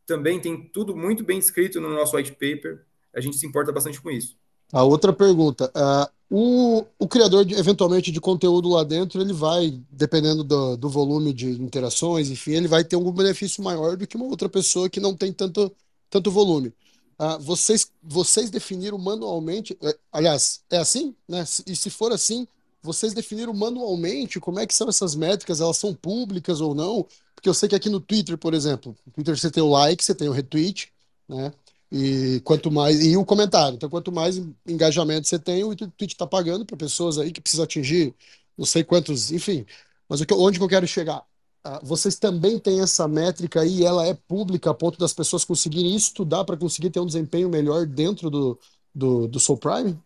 também 0.10 0.40
tem 0.40 0.60
tudo 0.60 0.96
muito 0.96 1.24
bem 1.24 1.38
escrito 1.38 1.80
no 1.80 1.90
nosso 1.90 2.18
white 2.18 2.32
paper. 2.32 2.84
A 3.16 3.22
gente 3.22 3.38
se 3.38 3.46
importa 3.46 3.72
bastante 3.72 4.02
com 4.02 4.10
isso. 4.10 4.36
A 4.74 4.84
outra 4.84 5.14
pergunta. 5.14 5.72
Uh, 5.76 6.12
o, 6.30 6.86
o 7.00 7.08
criador, 7.08 7.50
eventualmente, 7.52 8.12
de 8.12 8.22
conteúdo 8.22 8.70
lá 8.70 8.84
dentro, 8.84 9.20
ele 9.20 9.34
vai, 9.34 9.82
dependendo 9.90 10.44
do, 10.44 10.78
do 10.78 10.90
volume 10.90 11.34
de 11.34 11.50
interações, 11.50 12.30
enfim, 12.30 12.52
ele 12.52 12.68
vai 12.68 12.84
ter 12.84 12.96
algum 12.96 13.12
benefício 13.12 13.64
maior 13.64 13.98
do 13.98 14.06
que 14.06 14.16
uma 14.16 14.26
outra 14.26 14.48
pessoa 14.48 14.90
que 14.90 15.00
não 15.00 15.16
tem 15.16 15.34
tanto, 15.34 15.72
tanto 16.10 16.30
volume. 16.30 16.72
Uh, 17.20 17.40
vocês, 17.40 17.92
vocês 18.02 18.52
definiram 18.52 18.98
manualmente, 18.98 19.76
é, 19.82 19.98
aliás, 20.12 20.62
é 20.70 20.78
assim? 20.78 21.16
Né? 21.28 21.44
E 21.66 21.76
se 21.76 21.90
for 21.90 22.12
assim, 22.12 22.48
vocês 22.82 23.14
definiram 23.14 23.54
manualmente 23.54 24.40
como 24.40 24.60
é 24.60 24.68
que 24.68 24.74
são 24.74 24.88
essas 24.88 25.16
métricas, 25.16 25.60
elas 25.60 25.78
são 25.78 25.94
públicas 25.96 26.62
ou 26.62 26.76
não? 26.76 27.06
Porque 27.36 27.50
eu 27.50 27.54
sei 27.54 27.68
que 27.68 27.76
aqui 27.76 27.90
no 27.90 28.00
Twitter, 28.00 28.38
por 28.38 28.54
exemplo, 28.54 28.96
no 29.06 29.12
Twitter 29.14 29.38
você 29.38 29.50
tem 29.50 29.64
o 29.64 29.70
like, 29.70 30.04
você 30.04 30.14
tem 30.14 30.30
o 30.30 30.32
retweet, 30.32 30.92
né? 31.28 31.52
E 31.92 32.40
quanto 32.44 32.70
mais 32.72 33.04
e 33.04 33.18
o 33.18 33.26
comentário. 33.26 33.76
Então, 33.76 33.90
quanto 33.90 34.12
mais 34.12 34.40
engajamento 34.68 35.28
você 35.28 35.40
tem, 35.40 35.64
o 35.64 35.76
Twitch 35.76 36.12
está 36.12 36.28
pagando 36.28 36.66
para 36.66 36.78
pessoas 36.78 37.18
aí 37.18 37.32
que 37.32 37.42
precisam 37.42 37.64
atingir 37.64 38.14
não 38.58 38.66
sei 38.66 38.84
quantos, 38.84 39.32
enfim. 39.32 39.66
Mas 40.08 40.22
onde 40.34 40.60
que 40.60 40.64
eu 40.64 40.70
quero 40.70 40.86
chegar? 40.86 41.24
Ah, 41.64 41.80
vocês 41.84 42.18
também 42.18 42.60
têm 42.60 42.82
essa 42.82 43.08
métrica 43.08 43.62
aí, 43.62 43.84
ela 43.84 44.06
é 44.06 44.14
pública 44.14 44.70
a 44.70 44.74
ponto 44.74 45.00
das 45.00 45.14
pessoas 45.14 45.46
conseguirem 45.46 45.96
estudar 45.96 46.44
para 46.44 46.58
conseguir 46.58 46.90
ter 46.90 47.00
um 47.00 47.06
desempenho 47.06 47.50
melhor 47.50 47.86
dentro 47.86 48.30
do, 48.30 48.60
do, 48.94 49.28
do 49.28 49.40
Soul 49.40 49.58
Prime? 49.58 49.98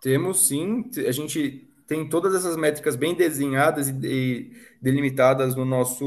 Temos 0.00 0.46
sim, 0.48 0.90
a 1.06 1.12
gente 1.12 1.68
tem 1.86 2.08
todas 2.08 2.34
essas 2.34 2.56
métricas 2.56 2.96
bem 2.96 3.14
desenhadas 3.14 3.88
e 3.88 4.50
delimitadas 4.80 5.54
no 5.54 5.64
nosso 5.64 6.04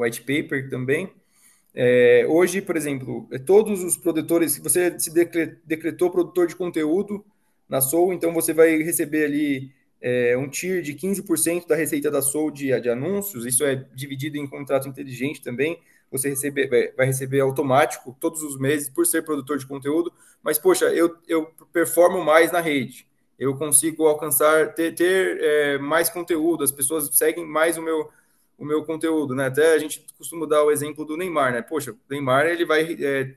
white 0.00 0.20
paper 0.20 0.68
também. 0.68 1.12
É, 1.74 2.26
hoje, 2.28 2.60
por 2.60 2.76
exemplo, 2.76 3.28
é, 3.30 3.38
todos 3.38 3.82
os 3.82 3.96
produtores, 3.96 4.52
se 4.52 4.60
você 4.60 4.98
se 4.98 5.10
decretou 5.64 6.10
produtor 6.10 6.46
de 6.46 6.56
conteúdo 6.56 7.24
na 7.68 7.80
Soul, 7.80 8.12
então 8.12 8.34
você 8.34 8.52
vai 8.52 8.76
receber 8.82 9.24
ali 9.24 9.72
é, 10.00 10.36
um 10.36 10.48
tier 10.48 10.82
de 10.82 10.94
15% 10.94 11.68
da 11.68 11.76
receita 11.76 12.10
da 12.10 12.20
Soul 12.22 12.50
de, 12.50 12.78
de, 12.80 12.88
anúncios, 12.88 13.46
isso 13.46 13.64
é 13.64 13.76
dividido 13.94 14.36
em 14.36 14.46
contrato 14.46 14.88
inteligente 14.88 15.42
também, 15.42 15.78
você 16.10 16.30
recebe, 16.30 16.92
vai 16.96 17.06
receber 17.06 17.38
automático 17.40 18.16
todos 18.18 18.42
os 18.42 18.58
meses 18.58 18.88
por 18.88 19.06
ser 19.06 19.22
produtor 19.22 19.58
de 19.58 19.66
conteúdo, 19.66 20.12
mas 20.42 20.58
poxa, 20.58 20.86
eu, 20.86 21.16
eu 21.28 21.52
performo 21.72 22.24
mais 22.24 22.50
na 22.50 22.60
rede, 22.60 23.06
eu 23.38 23.56
consigo 23.56 24.06
alcançar, 24.06 24.74
ter, 24.74 24.94
ter 24.94 25.38
é, 25.40 25.78
mais 25.78 26.10
conteúdo, 26.10 26.64
as 26.64 26.72
pessoas 26.72 27.08
seguem 27.16 27.46
mais 27.46 27.78
o 27.78 27.82
meu, 27.82 28.10
o 28.60 28.64
meu 28.64 28.84
conteúdo, 28.84 29.34
né? 29.34 29.46
Até 29.46 29.72
a 29.72 29.78
gente 29.78 30.04
costuma 30.18 30.46
dar 30.46 30.62
o 30.62 30.70
exemplo 30.70 31.02
do 31.02 31.16
Neymar, 31.16 31.50
né? 31.50 31.62
Poxa, 31.62 31.92
o 31.92 31.96
Neymar 32.10 32.44
ele 32.44 32.66
vai 32.66 32.94
é, 33.00 33.34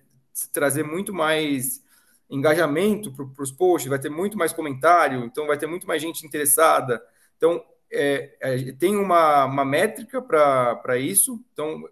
trazer 0.52 0.84
muito 0.84 1.14
mais 1.14 1.82
engajamento 2.30 3.10
para 3.10 3.44
os 3.44 3.52
posts, 3.52 3.90
vai 3.90 4.00
ter 4.00 4.10
muito 4.10 4.38
mais 4.38 4.52
comentário, 4.52 5.24
então 5.24 5.48
vai 5.48 5.58
ter 5.58 5.66
muito 5.66 5.88
mais 5.88 6.02
gente 6.02 6.26
interessada. 6.26 7.02
Então, 7.38 7.64
é, 7.90 8.36
é, 8.42 8.72
tem 8.74 8.98
uma, 8.98 9.46
uma 9.46 9.64
métrica 9.64 10.22
para 10.22 10.98
isso. 10.98 11.40
Então, 11.54 11.88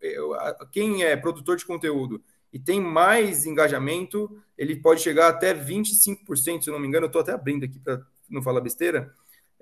quem 0.69 1.05
é 1.05 1.15
produtor 1.15 1.55
de 1.55 1.65
conteúdo 1.65 2.21
e 2.51 2.59
tem 2.59 2.81
mais 2.81 3.45
engajamento, 3.45 4.41
ele 4.57 4.75
pode 4.75 4.99
chegar 4.99 5.29
até 5.29 5.53
25%, 5.53 6.63
se 6.63 6.69
eu 6.69 6.73
não 6.73 6.81
me 6.81 6.87
engano. 6.87 7.05
Eu 7.05 7.07
estou 7.07 7.21
até 7.21 7.31
abrindo 7.31 7.63
aqui 7.63 7.79
para 7.79 8.01
não 8.29 8.41
falar 8.41 8.59
besteira 8.59 9.13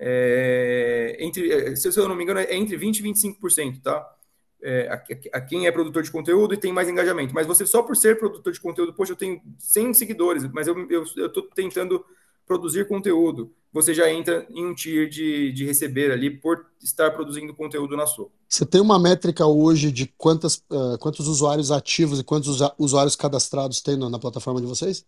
é, 0.02 1.18
entre, 1.20 1.52
é, 1.52 1.76
se 1.76 1.88
eu 2.00 2.08
não 2.08 2.16
me 2.16 2.24
engano, 2.24 2.40
é 2.40 2.56
entre 2.56 2.78
20% 2.78 3.00
e 3.00 3.04
25%, 3.04 3.82
tá? 3.82 4.16
É, 4.62 4.88
a, 4.88 5.38
a, 5.38 5.42
quem 5.42 5.68
é 5.68 5.72
produtor 5.72 6.04
de 6.04 6.12
conteúdo 6.12 6.54
e 6.54 6.58
tem 6.58 6.72
mais 6.72 6.88
engajamento. 6.88 7.34
Mas 7.34 7.46
você, 7.46 7.66
só 7.66 7.84
por 7.84 7.96
ser 7.98 8.18
produtor 8.18 8.54
de 8.54 8.60
conteúdo, 8.62 8.94
poxa, 8.94 9.12
eu 9.12 9.18
tenho 9.18 9.42
100 9.58 9.94
seguidores, 9.94 10.44
mas 10.54 10.68
eu 10.68 11.04
estou 11.04 11.44
tentando 11.54 12.04
produzir 12.46 12.88
conteúdo. 12.88 13.54
Você 13.72 13.94
já 13.94 14.12
entra 14.12 14.48
em 14.50 14.66
um 14.66 14.74
tier 14.74 15.08
de, 15.08 15.52
de 15.52 15.66
receber 15.66 16.12
ali 16.12 16.30
por 16.30 16.66
estar 16.82 17.12
produzindo 17.12 17.54
conteúdo 17.54 17.96
na 17.96 18.08
sua. 18.08 18.30
Você 18.48 18.66
tem 18.66 18.82
uma 18.82 18.98
métrica 18.98 19.46
hoje 19.46 19.92
de 19.92 20.08
quantas, 20.18 20.56
uh, 20.72 20.98
quantos 21.00 21.28
usuários 21.28 21.72
ativos 21.72 22.20
e 22.20 22.24
quantos 22.24 22.60
usuários 22.78 23.16
cadastrados 23.16 23.82
tem 23.82 23.96
na, 23.96 24.10
na 24.10 24.18
plataforma 24.18 24.60
de 24.60 24.66
vocês? 24.66 25.06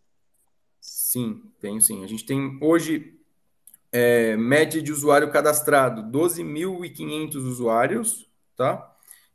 Sim, 0.80 1.42
tenho 1.60 1.82
sim. 1.82 2.04
A 2.04 2.08
gente 2.08 2.26
tem 2.26 2.60
hoje 2.62 3.21
é, 3.92 4.38
média 4.38 4.82
de 4.82 4.92
usuário 4.92 5.30
cadastrado, 5.32 6.04
12.500 6.04 7.36
usuários, 7.36 8.28
tá? 8.56 8.90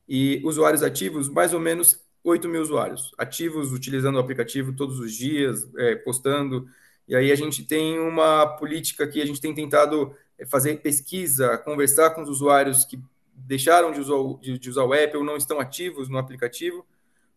E 0.08 0.40
usuários 0.44 0.82
ativos, 0.82 1.28
mais 1.28 1.52
ou 1.52 1.60
menos 1.60 2.00
8 2.24 2.48
mil 2.48 2.62
usuários. 2.62 3.14
Ativos 3.18 3.72
utilizando 3.72 4.16
o 4.16 4.18
aplicativo 4.18 4.72
todos 4.72 4.98
os 4.98 5.12
dias, 5.12 5.68
é, 5.76 5.94
postando. 5.96 6.68
E 7.06 7.14
aí 7.14 7.30
a 7.30 7.36
gente 7.36 7.64
tem 7.64 7.98
uma 7.98 8.46
política 8.56 9.06
que 9.06 9.20
a 9.20 9.26
gente 9.26 9.40
tem 9.40 9.54
tentado 9.54 10.14
é, 10.38 10.46
fazer 10.46 10.80
pesquisa, 10.80 11.58
conversar 11.58 12.10
com 12.10 12.22
os 12.22 12.28
usuários 12.28 12.84
que 12.84 12.98
deixaram 13.34 13.92
de 13.92 14.00
usar, 14.00 14.40
de, 14.40 14.58
de 14.58 14.70
usar 14.70 14.84
o 14.84 14.94
app 14.94 15.16
ou 15.16 15.24
não 15.24 15.36
estão 15.36 15.60
ativos 15.60 16.08
no 16.08 16.18
aplicativo, 16.18 16.84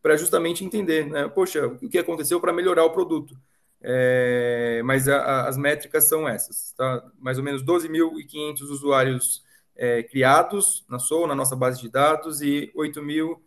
para 0.01 0.15
justamente 0.15 0.63
entender, 0.63 1.05
né? 1.05 1.27
Poxa, 1.27 1.67
o 1.67 1.89
que 1.89 1.97
aconteceu 1.97 2.39
para 2.39 2.53
melhorar 2.53 2.85
o 2.85 2.91
produto. 2.91 3.37
É, 3.81 4.81
mas 4.83 5.07
a, 5.07 5.17
a, 5.17 5.47
as 5.47 5.57
métricas 5.57 6.03
são 6.05 6.27
essas, 6.27 6.73
tá? 6.75 7.03
Mais 7.19 7.37
ou 7.37 7.43
menos 7.43 7.63
12.500 7.63 8.61
usuários 8.61 9.43
é, 9.75 10.03
criados 10.03 10.83
na 10.89 10.99
Soul, 10.99 11.27
na 11.27 11.35
nossa 11.35 11.55
base 11.55 11.81
de 11.81 11.89
dados, 11.89 12.41
e 12.41 12.71
8 12.75 13.01
mil 13.01 13.41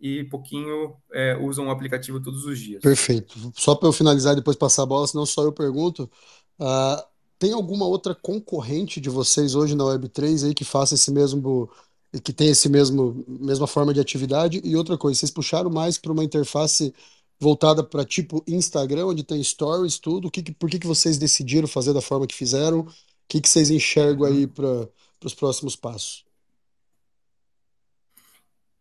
e 0.00 0.24
pouquinho 0.24 0.94
é, 1.12 1.36
usam 1.36 1.66
o 1.66 1.70
aplicativo 1.70 2.20
todos 2.20 2.44
os 2.44 2.58
dias. 2.58 2.82
Perfeito. 2.82 3.36
Só 3.54 3.74
para 3.74 3.88
eu 3.88 3.92
finalizar 3.92 4.34
e 4.34 4.36
depois 4.36 4.56
passar 4.56 4.82
a 4.82 4.86
bola, 4.86 5.06
senão 5.06 5.26
só 5.26 5.42
eu 5.42 5.52
pergunto. 5.52 6.08
Uh, 6.60 7.02
tem 7.38 7.52
alguma 7.52 7.86
outra 7.86 8.14
concorrente 8.14 9.00
de 9.00 9.08
vocês 9.08 9.54
hoje 9.54 9.74
na 9.74 9.84
Web3 9.84 10.46
aí 10.46 10.54
que 10.54 10.64
faça 10.64 10.94
esse 10.94 11.10
mesmo 11.10 11.70
que 12.24 12.32
tem 12.32 12.48
esse 12.48 12.68
mesmo 12.68 13.24
mesma 13.28 13.66
forma 13.66 13.92
de 13.92 14.00
atividade? 14.00 14.60
E 14.64 14.76
outra 14.76 14.96
coisa, 14.96 15.18
vocês 15.18 15.30
puxaram 15.30 15.70
mais 15.70 15.98
para 15.98 16.12
uma 16.12 16.24
interface 16.24 16.94
voltada 17.38 17.84
para 17.84 18.04
tipo 18.04 18.42
Instagram, 18.46 19.06
onde 19.06 19.22
tem 19.22 19.42
stories, 19.42 19.98
tudo? 19.98 20.30
Que, 20.30 20.52
por 20.52 20.68
que, 20.68 20.78
que 20.78 20.86
vocês 20.86 21.18
decidiram 21.18 21.68
fazer 21.68 21.92
da 21.92 22.00
forma 22.00 22.26
que 22.26 22.34
fizeram? 22.34 22.80
O 22.80 22.88
que, 23.28 23.40
que 23.40 23.48
vocês 23.48 23.70
enxergam 23.70 24.26
aí 24.26 24.46
para 24.46 24.88
os 25.24 25.34
próximos 25.34 25.76
passos? 25.76 26.24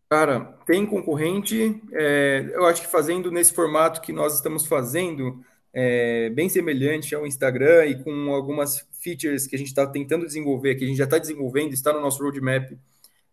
Cara, 0.09 0.57
tem 0.65 0.85
concorrente. 0.85 1.81
É, 1.91 2.49
eu 2.53 2.65
acho 2.65 2.81
que 2.81 2.87
fazendo 2.87 3.29
nesse 3.29 3.53
formato 3.53 3.99
que 4.01 4.13
nós 4.13 4.35
estamos 4.35 4.65
fazendo, 4.65 5.43
é, 5.73 6.29
bem 6.29 6.47
semelhante 6.47 7.13
ao 7.13 7.27
Instagram 7.27 7.85
e 7.85 8.01
com 8.01 8.33
algumas 8.33 8.87
features 9.01 9.45
que 9.45 9.55
a 9.55 9.59
gente 9.59 9.67
está 9.67 9.85
tentando 9.85 10.25
desenvolver, 10.25 10.75
que 10.75 10.85
a 10.85 10.87
gente 10.87 10.97
já 10.97 11.03
está 11.03 11.17
desenvolvendo, 11.17 11.73
está 11.73 11.91
no 11.91 11.99
nosso 11.99 12.23
roadmap 12.23 12.71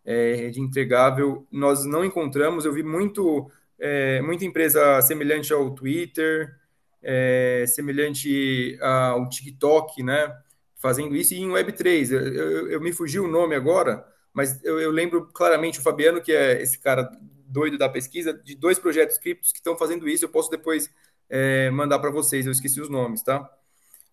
é, 0.04 0.50
de 0.50 0.60
entregável, 0.60 1.46
nós 1.50 1.84
não 1.84 2.04
encontramos. 2.04 2.64
Eu 2.64 2.72
vi 2.72 2.82
muito 2.82 3.50
é, 3.84 4.22
muita 4.22 4.46
empresa 4.46 5.02
semelhante 5.02 5.52
ao 5.52 5.70
Twitter, 5.74 6.56
é, 7.02 7.66
semelhante 7.68 8.78
ao 8.80 9.28
TikTok, 9.28 10.02
né? 10.02 10.34
Fazendo 10.76 11.14
isso 11.14 11.34
e 11.34 11.40
em 11.40 11.50
Web3. 11.50 12.10
Eu, 12.10 12.34
eu, 12.34 12.70
eu 12.70 12.80
me 12.80 12.94
fugiu 12.94 13.24
o 13.24 13.28
nome 13.28 13.54
agora, 13.54 14.02
mas 14.32 14.64
eu, 14.64 14.80
eu, 14.80 14.90
lembro 14.90 15.26
claramente 15.26 15.80
o 15.80 15.82
Fabiano, 15.82 16.22
que 16.22 16.32
é 16.32 16.62
esse 16.62 16.78
cara 16.78 17.10
doido 17.46 17.76
da 17.76 17.86
pesquisa, 17.86 18.32
de 18.32 18.54
dois 18.54 18.78
projetos 18.78 19.18
criptos 19.18 19.52
que 19.52 19.58
estão 19.58 19.76
fazendo 19.76 20.08
isso. 20.08 20.24
Eu 20.24 20.30
posso 20.30 20.50
depois 20.50 20.88
é, 21.28 21.68
mandar 21.68 21.98
para 21.98 22.10
vocês, 22.10 22.46
eu 22.46 22.52
esqueci 22.52 22.80
os 22.80 22.88
nomes, 22.88 23.22
tá? 23.22 23.46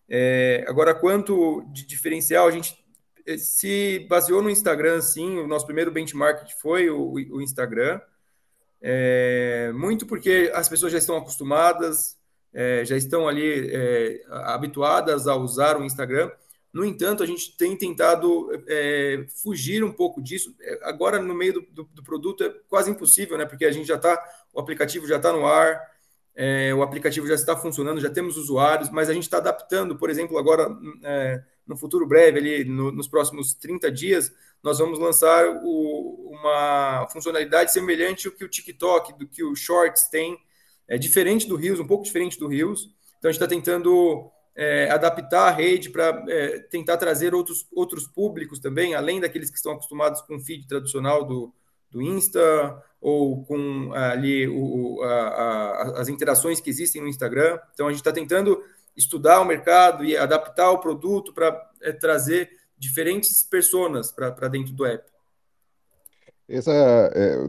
É, 0.10 0.66
agora, 0.68 0.94
quanto 0.94 1.64
de 1.72 1.86
diferencial, 1.86 2.46
a 2.46 2.52
gente 2.52 2.78
se 3.38 4.06
baseou 4.10 4.42
no 4.42 4.50
Instagram, 4.50 5.00
sim. 5.00 5.38
O 5.40 5.48
nosso 5.48 5.66
primeiro 5.66 5.92
benchmark 5.92 6.46
foi 6.60 6.90
o, 6.90 7.14
o 7.14 7.42
Instagram. 7.42 8.02
É, 8.82 9.72
muito 9.74 10.08
porque 10.08 10.52
as 10.56 10.68
pessoas 10.68 10.92
já 10.92 10.98
estão 10.98 11.16
acostumadas, 11.16 12.18
é, 12.54 12.84
já 12.84 12.98
estão 12.98 13.28
ali 13.28 13.70
é, 13.72 14.24
habituadas 14.30 15.28
a 15.28 15.36
usar 15.36 15.78
o 15.78 15.86
Instagram. 15.86 16.32
No 16.74 16.86
entanto, 16.86 17.22
a 17.22 17.26
gente 17.26 17.56
tem 17.58 17.78
tentado 17.78 18.50
é, 18.68 19.26
fugir 19.44 19.84
um 19.84 19.92
pouco 19.92 20.22
disso. 20.22 20.56
É, 20.62 20.80
agora, 20.84 21.20
no 21.22 21.34
meio 21.36 21.54
do, 21.54 21.62
do, 21.62 21.84
do, 21.84 22.04
produto, 22.04 22.44
é 22.44 22.50
quase 22.68 22.90
impossível, 22.90 23.38
né? 23.38 23.46
Porque 23.46 23.66
a 23.66 23.72
gente 23.72 23.88
já 23.88 23.96
está, 23.96 24.22
o 24.54 24.60
aplicativo 24.60 25.06
já 25.06 25.18
está 25.18 25.32
no 25.32 25.46
ar, 25.46 25.80
é, 26.34 26.74
o 26.74 26.82
aplicativo 26.82 27.28
já 27.28 27.36
está 27.36 27.56
funcionando, 27.58 28.00
já 28.00 28.10
temos 28.10 28.38
usuários, 28.38 28.90
mas 28.90 29.10
a 29.10 29.14
gente 29.14 29.24
está 29.24 29.38
adaptando, 29.38 29.98
por 29.98 30.10
exemplo, 30.10 30.38
agora 30.38 30.70
no 31.68 31.78
futuro 31.78 32.08
breve, 32.08 32.40
ali 32.40 32.64
no, 32.66 32.92
nos 32.92 33.08
próximos 33.08 33.54
30 33.54 33.92
dias, 33.92 34.34
nós 34.64 34.80
vamos 34.80 35.00
lançar 35.00 35.48
o, 35.64 36.30
uma 36.32 37.08
funcionalidade 37.12 37.72
semelhante 37.72 38.28
ao 38.28 38.34
que 38.34 38.46
o 38.46 38.50
TikTok, 38.50 39.18
do 39.18 39.28
que 39.28 39.44
o 39.44 39.56
Shorts 39.56 40.10
tem, 40.10 40.38
é 40.88 40.98
diferente 40.98 41.48
do 41.48 41.56
Reels, 41.56 41.80
um 41.80 41.88
pouco 41.88 42.04
diferente 42.04 42.38
do 42.38 42.48
Reels. 42.48 42.90
Então 43.18 43.30
a 43.30 43.32
gente 43.32 43.42
está 43.42 43.48
tentando 43.48 44.30
é, 44.56 44.90
adaptar 44.92 45.48
a 45.48 45.52
rede 45.52 45.90
para 45.90 46.24
é, 46.28 46.60
tentar 46.60 46.98
trazer 46.98 47.34
outros, 47.34 47.68
outros 47.74 48.06
públicos 48.08 48.60
também, 48.60 48.94
além 48.94 49.20
daqueles 49.20 49.50
que 49.50 49.58
estão 49.58 49.74
acostumados 49.74 50.22
com 50.22 50.36
o 50.36 50.40
feed 50.40 50.68
tradicional 50.68 51.24
do, 51.24 51.54
do 51.90 52.02
Insta 52.02 52.84
ou 53.00 53.44
com 53.46 53.92
ali 53.94 54.48
o, 54.48 55.02
a, 55.02 55.08
a, 55.08 56.02
as 56.02 56.08
interações 56.08 56.60
que 56.60 56.70
existem 56.70 57.02
no 57.02 57.08
Instagram. 57.08 57.60
Então, 57.74 57.88
a 57.88 57.90
gente 57.90 58.00
está 58.00 58.12
tentando 58.12 58.64
estudar 58.96 59.42
o 59.42 59.46
mercado 59.46 60.06
e 60.06 60.16
adaptar 60.16 60.70
o 60.72 60.80
produto 60.80 61.34
para 61.34 61.70
é, 61.82 61.92
trazer 61.92 62.52
diferentes 62.82 63.44
personas 63.44 64.12
para 64.12 64.48
dentro 64.50 64.74
do 64.74 64.86
app. 64.86 65.10
Essa, 66.48 66.72
é, 67.16 67.48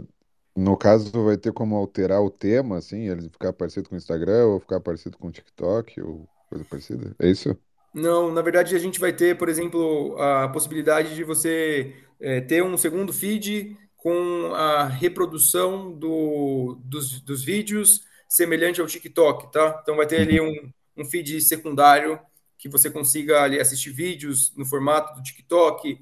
no 0.56 0.76
caso, 0.76 1.10
vai 1.24 1.36
ter 1.38 1.52
como 1.52 1.76
alterar 1.76 2.22
o 2.22 2.30
tema, 2.30 2.78
assim, 2.78 3.09
ele 3.09 3.28
ficar 3.30 3.52
parecido 3.52 3.88
com 3.88 3.94
o 3.94 3.98
Instagram 3.98 4.46
ou 4.46 4.60
ficar 4.60 4.80
parecido 4.80 5.18
com 5.18 5.28
o 5.28 5.32
TikTok 5.32 6.00
ou 6.02 6.28
coisa 6.48 6.64
parecida? 6.64 7.14
É 7.18 7.28
isso? 7.30 7.56
Não, 7.94 8.32
na 8.32 8.40
verdade 8.42 8.74
a 8.74 8.78
gente 8.78 8.98
vai 8.98 9.12
ter, 9.12 9.36
por 9.36 9.48
exemplo, 9.48 10.16
a 10.18 10.48
possibilidade 10.48 11.14
de 11.14 11.24
você 11.24 11.94
é, 12.20 12.40
ter 12.40 12.62
um 12.62 12.76
segundo 12.78 13.12
feed 13.12 13.76
com 13.96 14.52
a 14.54 14.86
reprodução 14.86 15.92
do, 15.92 16.78
dos, 16.84 17.20
dos 17.20 17.44
vídeos 17.44 18.00
semelhante 18.28 18.80
ao 18.80 18.86
TikTok, 18.86 19.52
tá? 19.52 19.78
Então 19.82 19.96
vai 19.96 20.06
ter 20.06 20.20
ali 20.22 20.40
Uhum. 20.40 20.40
um, 20.40 20.72
um 20.96 21.04
feed 21.04 21.40
secundário 21.42 22.18
que 22.62 22.70
você 22.70 22.89
consiga 22.90 23.43
ali 23.43 23.60
assistir 23.60 23.90
vídeos 23.90 24.55
no 24.56 24.64
formato 24.64 25.14
do 25.16 25.22
TikTok, 25.22 26.01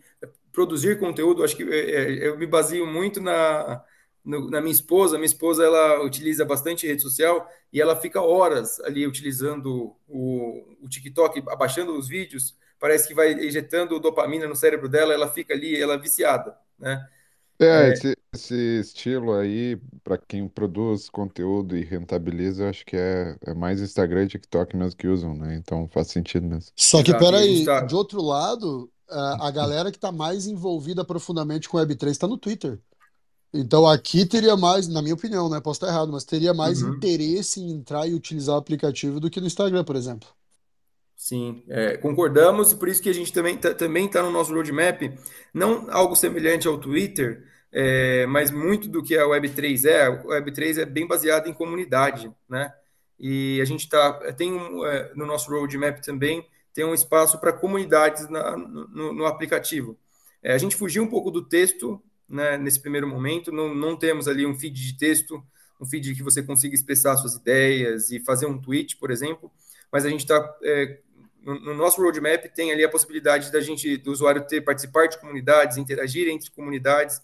produzir 0.53 0.99
conteúdo. 0.99 1.43
Acho 1.43 1.57
que 1.57 1.63
é, 1.65 1.91
é, 2.25 2.29
eu 2.29 2.39
me 2.39 2.47
baseio 2.47 2.87
muito 2.87 3.21
na, 3.21 3.83
no- 4.25 4.51
na 4.51 4.61
minha 4.61 4.73
esposa. 4.73 5.17
Minha 5.17 5.27
esposa 5.27 5.65
ela 5.65 6.03
utiliza 6.05 6.45
bastante 6.45 6.87
rede 6.87 7.03
social 7.03 7.49
e 7.73 7.81
ela 7.81 7.97
fica 7.97 8.21
horas 8.21 8.79
ali 8.81 9.07
utilizando 9.07 9.97
o, 10.07 10.77
o 10.83 10.89
TikTok, 10.89 11.43
abaixando 11.49 11.97
os 11.99 12.09
vídeos. 12.09 12.55
Parece 12.79 13.09
que 13.09 13.15
vai 13.15 13.33
injetando 13.33 13.99
dopamina 14.01 14.47
no 14.47 14.57
cérebro 14.57 14.89
dela. 14.89 15.15
Ela 15.15 15.29
fica 15.29 15.55
ali, 15.55 15.81
ela 15.81 15.95
é 15.95 15.99
viciada, 15.99 16.57
né? 16.79 17.07
É, 17.61 17.93
esse, 17.93 18.17
esse 18.33 18.55
estilo 18.81 19.33
aí, 19.35 19.77
para 20.05 20.17
quem 20.19 20.49
produz 20.49 21.09
conteúdo 21.11 21.77
e 21.77 21.85
rentabiliza, 21.85 22.65
eu 22.65 22.69
acho 22.69 22.85
que 22.87 22.97
é, 22.97 23.37
é 23.43 23.55
mais 23.55 23.81
Instagram 23.81 24.25
e 24.25 24.29
TikTok 24.29 24.77
mesmo 24.77 24.97
que 24.99 25.09
usam, 25.09 25.35
né? 25.35 25.57
Então 25.57 25.89
faz 25.89 26.09
sentido 26.09 26.47
mesmo. 26.47 26.73
Só 26.77 27.03
que, 27.03 27.13
Exato, 27.13 27.41
e 27.43 27.55
peraí, 27.55 27.63
tá- 27.63 27.81
de 27.81 27.95
outro 27.95 28.23
lado, 28.23 28.91
a 29.09 29.49
a 29.49 29.51
galera 29.51 29.91
que 29.91 29.97
está 29.99 30.11
mais 30.13 30.47
envolvida 30.47 31.05
profundamente 31.05 31.69
com 31.69 31.77
Web3 31.79 32.11
está 32.17 32.27
no 32.27 32.39
Twitter. 32.39 32.81
Então 33.55 33.87
aqui 33.89 34.27
teria 34.27 34.57
mais, 34.57 34.89
na 34.89 35.03
minha 35.03 35.15
opinião, 35.15 35.49
né? 35.51 35.61
Posso 35.61 35.79
estar 35.79 35.89
errado, 35.89 36.13
mas 36.13 36.25
teria 36.25 36.55
mais 36.55 36.83
Uhum. 36.83 36.83
interesse 36.83 37.61
em 37.61 37.73
entrar 37.73 38.09
e 38.09 38.15
utilizar 38.15 38.57
o 38.57 38.59
aplicativo 38.59 39.21
do 39.21 39.31
que 39.31 39.41
no 39.41 39.47
Instagram, 39.49 39.85
por 39.85 39.97
exemplo. 39.97 40.29
Sim, 41.17 41.63
é, 41.69 41.99
concordamos, 41.99 42.73
e 42.73 42.77
por 42.77 42.89
isso 42.89 43.03
que 43.03 43.09
a 43.11 43.13
gente 43.13 43.31
também 43.33 43.57
tá, 43.59 43.75
também 43.75 44.07
está 44.07 44.23
no 44.23 44.31
nosso 44.31 44.55
roadmap, 44.55 45.03
não 45.53 45.87
algo 45.91 46.17
semelhante 46.17 46.67
ao 46.67 46.79
Twitter, 46.81 47.47
é, 47.73 48.27
mas 48.27 48.51
muito 48.51 48.89
do 48.89 49.03
que 49.03 49.17
a 49.17 49.25
Web3 49.25 49.85
é, 49.85 50.07
a 50.07 50.11
Web3 50.11 50.79
é 50.79 50.85
bem 50.85 51.07
baseada 51.07 51.49
em 51.49 51.55
comunidade, 51.55 52.31
né? 52.49 52.73
E 53.19 53.61
a 53.61 53.65
gente 53.65 53.89
tá, 53.89 54.13
tem 54.33 54.53
um, 54.53 54.85
é, 54.85 55.13
no 55.15 55.27
nosso 55.27 55.51
roadmap 55.51 56.01
também, 56.01 56.47
tem 56.73 56.85
um 56.85 56.95
espaço 56.95 57.39
para 57.39 57.53
comunidades 57.53 58.29
na- 58.29 58.57
no, 58.57 59.13
no 59.13 59.27
aplicativo. 59.27 59.99
É, 60.43 60.53
a 60.55 60.59
gente 60.59 60.75
fugiu 60.77 61.03
um 61.03 61.09
pouco 61.09 61.31
do 61.31 61.47
texto, 61.47 62.03
né, 62.29 62.57
nesse 62.57 62.81
primeiro 62.81 63.07
momento, 63.07 63.53
não, 63.53 63.75
não 63.75 63.97
temos 63.97 64.27
ali 64.27 64.47
um 64.47 64.59
feed 64.59 64.75
de 64.75 64.97
texto, 64.97 65.43
um 65.81 65.85
feed 65.87 66.15
que 66.15 66.23
você 66.23 66.43
consiga 66.43 66.75
expressar 66.75 67.17
suas 67.17 67.35
ideias 67.35 68.11
e 68.11 68.21
fazer 68.21 68.47
um 68.47 68.59
tweet, 68.59 68.97
por 68.97 69.11
exemplo, 69.11 69.51
mas 69.93 70.05
a 70.07 70.09
gente 70.09 70.21
está 70.21 70.39
no, 71.43 71.59
no 71.61 71.75
nosso 71.75 72.01
roadmap 72.01 72.45
tem 72.55 72.73
ali 72.73 72.85
a 72.85 72.89
possibilidade 72.89 73.51
da 73.51 73.61
gente, 73.61 73.97
do 73.97 74.13
usuário 74.13 74.47
ter, 74.47 74.61
participar 74.61 75.07
de 75.07 75.19
comunidades, 75.19 75.77
interagir 75.77 76.29
entre 76.29 76.51
comunidades, 76.51 77.21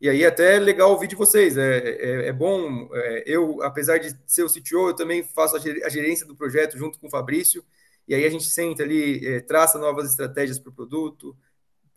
e 0.00 0.08
aí 0.08 0.24
até 0.24 0.56
é 0.56 0.58
legal 0.58 0.90
ouvir 0.92 1.06
de 1.08 1.16
vocês, 1.16 1.56
é, 1.56 1.78
é, 1.78 2.28
é 2.28 2.32
bom, 2.32 2.88
é, 2.94 3.24
eu, 3.26 3.62
apesar 3.62 3.98
de 3.98 4.16
ser 4.26 4.42
o 4.44 4.48
CTO, 4.48 4.88
eu 4.90 4.94
também 4.96 5.22
faço 5.24 5.56
a 5.56 5.58
ger- 5.58 5.84
a 5.84 5.88
gerência 5.88 6.26
do 6.26 6.34
projeto 6.36 6.78
junto 6.78 6.98
com 6.98 7.06
o 7.06 7.10
Fabrício, 7.10 7.64
e 8.08 8.14
aí 8.14 8.24
a 8.24 8.30
gente 8.30 8.44
senta 8.44 8.82
ali, 8.82 9.24
é, 9.26 9.40
traça 9.40 9.78
novas 9.78 10.10
estratégias 10.10 10.58
para 10.58 10.70
o 10.70 10.74
produto, 10.74 11.36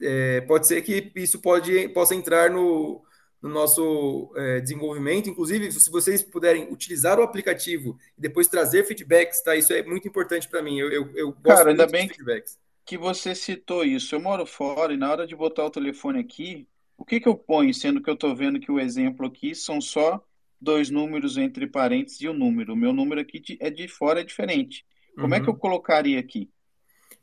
é, 0.02 0.42
pode 0.42 0.68
ser 0.68 0.82
que 0.82 1.12
isso 1.16 1.40
pode, 1.42 1.88
possa 1.90 2.16
entrar 2.16 2.50
no, 2.50 3.04
no 3.42 3.50
nosso 3.50 4.32
é, 4.36 4.60
desenvolvimento. 4.62 5.30
Inclusive, 5.30 5.72
se 5.72 5.90
vocês 5.92 6.24
puderem 6.24 6.72
utilizar 6.72 7.20
o 7.20 7.24
aplicativo 7.24 7.98
e 8.18 8.22
depois 8.22 8.48
trazer 8.48 8.84
feedbacks, 8.86 9.42
tá? 9.42 9.56
Isso 9.56 9.74
é 9.74 9.84
muito 9.84 10.08
importante 10.08 10.48
para 10.50 10.62
mim. 10.62 10.80
Eu, 10.80 10.92
eu, 10.92 11.12
eu 11.16 11.32
gosto 11.34 11.66
Cara, 11.66 11.70
ainda 11.70 11.88
bem 11.88 12.08
feedbacks. 12.08 12.58
que 12.86 12.98
você 12.98 13.36
citou 13.36 13.84
isso. 13.86 14.16
Eu 14.16 14.20
moro 14.22 14.46
fora 14.46 14.94
e 14.94 14.98
na 14.98 15.12
hora 15.12 15.28
de 15.28 15.36
botar 15.36 15.66
o 15.66 15.72
telefone 15.72 16.20
aqui, 16.20 16.68
o 17.04 17.06
que 17.06 17.20
que 17.20 17.28
eu 17.28 17.36
ponho, 17.38 17.74
sendo 17.74 18.02
que 18.02 18.10
eu 18.10 18.14
estou 18.16 18.36
vendo 18.36 18.60
que 18.60 18.72
o 18.72 18.80
exemplo 18.80 19.28
aqui 19.28 19.54
são 19.56 19.82
só 19.82 20.24
dois 20.60 20.90
números 20.90 21.38
entre 21.38 21.68
parênteses 21.68 22.22
e 22.22 22.28
o 22.28 22.34
número. 22.34 22.74
O 22.74 22.78
meu 22.78 22.94
número 22.94 23.22
aqui 23.22 23.40
de- 23.40 23.58
é 23.62 23.70
de 23.70 23.88
fora 23.88 24.22
é 24.22 24.24
diferente. 24.24 24.86
Como 25.18 25.36
é 25.36 25.42
que 25.42 25.50
eu 25.50 25.54
Uhum. 25.54 25.60
colocaria 25.60 26.20
aqui? 26.20 26.50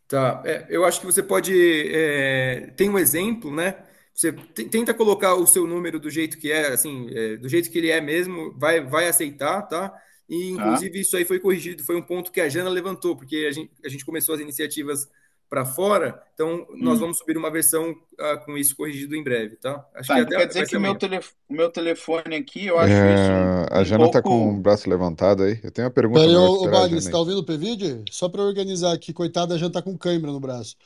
Tá, 0.09 0.43
é, 0.45 0.67
eu 0.71 0.85
acho 0.85 1.01
que 1.01 1.07
você 1.07 1.23
pode. 1.23 1.53
É, 1.95 2.73
tem 2.77 2.89
um 2.91 2.99
exemplo, 2.99 3.55
né? 3.55 3.85
Você 4.13 4.33
te- 4.33 4.65
tenta 4.69 4.93
colocar 4.93 5.35
o 5.35 5.47
seu 5.47 5.67
número 5.67 6.01
do 6.01 6.11
jeito 6.11 6.37
que 6.39 6.51
é, 6.51 6.69
assim, 6.73 7.09
é, 7.15 7.37
do 7.37 7.49
jeito 7.49 7.71
que 7.71 7.79
ele 7.79 7.91
é 7.91 8.01
mesmo, 8.01 8.53
vai, 8.59 8.81
vai 8.81 9.07
aceitar, 9.09 9.63
tá? 9.63 9.93
E, 10.29 10.51
Tá? 10.53 10.91
inclusive, 10.91 11.01
isso 11.01 11.17
aí 11.17 11.25
foi 11.25 11.39
corrigido, 11.41 11.85
foi 11.85 11.97
um 11.97 12.03
ponto 12.03 12.31
que 12.33 12.41
a 12.41 12.49
Jana 12.49 12.69
levantou, 12.71 13.17
porque 13.17 13.47
a 13.49 13.53
gente, 13.53 13.71
a 13.85 13.89
gente 13.89 14.05
começou 14.05 14.35
as 14.35 14.41
iniciativas 14.41 15.09
para 15.51 15.67
fora, 15.67 16.23
então 16.35 16.67
nós 16.79 16.99
Hum. 16.99 17.01
vamos 17.01 17.19
subir 17.19 17.37
uma 17.39 17.51
versão 17.53 17.95
ah, 18.21 18.39
com 18.39 18.57
isso 18.59 18.77
corrigido 18.77 19.17
em 19.17 19.25
breve, 19.25 19.57
tá? 19.59 19.87
Acho 19.95 20.09
Tá, 20.09 20.15
que 20.15 20.21
então 20.21 20.37
até 20.37 20.37
quer 20.39 20.47
dizer 20.47 20.67
que 20.67 20.77
o 20.77 20.81
meu, 20.81 20.95
telef 20.97 21.33
meu 21.49 21.71
telefone 21.71 22.37
aqui, 22.37 22.67
eu 22.67 22.79
acho 22.79 23.07
isso 23.07 23.33
É, 23.33 23.33
um, 23.33 23.67
a 23.71 23.81
um 23.81 23.85
Jana 23.85 24.09
tá 24.11 24.23
com 24.23 24.51
o 24.51 24.57
pouco. 24.57 24.63
braço 24.63 24.89
levantado 24.89 25.43
aí. 25.43 25.61
Eu 25.63 25.71
tenho 25.71 25.87
uma 25.87 25.93
pergunta, 25.93 26.21
Peraí, 26.21 26.37
ô, 26.37 26.65
a 26.65 26.69
aí. 27.09 27.13
tá 27.13 27.19
ouvindo 27.19 27.39
o 27.41 27.45
PVD? 27.45 28.05
Só 28.11 28.29
para 28.29 28.43
organizar 28.43 28.93
aqui, 28.93 29.13
coitada, 29.13 29.55
a 29.55 29.59
Jana 29.59 29.73
tá 29.73 29.83
com 29.83 29.97
cãibra 29.99 30.33
no 30.33 30.41
braço. 30.41 30.77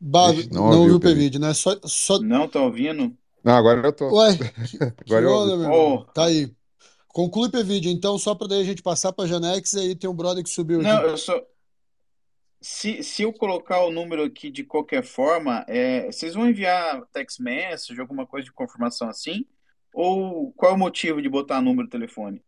Ixi, 0.00 0.50
não 0.52 0.68
não 0.70 0.78
ouvi 0.80 0.92
ouviu 0.92 0.96
o 0.96 1.00
PVD. 1.00 1.38
Né? 1.38 1.54
Só, 1.54 1.76
só... 1.84 2.18
Não 2.20 2.48
tá 2.48 2.60
ouvindo? 2.60 3.16
Não, 3.44 3.54
agora 3.56 3.86
eu 3.86 3.92
tô. 3.92 4.08
Ué, 4.16 4.36
que, 4.70 4.78
que 5.04 5.14
Agora 5.14 5.24
eu 5.24 5.32
onda? 5.32 5.70
Oh, 5.72 6.04
Tá 6.12 6.26
aí. 6.26 6.54
Conclui 7.08 7.48
o 7.48 7.50
PVD, 7.50 7.90
então, 7.90 8.18
só 8.18 8.34
para 8.34 8.48
daí 8.48 8.60
a 8.62 8.64
gente 8.64 8.82
passar 8.82 9.12
pra 9.12 9.26
Janex 9.26 9.72
e 9.74 9.80
aí 9.80 9.96
tem 9.96 10.08
um 10.08 10.14
brother 10.14 10.44
que 10.44 10.50
subiu 10.50 10.82
não, 10.82 10.90
aqui. 10.98 11.02
eu 11.02 11.16
só. 11.16 11.40
Se, 12.60 13.02
se 13.04 13.22
eu 13.22 13.32
colocar 13.32 13.80
o 13.84 13.90
número 13.90 14.24
aqui 14.24 14.50
de 14.50 14.64
qualquer 14.64 15.04
forma, 15.04 15.64
é, 15.68 16.06
vocês 16.06 16.34
vão 16.34 16.48
enviar 16.48 17.06
text 17.12 17.38
message, 17.40 18.00
alguma 18.00 18.26
coisa 18.26 18.44
de 18.44 18.52
confirmação 18.52 19.08
assim? 19.08 19.46
Ou 19.92 20.52
qual 20.52 20.72
é 20.72 20.74
o 20.74 20.78
motivo 20.78 21.22
de 21.22 21.28
botar 21.28 21.62
número 21.62 21.86
do 21.86 21.90
telefone? 21.90 22.42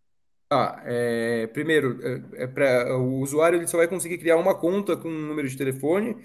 Ah, 0.52 0.82
é, 0.84 1.46
primeiro, 1.46 2.00
é, 2.34 2.42
é 2.42 2.46
pra, 2.48 2.96
o 2.98 3.20
usuário 3.20 3.56
ele 3.56 3.68
só 3.68 3.76
vai 3.76 3.86
conseguir 3.86 4.18
criar 4.18 4.36
uma 4.36 4.52
conta 4.58 4.96
com 4.96 5.08
um 5.08 5.26
número 5.28 5.48
de 5.48 5.56
telefone, 5.56 6.16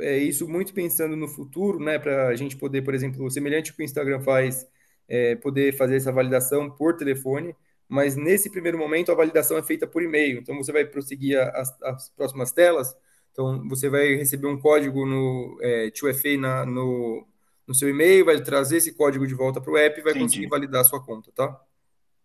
é, 0.00 0.16
isso 0.16 0.48
muito 0.48 0.72
pensando 0.72 1.14
no 1.14 1.28
futuro, 1.28 1.78
né, 1.78 1.98
para 1.98 2.28
a 2.28 2.34
gente 2.34 2.56
poder, 2.56 2.80
por 2.82 2.94
exemplo, 2.94 3.30
semelhante 3.30 3.70
ao 3.70 3.76
que 3.76 3.82
o 3.82 3.84
Instagram 3.84 4.20
faz, 4.22 4.66
é, 5.06 5.36
poder 5.36 5.76
fazer 5.76 5.96
essa 5.96 6.10
validação 6.10 6.70
por 6.70 6.96
telefone, 6.96 7.54
mas 7.86 8.16
nesse 8.16 8.50
primeiro 8.50 8.78
momento 8.78 9.12
a 9.12 9.14
validação 9.14 9.58
é 9.58 9.62
feita 9.62 9.86
por 9.86 10.02
e-mail, 10.02 10.38
então 10.38 10.56
você 10.56 10.72
vai 10.72 10.86
prosseguir 10.86 11.38
as 11.38 12.08
próximas 12.16 12.52
telas, 12.52 12.96
então 13.34 13.68
você 13.68 13.90
vai 13.90 14.16
receber 14.16 14.48
um 14.48 14.58
código 14.60 15.06
no 15.06 15.58
é, 15.62 15.90
2FA 15.92 16.38
na, 16.38 16.66
no, 16.66 17.26
no 17.68 17.74
seu 17.76 17.90
e-mail, 17.90 18.26
vai 18.26 18.42
trazer 18.42 18.78
esse 18.78 18.94
código 18.94 19.26
de 19.28 19.34
volta 19.34 19.60
para 19.60 19.72
o 19.72 19.78
app 19.78 20.00
e 20.00 20.04
vai 20.04 20.16
conseguir 20.16 20.46
Entendi, 20.46 20.48
validar 20.48 20.82
a 20.82 20.84
sua 20.84 21.04
conta, 21.04 21.32
tá? 21.34 21.60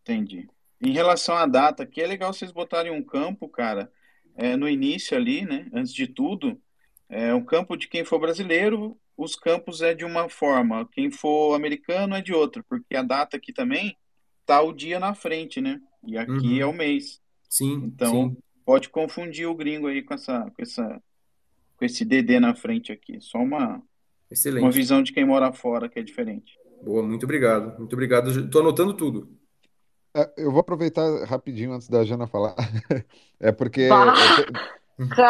entendi. 0.04 0.48
Em 0.82 0.92
relação 0.92 1.36
à 1.36 1.46
data, 1.46 1.84
aqui 1.84 2.02
é 2.02 2.08
legal 2.08 2.34
vocês 2.34 2.52
botarem 2.52 2.92
um 2.92 3.04
campo, 3.04 3.50
cara, 3.50 3.92
é, 4.36 4.56
no 4.56 4.68
início 4.70 5.16
ali, 5.18 5.46
né? 5.46 5.68
Antes 5.74 5.94
de 5.94 6.08
tudo, 6.08 6.62
é 7.10 7.34
um 7.34 7.44
campo 7.44 7.76
de 7.78 7.88
quem 7.88 8.06
for 8.06 8.20
brasileiro, 8.20 9.00
os 9.18 9.36
campos 9.36 9.82
é 9.82 9.94
de 9.94 10.06
uma 10.06 10.30
forma, 10.30 10.88
quem 10.92 11.12
for 11.12 11.54
americano 11.56 12.16
é 12.16 12.22
de 12.22 12.34
outra, 12.34 12.64
porque 12.64 12.96
a 12.96 13.04
data 13.04 13.36
aqui 13.38 13.52
também 13.54 13.98
tá 14.46 14.62
o 14.62 14.74
dia 14.74 15.00
na 15.00 15.14
frente, 15.14 15.60
né? 15.62 15.82
E 16.08 16.18
aqui 16.18 16.60
é 16.62 16.66
Uhum. 16.66 16.68
o 16.68 16.74
mês. 16.74 17.22
Sim, 17.50 17.96
Então, 17.96 18.04
sim, 18.04 18.38
pode 18.70 18.88
confundir 18.90 19.48
o 19.48 19.56
gringo 19.56 19.88
aí 19.88 20.04
com 20.04 20.14
essa, 20.14 20.42
com 20.42 20.62
essa, 20.62 21.02
com 21.76 21.84
esse 21.84 22.06
DD 22.06 22.40
na 22.40 22.54
frente 22.54 22.92
aqui. 22.92 23.20
Só 23.20 23.40
uma, 23.40 23.66
uma 23.66 23.84
excelente. 24.30 24.76
visão 24.76 25.02
de 25.02 25.12
quem 25.12 25.26
mora 25.26 25.52
fora 25.52 25.90
que 25.90 25.98
é 25.98 26.04
diferente. 26.04 26.56
Boa, 26.84 27.02
muito 27.02 27.24
obrigado. 27.24 27.80
Muito 27.80 27.94
obrigado. 27.94 28.30
Estou 28.30 28.62
anotando 28.62 28.94
tudo. 28.94 29.36
É, 30.16 30.32
Eu 30.38 30.52
vou 30.52 30.60
aproveitar 30.60 31.26
rapidinho 31.26 31.74
antes 31.74 31.90
da 31.90 32.06
Jana 32.06 32.28
falar. 32.28 32.56
É 33.42 33.52
porque 33.52 33.88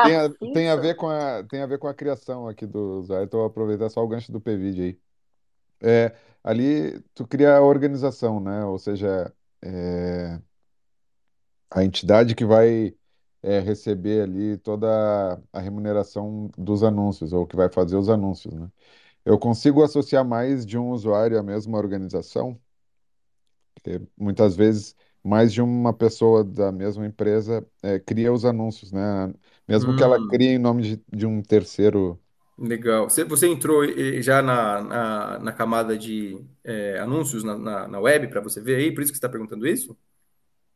tem 0.03 0.15
a, 0.17 0.29
tem 0.53 0.69
a 0.69 0.75
ver 0.75 0.95
com 0.95 1.07
a, 1.07 1.43
tem 1.43 1.61
a 1.61 1.67
ver 1.67 1.77
com 1.77 1.87
a 1.87 1.93
criação 1.93 2.45
aqui 2.45 2.65
do 2.65 2.99
usuário. 2.99 3.23
Então, 3.23 3.45
aproveitar 3.45 3.87
só 3.87 4.03
o 4.03 4.07
gancho 4.07 4.33
do 4.33 4.41
PVD 4.41 4.81
aí. 4.81 4.99
É, 5.81 6.15
ali 6.43 6.99
tu 7.13 7.25
cria 7.25 7.55
a 7.55 7.61
organização, 7.61 8.39
né? 8.41 8.65
Ou 8.65 8.79
seja, 8.79 9.31
é, 9.61 10.41
a 11.69 11.83
entidade 11.85 12.33
que 12.33 12.43
vai 12.43 12.95
é, 13.43 13.59
receber 13.59 14.23
ali 14.23 14.57
toda 14.57 15.41
a 15.53 15.59
remuneração 15.59 16.49
dos 16.57 16.83
anúncios, 16.83 17.33
ou 17.33 17.47
que 17.47 17.55
vai 17.55 17.69
fazer 17.71 17.95
os 17.97 18.09
anúncios, 18.09 18.53
né? 18.53 18.69
Eu 19.25 19.39
consigo 19.39 19.83
associar 19.83 20.25
mais 20.25 20.65
de 20.65 20.77
um 20.77 20.91
usuário 20.91 21.39
à 21.39 21.43
mesma 21.43 21.77
organização? 21.77 22.59
Porque 23.75 24.01
muitas 24.17 24.55
vezes 24.55 24.95
mais 25.23 25.51
de 25.53 25.61
uma 25.61 25.93
pessoa 25.93 26.43
da 26.43 26.71
mesma 26.71 27.05
empresa 27.05 27.65
é, 27.83 27.99
cria 27.99 28.31
os 28.33 28.45
anúncios, 28.45 28.91
né? 28.91 29.33
Mesmo 29.67 29.93
que 29.93 30.03
ela 30.03 30.19
Hum, 30.19 30.29
crie 30.29 30.49
em 30.49 30.57
nome 30.59 30.81
de, 30.97 31.03
de 31.15 31.25
um 31.25 31.41
terceiro. 31.41 32.19
legal. 32.57 33.09
Você, 33.09 33.23
você 33.23 33.47
entrou 33.47 33.83
eh, 33.85 34.21
já 34.21 34.41
na, 34.41 34.81
na, 34.81 35.39
na 35.39 35.53
camada 35.53 35.97
de 35.97 36.37
eh, 36.63 36.99
anúncios 36.99 37.43
na, 37.43 37.57
na, 37.57 37.87
na 37.87 37.99
web 37.99 38.27
para 38.29 38.41
você 38.41 38.61
ver 38.61 38.75
aí? 38.77 38.93
Por 38.93 39.01
isso 39.03 39.11
que 39.11 39.17
você 39.17 39.19
está 39.25 39.29
perguntando 39.29 39.67
isso? 39.67 39.97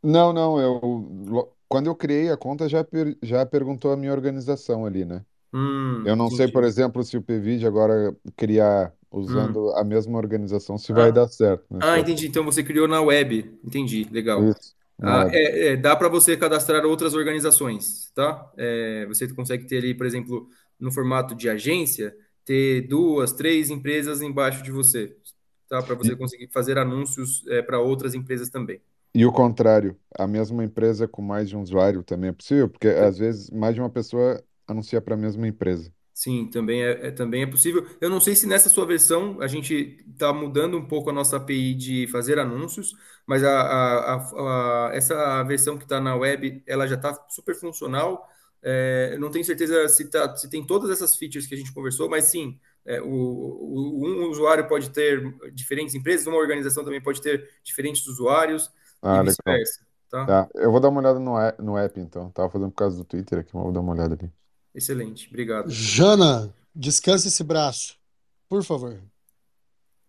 Não, 0.02 0.34
não, 0.34 0.60
eu 0.60 0.80
lo- 0.81 1.53
quando 1.68 1.88
eu 1.88 1.95
criei 1.95 2.30
a 2.31 2.38
conta 2.38 2.68
já, 2.69 2.84
per- 2.84 3.18
já 3.23 3.45
perguntou 3.45 3.91
a 3.91 3.98
minha 3.98 4.11
organização 4.11 4.85
ali, 4.85 5.06
né? 5.06 5.26
Hum, 5.53 6.03
Eu 6.03 6.15
não 6.15 6.30
sei, 6.31 6.48
por 6.48 6.64
exemplo, 6.64 7.03
se 7.03 7.18
o 7.18 7.22
PVid 7.23 7.65
agora 7.68 8.15
criar 8.38 8.94
Hum. 9.27 9.57
usando 9.57 9.72
a 9.76 9.84
mesma 9.84 10.18
organização, 10.18 10.77
se 10.77 10.94
vai 10.94 11.11
Ah, 11.11 11.14
dar 11.14 11.27
certo, 11.30 11.65
né? 11.73 11.84
ah, 11.84 11.99
entendi. 11.99 12.27
Então 12.27 12.44
você 12.45 12.64
criou 12.64 12.88
na 12.88 13.02
web. 13.02 13.60
Entendi. 13.64 14.06
Legal. 14.06 14.52
Isso, 14.52 14.76
na 14.98 15.10
Ah, 15.10 15.26
web. 15.26 15.34
é, 15.34 15.69
é, 15.73 15.77
dá 15.77 15.95
para 15.95 16.10
você 16.10 16.38
cadastrar 16.38 16.85
outras 16.85 17.14
organizações, 17.14 18.11
tá? 18.15 18.52
É, 18.57 19.06
você 19.07 19.27
consegue 19.34 19.68
ter 19.68 19.77
ali, 19.80 19.94
por 19.95 20.06
exemplo, 20.06 20.49
no 20.80 20.91
formato 20.91 21.35
de 21.35 21.49
agência, 21.49 22.15
ter 22.45 22.84
duas, 22.88 23.34
três 23.34 23.69
empresas 23.69 24.22
embaixo 24.22 24.64
de 24.64 24.72
você, 24.72 25.15
tá? 25.69 25.84
Para 25.84 25.95
você 25.95 26.15
E, 26.15 26.18
conseguir 26.18 26.49
fazer 26.53 26.77
anúncios 26.77 27.44
para 27.68 27.80
outras 27.80 28.14
empresas 28.15 28.49
também. 28.49 28.81
E 29.14 29.26
o 29.26 29.31
contrário, 29.31 29.99
a 30.18 30.27
mesma 30.27 30.64
empresa 30.64 31.07
com 31.07 31.22
mais 31.22 31.49
de 31.49 31.56
um 31.57 31.61
usuário 31.61 32.03
também 32.03 32.30
é 32.30 32.34
possível, 32.34 32.69
porque 32.69 32.88
às 32.88 33.18
vezes 33.18 33.49
mais 33.49 33.76
de 33.76 33.81
uma 33.81 33.90
pessoa 33.90 34.44
anuncia 34.68 35.02
para 35.02 35.14
a 35.15 35.18
mesma 35.18 35.48
empresa. 35.48 35.91
Sim, 36.14 36.48
também 36.49 36.84
é, 36.84 37.07
é- 37.07 37.11
também 37.11 37.41
é 37.41 37.48
possível. 37.48 37.85
Eu 37.99 38.10
não 38.10 38.22
sei 38.22 38.35
se 38.35 38.45
nessa 38.45 38.69
sua 38.69 38.85
versão 38.85 39.41
a 39.41 39.48
gente 39.48 39.98
está 40.11 40.31
mudando 40.31 40.77
um 40.77 40.85
pouco 40.88 41.10
a 41.10 41.14
nossa 41.14 41.38
API 41.38 41.73
de 41.73 42.07
fazer 42.07 42.38
anúncios, 42.38 42.94
mas 43.26 43.44
a, 43.44 43.49
a- 43.61 44.15
a- 44.15 44.90
a- 44.90 44.95
essa 44.95 45.44
versão 45.44 45.76
que 45.77 45.84
está 45.85 45.99
na 45.99 46.15
web, 46.15 46.64
ela 46.68 46.85
já 46.88 46.95
está 46.95 47.14
super 47.30 47.56
funcional. 47.56 48.30
É, 48.61 49.11
eu 49.14 49.19
não 49.19 49.31
tenho 49.31 49.44
certeza 49.44 49.88
se, 49.90 50.10
tá- 50.10 50.35
se 50.38 50.49
tem 50.49 50.65
todas 50.65 50.90
essas 50.91 51.15
features 51.18 51.48
que 51.48 51.56
a 51.56 51.57
gente 51.57 51.73
conversou, 51.73 52.07
mas 52.10 52.26
sim, 52.26 52.60
é, 52.85 53.02
o, 53.02 53.07
o- 53.07 54.07
um 54.07 54.30
usuário 54.30 54.68
pode 54.68 54.91
ter 54.91 55.22
diferentes 55.53 55.95
empresas, 55.95 56.27
uma 56.27 56.38
organização 56.38 56.84
também 56.84 57.02
pode 57.02 57.22
ter 57.22 57.49
diferentes 57.64 58.06
usuários 58.07 58.72
Ah, 59.04 59.22
legal. 59.22 59.26
vice-versa, 59.26 59.86
tá? 60.10 60.26
Tá, 60.26 60.50
eu 60.56 60.72
vou 60.72 60.80
dar 60.80 60.90
uma 60.90 61.00
olhada 61.02 61.20
no 61.20 61.38
app, 61.38 61.62
no 61.62 61.78
app 61.78 62.00
então. 62.00 62.32
Tava 62.32 62.50
fazendo 62.50 62.72
por 62.72 62.78
causa 62.78 62.98
do 62.98 63.04
Twitter 63.06 63.40
aqui, 63.40 63.52
mas 63.54 63.64
vou 63.64 63.72
dar 63.74 63.82
uma 63.82 63.92
olhada 63.94 64.16
ali. 64.16 64.32
Excelente, 64.74 65.28
obrigado. 65.28 65.70
Jana, 65.70 66.54
descansa 66.74 67.28
esse 67.28 67.44
braço, 67.44 68.00
por 68.50 68.64
favor. 68.64 69.00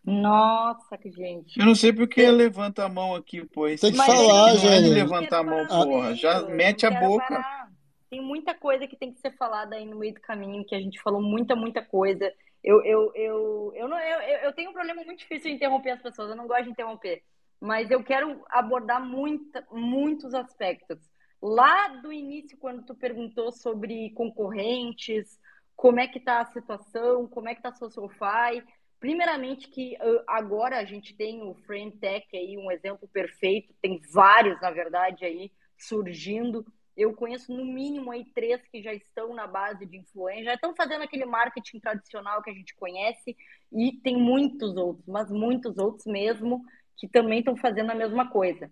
Nossa, 0.05 0.99
que 0.99 1.11
gente. 1.11 1.59
Eu 1.59 1.65
não 1.67 1.75
sei 1.75 1.93
porque 1.93 2.31
levanta 2.31 2.85
a 2.85 2.89
mão 2.89 3.15
aqui, 3.15 3.45
pô. 3.47 3.67
Esse 3.67 3.81
Tem 3.83 3.93
que 3.93 3.97
Mas 3.97 4.09
é 4.09 4.13
que 4.13 4.19
falar, 4.19 4.55
não 4.55 4.73
é 4.73 4.83
de 4.83 4.89
Jana. 4.89 4.89
não 4.89 4.95
levantar 4.95 5.39
a 5.39 5.43
mão, 5.43 5.67
parar 5.67 5.85
no 5.87 5.91
porra. 5.91 6.15
Já 6.15 6.43
meio, 6.43 6.57
mete 6.57 6.83
não 6.83 6.91
a 6.91 6.93
quero 6.93 7.07
boca. 7.09 7.27
parar. 7.27 7.73
Tem 8.11 8.21
muita 8.23 8.55
coisa 8.55 8.87
que 8.87 8.97
tem 8.97 9.13
que 9.13 9.19
ser 9.21 9.35
falada 9.37 9.75
aí 9.77 9.87
no 9.87 9.99
meio 9.99 10.15
do 10.15 10.21
caminho, 10.21 10.65
que 10.65 10.75
a 10.75 10.81
gente 10.81 11.01
falou 11.03 11.21
muita, 11.23 11.57
muita 11.57 11.83
coisa. 11.83 12.31
Eu, 12.63 12.83
eu, 12.85 13.13
eu, 13.15 13.73
eu, 13.75 13.89
não, 13.89 13.99
eu, 13.99 14.21
eu 14.21 14.39
eu 14.45 14.53
tenho 14.55 14.71
um 14.71 14.73
problema 14.73 15.03
muito 15.05 15.19
difícil 15.19 15.51
de 15.51 15.57
interromper 15.57 15.91
as 15.91 16.03
pessoas, 16.03 16.31
eu 16.31 16.37
não 16.37 16.47
gosto 16.47 16.65
de 16.65 16.71
interromper. 16.71 17.23
Mas 17.65 17.91
eu 17.91 18.05
quero 18.05 18.45
abordar 18.51 19.03
muita, 19.03 19.67
muitos 19.73 20.35
aspectos. 20.35 20.99
Lá 21.41 21.89
do 21.89 22.13
início, 22.13 22.59
quando 22.59 22.85
tu 22.85 22.95
perguntou 22.95 23.51
sobre 23.51 24.11
concorrentes, 24.11 25.41
como 25.75 25.99
é 25.99 26.07
que 26.07 26.21
tá 26.21 26.41
a 26.41 26.47
situação, 26.47 27.27
como 27.27 27.49
é 27.49 27.55
que 27.55 27.63
tá 27.63 27.71
a 27.71 27.75
Socialfy, 27.75 28.63
Primeiramente 29.05 29.69
que 29.69 29.97
uh, 29.97 30.25
agora 30.27 30.79
a 30.79 30.85
gente 30.87 31.15
tem 31.15 31.43
o 31.43 31.55
FrameTech 31.67 32.27
aí, 32.35 32.57
um 32.57 32.71
exemplo 32.71 33.07
perfeito, 33.09 33.75
tem 33.83 34.01
vários, 34.11 34.59
na 34.63 34.71
verdade, 34.71 35.27
aí 35.27 35.53
surgindo. 35.77 36.65
Eu 36.97 37.13
conheço 37.13 37.53
no 37.55 37.67
mínimo 37.67 38.11
aí 38.11 38.25
três 38.35 38.63
que 38.73 38.83
já 38.83 38.95
estão 38.95 39.35
na 39.35 39.47
base 39.47 39.85
de 39.85 39.99
influência, 39.99 40.45
já 40.45 40.55
estão 40.55 40.75
fazendo 40.75 41.03
aquele 41.03 41.27
marketing 41.27 41.81
tradicional 41.81 42.43
que 42.43 42.49
a 42.49 42.55
gente 42.55 42.75
conhece, 42.77 43.37
e 43.71 43.93
tem 44.03 44.17
muitos 44.17 44.75
outros, 44.75 45.07
mas 45.07 45.31
muitos 45.31 45.77
outros 45.77 46.07
mesmo, 46.07 46.65
que 46.97 47.09
também 47.09 47.41
estão 47.41 47.57
fazendo 47.57 47.91
a 47.91 47.95
mesma 47.95 48.31
coisa. 48.31 48.71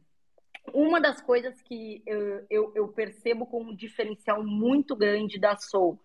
Uma 0.73 1.01
das 1.01 1.21
coisas 1.21 1.61
que 1.63 2.03
uh, 2.09 2.47
eu, 2.49 2.73
eu 2.75 2.89
percebo 2.89 3.47
como 3.47 3.71
um 3.71 3.77
diferencial 3.77 4.45
muito 4.45 4.95
grande 4.95 5.39
da 5.39 5.57
Soul 5.57 6.01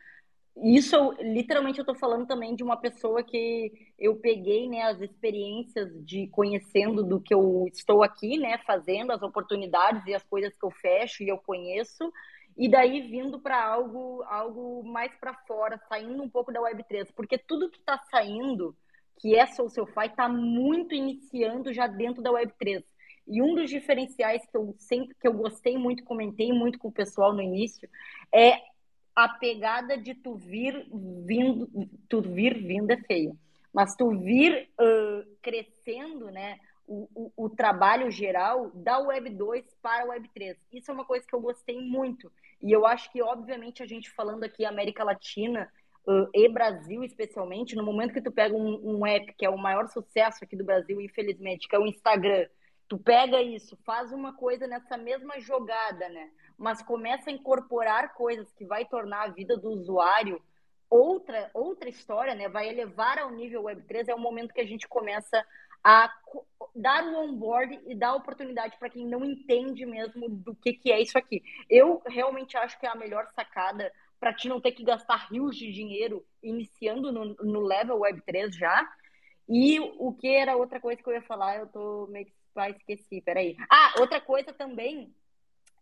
isso, 0.63 0.95
eu- 0.95 1.11
literalmente, 1.21 1.79
eu 1.79 1.85
tô 1.85 1.93
falando 1.93 2.25
também 2.25 2.55
de 2.55 2.63
uma 2.63 2.77
pessoa 2.77 3.23
que 3.23 3.71
eu 3.97 4.15
peguei, 4.15 4.67
né, 4.67 4.83
as 4.83 4.99
experiências 5.01 5.89
de 6.03 6.27
conhecendo 6.27 7.03
do 7.03 7.19
que 7.21 7.33
eu 7.33 7.65
estou 7.71 8.03
aqui, 8.03 8.37
né, 8.37 8.57
fazendo, 8.65 9.11
as 9.11 9.21
oportunidades 9.21 10.05
e 10.07 10.15
as 10.15 10.23
coisas 10.23 10.55
que 10.57 10.65
eu 10.65 10.71
fecho 10.71 11.21
e 11.23 11.29
eu 11.29 11.37
conheço, 11.37 12.11
e 12.57 12.67
daí 12.67 13.01
vindo 13.01 13.39
para 13.39 13.63
algo, 13.63 14.23
algo 14.23 14.83
mais 14.83 15.13
para 15.19 15.33
fora, 15.47 15.79
saindo 15.87 16.23
um 16.23 16.29
pouco 16.29 16.51
da 16.51 16.59
Web3, 16.61 17.11
porque 17.15 17.37
tudo 17.37 17.69
que 17.69 17.77
está 17.77 17.99
saindo, 18.09 18.75
que 19.19 19.35
é 19.35 19.45
SocialFi, 19.47 20.07
está 20.07 20.29
muito 20.29 20.93
iniciando 20.93 21.73
já 21.73 21.87
dentro 21.87 22.21
da 22.21 22.31
Web3. 22.31 22.83
E 23.27 23.41
um 23.41 23.55
dos 23.55 23.69
diferenciais 23.69 24.45
que 24.45 24.55
eu 24.55 24.73
sempre 24.77 25.13
que 25.19 25.27
eu 25.27 25.33
gostei 25.33 25.77
muito, 25.77 26.03
comentei 26.03 26.53
muito 26.53 26.79
com 26.79 26.87
o 26.87 26.93
pessoal 26.93 27.33
no 27.33 27.41
início, 27.41 27.89
é 28.33 28.61
a 29.13 29.27
pegada 29.27 29.97
de 29.97 30.13
tu 30.13 30.35
vir 30.35 30.87
vindo, 31.25 31.67
tu 32.07 32.21
vir 32.21 32.57
vindo 32.63 32.91
é 32.91 32.97
feio, 32.97 33.37
mas 33.73 33.95
tu 33.95 34.11
vir 34.11 34.69
uh, 34.79 35.37
crescendo, 35.41 36.31
né? 36.31 36.59
O, 36.87 37.09
o, 37.13 37.45
o, 37.45 37.49
trabalho 37.49 38.09
geral 38.09 38.71
da 38.73 38.97
Web 38.99 39.31
2 39.31 39.65
para 39.81 40.03
a 40.03 40.05
Web 40.05 40.29
3. 40.33 40.57
Isso 40.71 40.89
é 40.89 40.93
uma 40.93 41.03
coisa 41.03 41.27
que 41.27 41.35
eu 41.35 41.41
gostei 41.41 41.81
muito. 41.81 42.31
E 42.61 42.71
eu 42.71 42.85
acho 42.85 43.11
que, 43.11 43.21
obviamente, 43.21 43.83
a 43.83 43.85
gente 43.85 44.09
falando 44.09 44.45
aqui 44.45 44.63
América 44.63 45.03
Latina 45.03 45.69
e 46.33 46.49
Brasil, 46.49 47.03
especialmente, 47.03 47.75
no 47.75 47.83
momento 47.83 48.13
que 48.13 48.21
tu 48.21 48.31
pega 48.31 48.55
um, 48.55 48.97
um 48.97 49.05
app 49.05 49.33
que 49.33 49.45
é 49.45 49.49
o 49.49 49.57
maior 49.57 49.87
sucesso 49.87 50.43
aqui 50.43 50.55
do 50.55 50.63
Brasil, 50.63 51.01
infelizmente, 51.01 51.67
que 51.67 51.75
é 51.75 51.79
o 51.79 51.87
Instagram, 51.87 52.47
tu 52.87 52.97
pega 52.97 53.41
isso, 53.41 53.77
faz 53.85 54.11
uma 54.11 54.33
coisa 54.33 54.65
nessa 54.65 54.97
mesma 54.97 55.39
jogada, 55.39 56.07
né? 56.09 56.29
mas 56.57 56.81
começa 56.81 57.29
a 57.29 57.33
incorporar 57.33 58.13
coisas 58.15 58.51
que 58.53 58.65
vai 58.65 58.83
tornar 58.85 59.23
a 59.23 59.31
vida 59.31 59.55
do 59.55 59.69
usuário 59.69 60.41
outra, 60.89 61.51
outra 61.53 61.87
história, 61.87 62.33
né? 62.33 62.49
Vai 62.49 62.67
elevar 62.67 63.19
ao 63.19 63.31
nível 63.31 63.63
Web3, 63.63 64.07
é 64.07 64.15
o 64.15 64.19
momento 64.19 64.53
que 64.53 64.61
a 64.61 64.65
gente 64.65 64.87
começa 64.87 65.45
a 65.83 66.11
dar 66.75 67.03
o 67.03 67.15
onboard 67.23 67.79
e 67.85 67.93
dar 67.93 68.15
oportunidade 68.15 68.77
para 68.79 68.89
quem 68.89 69.05
não 69.05 69.23
entende 69.23 69.85
mesmo 69.85 70.27
do 70.27 70.55
que, 70.55 70.73
que 70.73 70.91
é 70.91 70.99
isso 70.99 71.17
aqui. 71.17 71.43
Eu 71.69 72.01
realmente 72.07 72.57
acho 72.57 72.79
que 72.79 72.85
é 72.85 72.89
a 72.89 72.95
melhor 72.95 73.27
sacada 73.35 73.91
para 74.19 74.33
ti 74.33 74.47
não 74.47 74.61
ter 74.61 74.71
que 74.71 74.83
gastar 74.83 75.27
rios 75.29 75.55
de 75.55 75.71
dinheiro 75.71 76.25
iniciando 76.41 77.11
no, 77.11 77.35
no 77.35 77.61
level 77.61 77.99
Web3 77.99 78.51
já. 78.51 78.87
E 79.47 79.79
o 79.79 80.13
que 80.13 80.27
era 80.27 80.57
outra 80.57 80.79
coisa 80.79 81.01
que 81.01 81.07
eu 81.07 81.13
ia 81.13 81.21
falar, 81.21 81.57
eu 81.57 81.67
tô 81.67 82.07
meio 82.07 82.25
que 82.25 82.33
ah, 82.55 82.69
esqueci, 82.69 83.21
peraí. 83.21 83.55
Ah, 83.71 83.93
outra 83.99 84.19
coisa 84.19 84.51
também 84.51 85.13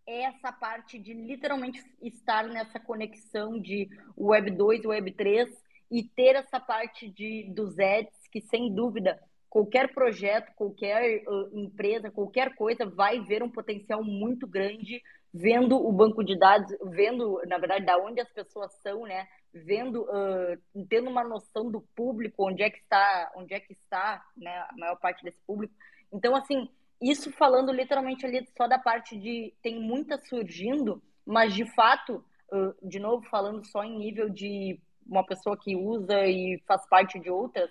é 0.05 0.23
essa 0.23 0.51
parte 0.51 0.99
de 0.99 1.13
literalmente 1.13 1.83
estar 2.01 2.47
nessa 2.47 2.79
conexão 2.79 3.59
de 3.59 3.89
Web 4.17 4.51
2 4.51 4.83
e 4.83 4.87
Web 4.87 5.11
3 5.13 5.49
e 5.89 6.03
ter 6.03 6.35
essa 6.35 6.59
parte 6.59 7.09
de, 7.09 7.49
dos 7.53 7.79
ads 7.79 8.27
que, 8.31 8.41
sem 8.41 8.73
dúvida, 8.73 9.19
qualquer 9.49 9.93
projeto, 9.93 10.51
qualquer 10.55 11.23
uh, 11.27 11.57
empresa, 11.57 12.11
qualquer 12.11 12.53
coisa 12.55 12.85
vai 12.85 13.21
ver 13.21 13.41
um 13.41 13.49
potencial 13.49 14.03
muito 14.03 14.45
grande 14.45 15.01
vendo 15.37 15.75
o 15.75 15.91
banco 15.91 16.23
de 16.23 16.39
dados, 16.39 16.73
vendo, 16.81 17.41
na 17.45 17.57
verdade, 17.57 17.85
da 17.85 17.97
onde 17.97 18.21
as 18.21 18.31
pessoas 18.31 18.71
são, 18.81 19.05
né? 19.05 19.27
Vendo, 19.53 20.03
uh, 20.03 20.85
tendo 20.87 21.09
uma 21.09 21.25
noção 21.25 21.69
do 21.69 21.81
público, 21.93 22.47
onde 22.47 22.63
é 22.63 22.69
que 22.69 22.79
está, 22.79 23.33
onde 23.35 23.53
é 23.53 23.59
que 23.59 23.73
está, 23.73 24.25
né? 24.37 24.49
A 24.69 24.73
maior 24.77 24.95
parte 24.95 25.25
desse 25.25 25.39
público. 25.45 25.73
Então, 26.11 26.33
assim, 26.37 26.69
isso 27.01 27.33
falando 27.33 27.73
literalmente 27.73 28.25
ali 28.25 28.47
só 28.55 28.65
da 28.65 28.79
parte 28.79 29.19
de 29.19 29.53
tem 29.61 29.77
muita 29.77 30.17
surgindo, 30.17 31.03
mas 31.25 31.53
de 31.53 31.65
fato, 31.73 32.23
uh, 32.53 32.87
de 32.87 32.97
novo 32.97 33.27
falando 33.29 33.65
só 33.65 33.83
em 33.83 33.97
nível 33.97 34.29
de 34.29 34.79
uma 35.05 35.25
pessoa 35.25 35.57
que 35.57 35.75
usa 35.75 36.25
e 36.25 36.63
faz 36.65 36.87
parte 36.87 37.19
de 37.19 37.29
outras, 37.29 37.69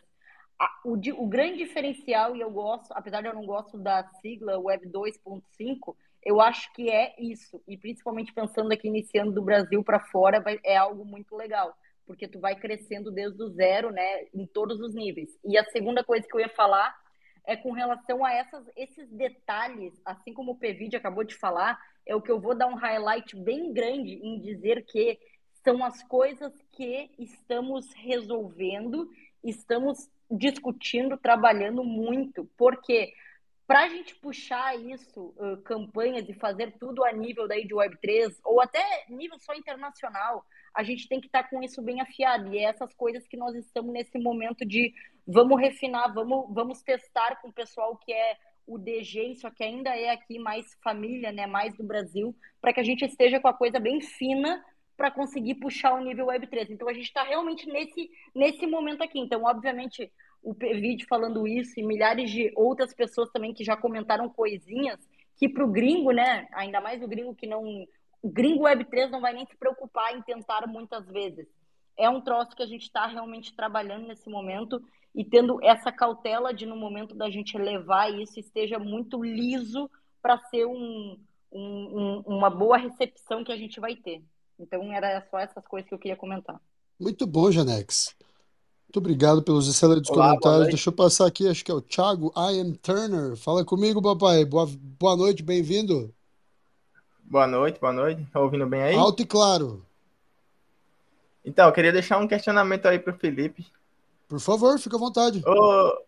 o, 0.85 0.93
o, 0.93 1.27
grande 1.27 1.59
diferencial, 1.59 2.37
e 2.37 2.41
eu 2.41 2.51
gosto, 2.51 2.93
apesar 2.93 3.21
de 3.21 3.27
eu 3.27 3.35
não 3.35 3.45
gosto 3.45 3.77
da 3.77 4.05
sigla 4.21 4.59
Web 4.59 4.89
2.5, 4.89 5.97
eu 6.25 6.41
acho 6.41 6.73
que 6.73 6.91
é 6.91 7.15
isso, 7.19 7.63
e 7.69 7.77
principalmente 7.77 8.33
pensando 8.33 8.73
aqui 8.73 8.89
iniciando 8.89 9.33
do 9.33 9.43
Brasil 9.43 9.85
para 9.85 10.01
fora, 10.01 10.41
vai, 10.41 10.59
é 10.65 10.77
algo 10.77 11.05
muito 11.05 11.37
legal, 11.37 11.77
porque 12.07 12.27
tu 12.27 12.41
vai 12.41 12.57
crescendo 12.57 13.11
desde 13.11 13.43
o 13.43 13.49
zero, 13.49 13.91
né, 13.91 14.25
em 14.33 14.47
todos 14.47 14.81
os 14.81 14.95
níveis. 14.95 15.29
E 15.45 15.59
a 15.59 15.65
segunda 15.65 16.03
coisa 16.03 16.27
que 16.27 16.35
eu 16.35 16.41
ia 16.41 16.49
falar 16.49 16.95
é 17.47 17.57
com 17.57 17.73
relação 17.73 18.25
a 18.25 18.33
essas, 18.33 18.65
esses 18.75 19.11
detalhes, 19.11 19.93
assim 20.05 20.33
como 20.33 20.53
o 20.53 20.57
PVD 20.57 20.97
acabou 20.97 21.25
de 21.25 21.35
falar, 21.35 21.79
é 22.07 22.17
o 22.17 22.23
que 22.23 22.31
eu 22.31 22.41
vou 22.41 22.55
dar 22.55 22.67
um 22.67 22.75
highlight 22.75 23.37
bem 23.37 23.73
grande 23.73 24.15
em 24.15 24.41
dizer 24.41 24.85
que 24.87 25.19
são 25.63 25.85
as 25.85 26.03
coisas 26.05 26.53
que 26.73 27.11
estamos 27.19 27.93
resolvendo, 27.95 29.11
estamos 29.43 30.11
discutindo, 30.31 31.17
trabalhando 31.17 31.85
muito, 31.85 32.49
porque 32.57 33.13
para 33.67 33.85
a 33.85 33.89
gente 33.89 34.15
puxar 34.17 34.79
isso, 34.79 35.35
uh, 35.39 35.57
campanhas 35.63 36.29
e 36.29 36.35
fazer 36.35 36.73
tudo 36.79 37.05
a 37.05 37.13
nível 37.13 37.49
daí 37.49 37.67
de 37.67 37.75
Web3, 37.75 38.37
ou 38.45 38.61
até 38.61 39.05
nível 39.09 39.39
só 39.39 39.55
internacional, 39.55 40.45
a 40.75 40.83
gente 40.83 41.09
tem 41.09 41.21
que 41.21 41.27
estar 41.27 41.45
tá 41.45 41.49
com 41.49 41.63
isso 41.63 41.81
bem 41.81 42.01
afiado. 42.01 42.53
E 42.53 42.59
é 42.59 42.65
essas 42.65 42.93
coisas 42.95 43.27
que 43.27 43.37
nós 43.37 43.55
estamos 43.55 43.93
nesse 43.93 44.19
momento 44.19 44.67
de 44.67 44.93
vamos 45.27 45.59
refinar, 45.59 46.13
vamos, 46.13 46.53
vamos 46.53 46.83
testar 46.83 47.41
com 47.41 47.49
o 47.49 47.53
pessoal 47.53 47.97
que 47.97 48.13
é 48.13 48.37
o 48.67 48.79
DG, 48.79 49.37
só 49.37 49.51
que 49.51 49.63
ainda 49.63 49.91
é 49.91 50.11
aqui 50.11 50.39
mais 50.39 50.67
família, 50.83 51.31
né, 51.33 51.47
mais 51.47 51.77
do 51.77 51.85
Brasil, 51.85 52.35
para 52.61 52.73
que 52.73 52.81
a 52.81 52.85
gente 52.85 53.05
esteja 53.05 53.39
com 53.39 53.49
a 53.49 53.55
coisa 53.55 53.79
bem 53.79 54.01
fina 54.01 54.63
para 54.97 55.11
conseguir 55.11 55.57
puxar 55.57 55.95
o 55.95 56.05
nível 56.05 56.27
Web3. 56.27 56.71
Então 56.71 56.89
a 56.89 56.93
gente 56.93 57.07
está 57.07 57.23
realmente 57.23 57.67
nesse, 57.67 58.11
nesse 58.35 58.67
momento 58.67 59.03
aqui. 59.03 59.19
Então, 59.19 59.43
obviamente, 59.45 60.11
o 60.43 60.53
vídeo 60.53 61.07
falando 61.09 61.49
isso 61.49 61.79
e 61.79 61.83
milhares 61.83 62.31
de 62.31 62.53
outras 62.55 62.93
pessoas 62.95 63.31
também 63.31 63.55
que 63.55 63.65
já 63.65 63.77
comentaram 63.77 64.29
coisinhas 64.29 65.01
que 65.37 65.49
para 65.49 65.65
o 65.65 65.71
gringo, 65.71 66.13
né, 66.13 66.47
ainda 66.53 66.81
mais 66.81 67.03
o 67.03 67.09
gringo 67.09 67.35
que 67.35 67.47
não. 67.47 67.63
O 68.23 68.31
gringo 68.31 68.65
Web3 68.65 69.11
não 69.11 69.21
vai 69.21 69.33
nem 69.33 69.47
se 69.47 69.57
preocupar 69.57 70.17
em 70.17 70.23
tentar 70.23 70.67
muitas 70.67 71.07
vezes. 71.09 71.47
É 71.97 72.09
um 72.09 72.21
troço 72.21 72.57
que 72.57 72.63
a 72.63 72.67
gente 72.67 72.83
está 72.83 73.07
realmente 73.07 73.55
trabalhando 73.55 74.07
nesse 74.07 74.29
momento 74.29 74.83
e 75.15 75.25
tendo 75.25 75.63
essa 75.63 75.93
cautela 75.93 76.53
de, 76.53 76.67
no 76.67 76.77
momento 76.77 77.15
da 77.15 77.31
gente 77.31 77.57
levar 77.57 78.13
isso, 78.13 78.41
esteja 78.41 78.79
muito 78.79 79.23
liso 79.23 79.91
para 80.23 80.39
ser 80.49 80.67
um, 80.67 81.19
um, 81.53 82.23
uma 82.27 82.51
boa 82.51 82.77
recepção 82.77 83.45
que 83.45 83.53
a 83.53 83.57
gente 83.57 83.79
vai 83.79 83.95
ter. 83.95 84.23
Então, 84.59 84.93
era 84.93 85.25
só 85.31 85.39
essas 85.39 85.67
coisas 85.67 85.89
que 85.89 85.95
eu 85.95 85.99
queria 85.99 86.17
comentar. 86.17 86.61
Muito 86.99 87.27
bom, 87.27 87.51
Janex. 87.51 88.15
Muito 88.95 88.99
obrigado 88.99 89.43
pelos 89.43 89.69
excelentes 89.69 90.09
Olá, 90.11 90.29
comentários. 90.29 90.69
Deixa 90.69 90.89
eu 90.89 90.93
passar 90.93 91.27
aqui, 91.27 91.49
acho 91.49 91.65
que 91.65 91.71
é 91.71 91.75
o 91.75 91.81
Thiago 91.81 92.33
I 92.37 92.61
am 92.61 92.75
Turner. 92.75 93.37
Fala 93.37 93.65
comigo, 93.65 94.01
papai. 94.01 94.45
Boa, 94.45 94.69
boa 94.71 95.17
noite, 95.17 95.43
bem-vindo. 95.43 96.15
Boa 97.25 97.47
noite, 97.47 97.81
boa 97.81 97.93
noite. 97.93 98.25
Tá 98.33 98.39
ouvindo 98.39 98.67
bem 98.67 98.83
aí? 98.83 98.95
Alto 98.95 99.23
e 99.23 99.27
claro. 99.27 99.85
Então, 101.45 101.67
eu 101.67 101.73
queria 101.73 101.93
deixar 101.93 102.19
um 102.19 102.29
questionamento 102.29 102.87
aí 102.87 102.99
para 102.99 103.13
o 103.13 103.19
Felipe. 103.19 103.67
Por 104.29 104.39
favor, 104.39 104.79
fica 104.79 104.97
à 104.97 105.01
vontade. 105.01 105.43
Ô, 105.45 105.99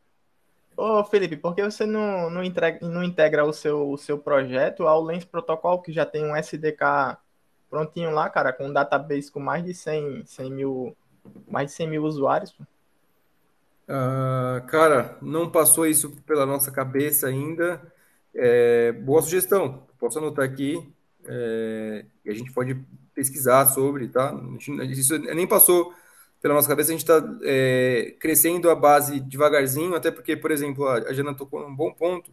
ô 0.76 1.04
Felipe, 1.04 1.36
por 1.36 1.56
que 1.56 1.64
você 1.64 1.84
não, 1.84 2.30
não, 2.30 2.44
entrega, 2.44 2.86
não 2.86 3.02
integra 3.02 3.44
o 3.44 3.52
seu, 3.52 3.90
o 3.90 3.98
seu 3.98 4.16
projeto 4.16 4.86
ao 4.86 5.02
Lens 5.02 5.24
Protocol, 5.24 5.82
que 5.82 5.92
já 5.92 6.06
tem 6.06 6.24
um 6.24 6.36
SDK 6.36 7.18
prontinho 7.76 8.10
lá, 8.10 8.30
cara, 8.30 8.54
com 8.54 8.68
um 8.68 8.72
database 8.72 9.30
com 9.30 9.38
mais 9.38 9.62
de 9.62 9.74
100, 9.74 10.24
100 10.24 10.50
mil, 10.50 10.96
mais 11.46 11.70
de 11.70 11.76
100 11.76 11.90
mil 11.90 12.04
usuários? 12.04 12.56
Uh, 13.86 14.66
cara, 14.66 15.18
não 15.20 15.50
passou 15.50 15.86
isso 15.86 16.10
pela 16.26 16.46
nossa 16.46 16.70
cabeça 16.70 17.26
ainda. 17.26 17.80
É, 18.34 18.92
boa 18.92 19.20
sugestão, 19.20 19.86
posso 19.98 20.18
anotar 20.18 20.44
aqui. 20.44 20.90
É, 21.28 22.04
e 22.24 22.30
a 22.30 22.34
gente 22.34 22.52
pode 22.52 22.74
pesquisar 23.14 23.66
sobre, 23.66 24.08
tá? 24.08 24.34
Isso 24.88 25.18
nem 25.18 25.46
passou 25.46 25.92
pela 26.40 26.54
nossa 26.54 26.68
cabeça, 26.68 26.90
a 26.90 26.96
gente 26.96 27.02
está 27.02 27.22
é, 27.42 28.14
crescendo 28.20 28.70
a 28.70 28.74
base 28.74 29.20
devagarzinho, 29.20 29.94
até 29.94 30.10
porque, 30.10 30.36
por 30.36 30.50
exemplo, 30.50 30.86
a 30.86 31.12
Jana 31.12 31.34
tocou 31.34 31.60
num 31.60 31.74
bom 31.74 31.92
ponto. 31.92 32.30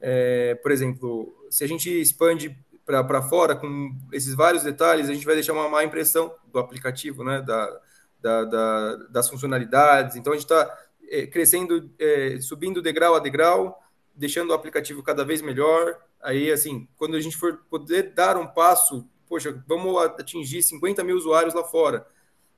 É, 0.00 0.54
por 0.56 0.70
exemplo, 0.70 1.34
se 1.50 1.64
a 1.64 1.66
gente 1.66 1.90
expande 1.90 2.56
para 2.88 3.20
fora 3.20 3.54
com 3.54 3.94
esses 4.10 4.34
vários 4.34 4.62
detalhes, 4.62 5.10
a 5.10 5.12
gente 5.12 5.26
vai 5.26 5.34
deixar 5.34 5.52
uma 5.52 5.68
má 5.68 5.84
impressão 5.84 6.34
do 6.50 6.58
aplicativo, 6.58 7.22
né? 7.22 7.42
Da, 7.42 7.80
da, 8.20 8.44
da 8.44 8.96
das 9.10 9.28
funcionalidades. 9.28 10.16
Então, 10.16 10.32
a 10.32 10.36
gente 10.36 10.46
está 10.46 10.78
é, 11.10 11.26
crescendo, 11.26 11.90
é, 11.98 12.38
subindo 12.40 12.80
degrau 12.80 13.14
a 13.14 13.18
degrau, 13.18 13.78
deixando 14.14 14.50
o 14.50 14.54
aplicativo 14.54 15.02
cada 15.02 15.22
vez 15.22 15.42
melhor. 15.42 15.98
Aí, 16.22 16.50
assim, 16.50 16.88
quando 16.96 17.14
a 17.14 17.20
gente 17.20 17.36
for 17.36 17.58
poder 17.68 18.14
dar 18.14 18.38
um 18.38 18.46
passo, 18.46 19.06
poxa, 19.28 19.62
vamos 19.68 20.02
atingir 20.02 20.62
50 20.62 21.04
mil 21.04 21.16
usuários 21.16 21.52
lá 21.52 21.62
fora, 21.62 22.06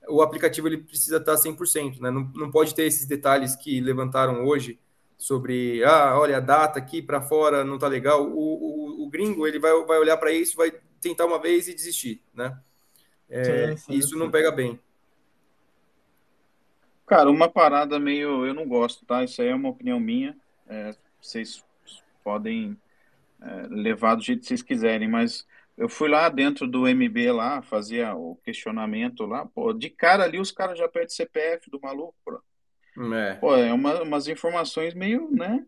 o 0.09 0.23
aplicativo 0.23 0.69
ele 0.69 0.79
precisa 0.79 1.17
estar 1.17 1.35
100%, 1.35 1.99
né? 2.01 2.11
Não, 2.11 2.31
não 2.35 2.51
pode 2.53 2.73
ter 2.73 2.85
esses 2.85 3.05
detalhes 3.05 3.57
que 3.57 3.81
levantaram 3.81 4.47
hoje 4.47 4.79
sobre, 5.21 5.85
ah, 5.85 6.19
olha, 6.19 6.39
a 6.39 6.41
data 6.41 6.79
aqui 6.79 7.03
para 7.03 7.21
fora 7.21 7.63
não 7.63 7.79
tá 7.79 7.87
legal. 7.87 8.27
O, 8.27 8.33
o, 8.33 9.05
o, 9.05 9.11
gringo, 9.11 9.47
ele 9.47 9.59
vai, 9.59 9.71
vai 9.85 9.99
olhar 9.99 10.17
para 10.17 10.33
isso, 10.33 10.57
vai 10.57 10.73
tentar 10.99 11.27
uma 11.27 11.39
vez 11.39 11.69
e 11.69 11.75
desistir, 11.75 12.23
né? 12.33 12.59
É, 13.29 13.77
sim, 13.77 13.77
sim, 13.77 13.93
isso 13.93 14.09
sim. 14.15 14.19
não 14.19 14.31
pega 14.31 14.51
bem. 14.51 14.81
Cara, 17.07 17.31
uma 17.31 17.51
parada 17.51 18.01
meio. 18.01 18.47
Eu 18.47 18.55
não 18.55 18.67
gosto, 18.67 19.05
tá? 19.05 19.23
Isso 19.23 19.43
aí 19.43 19.49
é 19.49 19.55
uma 19.55 19.69
opinião 19.69 20.01
minha. 20.01 20.35
É, 20.67 20.95
vocês 21.21 21.63
podem 22.25 22.75
é, 23.43 23.67
levar 23.69 24.15
do 24.15 24.23
jeito 24.23 24.41
que 24.41 24.47
vocês 24.47 24.63
quiserem, 24.63 25.07
mas 25.07 25.47
eu 25.77 25.89
fui 25.89 26.09
lá 26.09 26.31
dentro 26.31 26.67
do 26.67 26.89
MB 26.89 27.31
lá, 27.31 27.61
fazia 27.61 28.15
o 28.15 28.37
questionamento 28.37 29.27
lá, 29.27 29.45
pô, 29.45 29.75
de 29.75 29.91
cara 29.91 30.25
ali 30.25 30.41
os 30.41 30.51
caras 30.51 30.79
já 30.79 30.89
pedem 30.89 31.11
CPF 31.11 31.71
do 31.71 31.79
maluco, 31.79 32.15
pô. 32.25 32.41
É, 32.97 33.35
pô, 33.35 33.57
é 33.57 33.73
uma, 33.73 34.03
umas 34.03 34.29
informações 34.29 34.95
meio, 34.95 35.31
né? 35.31 35.65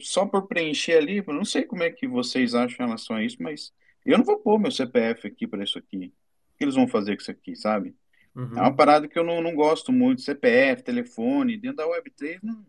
Só 0.00 0.24
por 0.24 0.46
preencher 0.46 0.96
ali, 0.96 1.22
eu 1.26 1.34
não 1.34 1.44
sei 1.44 1.62
como 1.62 1.82
é 1.82 1.90
que 1.90 2.08
vocês 2.08 2.54
acham 2.54 2.84
em 2.84 2.88
relação 2.88 3.16
a 3.16 3.22
isso, 3.22 3.36
mas 3.40 3.72
eu 4.04 4.16
não 4.16 4.24
vou 4.24 4.38
pôr 4.38 4.58
meu 4.58 4.70
CPF 4.70 5.26
aqui 5.26 5.46
para 5.46 5.64
isso 5.64 5.78
aqui. 5.78 6.12
O 6.54 6.58
que 6.58 6.64
eles 6.64 6.74
vão 6.74 6.88
fazer 6.88 7.14
com 7.16 7.22
isso 7.22 7.30
aqui, 7.30 7.54
sabe? 7.54 7.94
Uhum. 8.34 8.56
É 8.56 8.60
uma 8.60 8.74
parada 8.74 9.08
que 9.08 9.18
eu 9.18 9.24
não, 9.24 9.42
não 9.42 9.54
gosto 9.54 9.92
muito. 9.92 10.22
CPF, 10.22 10.82
telefone, 10.82 11.56
dentro 11.56 11.78
da 11.78 11.86
Web3 11.86 12.38
não, 12.42 12.64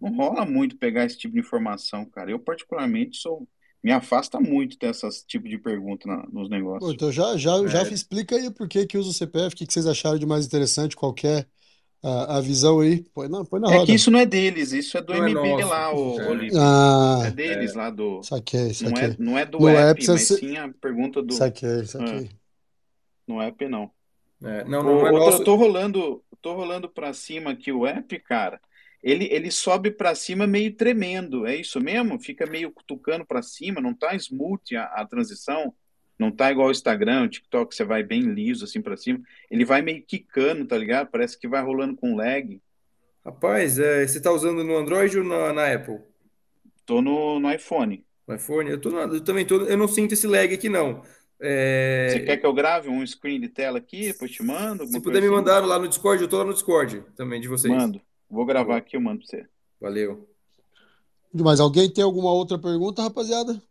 não 0.00 0.16
rola 0.16 0.44
muito 0.44 0.76
pegar 0.76 1.04
esse 1.04 1.16
tipo 1.16 1.34
de 1.34 1.40
informação, 1.40 2.04
cara. 2.04 2.30
Eu, 2.30 2.38
particularmente, 2.38 3.16
sou. 3.16 3.48
Me 3.80 3.92
afasta 3.92 4.40
muito 4.40 4.76
dessas 4.76 5.22
tipo 5.22 5.48
de 5.48 5.56
pergunta 5.56 6.08
na, 6.08 6.26
nos 6.32 6.50
negócios. 6.50 6.84
Pô, 6.84 6.92
então 6.92 7.12
já, 7.12 7.36
já, 7.36 7.56
é. 7.62 7.68
já 7.68 7.82
explica 7.84 8.34
aí 8.34 8.50
por 8.50 8.68
que, 8.68 8.84
que 8.84 8.98
usa 8.98 9.10
o 9.10 9.14
CPF, 9.14 9.54
o 9.54 9.56
que, 9.56 9.66
que 9.66 9.72
vocês 9.72 9.86
acharam 9.86 10.18
de 10.18 10.26
mais 10.26 10.44
interessante, 10.44 10.96
qualquer 10.96 11.46
a, 12.02 12.38
a 12.38 12.40
visão 12.40 12.80
aí. 12.80 13.02
Põe 13.14 13.28
na, 13.28 13.44
põe 13.44 13.60
na 13.60 13.68
roda. 13.68 13.82
É 13.82 13.86
que 13.86 13.94
isso 13.94 14.10
não 14.10 14.18
é 14.18 14.26
deles, 14.26 14.72
isso 14.72 14.96
é 14.96 15.02
do 15.02 15.14
não 15.14 15.26
é 15.26 15.30
MB 15.30 15.60
é 15.60 15.64
lá, 15.64 15.94
o 15.94 16.20
é. 16.20 16.48
Ah, 16.56 17.22
é 17.26 17.30
deles 17.30 17.74
lá 17.74 17.90
do. 17.90 18.22
Saquei, 18.22 18.72
saquei. 18.74 19.08
Não 19.08 19.12
é, 19.12 19.16
não 19.18 19.38
é 19.38 19.46
do 19.46 19.58
no 19.58 19.68
app, 19.68 19.90
app 19.90 20.06
mas 20.08 20.26
se... 20.26 20.36
sim 20.36 20.56
a 20.56 20.68
pergunta 20.68 21.22
do. 21.22 21.34
Saquei, 21.34 21.84
saquei. 21.84 22.28
Ah, 22.30 22.36
no 23.26 23.40
app 23.40 23.68
não. 23.68 23.90
É, 24.42 24.64
não, 24.64 24.82
não, 24.82 25.06
é 25.06 25.10
nosso... 25.10 25.38
Eu 25.38 25.44
tô 25.44 25.56
rolando, 25.56 26.22
tô 26.40 26.54
rolando 26.54 26.88
para 26.88 27.12
cima 27.12 27.50
aqui 27.50 27.72
o 27.72 27.86
app, 27.86 28.18
cara. 28.20 28.60
Ele, 29.02 29.28
ele 29.30 29.50
sobe 29.50 29.90
para 29.90 30.14
cima 30.14 30.46
meio 30.46 30.74
tremendo, 30.74 31.46
é 31.46 31.54
isso 31.54 31.80
mesmo? 31.80 32.18
Fica 32.18 32.46
meio 32.46 32.72
cutucando 32.72 33.24
para 33.24 33.42
cima, 33.42 33.80
não 33.80 33.94
tá 33.94 34.14
smooth 34.16 34.76
a, 34.76 34.84
a, 34.84 35.06
transição, 35.06 35.72
não 36.18 36.30
tá 36.30 36.50
igual 36.50 36.68
o 36.68 36.72
Instagram, 36.72 37.24
o 37.24 37.28
TikTok, 37.28 37.74
você 37.74 37.84
vai 37.84 38.02
bem 38.02 38.22
liso 38.22 38.64
assim 38.64 38.82
para 38.82 38.96
cima. 38.96 39.20
Ele 39.50 39.64
vai 39.64 39.80
meio 39.80 40.02
quicando, 40.02 40.66
tá 40.66 40.76
ligado? 40.76 41.08
Parece 41.10 41.38
que 41.38 41.46
vai 41.46 41.62
rolando 41.62 41.96
com 41.96 42.16
lag. 42.16 42.60
Rapaz, 43.24 43.78
é, 43.78 44.06
você 44.06 44.20
tá 44.20 44.32
usando 44.32 44.64
no 44.64 44.76
Android 44.76 45.18
ou 45.18 45.24
na, 45.24 45.52
na 45.52 45.72
Apple? 45.72 46.00
Tô 46.84 47.00
no, 47.00 47.38
no 47.38 47.52
iPhone. 47.52 48.04
No 48.26 48.34
iPhone? 48.34 48.70
Eu, 48.70 48.80
tô, 48.80 48.90
eu 48.98 49.20
também 49.22 49.46
tô, 49.46 49.62
eu 49.62 49.76
não 49.76 49.86
sinto 49.86 50.12
esse 50.12 50.26
lag 50.26 50.52
aqui 50.52 50.68
não. 50.68 51.02
É... 51.40 52.08
Você 52.10 52.20
quer 52.20 52.36
que 52.38 52.46
eu 52.46 52.52
grave 52.52 52.88
um 52.88 53.06
screen 53.06 53.40
de 53.40 53.48
tela 53.48 53.78
aqui, 53.78 54.08
depois 54.08 54.30
te 54.30 54.42
mando? 54.42 54.86
Se 54.86 55.00
puder 55.00 55.20
me 55.20 55.26
assim? 55.26 55.36
mandar 55.36 55.64
lá 55.64 55.78
no 55.78 55.86
Discord, 55.86 56.20
eu 56.20 56.28
tô 56.28 56.38
lá 56.38 56.44
no 56.44 56.52
Discord 56.52 57.04
também 57.14 57.40
de 57.40 57.46
vocês. 57.46 57.72
Mando. 57.72 58.00
Vou 58.28 58.44
gravar 58.44 58.78
aqui, 58.78 58.96
eu 58.96 59.00
mando 59.00 59.20
pra 59.20 59.28
você. 59.28 59.46
Valeu. 59.80 60.28
Mas 61.32 61.60
alguém 61.60 61.88
tem 61.88 62.02
alguma 62.02 62.32
outra 62.32 62.58
pergunta, 62.58 63.02
rapaziada? 63.02 63.62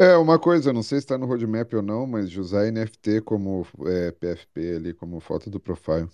É, 0.00 0.16
uma 0.16 0.38
coisa, 0.38 0.72
não 0.72 0.82
sei 0.82 0.98
se 0.98 1.04
está 1.04 1.18
no 1.18 1.26
roadmap 1.26 1.74
ou 1.74 1.82
não, 1.82 2.06
mas 2.06 2.30
de 2.30 2.40
usar 2.40 2.72
NFT 2.72 3.20
como 3.20 3.66
é, 3.86 4.10
PFP 4.10 4.76
ali, 4.76 4.94
como 4.94 5.20
foto 5.20 5.50
do 5.50 5.60
profile. 5.60 6.08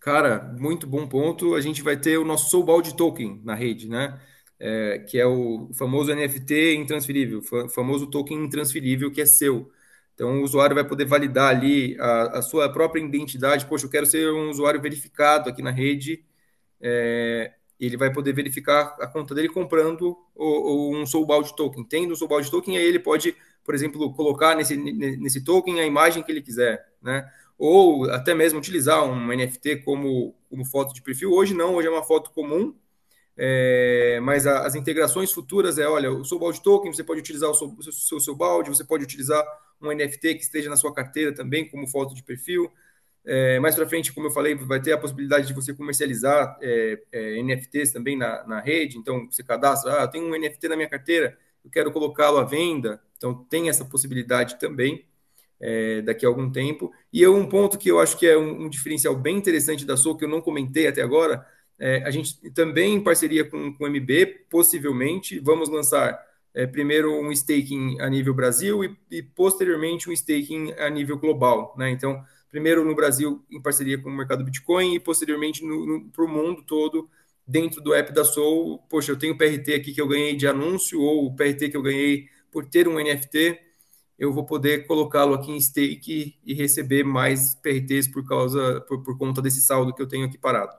Cara, 0.00 0.52
muito 0.58 0.88
bom 0.88 1.06
ponto. 1.06 1.54
A 1.54 1.60
gente 1.60 1.80
vai 1.80 1.96
ter 1.96 2.18
o 2.18 2.24
nosso 2.24 2.50
Soulbound 2.50 2.96
Token 2.96 3.40
na 3.44 3.54
rede, 3.54 3.88
né? 3.88 4.20
É, 4.58 4.98
que 5.08 5.20
é 5.20 5.24
o 5.24 5.70
famoso 5.78 6.12
NFT 6.12 6.74
intransferível, 6.74 7.40
famoso 7.68 8.08
token 8.08 8.42
intransferível 8.42 9.08
que 9.12 9.20
é 9.20 9.26
seu. 9.26 9.70
Então, 10.14 10.40
o 10.40 10.42
usuário 10.42 10.74
vai 10.74 10.84
poder 10.84 11.04
validar 11.04 11.54
ali 11.54 11.96
a, 12.00 12.38
a, 12.38 12.42
sua 12.42 12.68
própria 12.72 13.00
identidade. 13.00 13.66
Poxa, 13.66 13.86
eu 13.86 13.90
quero 13.90 14.04
ser 14.04 14.32
um 14.32 14.50
usuário 14.50 14.82
verificado 14.82 15.48
aqui 15.48 15.62
na 15.62 15.70
rede. 15.70 16.24
É, 16.80 17.52
ele 17.78 17.96
vai 17.96 18.12
poder 18.12 18.32
verificar 18.32 18.96
a 19.00 19.06
conta 19.06 19.34
dele 19.34 19.48
comprando 19.48 20.16
o, 20.34 20.44
o, 20.44 20.96
um 20.96 21.06
Soulbound 21.06 21.54
Token. 21.54 21.84
Tendo 21.84 22.12
um 22.12 22.16
Soulbound 22.16 22.50
Token, 22.50 22.76
aí 22.76 22.84
ele 22.84 22.98
pode, 22.98 23.36
por 23.64 23.74
exemplo, 23.74 24.12
colocar 24.14 24.56
nesse, 24.56 24.76
nesse 24.76 25.44
token 25.44 25.80
a 25.80 25.86
imagem 25.86 26.22
que 26.22 26.32
ele 26.32 26.42
quiser, 26.42 26.84
né? 27.00 27.30
Ou 27.56 28.10
até 28.10 28.34
mesmo 28.34 28.58
utilizar 28.58 29.04
um 29.04 29.28
NFT 29.28 29.76
como, 29.78 30.34
como 30.48 30.64
foto 30.64 30.92
de 30.92 31.02
perfil. 31.02 31.32
Hoje 31.32 31.54
não, 31.54 31.74
hoje 31.74 31.88
é 31.88 31.90
uma 31.90 32.02
foto 32.02 32.30
comum, 32.30 32.74
é, 33.36 34.18
mas 34.22 34.46
a, 34.46 34.66
as 34.66 34.74
integrações 34.74 35.32
futuras 35.32 35.78
é, 35.78 35.86
olha, 35.86 36.10
o 36.10 36.24
Soulbound 36.24 36.60
Token, 36.60 36.92
você 36.92 37.04
pode 37.04 37.20
utilizar 37.20 37.48
o 37.48 37.54
seu, 37.54 37.76
seu, 37.92 38.20
seu 38.20 38.34
balde, 38.34 38.70
você 38.70 38.84
pode 38.84 39.04
utilizar 39.04 39.44
um 39.80 39.92
NFT 39.92 40.34
que 40.34 40.42
esteja 40.42 40.68
na 40.68 40.76
sua 40.76 40.92
carteira 40.92 41.32
também 41.32 41.68
como 41.68 41.86
foto 41.86 42.14
de 42.14 42.22
perfil. 42.24 42.70
É, 43.24 43.60
mais 43.60 43.74
para 43.74 43.86
frente, 43.86 44.12
como 44.12 44.28
eu 44.28 44.30
falei, 44.30 44.54
vai 44.54 44.80
ter 44.80 44.92
a 44.92 44.98
possibilidade 44.98 45.46
de 45.46 45.52
você 45.52 45.74
comercializar 45.74 46.58
é, 46.62 46.98
é, 47.12 47.42
NFTs 47.42 47.92
também 47.92 48.16
na, 48.16 48.46
na 48.46 48.60
rede. 48.60 48.96
Então, 48.96 49.30
você 49.30 49.42
cadastra, 49.42 50.00
ah, 50.00 50.04
eu 50.04 50.08
tenho 50.08 50.24
um 50.26 50.38
NFT 50.38 50.68
na 50.68 50.76
minha 50.76 50.88
carteira, 50.88 51.36
eu 51.64 51.70
quero 51.70 51.92
colocá-lo 51.92 52.38
à 52.38 52.44
venda. 52.44 53.00
Então, 53.16 53.34
tem 53.50 53.68
essa 53.68 53.84
possibilidade 53.84 54.58
também 54.58 55.04
é, 55.60 56.02
daqui 56.02 56.24
a 56.24 56.28
algum 56.28 56.50
tempo. 56.50 56.92
E 57.12 57.20
eu, 57.22 57.36
um 57.36 57.46
ponto 57.46 57.76
que 57.76 57.90
eu 57.90 58.00
acho 58.00 58.16
que 58.16 58.26
é 58.26 58.36
um, 58.36 58.62
um 58.62 58.68
diferencial 58.68 59.14
bem 59.16 59.36
interessante 59.36 59.84
da 59.84 59.96
Soul, 59.96 60.16
que 60.16 60.24
eu 60.24 60.28
não 60.28 60.40
comentei 60.40 60.86
até 60.86 61.02
agora, 61.02 61.46
é, 61.78 62.02
a 62.04 62.10
gente 62.10 62.50
também 62.50 62.94
em 62.94 63.00
parceria 63.02 63.44
com, 63.44 63.72
com 63.72 63.84
o 63.84 63.88
MB, 63.88 64.46
possivelmente, 64.50 65.38
vamos 65.38 65.68
lançar 65.68 66.18
é, 66.54 66.66
primeiro 66.66 67.12
um 67.20 67.30
staking 67.30 68.00
a 68.00 68.08
nível 68.08 68.34
Brasil 68.34 68.82
e, 68.82 68.96
e, 69.10 69.22
posteriormente 69.22 70.10
um 70.10 70.12
staking 70.12 70.72
a 70.72 70.90
nível 70.90 71.18
global. 71.18 71.74
Né? 71.78 71.90
Então, 71.90 72.22
primeiro 72.50 72.84
no 72.84 72.94
Brasil 72.94 73.44
em 73.50 73.60
parceria 73.60 74.00
com 74.00 74.08
o 74.08 74.16
mercado 74.16 74.44
Bitcoin 74.44 74.94
e 74.94 75.00
posteriormente 75.00 75.62
para 76.12 76.24
o 76.24 76.28
mundo 76.28 76.62
todo 76.62 77.08
dentro 77.46 77.80
do 77.80 77.94
app 77.94 78.12
da 78.12 78.24
Soul. 78.24 78.78
Poxa, 78.88 79.12
eu 79.12 79.18
tenho 79.18 79.34
o 79.34 79.38
PRT 79.38 79.74
aqui 79.74 79.92
que 79.92 80.00
eu 80.00 80.08
ganhei 80.08 80.36
de 80.36 80.46
anúncio 80.46 81.00
ou 81.00 81.26
o 81.26 81.34
PRT 81.34 81.70
que 81.70 81.76
eu 81.76 81.82
ganhei 81.82 82.28
por 82.50 82.66
ter 82.66 82.88
um 82.88 82.98
NFT, 82.98 83.58
eu 84.18 84.32
vou 84.32 84.44
poder 84.44 84.86
colocá-lo 84.86 85.34
aqui 85.34 85.52
em 85.52 85.60
stake 85.60 86.38
e 86.44 86.54
receber 86.54 87.04
mais 87.04 87.54
PRTs 87.56 88.08
por 88.08 88.26
causa 88.26 88.80
por, 88.82 89.02
por 89.02 89.16
conta 89.16 89.40
desse 89.40 89.60
saldo 89.60 89.94
que 89.94 90.02
eu 90.02 90.08
tenho 90.08 90.26
aqui 90.26 90.36
parado. 90.36 90.76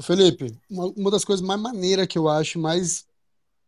Felipe, 0.00 0.58
uma, 0.70 0.86
uma 0.96 1.10
das 1.10 1.24
coisas 1.24 1.46
mais 1.46 1.60
maneiras 1.60 2.06
que 2.06 2.18
eu 2.18 2.28
acho, 2.28 2.58
mais 2.58 3.06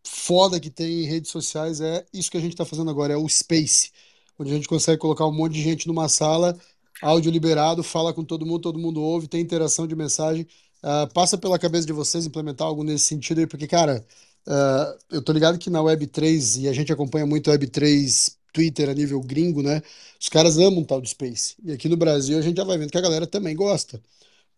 foda 0.03 0.59
que 0.59 0.71
tem 0.71 1.03
em 1.03 1.07
redes 1.07 1.31
sociais 1.31 1.81
é 1.81 2.05
isso 2.13 2.31
que 2.31 2.37
a 2.37 2.41
gente 2.41 2.53
está 2.53 2.65
fazendo 2.65 2.91
agora, 2.91 3.13
é 3.13 3.17
o 3.17 3.29
Space, 3.29 3.93
onde 4.39 4.51
a 4.51 4.55
gente 4.55 4.69
consegue 4.69 4.99
colocar 4.99 5.27
um 5.27 5.33
monte 5.33 5.55
de 5.55 5.63
gente 5.63 5.87
numa 5.87 6.09
sala, 6.09 6.59
áudio 7.05 7.31
liberado, 7.31 7.83
fala 7.83 8.13
com 8.15 8.25
todo 8.25 8.47
mundo, 8.47 8.61
todo 8.61 8.79
mundo 8.79 9.01
ouve, 9.03 9.29
tem 9.29 9.41
interação 9.41 9.87
de 9.87 9.95
mensagem. 9.95 10.47
Uh, 10.83 11.13
passa 11.13 11.39
pela 11.39 11.59
cabeça 11.59 11.87
de 11.87 11.93
vocês 11.93 12.27
implementar 12.27 12.67
algo 12.67 12.83
nesse 12.85 13.07
sentido 13.07 13.41
aí, 13.41 13.47
porque, 13.47 13.67
cara, 13.67 14.05
uh, 14.47 14.99
eu 15.11 15.23
tô 15.23 15.33
ligado 15.33 15.59
que 15.59 15.71
na 15.71 15.81
Web3, 15.81 16.63
e 16.63 16.69
a 16.69 16.73
gente 16.73 16.93
acompanha 16.93 17.27
muito 17.27 17.51
a 17.51 17.55
Web3 17.55 18.37
Twitter 18.53 18.89
a 18.89 18.95
nível 18.95 19.21
gringo, 19.21 19.63
né? 19.63 19.83
Os 20.21 20.29
caras 20.29 20.59
amam 20.59 20.85
tal 20.85 21.01
de 21.01 21.11
Space. 21.11 21.57
E 21.65 21.73
aqui 21.73 21.89
no 21.89 21.97
Brasil 21.97 22.39
a 22.39 22.43
gente 22.43 22.57
já 22.57 22.65
vai 22.65 22.79
vendo 22.79 22.91
que 22.91 22.99
a 22.99 23.01
galera 23.01 23.27
também 23.27 23.55
gosta. 23.57 24.01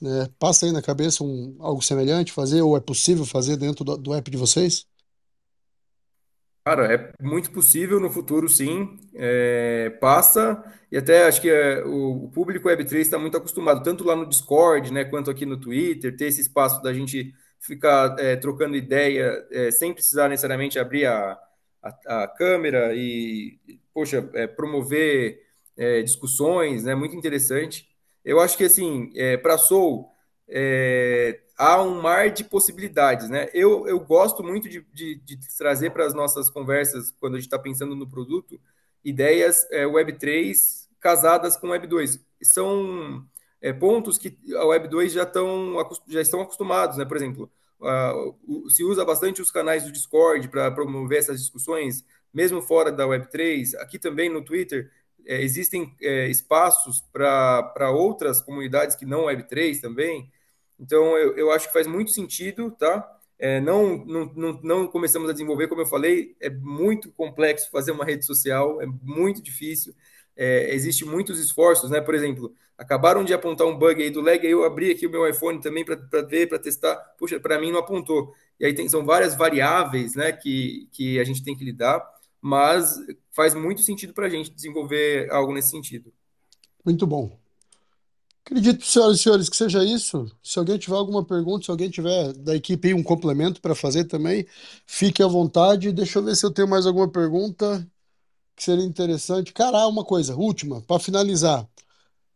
Né? 0.01 0.29
Passa 0.39 0.67
aí 0.67 0.73
na 0.73 0.83
cabeça 0.83 1.25
um, 1.25 1.57
algo 1.61 1.83
semelhante 1.83 2.33
fazer, 2.33 2.63
ou 2.63 2.77
é 2.77 2.81
possível 2.81 3.25
fazer 3.27 3.57
dentro 3.57 3.85
do, 3.85 3.97
do 3.97 4.15
app 4.15 4.31
de 4.31 4.37
vocês? 4.37 4.87
Cara, 6.67 6.93
é 6.93 7.13
muito 7.23 7.53
possível 7.53 8.01
no 8.01 8.11
futuro, 8.11 8.49
sim. 8.49 8.99
É, 9.15 9.89
passa, 10.01 10.65
e 10.91 10.97
até 10.97 11.29
acho 11.29 11.41
que 11.41 11.49
é, 11.49 11.85
o, 11.85 12.25
o, 12.25 12.29
público 12.33 12.69
Web3 12.69 12.97
está 13.03 13.17
muito 13.21 13.37
acostumado, 13.37 13.85
tanto 13.85 14.03
lá 14.03 14.17
no 14.17 14.27
Discord, 14.29 14.93
né, 14.93 15.05
quanto 15.05 15.31
aqui 15.31 15.47
no 15.47 15.61
Twitter, 15.61 16.17
ter 16.17 16.27
esse 16.27 16.41
espaço 16.41 16.83
da 16.83 16.93
gente 16.93 17.33
ficar 17.61 18.17
é, 18.19 18.35
trocando 18.35 18.75
ideia 18.75 19.47
é, 19.53 19.71
sem 19.71 19.95
precisar 19.95 20.29
necessariamente 20.29 20.77
abrir 20.77 21.07
a, 21.07 21.39
a, 21.81 22.25
a 22.25 22.27
câmera 22.27 22.93
e, 22.97 23.61
poxa, 23.95 24.29
é, 24.35 24.49
promover 24.49 25.41
é, 25.77 26.03
discussões, 26.03 26.83
né, 26.83 26.97
muito 26.97 27.15
interessante. 27.15 27.89
Eu 28.25 28.41
acho 28.41 28.57
que, 28.59 28.65
assim, 28.65 29.13
para 29.41 29.55
a 29.55 29.59
Soul, 29.59 30.11
há 31.57 31.83
um 31.83 32.01
mar 32.01 32.31
de 32.31 32.45
possibilidades, 32.45 33.29
né? 33.29 33.49
Eu, 33.55 33.87
eu 33.89 33.99
gosto 34.01 34.43
muito 34.43 34.69
de, 34.69 34.87
de, 34.93 35.17
de 35.17 35.57
trazer 35.57 35.91
para 35.91 36.07
as 36.07 36.15
nossas 36.15 36.51
conversas, 36.51 37.11
quando 37.19 37.35
a 37.35 37.39
gente 37.39 37.47
está 37.47 37.59
pensando 37.59 37.97
no 37.97 38.09
produto, 38.09 38.61
ideias 39.05 39.67
é, 39.71 39.85
Web3 39.85 40.87
casadas 41.01 41.57
com 41.57 41.69
Web2. 41.69 42.21
São 42.43 43.27
é, 43.61 43.73
pontos 43.73 44.19
que 44.19 44.39
a 44.55 44.65
Web2 44.65 45.11
já, 45.11 45.25
tão, 45.25 45.75
já 46.09 46.21
estão 46.21 46.41
acostumados, 46.41 46.97
né? 46.97 47.05
Por 47.05 47.17
exemplo, 47.17 47.51
se 48.69 48.83
usa 48.85 49.05
bastante 49.05 49.43
os 49.43 49.51
canais 49.51 49.85
do 49.85 49.93
Discord 49.93 50.49
para 50.49 50.71
promover 50.71 51.19
essas 51.19 51.41
discussões, 51.41 52.05
mesmo 52.33 52.61
fora 52.63 52.91
da 52.91 53.07
Web3. 53.07 53.75
Aqui 53.79 53.99
também 53.99 54.29
no 54.29 54.43
Twitter 54.45 54.91
é, 55.27 55.43
existem 55.43 55.95
é, 56.01 56.29
espaços 56.29 57.03
para 57.13 57.91
outras 57.91 58.41
comunidades 58.41 58.97
que 58.97 59.07
não 59.07 59.25
Web3 59.25 59.81
também. 59.81 60.31
Então, 60.79 61.17
eu, 61.17 61.37
eu 61.37 61.51
acho 61.51 61.67
que 61.67 61.73
faz 61.73 61.87
muito 61.87 62.11
sentido, 62.11 62.71
tá? 62.71 63.17
É, 63.39 63.61
não, 63.61 63.99
não, 64.05 64.61
não 64.63 64.87
começamos 64.87 65.29
a 65.29 65.33
desenvolver, 65.33 65.69
como 65.69 65.83
eu 65.83 65.87
falei, 65.87 66.35
é 66.41 66.49
muito 66.49 67.11
complexo 67.13 67.71
fazer 67.71 67.93
uma 67.93 68.05
rede 68.05 68.25
social, 68.25 68.81
é 68.81 68.87
muito 68.87 69.43
difícil, 69.43 69.95
é, 70.35 70.75
existe 70.75 71.05
muitos 71.05 71.39
esforços, 71.39 71.91
né? 71.91 72.01
Por 72.01 72.15
exemplo, 72.15 72.55
acabaram 72.79 73.25
de 73.25 73.35
apontar 73.35 73.67
um 73.67 73.77
bug 73.77 74.03
aí 74.03 74.11
do 74.11 74.21
lag, 74.21 74.45
aí 74.45 74.53
eu 74.53 74.65
abri 74.65 74.91
aqui 74.91 75.07
o 75.07 75.11
meu 75.11 75.29
iPhone 75.29 75.61
também 75.61 75.85
para 75.85 76.23
ver, 76.23 76.49
para 76.49 76.59
testar, 76.59 76.97
puxa, 77.19 77.39
para 77.41 77.59
mim 77.59 77.73
não 77.73 77.79
apontou. 77.79 78.35
E 78.59 78.65
aí 78.65 78.75
tem, 78.75 78.89
são 78.89 79.05
várias 79.05 79.35
variáveis, 79.35 80.15
né, 80.15 80.33
que, 80.33 80.89
que 80.93 81.19
a 81.19 81.25
gente 81.25 81.43
tem 81.43 81.57
que 81.57 81.65
lidar, 81.65 82.03
mas 82.41 82.95
faz 83.33 83.55
muito 83.55 83.83
sentido 83.83 84.15
para 84.15 84.27
a 84.27 84.31
gente 84.31 84.51
desenvolver 84.51 85.31
algo 85.31 85.53
nesse 85.53 85.71
sentido. 85.71 86.13
Muito 86.85 87.07
bom. 87.07 87.39
Acredito, 88.47 88.87
senhoras 88.87 89.19
e 89.19 89.23
senhores, 89.25 89.49
que 89.49 89.57
seja 89.57 89.85
isso. 89.85 90.31
Se 90.41 90.57
alguém 90.57 90.79
tiver 90.79 90.95
alguma 90.95 91.25
pergunta, 91.25 91.65
se 91.65 91.71
alguém 91.71 91.91
tiver 91.91 92.33
da 92.33 92.55
equipe 92.55 92.87
aí 92.87 92.95
um 92.95 93.03
complemento 93.03 93.61
para 93.61 93.75
fazer 93.75 94.05
também, 94.05 94.47
fique 94.87 95.21
à 95.21 95.27
vontade. 95.27 95.91
Deixa 95.91 96.21
eu 96.21 96.23
ver 96.23 96.37
se 96.37 96.47
eu 96.47 96.53
tenho 96.53 96.69
mais 96.69 96.87
alguma 96.87 97.09
pergunta 97.09 97.85
que 98.55 98.63
seria 98.63 98.85
interessante. 98.85 99.53
Cara, 99.53 99.89
uma 99.89 100.05
coisa, 100.05 100.37
última, 100.37 100.81
para 100.83 101.01
finalizar. 101.01 101.69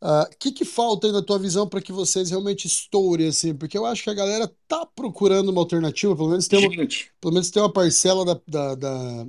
O 0.01 0.23
uh, 0.23 0.37
que, 0.37 0.51
que 0.51 0.65
falta 0.65 1.07
aí 1.07 1.13
na 1.13 1.23
tua 1.23 1.39
visão 1.39 1.69
para 1.69 1.81
que 1.81 1.93
vocês 1.93 2.31
realmente 2.31 2.67
estourem 2.67 3.29
assim? 3.29 3.55
Porque 3.55 3.79
eu 3.79 3.87
acho 3.87 4.03
que 4.03 4.11
a 4.11 4.15
galera 4.15 4.51
tá 4.67 4.85
procurando 4.87 5.51
uma 5.51 5.61
alternativa, 5.61 6.17
pelo 6.17 6.31
menos 6.31 6.49
tem 6.49 6.59
uma, 6.59 6.89
pelo 7.21 7.35
menos 7.35 7.51
tem 7.51 7.63
uma 7.63 7.73
parcela 7.73 8.25
da, 8.25 8.41
da, 8.49 8.75
da, 8.75 9.27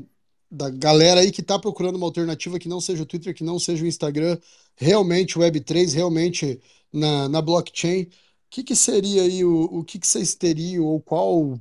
da 0.49 0.69
galera 0.71 1.19
aí 1.19 1.31
que 1.31 1.41
está 1.41 1.59
procurando 1.59 1.97
uma 1.97 2.07
alternativa 2.07 2.57
que 2.57 2.69
não 2.69 2.81
seja 2.81 3.03
o 3.03 3.05
Twitter, 3.05 3.35
que 3.35 3.43
não 3.43 3.59
seja 3.59 3.83
o 3.83 3.87
Instagram, 3.87 4.39
realmente 4.75 5.37
o 5.37 5.41
Web3, 5.41 5.93
realmente 5.93 6.59
na, 6.91 7.29
na 7.29 7.41
blockchain. 7.41 8.03
O 8.03 8.09
que, 8.49 8.63
que 8.63 8.75
seria 8.75 9.23
aí, 9.23 9.43
o, 9.43 9.63
o 9.63 9.83
que, 9.83 9.97
que 9.99 10.07
vocês 10.07 10.35
teriam, 10.35 10.85
ou 10.85 10.99
qual. 11.01 11.59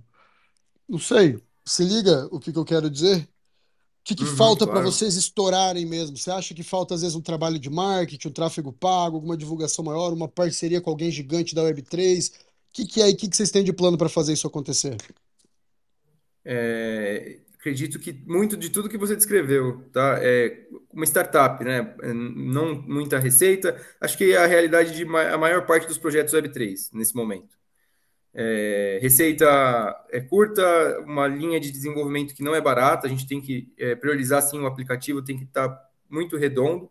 Não 0.89 0.99
sei, 0.99 1.41
se 1.65 1.85
liga 1.85 2.29
o 2.33 2.41
que, 2.41 2.53
que 2.53 2.59
eu 2.59 2.65
quero 2.65 2.91
dizer? 2.91 3.29
O 4.01 4.03
que, 4.03 4.15
que 4.15 4.25
uhum, 4.25 4.37
falta 4.37 4.65
claro. 4.65 4.81
para 4.81 4.91
vocês 4.91 5.15
estourarem 5.15 5.87
mesmo? 5.87 6.17
Você 6.17 6.31
acha 6.31 6.55
que 6.55 6.63
falta, 6.63 6.95
às 6.95 7.03
vezes, 7.03 7.15
um 7.15 7.21
trabalho 7.21 7.59
de 7.59 7.71
marketing, 7.71 8.29
um 8.29 8.33
tráfego 8.33 8.73
pago, 8.73 9.17
alguma 9.17 9.37
divulgação 9.37 9.85
maior, 9.85 10.13
uma 10.13 10.27
parceria 10.27 10.81
com 10.81 10.91
alguém 10.91 11.11
gigante 11.11 11.55
da 11.55 11.63
Web3? 11.63 12.31
O 12.31 12.33
que, 12.73 12.87
que 12.87 13.01
é 13.01 13.05
aí? 13.05 13.13
O 13.13 13.17
que, 13.17 13.29
que 13.29 13.37
vocês 13.37 13.51
têm 13.51 13.63
de 13.63 13.73
plano 13.73 13.99
para 13.99 14.09
fazer 14.09 14.33
isso 14.33 14.47
acontecer? 14.47 14.97
É, 16.45 17.39
acredito 17.61 17.99
que 17.99 18.13
muito 18.27 18.57
de 18.57 18.71
tudo 18.71 18.89
que 18.89 18.97
você 18.97 19.15
descreveu, 19.15 19.85
tá? 19.93 20.19
É 20.23 20.67
uma 20.91 21.05
startup, 21.05 21.63
né? 21.63 21.95
Não 22.15 22.75
muita 22.75 23.19
receita. 23.19 23.79
Acho 24.01 24.17
que 24.17 24.33
é 24.33 24.39
a 24.39 24.47
realidade 24.47 24.97
de 24.97 25.05
a 25.05 25.39
maior 25.39 25.67
parte 25.67 25.87
dos 25.87 25.99
projetos 25.99 26.33
Web3 26.33 26.89
nesse 26.95 27.15
momento. 27.15 27.61
É, 28.33 28.99
receita 29.03 29.47
é 30.11 30.21
curta, 30.21 31.01
uma 31.01 31.27
linha 31.27 31.61
de 31.61 31.71
desenvolvimento 31.71 32.35
que 32.35 32.43
não 32.43 32.55
é 32.55 32.61
barata. 32.61 33.07
A 33.07 33.11
gente 33.11 33.27
tem 33.27 33.41
que 33.41 33.73
é, 33.79 33.95
priorizar 33.95 34.43
sim 34.43 34.59
o 34.61 34.67
aplicativo, 34.67 35.23
tem 35.23 35.37
que 35.37 35.45
estar 35.45 35.69
tá 35.69 35.89
muito 36.09 36.37
redondo 36.39 36.91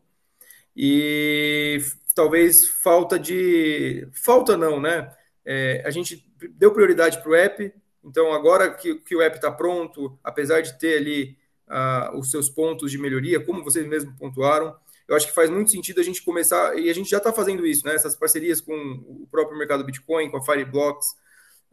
e 0.76 1.82
talvez 2.14 2.68
falta 2.68 3.18
de 3.18 4.08
falta 4.14 4.56
não, 4.56 4.80
né? 4.80 5.12
É, 5.44 5.82
a 5.86 5.90
gente 5.90 6.26
deu 6.58 6.72
prioridade 6.72 7.22
para 7.22 7.32
o 7.32 7.36
app, 7.36 7.74
então, 8.04 8.34
agora 8.34 8.74
que, 8.74 8.96
que 8.96 9.16
o 9.16 9.22
app 9.22 9.36
está 9.36 9.52
pronto, 9.52 10.18
apesar 10.24 10.62
de 10.62 10.78
ter 10.80 10.98
ali 10.98 11.38
uh, 11.68 12.18
os 12.18 12.32
seus 12.32 12.50
pontos 12.50 12.92
de 12.92 12.98
melhoria, 12.98 13.44
como 13.44 13.64
vocês 13.64 13.86
mesmos 13.86 14.16
pontuaram, 14.18 14.76
eu 15.08 15.16
acho 15.16 15.28
que 15.28 15.34
faz 15.34 15.50
muito 15.50 15.72
sentido 15.72 16.00
a 16.00 16.04
gente 16.04 16.22
começar, 16.22 16.78
e 16.78 16.90
a 16.90 16.94
gente 16.94 17.10
já 17.10 17.18
está 17.18 17.34
fazendo 17.34 17.66
isso, 17.66 17.86
né? 17.86 17.96
Essas 17.96 18.16
parcerias 18.16 18.62
com 18.62 18.74
o 18.74 19.28
próprio 19.30 19.58
mercado 19.58 19.84
Bitcoin, 19.84 20.30
com 20.30 20.38
a 20.38 20.44
Fireblocks, 20.44 21.12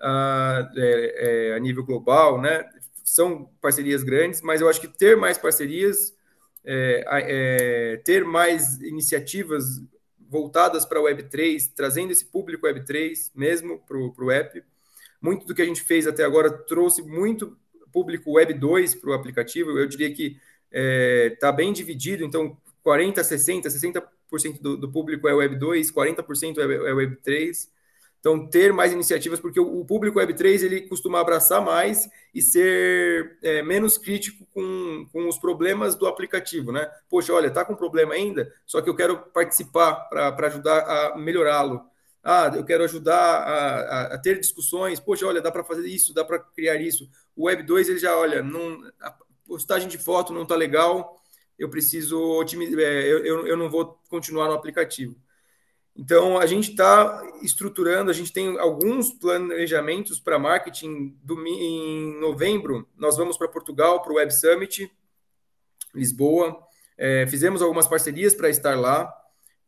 uh, 0.01 0.67
é, 0.77 1.51
é, 1.51 1.55
a 1.55 1.59
nível 1.59 1.85
global, 1.85 2.41
né? 2.41 2.69
São 3.05 3.51
parcerias 3.61 4.03
grandes, 4.03 4.41
mas 4.41 4.61
eu 4.61 4.69
acho 4.69 4.81
que 4.81 4.89
ter 4.89 5.17
mais 5.17 5.39
parcerias, 5.39 6.15
é, 6.65 7.05
é 7.09 7.97
ter 7.99 8.25
mais 8.25 8.81
iniciativas 8.81 9.83
voltadas 10.29 10.85
para 10.85 10.99
a 10.99 11.03
Web3, 11.03 11.73
trazendo 11.75 12.11
esse 12.11 12.25
público 12.25 12.67
Web3 12.67 13.31
mesmo 13.35 13.79
para 13.87 13.97
o 13.97 14.31
app, 14.31 14.65
muito 15.27 15.45
do 15.45 15.55
que 15.55 15.63
a 15.63 15.67
gente 15.67 15.83
fez 15.83 16.07
até 16.07 16.23
agora 16.25 16.51
trouxe 16.51 17.03
muito 17.03 17.57
público 17.97 18.33
Web 18.33 18.55
2 18.55 18.95
para 18.95 19.11
o 19.11 19.13
aplicativo. 19.15 19.71
Eu 19.71 19.87
diria 19.87 20.13
que 20.13 20.27
está 20.27 20.39
é, 20.71 21.31
tá 21.41 21.51
bem 21.51 21.73
dividido, 21.73 22.23
então 22.23 22.57
40, 22.83 23.25
60, 23.25 23.69
60% 23.69 24.61
do, 24.61 24.77
do 24.77 24.93
público 24.93 25.27
é 25.27 25.35
Web 25.35 25.57
2, 25.57 25.91
40% 25.91 26.59
é, 26.59 26.63
é 26.63 26.93
Web 26.93 27.17
3. 27.17 27.75
Então, 28.21 28.45
ter 28.45 28.73
mais 28.73 28.93
iniciativas, 28.93 29.39
porque 29.39 29.61
o, 29.61 29.85
público 29.85 30.19
Web3 30.19 30.65
ele 30.65 30.81
costuma 30.89 31.21
abraçar 31.21 31.65
mais 31.65 32.09
e 32.35 32.43
ser 32.43 33.39
é, 33.41 33.63
menos 33.63 33.97
crítico 33.97 34.45
com, 34.53 35.07
com 35.13 35.29
os 35.29 35.39
problemas 35.39 35.95
do 35.95 36.09
aplicativo, 36.09 36.73
né? 36.73 36.91
Poxa, 37.09 37.33
olha, 37.33 37.53
tá 37.53 37.65
com 37.65 37.77
problema 37.77 38.15
ainda, 38.15 38.53
só 38.67 38.83
que 38.83 38.91
eu 38.91 38.97
quero 38.97 39.17
participar 39.17 39.95
para 40.09 40.47
ajudar 40.49 40.79
a 40.81 41.17
melhorá-lo. 41.17 41.83
Ah, 42.29 42.51
eu 42.57 42.65
quero 42.65 42.83
ajudar 42.83 43.17
a, 43.17 43.81
a, 43.81 44.15
a, 44.15 44.19
ter 44.19 44.41
discussões. 44.41 44.99
Poxa, 44.99 45.25
olha, 45.25 45.41
dá 45.41 45.53
para 45.53 45.63
fazer 45.63 45.87
isso, 45.87 46.13
dá 46.13 46.25
para 46.25 46.41
criar 46.41 46.75
isso. 46.75 47.09
O 47.37 47.45
Web 47.45 47.63
2 47.63 47.89
ele 47.89 47.99
já, 48.01 48.17
olha, 48.17 48.43
não, 48.43 48.83
a 49.01 49.17
postagem 49.47 49.89
de 49.89 49.97
foto 49.97 50.33
não 50.33 50.43
está 50.43 50.57
legal, 50.57 51.23
eu 51.57 51.71
preciso 51.71 52.21
otimizar, 52.21 52.81
é, 52.81 53.05
eu, 53.05 53.25
eu, 53.25 53.47
eu 53.47 53.57
não 53.57 53.71
vou 53.71 54.01
continuar 54.09 54.49
no 54.49 54.55
aplicativo. 54.55 55.17
Então, 55.95 56.37
a 56.37 56.47
gente 56.47 56.73
está 56.73 57.23
estruturando, 57.43 58.11
a 58.11 58.13
gente 58.15 58.33
tem 58.33 58.59
alguns 58.59 59.13
planejamentos 59.13 60.19
para 60.19 60.37
marketing. 60.37 61.17
Do, 61.23 61.41
em 61.47 62.19
novembro, 62.19 62.89
nós 62.97 63.17
vamos 63.17 63.39
para 63.39 63.47
Portugal, 63.47 64.03
para 64.03 64.13
o 64.13 64.17
Web 64.17 64.35
Summit, 64.35 64.93
Lisboa. 65.95 66.59
É, 66.99 67.25
fizemos 67.29 67.63
algumas 67.63 67.87
parcerias 67.87 68.35
para 68.35 68.51
estar 68.51 68.77
lá. 68.77 69.15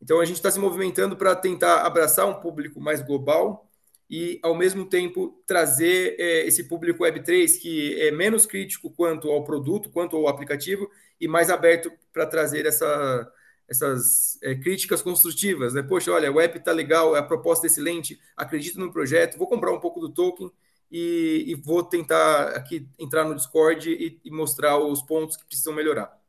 Então, 0.01 0.19
a 0.19 0.25
gente 0.25 0.37
está 0.37 0.49
se 0.49 0.59
movimentando 0.59 1.15
para 1.15 1.35
tentar 1.35 1.85
abraçar 1.85 2.25
um 2.27 2.39
público 2.39 2.79
mais 2.79 3.01
global 3.01 3.69
e, 4.09 4.39
ao 4.41 4.55
mesmo 4.55 4.85
tempo, 4.85 5.41
trazer 5.45 6.15
é, 6.19 6.47
esse 6.47 6.63
público 6.63 7.03
Web3 7.03 7.59
que 7.59 8.01
é 8.01 8.11
menos 8.11 8.45
crítico 8.45 8.89
quanto 8.89 9.29
ao 9.29 9.43
produto, 9.43 9.89
quanto 9.89 10.15
ao 10.15 10.27
aplicativo, 10.27 10.89
e 11.19 11.27
mais 11.27 11.49
aberto 11.49 11.91
para 12.11 12.25
trazer 12.25 12.65
essa 12.65 13.31
essas 13.69 14.39
é, 14.41 14.55
críticas 14.55 15.01
construtivas, 15.01 15.75
né? 15.75 15.83
Poxa, 15.83 16.11
olha, 16.11 16.31
o 16.31 16.41
app 16.41 16.57
está 16.57 16.71
legal, 16.71 17.13
a 17.13 17.21
proposta 17.21 17.67
é 17.67 17.69
excelente, 17.69 18.19
acredito 18.35 18.79
no 18.79 18.91
projeto, 18.91 19.37
vou 19.37 19.47
comprar 19.47 19.71
um 19.71 19.79
pouco 19.79 19.99
do 19.99 20.09
token 20.09 20.51
e, 20.91 21.45
e 21.47 21.55
vou 21.55 21.83
tentar 21.83 22.49
aqui 22.55 22.87
entrar 22.97 23.23
no 23.23 23.35
Discord 23.35 23.91
e, 23.91 24.19
e, 24.25 24.31
mostrar 24.31 24.79
os 24.79 25.03
pontos 25.03 25.37
que 25.37 25.45
precisam 25.45 25.71
melhorar. 25.71 26.19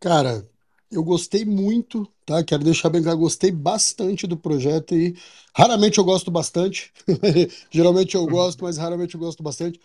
Cara, 0.00 0.48
eu 0.94 1.04
gostei 1.04 1.44
muito, 1.44 2.06
tá? 2.24 2.42
Quero 2.44 2.64
deixar 2.64 2.88
bem 2.90 3.02
claro, 3.02 3.18
gostei 3.18 3.50
bastante 3.50 4.26
do 4.26 4.36
projeto 4.36 4.94
e 4.94 5.16
raramente 5.54 5.98
eu 5.98 6.04
gosto 6.04 6.30
bastante. 6.30 6.92
Geralmente 7.70 8.14
eu 8.14 8.26
gosto, 8.26 8.64
mas 8.64 8.76
raramente 8.76 9.14
eu 9.14 9.20
gosto 9.20 9.42
bastante. 9.42 9.80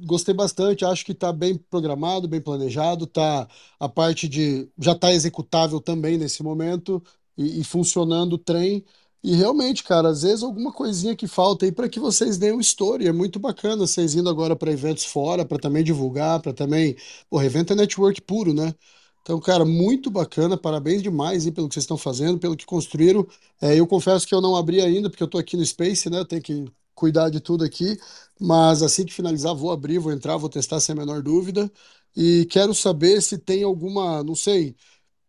Gostei 0.00 0.34
bastante, 0.34 0.84
acho 0.84 1.04
que 1.04 1.12
está 1.12 1.32
bem 1.32 1.56
programado, 1.56 2.28
bem 2.28 2.40
planejado, 2.42 3.06
tá 3.06 3.48
a 3.80 3.88
parte 3.88 4.28
de 4.28 4.68
já 4.78 4.92
está 4.92 5.10
executável 5.12 5.80
também 5.80 6.18
nesse 6.18 6.42
momento 6.42 7.02
e, 7.38 7.60
e, 7.60 7.64
funcionando 7.64 8.34
o 8.34 8.38
trem. 8.38 8.84
E 9.24 9.34
realmente, 9.34 9.82
cara, 9.84 10.08
às 10.10 10.22
vezes 10.22 10.42
alguma 10.42 10.72
coisinha 10.72 11.16
que 11.16 11.26
falta 11.26 11.64
aí 11.64 11.72
para 11.72 11.88
que 11.88 11.98
vocês 12.00 12.36
deem 12.36 12.52
o 12.52 12.60
story. 12.60 13.06
É 13.06 13.12
muito 13.12 13.38
bacana 13.38 13.86
vocês 13.86 14.14
indo 14.14 14.28
agora 14.28 14.54
para 14.56 14.72
eventos 14.72 15.04
fora, 15.04 15.44
para 15.44 15.58
também 15.58 15.82
divulgar, 15.84 16.40
para 16.40 16.52
também. 16.52 16.96
Porra, 17.30 17.46
evento 17.46 17.72
é 17.72 17.76
network 17.76 18.20
puro, 18.22 18.52
né? 18.52 18.74
Então, 19.22 19.38
cara, 19.40 19.64
muito 19.64 20.10
bacana, 20.10 20.56
parabéns 20.58 21.00
demais 21.02 21.46
aí 21.46 21.52
pelo 21.52 21.68
que 21.68 21.74
vocês 21.74 21.84
estão 21.84 21.96
fazendo, 21.96 22.38
pelo 22.38 22.56
que 22.56 22.66
construíram. 22.66 23.26
É, 23.60 23.78
eu 23.78 23.86
confesso 23.86 24.26
que 24.26 24.34
eu 24.34 24.40
não 24.40 24.56
abri 24.56 24.80
ainda, 24.80 25.08
porque 25.08 25.22
eu 25.22 25.26
estou 25.26 25.40
aqui 25.40 25.56
no 25.56 25.64
Space, 25.64 26.10
né? 26.10 26.18
Eu 26.18 26.24
tenho 26.24 26.42
que 26.42 26.64
cuidar 26.94 27.30
de 27.30 27.40
tudo 27.40 27.64
aqui, 27.64 27.96
mas 28.40 28.82
assim 28.82 29.06
que 29.06 29.12
finalizar, 29.12 29.54
vou 29.54 29.70
abrir, 29.70 29.98
vou 29.98 30.12
entrar, 30.12 30.36
vou 30.36 30.48
testar 30.48 30.80
sem 30.80 30.92
a 30.94 30.96
menor 30.96 31.22
dúvida. 31.22 31.70
E 32.16 32.46
quero 32.50 32.74
saber 32.74 33.22
se 33.22 33.38
tem 33.38 33.62
alguma, 33.62 34.22
não 34.24 34.34
sei, 34.34 34.76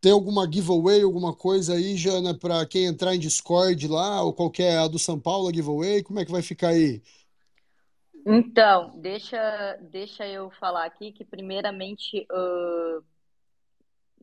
tem 0.01 0.11
alguma 0.11 0.51
giveaway, 0.51 1.03
alguma 1.03 1.33
coisa 1.33 1.75
aí, 1.75 1.95
Jana, 1.95 2.33
para 2.37 2.65
quem 2.65 2.85
entrar 2.85 3.15
em 3.15 3.19
Discord 3.19 3.87
lá, 3.87 4.23
ou 4.23 4.33
qualquer 4.33 4.77
a 4.79 4.87
do 4.87 4.99
São 4.99 5.19
Paulo, 5.19 5.53
giveaway, 5.53 6.03
como 6.03 6.19
é 6.19 6.25
que 6.25 6.31
vai 6.31 6.41
ficar 6.41 6.69
aí? 6.69 7.01
Então, 8.25 8.93
deixa, 8.97 9.77
deixa 9.91 10.27
eu 10.27 10.49
falar 10.59 10.85
aqui 10.85 11.11
que 11.11 11.23
primeiramente, 11.23 12.25
uh... 12.31 13.12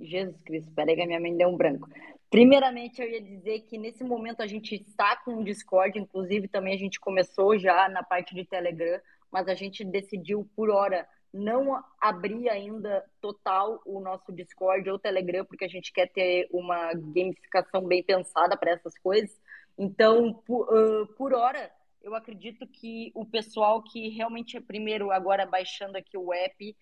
Jesus 0.03 0.41
Cristo, 0.43 0.71
peraí 0.73 0.97
que 0.97 1.03
a 1.03 1.07
minha 1.07 1.21
mãe 1.21 1.37
deu 1.37 1.49
um 1.49 1.57
branco. 1.57 1.89
Primeiramente, 2.31 3.03
eu 3.03 3.11
ia 3.11 3.21
dizer 3.21 3.61
que 3.63 3.77
nesse 3.77 4.05
momento 4.05 4.41
a 4.41 4.47
gente 4.47 4.77
está 4.77 5.17
com 5.17 5.37
o 5.37 5.45
Discord, 5.45 5.99
inclusive 5.99 6.47
também 6.47 6.75
a 6.75 6.79
gente 6.79 7.01
começou 7.01 7.59
já 7.59 7.89
na 7.89 8.05
parte 8.05 8.35
de 8.35 8.45
Telegram, 8.45 9.01
mas 9.33 9.49
a 9.49 9.55
gente 9.55 9.85
decidiu 9.85 10.49
por 10.55 10.71
hora 10.71 11.07
não 11.33 11.83
abrir 12.01 12.49
ainda 12.49 13.05
total 13.21 13.81
o 13.85 14.01
nosso 14.01 14.33
Discord 14.33 14.89
ou 14.91 14.99
Telegram, 14.99 15.45
porque 15.45 15.65
a 15.65 15.69
gente 15.69 15.93
quer 15.93 16.07
ter 16.09 16.49
uma 16.53 16.93
gamificação 16.95 17.83
bem 17.83 18.03
pensada 18.03 18.57
para 18.57 18.73
essas 18.73 18.97
coisas. 18.99 19.37
Então, 19.79 20.33
por, 20.47 20.69
por 21.17 21.33
hora, 21.33 21.71
eu 22.03 22.15
acredito 22.15 22.67
que 22.67 23.13
o 23.15 23.25
pessoal 23.25 23.83
que 23.83 24.09
realmente 24.09 24.57
é 24.57 24.61
primeiro 24.61 25.11
agora 25.11 25.47
baixando 25.47 25.97
aqui 25.97 26.17
o 26.17 26.33
app, 26.33 26.77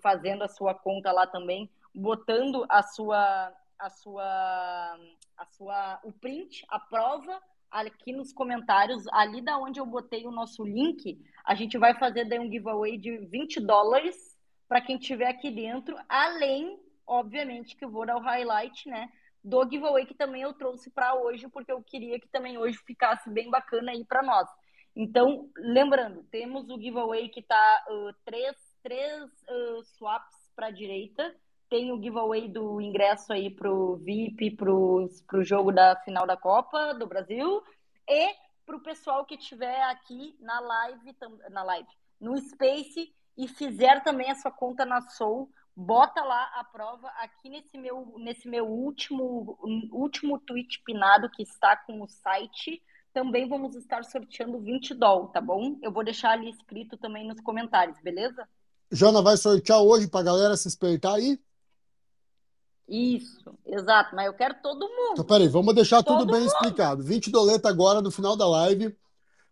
fazendo 0.00 0.42
a 0.42 0.48
sua 0.48 0.74
conta 0.74 1.10
lá 1.12 1.26
também, 1.26 1.70
botando 1.94 2.64
a 2.68 2.82
sua 2.82 3.52
a 3.78 3.90
sua, 3.90 4.98
a 5.36 5.46
sua, 5.46 6.00
o 6.02 6.12
print, 6.12 6.64
a 6.68 6.80
prova 6.80 7.40
aqui 7.70 8.12
nos 8.12 8.32
comentários, 8.32 9.06
ali 9.12 9.40
da 9.40 9.58
onde 9.58 9.78
eu 9.78 9.86
botei 9.86 10.26
o 10.26 10.32
nosso 10.32 10.64
link, 10.64 11.22
a 11.44 11.54
gente 11.54 11.78
vai 11.78 11.94
fazer 11.94 12.24
daí 12.24 12.38
um 12.38 12.50
giveaway 12.50 12.96
de 12.96 13.18
20 13.18 13.60
dólares 13.60 14.36
para 14.66 14.80
quem 14.80 14.98
tiver 14.98 15.28
aqui 15.28 15.50
dentro, 15.50 15.96
além, 16.08 16.78
obviamente, 17.06 17.76
que 17.76 17.84
eu 17.84 17.90
vou 17.90 18.04
dar 18.04 18.16
o 18.16 18.22
highlight, 18.22 18.88
né, 18.88 19.10
do 19.44 19.68
giveaway 19.70 20.04
que 20.04 20.14
também 20.14 20.42
eu 20.42 20.52
trouxe 20.54 20.90
para 20.90 21.14
hoje, 21.14 21.48
porque 21.48 21.70
eu 21.70 21.82
queria 21.82 22.18
que 22.18 22.28
também 22.28 22.58
hoje 22.58 22.78
ficasse 22.78 23.30
bem 23.30 23.50
bacana 23.50 23.92
aí 23.92 24.04
para 24.04 24.22
nós. 24.22 24.48
Então, 24.96 25.48
lembrando, 25.56 26.24
temos 26.24 26.68
o 26.68 26.80
giveaway 26.80 27.28
que 27.28 27.42
tá 27.42 27.84
uh, 27.88 28.12
três, 28.24 28.56
três 28.82 29.22
uh, 29.24 29.84
swaps 29.84 30.50
para 30.56 30.70
direita, 30.70 31.34
tem 31.68 31.92
o 31.92 32.00
giveaway 32.00 32.48
do 32.48 32.80
ingresso 32.80 33.32
aí 33.32 33.50
pro 33.50 33.96
VIP, 33.96 34.52
pro, 34.52 35.08
pro 35.26 35.44
jogo 35.44 35.72
da 35.72 35.96
final 35.96 36.26
da 36.26 36.36
Copa 36.36 36.94
do 36.94 37.06
Brasil 37.06 37.62
e 38.08 38.34
pro 38.64 38.80
pessoal 38.80 39.24
que 39.24 39.34
estiver 39.34 39.82
aqui 39.84 40.36
na 40.40 40.60
live, 40.60 41.16
na 41.50 41.62
live, 41.62 41.88
no 42.20 42.36
Space 42.38 43.12
e 43.36 43.48
fizer 43.48 44.02
também 44.02 44.30
a 44.30 44.34
sua 44.34 44.50
conta 44.50 44.84
na 44.84 45.00
Soul, 45.00 45.50
bota 45.74 46.22
lá 46.22 46.50
a 46.56 46.64
prova 46.64 47.08
aqui 47.18 47.48
nesse 47.48 47.78
meu 47.78 48.14
nesse 48.18 48.48
meu 48.48 48.66
último 48.66 49.58
último 49.92 50.38
tweet 50.40 50.82
pinado 50.84 51.30
que 51.30 51.42
está 51.42 51.76
com 51.76 52.02
o 52.02 52.08
site. 52.08 52.82
Também 53.12 53.48
vamos 53.48 53.74
estar 53.74 54.04
sorteando 54.04 54.60
20 54.60 54.94
doll, 54.94 55.28
tá 55.28 55.40
bom? 55.40 55.78
Eu 55.82 55.90
vou 55.90 56.04
deixar 56.04 56.32
ali 56.32 56.50
escrito 56.50 56.96
também 56.96 57.26
nos 57.26 57.40
comentários, 57.40 57.98
beleza? 58.00 58.46
Jana 58.90 59.22
vai 59.22 59.36
sortear 59.36 59.80
hoje 59.80 60.08
para 60.08 60.20
a 60.20 60.24
galera 60.24 60.56
se 60.56 60.68
espreitar 60.68 61.14
aí? 61.14 61.38
Isso, 62.88 63.54
exato, 63.66 64.16
mas 64.16 64.26
eu 64.26 64.32
quero 64.32 64.54
todo 64.62 64.88
mundo. 64.88 65.12
Então, 65.12 65.24
peraí, 65.24 65.46
vamos 65.46 65.74
deixar 65.74 66.02
todo 66.02 66.20
tudo 66.20 66.32
bem 66.32 66.40
mundo. 66.40 66.52
explicado. 66.52 67.02
20 67.02 67.30
doleta 67.30 67.68
agora 67.68 68.00
no 68.00 68.10
final 68.10 68.34
da 68.34 68.48
live 68.48 68.96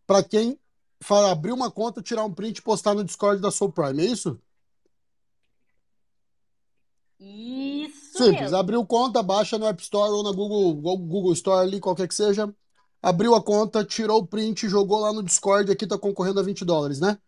para 0.06 0.22
quem 0.22 0.58
abrir 1.30 1.52
uma 1.52 1.70
conta, 1.70 2.00
tirar 2.00 2.24
um 2.24 2.32
print 2.32 2.58
e 2.58 2.62
postar 2.62 2.94
no 2.94 3.04
Discord 3.04 3.42
da 3.42 3.50
Soul 3.50 3.72
Prime, 3.72 4.02
é 4.02 4.06
isso? 4.06 4.40
Isso. 7.18 8.16
Simples, 8.16 8.40
mesmo. 8.40 8.56
abriu 8.56 8.86
conta, 8.86 9.22
baixa 9.22 9.58
no 9.58 9.66
App 9.66 9.82
Store 9.82 10.12
ou 10.12 10.22
na 10.22 10.32
Google, 10.32 10.74
Google 10.74 11.32
Store 11.32 11.66
ali, 11.66 11.80
qualquer 11.80 12.08
que 12.08 12.14
seja. 12.14 12.52
Abriu 13.02 13.34
a 13.34 13.42
conta, 13.42 13.84
tirou 13.84 14.20
o 14.20 14.26
print, 14.26 14.68
jogou 14.68 15.00
lá 15.00 15.12
no 15.12 15.22
Discord, 15.22 15.70
aqui 15.70 15.86
tá 15.86 15.98
concorrendo 15.98 16.40
a 16.40 16.42
20 16.42 16.64
dólares, 16.64 17.00
né? 17.00 17.18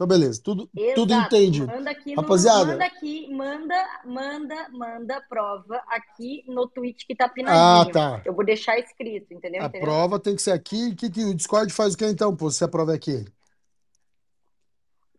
Então, 0.00 0.08
beleza, 0.08 0.40
tudo, 0.42 0.66
tudo 0.94 1.12
entendido. 1.12 1.66
Manda 1.66 1.90
aqui, 1.90 2.14
Rapaziada. 2.14 2.64
No, 2.64 2.72
manda 2.72 2.84
aqui, 2.86 3.28
manda, 3.30 4.00
manda, 4.06 4.68
manda 4.70 5.20
prova 5.28 5.76
aqui 5.88 6.42
no 6.48 6.66
tweet 6.66 7.06
que 7.06 7.14
tá 7.14 7.28
pinadinho. 7.28 7.62
Ah, 7.62 7.84
tá. 7.92 8.22
Eu 8.24 8.32
vou 8.32 8.42
deixar 8.42 8.78
escrito, 8.78 9.34
entendeu? 9.34 9.60
A 9.60 9.66
entendeu? 9.66 9.86
prova 9.86 10.18
tem 10.18 10.34
que 10.34 10.40
ser 10.40 10.52
aqui. 10.52 10.94
Que, 10.94 11.10
que 11.10 11.22
o 11.22 11.34
Discord 11.34 11.70
faz 11.70 11.92
o 11.92 11.98
que 11.98 12.06
então, 12.06 12.34
pô, 12.34 12.50
se 12.50 12.64
a 12.64 12.68
prova 12.68 12.92
é 12.92 12.94
aqui? 12.94 13.26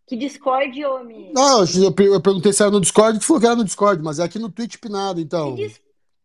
Que 0.07 0.17
Discord, 0.17 0.83
homem? 0.83 1.31
Não, 1.31 1.59
eu, 1.59 1.93
eu 2.11 2.19
perguntei 2.19 2.51
se 2.51 2.63
era 2.63 2.71
no 2.71 2.81
Discord, 2.81 3.19
tu 3.19 3.25
falou 3.27 3.39
que 3.39 3.45
era 3.45 3.55
no 3.55 3.63
Discord, 3.63 4.01
mas 4.01 4.17
é 4.17 4.23
aqui 4.23 4.39
no 4.39 4.49
Twitch 4.49 4.77
pinado, 4.77 5.21
então. 5.21 5.55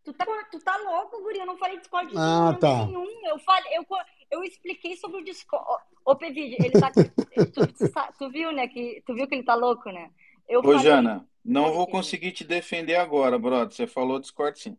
Tu 0.03 0.15
tá, 0.15 0.25
tu 0.51 0.59
tá 0.61 0.79
louco, 0.79 1.21
Guri? 1.21 1.41
Eu 1.41 1.47
não 1.47 1.59
falei 1.59 1.79
Discord 1.79 2.11
ah, 2.17 2.57
tá. 2.59 2.87
nenhum. 2.87 3.05
Eu 3.27 3.39
falei, 3.41 3.77
eu, 3.77 3.85
eu 4.31 4.43
expliquei 4.43 4.97
sobre 4.97 5.21
o 5.21 5.25
Discord. 5.25 5.85
Ô, 6.05 6.15
Pevide, 6.15 6.57
ele 6.59 6.71
tá. 6.71 6.91
tu, 6.91 8.19
tu, 8.19 8.31
viu, 8.31 8.53
né? 8.53 8.69
Que, 8.69 9.03
tu 9.07 9.15
viu 9.15 9.27
que 9.27 9.35
ele 9.35 9.45
tá 9.45 9.55
louco, 9.55 9.91
né? 9.91 10.11
Eu 10.49 10.61
Ô, 10.61 10.63
falei, 10.63 10.79
Jana, 10.81 11.29
não 11.45 11.73
vou 11.73 11.87
conseguir 11.87 12.33
te 12.33 12.45
defender 12.45 12.97
agora, 12.97 13.39
brother. 13.39 13.75
Você 13.75 13.87
falou 13.87 14.21
Discord 14.21 14.59
sim. 14.59 14.77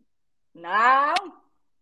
Não, 0.54 1.14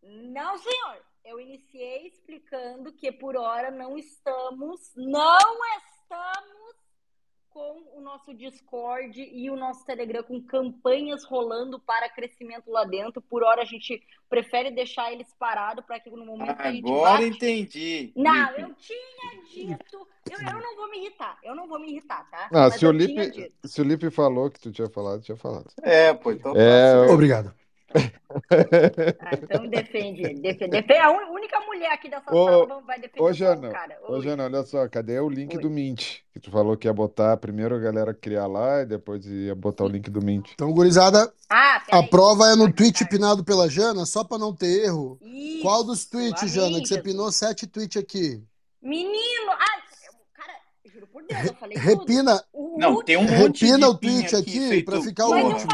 não, 0.03 0.59
senhor. 0.59 0.97
Eu 1.25 1.41
iniciei 1.41 2.07
explicando 2.07 2.93
que 2.93 3.11
por 3.11 3.37
hora 3.37 3.71
não 3.71 3.99
estamos, 3.99 4.93
não 4.95 5.39
estamos 5.77 6.77
com 7.57 7.83
o 7.97 8.03
nosso 8.03 8.35
Discord 8.35 9.19
e 9.19 9.49
o 9.49 9.57
nosso 9.57 9.83
Telegram 9.87 10.23
com 10.23 10.43
campanhas 10.43 11.24
rolando 11.24 11.81
para 11.81 12.07
crescimento 12.07 12.70
lá 12.70 12.85
dentro. 12.85 13.23
Por 13.23 13.43
hora 13.43 13.62
a 13.62 13.65
gente 13.65 14.03
prefere 14.28 14.70
deixar 14.70 15.11
eles 15.11 15.27
parados 15.39 15.83
para 15.87 15.99
que 15.99 16.11
no 16.11 16.27
momento 16.27 16.55
que 16.55 16.62
a 16.62 16.70
gente 16.70 16.85
Agora 16.87 17.27
entendi. 17.27 18.12
Não, 18.15 18.51
Lipe. 18.51 18.61
eu 18.61 18.74
tinha 18.74 19.74
dito. 19.74 20.07
Eu, 20.31 20.39
eu 20.39 20.61
não 20.61 20.77
vou 20.77 20.91
me 20.91 20.99
irritar. 20.99 21.39
Eu 21.43 21.55
não 21.55 21.66
vou 21.66 21.81
me 21.81 21.93
irritar, 21.93 22.28
tá? 22.31 22.51
Ah, 22.53 22.70
se 22.70 22.85
o 22.85 22.89
eu 22.89 22.93
Lipe, 22.93 23.51
se 23.65 23.81
o 23.81 23.85
Lipe 23.85 24.11
falou 24.11 24.51
que 24.51 24.61
tu 24.61 24.70
tinha 24.70 24.91
falado, 24.91 25.23
tinha 25.23 25.39
falado. 25.39 25.73
É, 25.83 26.12
pô, 26.12 26.33
então 26.33 26.53
tá 26.53 26.61
É, 26.61 26.93
certo. 26.93 27.12
Obrigado. 27.15 27.55
Ah, 29.20 29.31
então 29.43 29.66
defende 29.68 30.23
ele. 30.23 30.40
Defende, 30.40 30.70
defende. 30.70 30.98
A 31.01 31.10
un- 31.10 31.32
única 31.32 31.59
mulher 31.60 31.90
aqui 31.93 32.09
dessa 32.09 32.35
Ô, 32.35 32.44
sala 32.44 32.66
vai- 32.66 32.82
vai 32.82 33.01
defender 33.01 33.23
Ô, 33.23 33.32
Jana, 33.32 33.70
cara. 33.70 33.98
ô, 34.09 34.12
Oi. 34.14 34.23
Jana, 34.23 34.44
olha 34.44 34.62
só, 34.64 34.89
cadê 34.89 35.18
o 35.20 35.28
link 35.28 35.56
Oi. 35.56 35.62
do 35.62 35.70
Mint? 35.70 36.18
Que 36.32 36.40
tu 36.40 36.51
falou 36.51 36.77
que 36.77 36.86
ia 36.86 36.93
botar 36.93 37.36
primeiro 37.39 37.74
a 37.74 37.78
galera 37.78 38.12
criar 38.14 38.47
lá 38.47 38.82
e 38.82 38.86
depois 38.86 39.24
ia 39.27 39.55
botar 39.55 39.85
o 39.85 39.89
link 39.89 40.10
do 40.10 40.20
Mint. 40.23 40.51
Então, 40.55 40.73
gurizada, 40.73 41.32
Ah, 41.48 41.82
a 41.93 42.02
prova 42.02 42.47
é 42.48 42.56
no 42.56 42.73
tweet 42.73 43.06
pinado 43.09 43.43
pela 43.44 43.68
Jana, 43.68 44.05
só 44.05 44.23
pra 44.24 44.39
não 44.39 44.55
ter 44.55 44.85
erro. 44.85 45.18
Qual 45.62 45.82
dos 45.85 46.01
Isso, 46.01 46.10
tweets, 46.10 46.52
Jana, 46.52 46.81
que 46.81 46.86
você 46.89 46.94
Jesus. 46.97 47.02
pinou 47.02 47.32
sete 47.32 47.66
tweets 47.66 47.97
aqui? 48.02 48.43
Menino! 48.82 49.52
Cara, 50.35 50.52
juro 50.93 51.06
por 51.06 51.23
Deus, 51.24 51.47
eu 51.47 51.55
falei 51.55 51.77
tudo. 51.78 51.86
Repina, 51.89 52.44
O 52.52 52.78
Não, 52.78 53.02
tem 53.02 53.16
um 53.16 53.23
monte 53.23 53.64
repina 53.64 53.89
o 53.89 53.94
tweet 53.97 54.36
aqui 54.36 54.68
feito 54.68 54.85
pra 54.90 55.01
ficar 55.01 55.27
o 55.27 55.31
Mas 55.31 55.40
eu 55.40 55.51
último. 55.51 55.70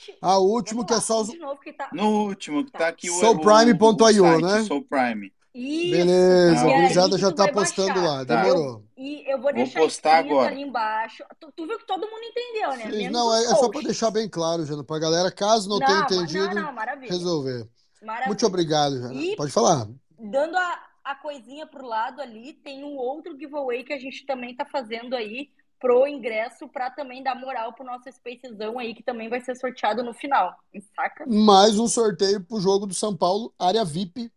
Último. 0.00 0.18
Ah, 0.22 0.38
o 0.38 0.44
último 0.50 0.86
que 0.86 0.94
é 0.94 1.00
só 1.00 1.20
os. 1.20 1.28
de 1.30 1.38
novo 1.38 1.60
que 1.60 1.72
tá. 1.72 1.88
No 1.92 2.24
último, 2.26 2.64
que 2.64 2.72
tá 2.72 2.88
aqui 2.88 3.10
o, 3.10 3.14
o, 3.16 3.20
Soulprime.io, 3.20 4.24
o 4.24 4.28
site, 4.28 4.42
né? 4.42 4.62
Soul 4.64 4.82
Prime. 4.84 5.32
Isso. 5.52 5.90
Beleza, 5.96 6.60
Ah, 6.60 6.70
a 6.70 6.80
gurizada 6.80 7.18
já 7.18 7.32
tá 7.32 7.48
postando 7.52 7.88
baixar. 7.94 8.04
lá, 8.08 8.24
Tá. 8.24 8.42
demorou. 8.42 8.84
E 8.96 9.24
eu 9.28 9.36
vou 9.38 9.42
Vou 9.44 9.52
deixar 9.52 9.80
postar 9.80 10.16
escrito 10.20 10.32
agora. 10.34 10.50
ali 10.52 10.62
embaixo. 10.62 11.24
Tu, 11.40 11.52
tu 11.56 11.66
viu 11.66 11.76
que 11.78 11.86
todo 11.86 12.02
mundo 12.02 12.22
entendeu, 12.22 12.70
né? 12.70 12.90
Sim, 12.90 13.08
não, 13.10 13.34
é, 13.34 13.42
é 13.44 13.48
só 13.48 13.54
pra 13.62 13.68
posts. 13.70 13.84
deixar 13.84 14.10
bem 14.12 14.28
claro, 14.28 14.64
Jana, 14.64 14.84
pra 14.84 14.98
galera, 15.00 15.30
caso 15.32 15.68
não, 15.68 15.78
Não, 15.80 15.86
tenha 15.86 16.00
entendido, 16.02 16.54
não, 16.54 16.62
não, 16.66 16.72
maravilha. 16.72 17.10
resolver. 17.10 17.68
Maravilha. 18.00 18.26
Muito 18.28 18.46
obrigado, 18.46 18.96
Jana. 19.00 19.12
E- 19.14 19.34
Pode 19.36 19.50
falar. 19.50 19.88
Dando 20.18 20.56
a, 20.56 20.78
a 21.04 21.14
coisinha 21.16 21.66
pro 21.66 21.84
lado 21.84 22.20
ali, 22.20 22.52
tem 22.52 22.84
um 22.84 22.96
outro 22.96 23.36
giveaway 23.36 23.82
que 23.82 23.92
a 23.92 23.98
gente 23.98 24.24
também 24.26 24.54
tá 24.54 24.64
fazendo 24.64 25.16
aí 25.16 25.48
pro 25.80 26.06
ingresso 26.06 26.68
pra 26.68 26.90
também 26.90 27.22
dar 27.22 27.34
moral 27.34 27.72
pro 27.72 27.84
nosso 27.84 28.04
Spacezão 28.12 28.78
aí, 28.78 28.94
que 28.94 29.02
também 29.02 29.28
vai 29.28 29.40
ser 29.40 29.56
sorteado 29.56 30.04
no 30.04 30.12
final. 30.12 30.54
Saca? 30.94 31.24
Mais 31.26 31.78
um 31.78 31.88
sorteio 31.88 32.42
pro 32.42 32.60
jogo 32.60 32.86
do 32.86 32.94
São 32.94 33.16
Paulo, 33.16 33.52
área 33.58 33.84
VIP. 33.84 34.30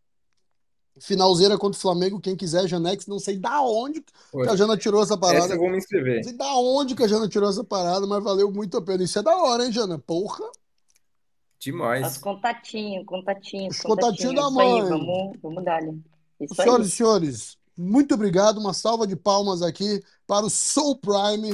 Finalzeira 1.00 1.58
contra 1.58 1.78
o 1.78 1.82
Flamengo, 1.82 2.20
quem 2.22 2.36
quiser, 2.36 2.68
Janex, 2.68 3.08
não 3.08 3.18
sei 3.20 3.38
da 3.38 3.62
onde 3.62 4.00
que 4.02 4.50
a 4.50 4.56
Jana 4.56 4.78
tirou 4.78 5.02
essa 5.02 5.18
parada. 5.18 5.46
Essa 5.46 5.56
eu 5.56 5.60
vou 5.60 5.70
me 5.70 5.78
inscrever. 5.78 6.18
Não 6.18 6.24
sei 6.24 6.34
da 6.34 6.56
onde 6.56 6.96
que 6.96 7.04
a 7.04 7.08
Jana 7.08 7.28
tirou 7.28 7.50
essa 7.50 7.64
parada, 7.64 8.06
mas 8.06 8.24
valeu 8.24 8.52
muito 8.52 8.78
a 8.78 8.82
pena. 8.82 9.04
Isso 9.04 9.18
é 9.18 9.24
da 9.24 9.36
hora, 9.36 9.66
hein, 9.66 9.72
Jana? 9.72 9.98
Porra. 9.98 10.46
Os 10.46 10.54
Demais. 11.60 12.18
contatinhos, 12.20 13.06
contatinhos, 13.06 13.76
Os 13.78 13.82
contatinhos 13.82 14.36
da 14.36 14.42
Isso 14.48 14.60
aí, 14.60 14.82
mãe. 14.82 14.90
vamos, 14.90 15.38
vamos 15.42 15.64
dar 15.66 15.78
ali. 15.78 16.00
Senhoras 16.54 16.88
e 16.88 16.92
senhores, 16.92 17.58
muito 17.78 18.14
obrigado. 18.14 18.60
Uma 18.60 18.74
salva 18.74 19.08
de 19.08 19.16
palmas 19.16 19.62
aqui 19.62 20.04
para 20.28 20.46
o 20.46 20.50
Soul 20.50 20.98
Prime. 20.98 21.52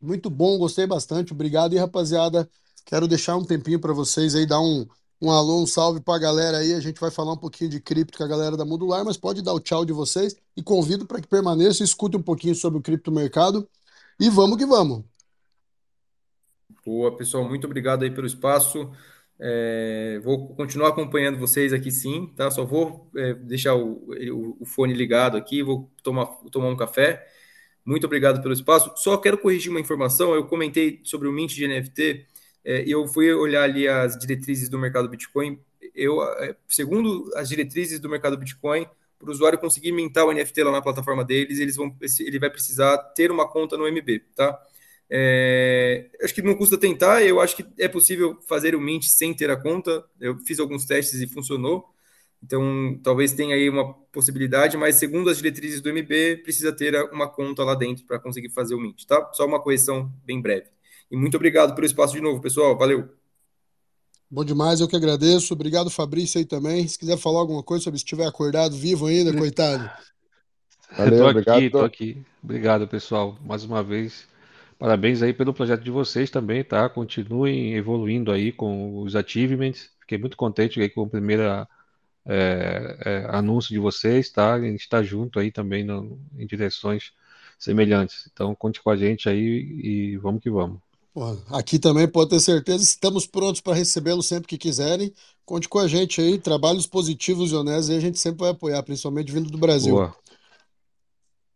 Muito 0.00 0.30
bom, 0.30 0.58
gostei 0.58 0.86
bastante. 0.86 1.32
Obrigado. 1.32 1.74
E 1.74 1.78
rapaziada, 1.78 2.48
quero 2.84 3.08
deixar 3.08 3.36
um 3.36 3.44
tempinho 3.44 3.80
para 3.80 3.92
vocês 3.92 4.34
aí, 4.34 4.46
dar 4.46 4.60
um, 4.60 4.86
um 5.20 5.30
alô, 5.30 5.62
um 5.62 5.66
salve 5.66 6.00
para 6.00 6.14
a 6.14 6.18
galera 6.18 6.58
aí. 6.58 6.72
A 6.72 6.80
gente 6.80 7.00
vai 7.00 7.10
falar 7.10 7.32
um 7.32 7.36
pouquinho 7.36 7.70
de 7.70 7.80
cripto 7.80 8.16
com 8.16 8.24
a 8.24 8.28
galera 8.28 8.56
da 8.56 8.64
Modular, 8.64 9.04
mas 9.04 9.16
pode 9.16 9.42
dar 9.42 9.52
o 9.52 9.60
tchau 9.60 9.84
de 9.84 9.92
vocês 9.92 10.36
e 10.56 10.62
convido 10.62 11.04
para 11.06 11.20
que 11.20 11.26
permaneça 11.26 11.82
e 11.82 11.84
escute 11.84 12.16
um 12.16 12.22
pouquinho 12.22 12.54
sobre 12.54 12.78
o 12.78 12.82
criptomercado. 12.82 13.68
E 14.20 14.30
vamos 14.30 14.56
que 14.56 14.66
vamos. 14.66 15.04
Boa, 16.84 17.14
pessoal, 17.16 17.46
muito 17.46 17.66
obrigado 17.66 18.02
aí 18.04 18.10
pelo 18.10 18.26
espaço. 18.26 18.90
É, 19.40 20.20
vou 20.22 20.54
continuar 20.54 20.88
acompanhando 20.88 21.38
vocês 21.38 21.72
aqui 21.72 21.90
sim, 21.90 22.32
tá? 22.36 22.50
Só 22.50 22.64
vou 22.64 23.10
é, 23.16 23.34
deixar 23.34 23.74
o, 23.74 24.04
o, 24.32 24.56
o 24.60 24.66
fone 24.66 24.94
ligado 24.94 25.36
aqui, 25.36 25.62
vou 25.62 25.90
tomar, 26.02 26.26
tomar 26.50 26.68
um 26.68 26.76
café. 26.76 27.26
Muito 27.84 28.04
obrigado 28.04 28.42
pelo 28.42 28.52
espaço. 28.52 28.92
Só 28.96 29.16
quero 29.16 29.38
corrigir 29.38 29.70
uma 29.70 29.80
informação. 29.80 30.34
Eu 30.34 30.46
comentei 30.46 31.00
sobre 31.04 31.28
o 31.28 31.32
Mint 31.32 31.54
de 31.54 31.66
NFT 31.66 32.26
é, 32.68 32.84
eu 32.86 33.08
fui 33.08 33.32
olhar 33.32 33.62
ali 33.62 33.88
as 33.88 34.18
diretrizes 34.18 34.68
do 34.68 34.78
mercado 34.78 35.08
Bitcoin. 35.08 35.58
Eu, 35.94 36.22
é, 36.22 36.54
segundo 36.68 37.30
as 37.34 37.48
diretrizes 37.48 37.98
do 37.98 38.10
mercado 38.10 38.36
Bitcoin, 38.36 38.86
para 39.18 39.28
o 39.28 39.32
usuário 39.32 39.58
conseguir 39.58 39.90
mintar 39.90 40.26
o 40.26 40.32
NFT 40.32 40.64
lá 40.64 40.72
na 40.72 40.82
plataforma 40.82 41.24
deles, 41.24 41.58
eles 41.58 41.76
vão, 41.76 41.96
ele 42.20 42.38
vai 42.38 42.50
precisar 42.50 42.98
ter 43.14 43.30
uma 43.30 43.48
conta 43.48 43.76
no 43.78 43.88
MB, 43.88 44.20
tá? 44.36 44.60
É, 45.10 46.10
acho 46.22 46.34
que 46.34 46.42
não 46.42 46.54
custa 46.54 46.76
tentar, 46.76 47.22
eu 47.22 47.40
acho 47.40 47.56
que 47.56 47.64
é 47.78 47.88
possível 47.88 48.38
fazer 48.46 48.74
o 48.74 48.80
Mint 48.80 49.04
sem 49.04 49.32
ter 49.34 49.50
a 49.50 49.56
conta. 49.56 50.04
Eu 50.20 50.38
fiz 50.40 50.60
alguns 50.60 50.84
testes 50.84 51.20
e 51.20 51.26
funcionou. 51.26 51.86
Então, 52.42 52.98
talvez 53.02 53.32
tenha 53.32 53.56
aí 53.56 53.68
uma 53.68 53.92
possibilidade, 54.12 54.76
mas 54.76 54.96
segundo 54.96 55.28
as 55.28 55.38
diretrizes 55.38 55.80
do 55.80 55.90
MB, 55.90 56.42
precisa 56.42 56.72
ter 56.72 56.94
uma 57.10 57.28
conta 57.28 57.64
lá 57.64 57.74
dentro 57.74 58.04
para 58.04 58.18
conseguir 58.18 58.50
fazer 58.50 58.74
o 58.74 58.80
Mint, 58.80 59.04
tá? 59.06 59.30
Só 59.32 59.44
uma 59.44 59.60
correção 59.60 60.12
bem 60.24 60.40
breve. 60.40 60.66
E 61.10 61.16
muito 61.16 61.36
obrigado 61.36 61.74
pelo 61.74 61.86
espaço 61.86 62.14
de 62.14 62.20
novo, 62.20 62.40
pessoal. 62.40 62.76
Valeu. 62.78 63.08
Bom 64.30 64.44
demais, 64.44 64.80
eu 64.80 64.86
que 64.86 64.94
agradeço. 64.94 65.54
Obrigado, 65.54 65.90
Fabrício, 65.90 66.38
aí 66.38 66.44
também. 66.44 66.86
Se 66.86 66.98
quiser 66.98 67.16
falar 67.16 67.40
alguma 67.40 67.62
coisa 67.62 67.84
sobre 67.84 67.98
se 67.98 68.04
estiver 68.04 68.26
acordado, 68.26 68.76
vivo 68.76 69.06
ainda, 69.06 69.36
coitado. 69.36 69.90
Valeu, 70.96 71.18
tô 71.18 71.28
obrigado. 71.30 71.56
aqui, 71.56 71.70
tô 71.70 71.80
aqui. 71.80 72.22
Obrigado, 72.42 72.86
pessoal, 72.86 73.36
mais 73.42 73.64
uma 73.64 73.82
vez. 73.82 74.28
Parabéns 74.78 75.22
aí 75.22 75.32
pelo 75.32 75.52
projeto 75.52 75.82
de 75.82 75.90
vocês 75.90 76.30
também, 76.30 76.62
tá? 76.62 76.88
Continuem 76.88 77.74
evoluindo 77.74 78.30
aí 78.30 78.52
com 78.52 79.02
os 79.02 79.16
achievements. 79.16 79.90
Fiquei 80.00 80.18
muito 80.18 80.36
contente 80.36 80.80
aí 80.80 80.88
com 80.88 81.02
o 81.02 81.10
primeiro 81.10 81.42
é, 81.42 81.66
é, 83.04 83.26
anúncio 83.30 83.70
de 83.70 83.78
vocês, 83.80 84.30
tá? 84.30 84.54
A 84.54 84.60
gente 84.60 84.80
está 84.80 85.02
junto 85.02 85.40
aí 85.40 85.50
também 85.50 85.82
no, 85.82 86.20
em 86.38 86.46
direções 86.46 87.12
semelhantes. 87.58 88.28
Então, 88.32 88.54
conte 88.54 88.80
com 88.80 88.90
a 88.90 88.96
gente 88.96 89.28
aí 89.28 89.40
e 89.82 90.16
vamos 90.18 90.40
que 90.40 90.50
vamos. 90.50 90.78
Aqui 91.50 91.80
também 91.80 92.06
pode 92.06 92.30
ter 92.30 92.38
certeza, 92.38 92.82
estamos 92.84 93.26
prontos 93.26 93.60
para 93.60 93.74
recebê-lo 93.74 94.22
sempre 94.22 94.46
que 94.46 94.56
quiserem. 94.56 95.12
Conte 95.44 95.68
com 95.68 95.80
a 95.80 95.88
gente 95.88 96.20
aí, 96.20 96.38
trabalhos 96.38 96.86
positivos 96.86 97.50
e 97.50 97.54
honestos, 97.56 97.88
e 97.88 97.96
a 97.96 98.00
gente 98.00 98.18
sempre 98.18 98.40
vai 98.40 98.50
apoiar, 98.50 98.82
principalmente 98.84 99.32
vindo 99.32 99.50
do 99.50 99.58
Brasil. 99.58 99.94
Boa. 99.94 100.14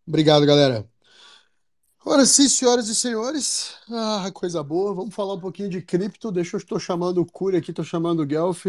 Obrigado, 0.04 0.44
galera. 0.44 0.91
Ora 2.04 2.26
sim, 2.26 2.48
senhoras 2.48 2.88
e 2.88 2.94
senhores, 2.96 3.76
ah, 3.88 4.28
coisa 4.34 4.62
boa. 4.62 4.92
Vamos 4.92 5.14
falar 5.14 5.34
um 5.34 5.40
pouquinho 5.40 5.68
de 5.68 5.80
cripto. 5.80 6.32
Deixa 6.32 6.56
eu 6.56 6.58
estou 6.58 6.78
chamando 6.78 7.18
o 7.20 7.26
Curi 7.26 7.56
aqui, 7.56 7.70
estou 7.70 7.84
chamando 7.84 8.22
o 8.22 8.26
Guelph. 8.26 8.66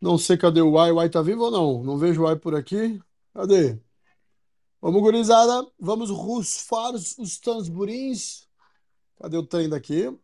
Não 0.00 0.18
sei 0.18 0.36
cadê 0.36 0.60
o 0.60 0.70
Y. 0.70 0.92
O 0.94 1.02
Y 1.02 1.10
tá 1.10 1.22
vivo 1.22 1.44
ou 1.44 1.50
não? 1.50 1.82
Não 1.84 1.98
vejo 1.98 2.22
o 2.22 2.30
Y 2.30 2.38
por 2.38 2.54
aqui. 2.54 3.00
Cadê? 3.34 3.78
Vamos, 4.80 5.00
gurizada. 5.02 5.66
Vamos 5.78 6.10
rufar 6.10 6.94
os, 6.94 7.16
os 7.18 7.38
tamborins. 7.38 8.46
Cadê 9.16 9.36
o 9.38 9.46
trem 9.46 9.68
daqui? 9.68 10.14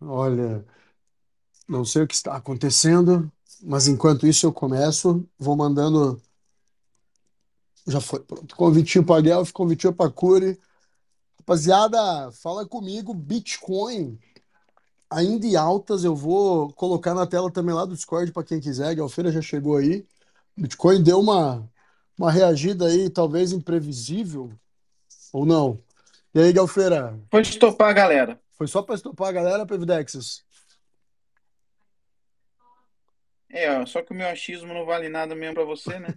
Olha, 0.00 0.64
não 1.68 1.84
sei 1.84 2.02
o 2.02 2.06
que 2.06 2.14
está 2.14 2.36
acontecendo, 2.36 3.30
mas 3.62 3.88
enquanto 3.88 4.26
isso 4.26 4.46
eu 4.46 4.52
começo, 4.52 5.26
vou 5.38 5.56
mandando. 5.56 6.20
Já 7.86 8.00
foi, 8.00 8.20
pronto. 8.20 8.56
Convitinho 8.56 9.04
para 9.04 9.20
Guelph, 9.20 9.52
convitinho 9.52 9.92
para 9.92 10.10
Curi. 10.10 10.58
Rapaziada, 11.38 12.32
fala 12.32 12.66
comigo, 12.66 13.12
Bitcoin 13.12 14.18
ainda 15.14 15.46
em 15.46 15.56
altas, 15.56 16.04
eu 16.04 16.14
vou 16.14 16.72
colocar 16.72 17.14
na 17.14 17.26
tela 17.26 17.50
também 17.50 17.74
lá 17.74 17.84
do 17.84 17.94
Discord 17.94 18.32
para 18.32 18.44
quem 18.44 18.60
quiser. 18.60 18.88
A 18.88 18.94
Galfeira 18.94 19.30
já 19.30 19.40
chegou 19.40 19.76
aí. 19.76 20.04
Bitcoin 20.56 21.02
deu 21.02 21.20
uma, 21.20 21.68
uma 22.18 22.30
reagida 22.30 22.86
aí, 22.86 23.08
talvez 23.08 23.52
imprevisível, 23.52 24.52
ou 25.32 25.46
não? 25.46 25.80
E 26.34 26.40
aí, 26.40 26.52
Galfeira? 26.52 27.18
Foi 27.30 27.42
estopar 27.42 27.90
a 27.90 27.92
galera. 27.92 28.40
Foi 28.56 28.66
só 28.66 28.82
para 28.82 28.94
estopar 28.94 29.28
a 29.28 29.32
galera, 29.32 29.66
Pevidexas? 29.66 30.44
É, 33.50 33.70
ó, 33.78 33.86
só 33.86 34.02
que 34.02 34.12
o 34.12 34.16
meu 34.16 34.28
achismo 34.28 34.74
não 34.74 34.84
vale 34.84 35.08
nada 35.08 35.34
mesmo 35.34 35.54
pra 35.54 35.64
você, 35.64 35.98
né? 35.98 36.08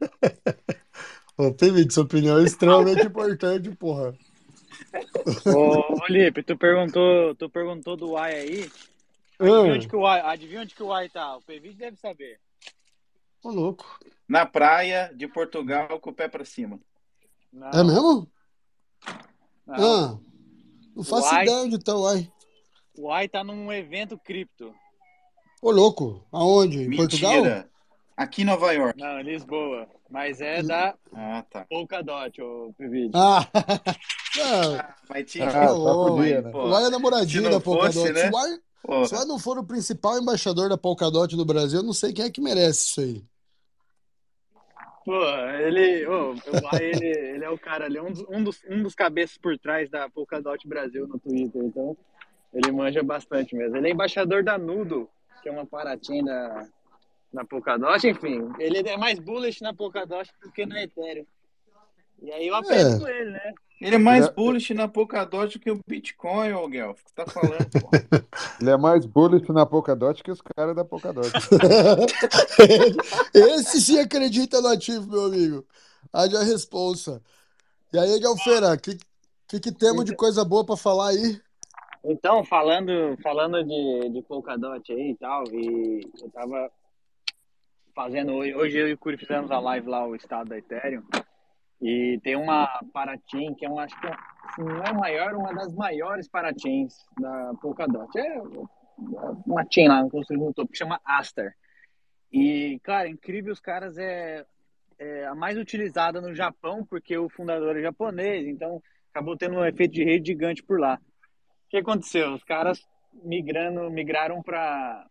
Ô, 1.36 1.52
Pevid, 1.52 1.92
sua 1.92 2.04
opinião 2.04 2.38
é 2.38 2.44
extremamente 2.44 3.06
importante, 3.06 3.70
porra. 3.70 4.14
Ô, 5.46 5.96
Felipe, 6.06 6.42
tu 6.42 6.56
perguntou, 6.56 7.34
tu 7.34 7.48
perguntou 7.48 7.96
do 7.96 8.16
Y 8.18 8.34
aí. 8.34 8.70
Ah. 9.38 9.44
Adivinha 9.44 9.74
onde 9.74 9.88
que 9.88 9.96
o 9.96 10.06
Y, 10.06 10.20
adivinha 10.24 10.60
onde 10.60 10.74
que 10.74 10.82
o 10.82 10.92
Y 11.00 11.08
tá? 11.08 11.36
O 11.36 11.42
PV 11.42 11.72
deve 11.74 11.96
saber. 11.96 12.38
Ô, 13.42 13.50
louco. 13.50 13.98
Na 14.28 14.46
praia 14.46 15.10
de 15.14 15.26
Portugal 15.26 15.98
com 16.00 16.10
o 16.10 16.14
pé 16.14 16.28
pra 16.28 16.44
cima. 16.44 16.78
Não, 17.52 17.68
É 17.70 17.82
mesmo? 17.84 18.28
não. 19.66 20.12
Ah, 20.14 20.18
não 20.94 21.02
faço 21.04 21.28
Uai. 21.32 21.42
ideia 21.42 21.58
onde 21.58 21.78
tá 21.78 21.94
o 21.96 22.08
Y. 22.14 22.30
O 22.98 23.10
Y 23.10 23.28
tá 23.28 23.42
num 23.42 23.72
evento 23.72 24.18
cripto. 24.18 24.72
Ô, 25.62 25.70
louco. 25.70 26.26
Aonde? 26.30 26.82
Em 26.84 26.96
Portugal? 26.96 27.64
Aqui 28.16 28.42
em 28.42 28.44
Nova 28.44 28.72
York. 28.72 28.98
Não, 29.00 29.20
Lisboa. 29.20 29.88
Mas 30.10 30.40
é 30.40 30.62
da 30.62 30.94
Ah, 31.14 31.44
tá. 31.50 31.64
Polkadot, 31.68 32.40
o 32.42 32.74
Pevide. 32.76 33.12
Ah, 33.14 33.46
não, 34.36 34.74
Ah, 34.78 34.94
mas 35.08 35.30
tinha. 35.32 35.48
Ah, 35.50 35.72
ô, 35.72 36.10
podia, 36.10 36.42
né? 36.42 36.50
é 36.86 36.90
namoradinho 36.90 37.50
da 37.50 37.60
Polkadot. 37.60 37.94
fosse, 37.94 38.12
né? 38.12 38.20
Se 38.20 38.28
o 38.28 38.32
Uai- 38.32 38.58
Pô, 38.82 39.06
se 39.06 39.14
o 39.14 39.16
Uai 39.18 39.26
não 39.26 39.38
for 39.38 39.58
o 39.58 39.64
principal 39.64 40.18
embaixador 40.18 40.68
da 40.68 40.76
Polkadot 40.76 41.34
no 41.36 41.44
Brasil, 41.44 41.80
eu 41.80 41.84
não 41.84 41.92
sei 41.94 42.12
quem 42.12 42.24
é 42.24 42.30
que 42.30 42.40
merece 42.40 42.88
isso 42.88 43.00
aí. 43.00 43.24
Pô, 45.04 45.24
ele, 45.58 46.06
ô, 46.06 46.32
o 46.32 46.76
ele, 46.78 47.06
ele 47.06 47.44
é 47.44 47.50
o 47.50 47.58
cara 47.58 47.86
ali, 47.86 47.98
um 47.98 48.12
dos, 48.12 48.24
um, 48.28 48.44
dos, 48.44 48.60
um 48.68 48.82
dos 48.82 48.94
cabeças 48.94 49.36
por 49.36 49.58
trás 49.58 49.90
da 49.90 50.08
Polkadot 50.08 50.66
Brasil 50.68 51.08
no 51.08 51.18
Twitter. 51.18 51.62
Então, 51.64 51.96
ele 52.54 52.70
manja 52.70 53.02
bastante 53.02 53.56
mesmo. 53.56 53.76
Ele 53.76 53.88
é 53.88 53.90
embaixador 53.90 54.44
da 54.44 54.56
Nudo, 54.58 55.08
que 55.42 55.48
é 55.48 55.52
uma 55.52 55.66
paratinha 55.66 56.22
da, 56.22 56.66
da 57.32 57.44
Polkadot. 57.44 58.06
Enfim, 58.06 58.50
ele 58.58 58.86
é 58.88 58.96
mais 58.96 59.18
bullish 59.18 59.62
na 59.62 59.72
Polkadot 59.74 60.30
do 60.42 60.50
que 60.52 60.66
na 60.66 60.82
Ethereum. 60.82 61.26
E 62.20 62.30
aí 62.30 62.46
eu 62.46 62.54
aprendo 62.54 62.96
É. 62.96 62.98
com 63.00 63.08
ele, 63.08 63.30
né? 63.30 63.52
ele 63.80 63.96
é 63.96 63.98
mais 63.98 64.24
Ele 64.26 64.30
é- 64.30 64.34
bullish 64.36 64.74
na 64.74 64.86
Polkadot 64.86 65.58
do 65.58 65.62
que 65.62 65.70
o 65.70 65.80
Bitcoin, 65.86 66.52
ô 66.52 66.68
Guelph. 66.68 67.00
O 67.00 67.04
que 67.04 67.12
tá 67.14 67.26
falando, 67.26 67.68
pô? 67.80 67.90
Ele 68.60 68.70
é 68.70 68.76
mais 68.76 69.04
bullish 69.04 69.50
na 69.50 69.66
Polkadot 69.66 70.22
que 70.22 70.30
os 70.30 70.40
caras 70.40 70.76
da 70.76 70.84
Polkadot. 70.84 71.32
Esse 73.34 73.80
sim 73.80 73.98
acredita 73.98 74.60
no 74.60 74.68
ativo, 74.68 75.08
meu 75.10 75.24
amigo. 75.26 75.64
Haja 76.12 76.42
responsa. 76.44 77.20
E 77.92 77.98
aí, 77.98 78.20
Galfeira, 78.20 78.72
o 78.74 78.78
que, 78.78 78.96
que, 79.48 79.58
que 79.60 79.72
temos 79.72 80.04
de 80.04 80.14
coisa 80.14 80.44
boa 80.44 80.64
pra 80.64 80.76
falar 80.76 81.08
aí? 81.08 81.40
Então, 82.04 82.44
falando, 82.44 83.16
falando 83.22 83.62
de, 83.64 84.10
de 84.10 84.22
Polkadot 84.22 84.92
aí 84.92 85.10
e 85.10 85.16
tal, 85.16 85.44
e 85.52 86.08
eu 86.22 86.30
tava 86.30 86.70
fazendo 87.94 88.32
hoje, 88.32 88.54
hoje 88.54 88.78
eu 88.78 88.88
e 88.88 88.92
o 88.92 88.98
Curi 88.98 89.16
fizemos 89.16 89.50
a 89.50 89.58
live 89.58 89.88
lá, 89.88 90.06
o 90.06 90.14
estado 90.14 90.48
da 90.48 90.58
Ethereum, 90.58 91.02
e 91.80 92.20
tem 92.22 92.36
uma 92.36 92.68
parachain 92.92 93.54
que 93.54 93.66
é 93.66 93.68
uma, 93.68 93.82
acho 93.82 94.00
que 94.00 94.06
é, 94.06 94.16
se 94.54 94.62
não 94.62 94.82
é 94.84 94.92
maior, 94.92 95.34
uma 95.34 95.52
das 95.52 95.74
maiores 95.74 96.28
parachains 96.28 96.94
da 97.18 97.54
Polkadot. 97.60 98.16
É 98.16 98.40
uma 99.46 99.66
chain 99.68 99.88
lá, 99.88 100.08
construída 100.08 100.44
no 100.44 100.54
topo, 100.54 100.70
que 100.70 100.78
chama 100.78 101.00
Aster. 101.04 101.52
E, 102.30 102.78
cara, 102.84 103.08
incrível, 103.08 103.52
os 103.52 103.60
caras 103.60 103.98
é, 103.98 104.46
é 104.98 105.26
a 105.26 105.34
mais 105.34 105.58
utilizada 105.58 106.20
no 106.20 106.32
Japão, 106.34 106.86
porque 106.86 107.18
o 107.18 107.28
fundador 107.28 107.76
é 107.76 107.82
japonês, 107.82 108.46
então 108.46 108.80
acabou 109.10 109.36
tendo 109.36 109.56
um 109.56 109.64
efeito 109.64 109.92
de 109.92 110.04
rede 110.04 110.28
gigante 110.28 110.62
por 110.62 110.78
lá. 110.78 111.00
O 111.66 111.68
que 111.68 111.78
aconteceu? 111.78 112.32
Os 112.32 112.44
caras 112.44 112.80
migrando, 113.24 113.90
migraram 113.90 114.40
para 114.40 115.06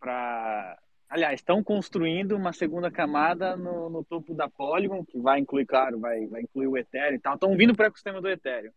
para 0.00 0.78
aliás, 1.12 1.40
estão 1.40 1.62
construindo 1.62 2.34
uma 2.34 2.54
segunda 2.54 2.90
camada 2.90 3.54
no, 3.54 3.90
no 3.90 4.02
topo 4.02 4.32
da 4.32 4.48
Polygon, 4.48 5.04
que 5.04 5.18
vai 5.18 5.40
incluir, 5.40 5.66
claro, 5.66 6.00
vai, 6.00 6.26
vai 6.26 6.40
incluir 6.40 6.68
o 6.68 6.78
Ethereum 6.78 7.16
e 7.16 7.18
tal. 7.18 7.34
Estão 7.34 7.54
vindo 7.54 7.76
para 7.76 7.84
o 7.84 7.86
ecossistema 7.88 8.18
do 8.18 8.30
Ethereum. 8.30 8.72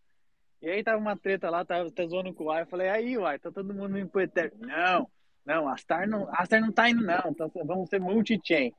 E 0.61 0.69
aí 0.69 0.83
tava 0.83 0.97
uma 0.97 1.15
treta 1.15 1.49
lá, 1.49 1.63
tava 1.63 1.89
tá 1.89 2.05
zoando 2.05 2.33
com 2.33 2.43
o 2.43 2.47
Uai. 2.47 2.63
Eu 2.63 2.67
falei, 2.67 2.89
aí, 2.89 3.17
Uai, 3.17 3.39
tá 3.39 3.49
todo 3.49 3.73
mundo 3.73 3.97
indo 3.97 4.09
pro 4.09 4.19
Ethereum. 4.19 4.57
Não, 4.59 5.09
não, 5.45 5.69
a 5.69 5.77
Star 5.77 6.09
não, 6.09 6.27
a 6.29 6.45
Star 6.45 6.59
não 6.59 6.73
tá 6.73 6.89
indo, 6.89 7.01
não. 7.01 7.23
Então, 7.29 7.49
vamos 7.63 7.87
ser 7.87 8.01
multi-chain. 8.01 8.73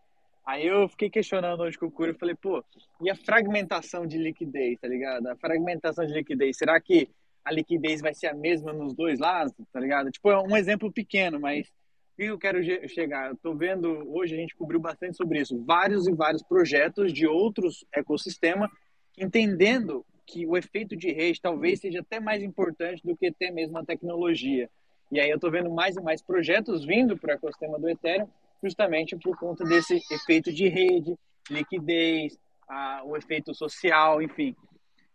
Aí 0.44 0.66
eu 0.66 0.86
fiquei 0.90 1.08
questionando 1.08 1.62
hoje 1.62 1.78
com 1.78 1.86
o 1.86 1.90
Curi, 1.90 2.10
eu 2.10 2.18
falei, 2.18 2.34
pô, 2.34 2.62
e 3.00 3.10
a 3.10 3.16
fragmentação 3.16 4.06
de 4.06 4.18
liquidez, 4.18 4.78
tá 4.78 4.86
ligado? 4.86 5.28
A 5.28 5.36
fragmentação 5.36 6.04
de 6.04 6.12
liquidez, 6.12 6.58
será 6.58 6.78
que 6.78 7.08
a 7.42 7.50
liquidez 7.50 8.02
vai 8.02 8.12
ser 8.12 8.26
a 8.26 8.34
mesma 8.34 8.72
nos 8.72 8.94
dois 8.94 9.18
lados, 9.18 9.54
tá 9.72 9.80
ligado? 9.80 10.10
Tipo, 10.10 10.30
é 10.30 10.38
um 10.38 10.56
exemplo 10.56 10.92
pequeno, 10.92 11.40
mas 11.40 11.72
que 12.16 12.24
eu 12.24 12.38
quero 12.38 12.62
chegar? 12.88 13.36
Tô 13.36 13.54
vendo, 13.54 14.10
hoje 14.10 14.34
a 14.34 14.38
gente 14.38 14.56
cobriu 14.56 14.80
bastante 14.80 15.16
sobre 15.16 15.38
isso, 15.38 15.62
vários 15.64 16.08
e 16.08 16.12
vários 16.12 16.42
projetos 16.42 17.12
de 17.12 17.26
outros 17.26 17.84
ecossistemas, 17.94 18.70
entendendo 19.18 20.04
que 20.24 20.46
o 20.46 20.56
efeito 20.56 20.96
de 20.96 21.12
rede 21.12 21.40
talvez 21.40 21.80
seja 21.80 22.00
até 22.00 22.18
mais 22.18 22.42
importante 22.42 23.02
do 23.04 23.14
que 23.14 23.26
até 23.26 23.50
mesmo 23.50 23.76
a 23.76 23.84
tecnologia. 23.84 24.68
E 25.12 25.20
aí 25.20 25.28
eu 25.30 25.38
tô 25.38 25.50
vendo 25.50 25.70
mais 25.70 25.94
e 25.94 26.00
mais 26.00 26.22
projetos 26.22 26.84
vindo 26.84 27.16
para 27.18 27.34
o 27.34 27.36
ecossistema 27.36 27.78
do 27.78 27.88
Ethereum, 27.88 28.28
justamente 28.62 29.14
por 29.16 29.38
conta 29.38 29.62
desse 29.62 30.00
efeito 30.10 30.50
de 30.52 30.68
rede, 30.68 31.14
liquidez, 31.50 32.38
a, 32.66 33.02
o 33.04 33.16
efeito 33.16 33.54
social, 33.54 34.22
enfim. 34.22 34.56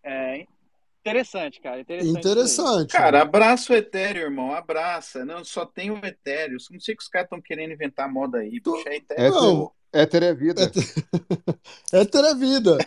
É 0.04 0.46
interessante, 1.02 1.60
cara. 1.60 1.80
Interessante. 1.82 2.20
Interessante. 2.20 2.92
Cara, 2.94 3.22
abraça 3.22 3.74
o 3.74 3.76
Ethereum, 3.76 4.24
irmão. 4.24 4.52
Abraça. 4.54 5.26
Não, 5.26 5.44
só 5.44 5.66
tem 5.66 5.92
o 5.92 5.98
Ethereum. 6.06 6.58
Não 6.72 6.80
sei 6.80 6.96
que 6.96 7.04
os 7.04 7.10
caras 7.10 7.26
estão 7.26 7.42
querendo 7.42 7.74
inventar 7.74 8.12
moda 8.12 8.40
aí. 8.40 8.62
Tô- 8.62 8.72
Puxa, 8.74 8.90
é 8.90 8.96
Ethereum. 8.98 9.26
Éter, 9.28 9.42
Não. 9.42 9.72
éter 9.94 10.24
é 10.24 10.34
vida. 10.34 10.72
Éter 11.92 12.24
é 12.26 12.36
vida. 12.36 12.78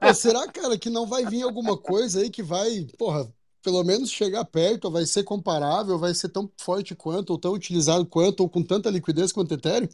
Pô, 0.00 0.14
será, 0.14 0.46
cara, 0.50 0.78
que 0.78 0.90
não 0.90 1.06
vai 1.06 1.24
vir 1.24 1.42
alguma 1.42 1.76
coisa 1.76 2.20
aí 2.20 2.30
que 2.30 2.42
vai, 2.42 2.86
porra, 2.98 3.32
pelo 3.62 3.82
menos 3.82 4.10
chegar 4.10 4.44
perto, 4.44 4.86
ou 4.86 4.90
vai 4.92 5.04
ser 5.06 5.24
comparável, 5.24 5.98
vai 5.98 6.14
ser 6.14 6.28
tão 6.28 6.50
forte 6.58 6.94
quanto, 6.94 7.30
ou 7.30 7.38
tão 7.38 7.52
utilizado 7.52 8.06
quanto, 8.06 8.40
ou 8.40 8.48
com 8.48 8.62
tanta 8.62 8.90
liquidez 8.90 9.32
quanto 9.32 9.54
Ethereum? 9.54 9.88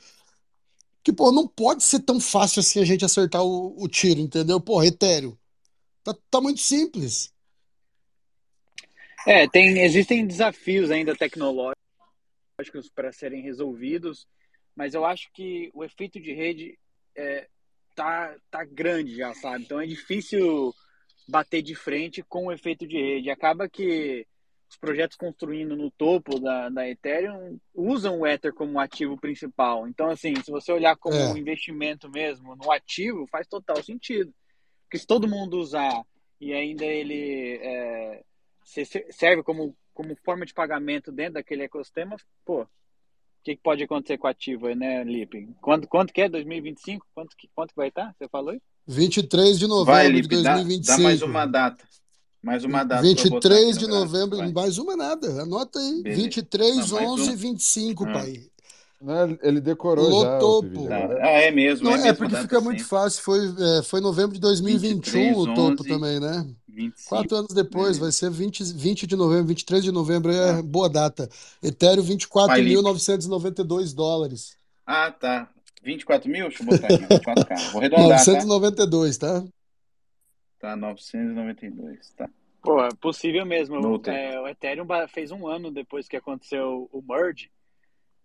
Que, 1.03 1.13
pô, 1.13 1.33
não 1.33 1.47
pode 1.49 1.83
ser 1.83 2.01
tão 2.01 2.21
fácil 2.21 2.61
assim 2.61 2.81
a 2.81 2.85
gente 2.85 3.05
acertar 3.05 3.43
o, 3.45 3.75
o 3.83 3.89
tiro, 3.89 4.21
entendeu? 4.21 4.61
Porra, 4.61 4.87
Ethereum. 4.87 5.37
Tá, 6.05 6.17
tá 6.31 6.41
muito 6.41 6.61
simples. 6.61 7.33
É, 9.27 9.49
tem, 9.49 9.79
existem 9.83 10.27
desafios 10.27 10.91
ainda 10.91 11.15
tecnológicos 11.15 11.75
para 12.95 13.13
serem 13.13 13.43
resolvidos, 13.43 14.27
mas 14.75 14.95
eu 14.95 15.05
acho 15.05 15.31
que 15.33 15.71
o 15.75 15.85
efeito 15.85 16.21
de 16.21 16.33
rede 16.33 16.79
é, 17.17 17.49
tá, 17.95 18.35
tá 18.51 18.65
grande 18.65 19.17
já, 19.17 19.33
sabe? 19.35 19.65
Então 19.65 19.81
é 19.81 19.87
difícil 19.87 20.75
bater 21.29 21.63
de 21.63 21.75
frente 21.75 22.23
com 22.23 22.47
o 22.47 22.53
efeito 22.53 22.87
de 22.87 22.97
rede. 22.97 23.31
Acaba 23.31 23.69
que 23.69 24.27
os 24.69 24.77
projetos 24.77 25.17
construindo 25.17 25.77
no 25.77 25.91
topo 25.91 26.41
da, 26.41 26.69
da 26.69 26.89
Ethereum 26.89 27.59
usam 27.75 28.21
o 28.21 28.27
Ether 28.27 28.53
como 28.55 28.81
ativo 28.81 29.19
principal. 29.19 29.87
Então, 29.87 30.09
assim, 30.09 30.35
se 30.43 30.51
você 30.51 30.73
olhar 30.73 30.97
como 30.97 31.17
É. 31.17 31.29
um 31.33 31.37
investimento 31.37 32.11
mesmo 32.11 32.57
no 32.57 32.73
ativo, 32.73 33.27
faz 33.27 33.47
total 33.47 33.83
sentido. 33.83 34.33
Porque 34.85 34.99
se 34.99 35.07
todo 35.07 35.29
mundo 35.29 35.59
usar 35.59 36.03
e 36.41 36.53
ainda 36.53 36.85
ele 36.85 37.59
é, 37.63 38.23
se- 38.73 38.85
se- 38.85 39.07
serve 39.11 39.43
como, 39.43 39.75
como 39.93 40.17
forma 40.25 40.47
de 40.47 40.55
pagamento 40.55 41.13
dentro 41.13 41.35
daquele 41.35 41.63
ecossistema, 41.65 42.17
pô, 42.45 42.63
o 42.63 42.69
que, 43.45 43.57
que 43.57 43.63
pode 43.63 43.83
acontecer 43.83 44.17
com 44.19 44.27
o 44.27 44.31
ativo 44.31 44.67
aí, 44.67 44.75
né, 44.75 45.05
Lipe? 45.05 45.49
Quanto, 45.61 45.87
quanto 45.89 46.13
que 46.13 46.23
é? 46.23 46.29
2025? 46.29 47.05
Quanto 47.15 47.37
que, 47.37 47.49
quanto 47.55 47.71
que 47.71 47.77
vai 47.77 47.89
estar? 47.89 48.15
Você 48.17 48.29
falou 48.29 48.51
aí? 48.51 48.61
23 48.87 49.59
de 49.59 49.67
Vai, 49.67 49.75
novembro 49.77 50.13
de 50.13 50.21
Lipe, 50.23 50.37
dá, 50.37 50.43
dá 50.43 50.55
2025. 50.57 51.03
mais 51.03 51.23
uma 51.23 51.47
data. 51.47 51.85
Mais 52.43 52.65
uma 52.65 52.83
data 52.83 53.03
pra 53.03 53.09
eu 53.09 53.15
botar 53.15 53.19
aqui 53.19 53.31
23 53.31 53.75
no 53.75 53.79
de 53.81 53.87
novembro, 53.89 54.39
Vai. 54.39 54.53
mais 54.53 54.79
uma 54.79 54.97
nada. 54.97 55.43
Anota 55.43 55.79
aí. 55.79 56.03
Beleza. 56.03 56.23
23, 56.23 56.77
Não, 56.91 56.97
mais 56.99 57.09
11, 57.11 57.31
um. 57.31 57.37
25, 57.37 58.05
Ah. 58.09 58.13
pai. 58.13 58.33
Né, 59.01 59.39
Ele 59.43 59.61
decorou 59.61 60.09
Lô 60.09 60.23
já, 60.23 60.39
o 60.39 60.63
Tá. 60.63 60.67
agora. 60.97 61.19
Ah, 61.25 61.29
é 61.41 61.51
mesmo. 61.51 61.85
Não, 61.85 61.97
é 61.97 62.01
é 62.01 62.03
mesmo 62.05 62.17
porque 62.19 62.37
fica 62.37 62.61
muito 62.61 62.85
fácil. 62.85 63.21
Foi, 63.23 63.39
é, 63.79 63.83
foi 63.83 64.01
novembro 64.01 64.35
de 64.35 64.41
2021 64.41 65.33
o 65.37 65.45
23, 65.45 65.57
topo 65.57 65.83
11, 65.83 65.89
também, 65.89 66.21
né? 66.21 66.47
25. 66.73 67.09
Quatro 67.09 67.37
anos 67.37 67.53
depois, 67.55 67.99
vai 67.99 68.09
Beleza. 68.11 68.19
ser 68.19 68.31
20, 68.31 68.65
20 68.75 69.07
de 69.07 69.15
novembro, 69.17 69.47
23 69.47 69.85
de 69.85 69.93
novembro, 69.93 70.33
é 70.33 70.59
Ah. 70.59 70.63
boa 70.63 70.89
data. 70.89 71.29
Ethereum, 71.63 72.03
Vai, 72.03 72.61
Lipe. 72.61 72.77
24.992 72.77 73.93
dólares. 73.95 74.57
Ah, 74.87 75.11
tá. 75.11 75.49
24 75.83 76.31
mil? 76.31 76.49
Deixa 76.49 76.63
eu 76.63 76.67
botar 76.67 76.87
aqui. 76.87 77.05
24k. 77.05 77.71
Vou 77.73 77.81
arredondar, 77.81 78.09
tá? 78.25 78.33
992, 78.33 79.19
tá? 79.19 79.45
Tá, 80.59 80.77
992. 80.77 82.11
Tá. 82.17 82.29
Pô, 82.63 82.83
é 82.85 82.89
possível 83.01 83.45
mesmo. 83.45 83.81
Nota. 83.81 84.13
É, 84.13 84.41
o 84.41 84.47
Ethereum 84.47 84.87
fez 85.09 85.31
um 85.33 85.47
ano 85.49 85.71
depois 85.71 86.07
que 86.09 86.17
aconteceu 86.17 86.89
o 86.93 87.03
merge. 87.03 87.51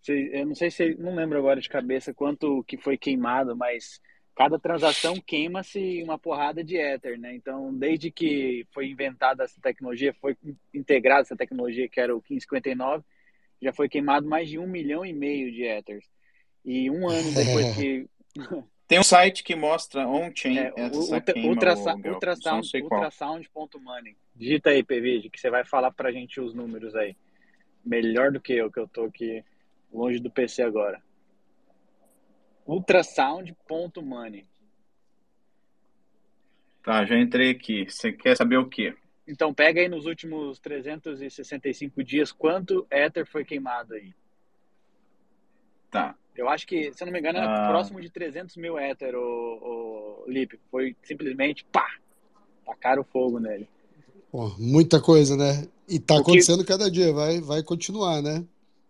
Eu 0.08 0.46
não 0.46 0.56
sei 0.56 0.70
se, 0.72 0.96
não 0.96 1.16
lembro 1.16 1.38
agora 1.38 1.60
de 1.60 1.68
cabeça 1.68 2.14
quanto 2.14 2.64
que 2.66 2.78
foi 2.78 2.98
queimado, 2.98 3.56
mas 3.58 4.00
cada 4.38 4.60
transação 4.60 5.16
queima-se 5.20 6.02
uma 6.04 6.18
porrada 6.18 6.64
de 6.64 6.78
Ether, 6.78 7.20
né? 7.20 7.34
Então, 7.34 7.74
desde 7.74 8.12
que 8.12 8.66
foi 8.72 8.88
inventada 8.88 9.44
essa 9.44 9.60
tecnologia, 9.60 10.14
foi 10.22 10.38
integrada 10.74 11.22
essa 11.22 11.36
tecnologia 11.36 11.90
que 11.90 12.00
era 12.00 12.14
o 12.16 12.22
1559, 12.30 13.04
já 13.62 13.74
foi 13.74 13.90
queimado 13.90 14.28
mais 14.28 14.48
de 14.48 14.60
um 14.60 14.68
milhão 14.68 15.04
e 15.04 15.12
meio 15.12 15.52
de 15.52 15.64
Ethers. 15.64 16.06
E 16.64 16.90
um 16.92 17.08
ano 17.10 17.34
depois 17.34 17.76
que 17.76 18.08
Tem 18.88 19.00
um 19.00 19.04
site 19.04 19.44
que 19.44 19.54
mostra 19.54 20.08
on-chain 20.08 20.60
é, 20.60 20.74
essa 20.78 20.98
o- 20.98 21.14
ultra, 21.16 21.34
queima, 21.34 21.50
ultrasa- 21.50 21.94
ô, 21.94 21.98
Guel. 21.98 22.04
Só 22.04 22.08
não 22.08 22.14
ultrasound, 22.14 22.82
ultrasound.money. 22.84 24.16
Digita 24.34 24.70
aí, 24.70 24.82
PVG, 24.84 25.30
que 25.30 25.40
você 25.42 25.50
vai 25.50 25.66
falar 25.66 25.92
pra 25.92 26.10
gente 26.12 26.40
os 26.40 26.54
números 26.54 26.96
aí. 26.96 27.14
Melhor 27.84 28.32
do 28.32 28.40
que 28.40 28.54
eu, 28.54 28.72
que 28.72 28.80
eu 28.80 28.88
tô 28.88 29.04
aqui 29.06 29.44
longe 29.92 30.20
do 30.20 30.30
PC 30.32 30.62
agora. 30.64 31.02
Ultrasound.money. 32.68 34.46
Tá, 36.84 37.06
já 37.06 37.18
entrei 37.20 37.52
aqui. 37.52 37.86
Você 37.90 38.12
quer 38.12 38.36
saber 38.38 38.58
o 38.58 38.68
quê? 38.70 38.96
Então 39.28 39.54
pega 39.54 39.82
aí 39.82 39.90
nos 39.90 40.06
últimos 40.06 40.60
365 40.60 42.04
dias 42.04 42.32
quanto 42.32 42.86
Ether 42.90 43.26
foi 43.26 43.44
queimado 43.44 43.94
aí. 43.94 44.14
Tá. 45.92 46.16
Eu 46.36 46.48
acho 46.50 46.68
que, 46.68 46.94
se 46.94 47.04
eu 47.04 47.06
não 47.08 47.12
me 47.14 47.20
engano, 47.20 47.40
é 47.40 47.44
Ah. 47.44 47.68
próximo 47.70 48.00
de 48.00 48.10
300 48.10 48.56
mil 48.58 48.78
Ether, 48.78 49.16
o, 49.16 50.24
o 50.26 50.30
Lipe. 50.30 50.60
Foi 50.70 50.96
simplesmente, 51.04 51.66
pá, 51.72 51.88
tacaram 52.66 53.04
fogo 53.04 53.40
nele. 53.40 53.68
Pô, 54.32 54.50
muita 54.60 55.02
coisa, 55.02 55.36
né? 55.36 55.68
E 55.90 56.00
tá 56.00 56.20
acontecendo 56.20 56.64
cada 56.66 56.92
dia, 56.92 57.12
vai, 57.12 57.42
vai 57.42 57.64
continuar, 57.64 58.22
né? 58.22 58.46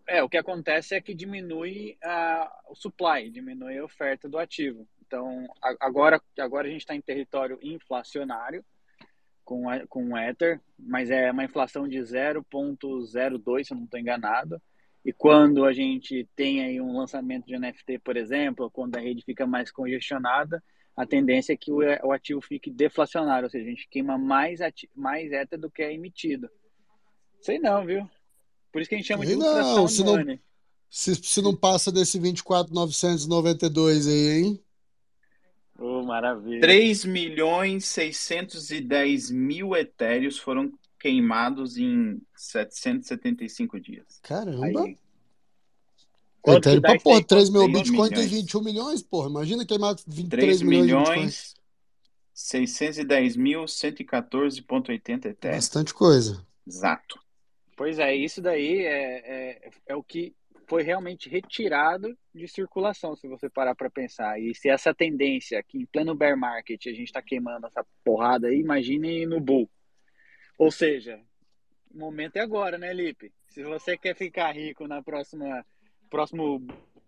É, 0.07 0.23
o 0.23 0.29
que 0.29 0.37
acontece 0.37 0.95
é 0.95 1.01
que 1.01 1.13
diminui 1.13 1.97
a, 2.03 2.49
o 2.69 2.75
supply, 2.75 3.29
diminui 3.29 3.77
a 3.77 3.83
oferta 3.85 4.29
do 4.29 4.37
ativo. 4.37 4.87
Então, 5.05 5.45
agora, 5.79 6.21
agora 6.39 6.67
a 6.67 6.71
gente 6.71 6.81
está 6.81 6.95
em 6.95 7.01
território 7.01 7.59
inflacionário 7.61 8.63
com, 9.43 9.69
a- 9.69 9.85
com 9.87 10.09
o 10.13 10.17
Ether, 10.17 10.61
mas 10.77 11.09
é 11.11 11.31
uma 11.31 11.43
inflação 11.45 11.87
de 11.87 11.99
0,02, 12.03 13.67
se 13.67 13.73
eu 13.73 13.77
não 13.77 13.85
estou 13.85 13.99
enganado. 13.99 14.61
E 15.05 15.13
quando 15.13 15.65
a 15.65 15.73
gente 15.73 16.27
tem 16.35 16.63
aí 16.63 16.81
um 16.81 16.97
lançamento 16.97 17.45
de 17.45 17.55
NFT, 17.57 17.99
por 17.99 18.17
exemplo, 18.17 18.69
quando 18.71 18.97
a 18.97 19.01
rede 19.01 19.23
fica 19.25 19.47
mais 19.47 19.71
congestionada, 19.71 20.63
a 20.95 21.05
tendência 21.05 21.53
é 21.53 21.57
que 21.57 21.71
o, 21.71 21.79
o 21.79 22.11
ativo 22.11 22.41
fique 22.41 22.71
deflacionário, 22.71 23.45
ou 23.45 23.49
seja, 23.49 23.65
a 23.65 23.69
gente 23.69 23.87
queima 23.89 24.17
mais, 24.17 24.61
ati- 24.61 24.89
mais 24.95 25.31
Ether 25.31 25.59
do 25.59 25.71
que 25.71 25.83
é 25.83 25.93
emitido. 25.93 26.49
Sei 27.41 27.59
não, 27.59 27.85
viu? 27.85 28.09
Por 28.71 28.81
isso 28.81 28.89
que 28.89 28.95
a 28.95 28.97
gente 28.97 29.07
chama 29.07 29.25
de 29.25 29.35
não, 29.35 29.87
se 29.87 30.03
não- 30.03 30.17
money. 30.17 30.39
Se, 30.89 31.15
se 31.15 31.41
não 31.41 31.53
passa 31.55 31.91
desse 31.91 32.17
24,992 32.17 34.07
aí, 34.07 34.29
hein? 34.39 34.63
Oh, 35.77 36.01
maravilha. 36.03 36.61
3 36.61 37.03
milhões 37.05 37.85
610 37.85 39.29
mil 39.29 39.75
etéreos 39.75 40.39
foram 40.39 40.71
queimados 40.99 41.77
em 41.77 42.21
775 42.35 43.79
dias. 43.79 44.05
Caramba. 44.23 44.83
Aí, 44.83 44.97
Quanto 46.41 46.69
Ethereum 46.69 46.81
pra 46.81 46.99
porra, 46.99 47.17
aí? 47.17 47.23
3 47.25 47.49
mil? 47.49 47.67
Bitcoin 47.67 48.09
tem 48.09 48.19
milhões. 48.19 48.31
21 48.31 48.61
milhões, 48.61 49.01
porra. 49.01 49.29
Imagina 49.29 49.65
queimar 49.65 49.95
23 50.07 50.59
3 50.59 50.61
milhões 50.61 51.09
milhões 51.09 51.55
610 52.33 53.35
mil 53.35 53.65
114,80 53.65 55.25
etéreos. 55.25 55.57
Bastante 55.57 55.93
coisa. 55.93 56.45
Exato. 56.65 57.19
Pois 57.77 57.99
é, 57.99 58.15
isso 58.15 58.41
daí 58.41 58.87
é, 58.87 59.19
é, 59.19 59.69
é 59.89 59.95
o 59.95 60.03
que 60.03 60.35
foi 60.67 60.81
realmente 60.81 61.29
retirado 61.29 62.17
de 62.33 62.47
circulação, 62.47 63.15
se 63.15 63.27
você 63.27 63.47
parar 63.47 63.75
para 63.75 63.87
pensar. 63.87 64.41
E 64.41 64.53
se 64.55 64.67
essa 64.67 64.95
tendência 64.95 65.59
aqui 65.59 65.77
em 65.77 65.85
pleno 65.85 66.15
bear 66.15 66.35
market 66.35 66.87
a 66.87 66.89
gente 66.89 67.03
está 67.03 67.21
queimando 67.21 67.67
essa 67.67 67.85
porrada 68.03 68.47
aí, 68.47 68.59
imagine 68.59 69.27
no 69.27 69.39
bull. 69.39 69.69
Ou 70.57 70.71
seja, 70.71 71.21
o 71.93 71.99
momento 71.99 72.37
é 72.37 72.39
agora, 72.41 72.79
né, 72.79 72.91
Lipe? 72.91 73.31
Se 73.45 73.63
você 73.63 73.95
quer 73.95 74.15
ficar 74.15 74.51
rico 74.51 74.87
na 74.87 75.03
próxima 75.03 75.63
próximo 76.09 76.59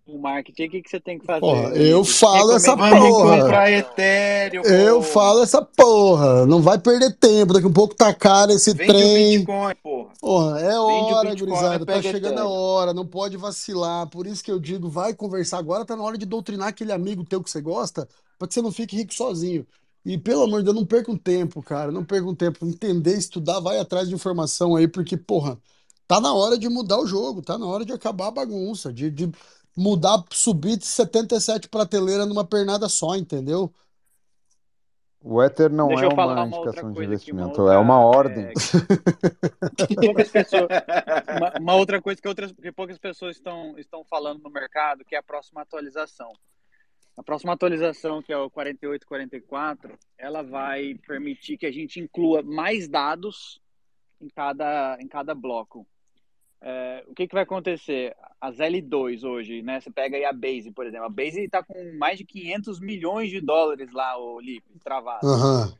bull 0.10 0.20
market, 0.20 0.54
o 0.54 0.56
que, 0.56 0.82
que 0.82 0.90
você 0.90 1.00
tem 1.00 1.20
que 1.20 1.26
fazer? 1.26 1.40
Porra, 1.40 1.70
eu 1.76 2.04
falo 2.04 2.54
essa 2.54 2.76
porra. 2.76 3.70
Eu 4.66 5.02
falo 5.02 5.44
essa 5.44 5.62
porra. 5.62 6.46
Não 6.46 6.62
vai 6.62 6.80
perder 6.80 7.16
tempo. 7.16 7.54
Daqui 7.54 7.66
a 7.66 7.70
um 7.70 7.74
pouco 7.74 7.96
tá 7.96 8.14
caro 8.14 8.52
esse 8.52 8.74
Vende 8.74 8.90
o 8.90 8.94
trem. 8.94 9.38
Bitcoin, 9.40 9.76
porra. 9.82 10.10
Porra, 10.20 10.60
é 10.60 10.80
o 10.80 10.84
hora, 10.84 11.30
Bitcoin, 11.30 11.50
gurizada. 11.50 11.86
Tá 11.86 12.02
chegando 12.02 12.40
a 12.40 12.48
hora. 12.48 12.94
Não 12.94 13.06
pode 13.06 13.38
vacilar. 13.38 14.08
Por 14.08 14.26
isso 14.26 14.44
que 14.44 14.52
eu 14.52 14.60
digo, 14.60 14.90
vai 14.90 15.14
conversar 15.14 15.60
agora. 15.60 15.86
Tá 15.86 15.96
na 15.96 16.04
hora 16.04 16.18
de 16.18 16.26
doutrinar 16.26 16.70
aquele 16.70 16.92
amigo 16.92 17.24
teu 17.24 17.44
que 17.44 17.50
você 17.50 17.62
gosta, 17.62 18.08
pra 18.38 18.48
que 18.48 18.54
você 18.54 18.62
não 18.62 18.72
fique 18.72 18.96
rico 18.96 19.14
sozinho. 19.14 19.66
E 20.06 20.18
pelo 20.18 20.44
amor 20.44 20.60
de 20.60 20.66
Deus, 20.66 20.76
não 20.76 20.86
perca 20.86 21.12
um 21.12 21.18
tempo, 21.18 21.62
cara. 21.62 21.92
Não 21.92 22.04
perca 22.04 22.28
um 22.28 22.36
tempo. 22.36 22.66
Entender, 22.66 23.18
estudar, 23.18 23.60
vai 23.60 23.80
atrás 23.80 24.08
de 24.08 24.16
informação 24.16 24.76
aí, 24.76 24.88
porque, 24.88 25.18
porra, 25.18 25.58
tá 26.08 26.20
na 26.20 26.34
hora 26.34 26.58
de 26.58 26.68
mudar 26.70 27.00
o 27.00 27.06
jogo. 27.06 27.42
Tá 27.42 27.58
na 27.58 27.66
hora 27.66 27.86
de 27.86 27.92
acabar 27.92 28.28
a 28.28 28.32
bagunça. 28.32 28.92
De, 28.92 29.12
de 29.12 29.30
mudar, 29.80 30.24
subir 30.32 30.78
de 30.78 30.86
77 30.86 31.70
prateleiras 31.70 32.28
numa 32.28 32.46
pernada 32.46 32.90
só, 32.90 33.16
entendeu? 33.16 33.74
O 35.22 35.42
Ether 35.44 35.70
não 35.70 35.88
Deixa 35.88 36.06
é 36.06 36.08
uma 36.08 36.26
uma 36.26 36.48
indicação 36.48 36.92
de 36.92 37.00
uma 37.00 37.06
investimento, 37.06 37.62
outra, 37.62 37.76
é 37.76 37.78
uma 37.78 38.00
ordem. 38.00 38.46
é, 38.46 40.24
pessoas, 40.24 40.70
uma, 41.38 41.54
uma 41.60 41.76
outra 41.76 42.02
coisa 42.02 42.22
que, 42.22 42.28
outras, 42.28 42.52
que 42.54 42.72
poucas 42.72 42.98
pessoas 42.98 43.36
estão, 43.36 43.78
estão 43.78 44.04
falando 44.06 44.42
no 44.42 44.50
mercado, 44.50 45.04
que 45.04 45.16
é 45.16 45.18
a 45.20 45.24
próxima 45.24 45.62
atualização. 45.62 46.32
A 47.18 47.24
próxima 47.24 47.52
atualização, 47.52 48.22
que 48.22 48.32
é 48.32 48.38
o 48.38 48.50
4844, 48.50 49.98
ela 50.18 50.42
vai 50.42 50.96
permitir 51.06 51.58
que 51.58 51.66
a 51.66 51.72
gente 51.72 52.00
inclua 52.00 52.42
mais 52.42 52.88
dados 52.88 53.62
em 54.22 54.30
cada, 54.30 54.98
em 55.02 55.08
cada 55.08 55.36
bloco. 55.36 55.86
É, 56.62 57.04
o 57.08 57.14
que, 57.14 57.28
que 57.28 57.34
vai 57.34 57.44
acontecer? 57.44 58.16
As 58.40 58.58
L2 58.58 59.24
hoje, 59.24 59.62
né? 59.62 59.80
Você 59.80 59.90
pega 59.90 60.18
aí 60.18 60.26
a 60.26 60.34
Base, 60.34 60.72
por 60.72 60.86
exemplo. 60.86 61.06
A 61.06 61.10
Base 61.10 61.42
está 61.42 61.64
com 61.64 61.98
mais 61.98 62.18
de 62.18 62.26
500 62.26 62.80
milhões 62.80 63.30
de 63.30 63.40
dólares 63.40 63.92
lá, 63.92 64.18
o 64.18 64.40
Lipe, 64.40 64.80
travado. 64.84 65.26
Aham. 65.26 65.74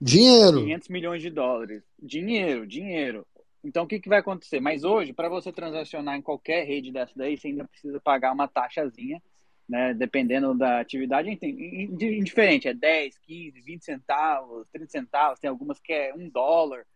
Dinheiro. 0.00 0.58
500 0.58 0.88
milhões 0.88 1.22
de 1.22 1.30
dólares. 1.30 1.82
Dinheiro, 1.98 2.66
dinheiro. 2.66 3.26
Então, 3.64 3.84
o 3.84 3.86
que, 3.86 3.98
que 3.98 4.08
vai 4.08 4.20
acontecer? 4.20 4.60
Mas 4.60 4.84
hoje, 4.84 5.12
para 5.12 5.28
você 5.28 5.50
transacionar 5.50 6.16
em 6.16 6.22
qualquer 6.22 6.64
rede 6.66 6.92
dessa 6.92 7.12
daí, 7.16 7.36
você 7.36 7.48
ainda 7.48 7.64
precisa 7.64 8.00
pagar 8.00 8.32
uma 8.32 8.46
taxazinha, 8.46 9.20
né? 9.68 9.94
Dependendo 9.94 10.54
da 10.54 10.80
atividade, 10.80 11.30
indiferente, 11.30 12.68
é 12.68 12.74
10, 12.74 13.18
15, 13.18 13.60
20 13.62 13.84
centavos, 13.84 14.68
30 14.70 14.90
centavos, 14.90 15.40
tem 15.40 15.50
algumas 15.50 15.80
que 15.80 15.92
é 15.92 16.14
um 16.14 16.28
dólar. 16.28 16.86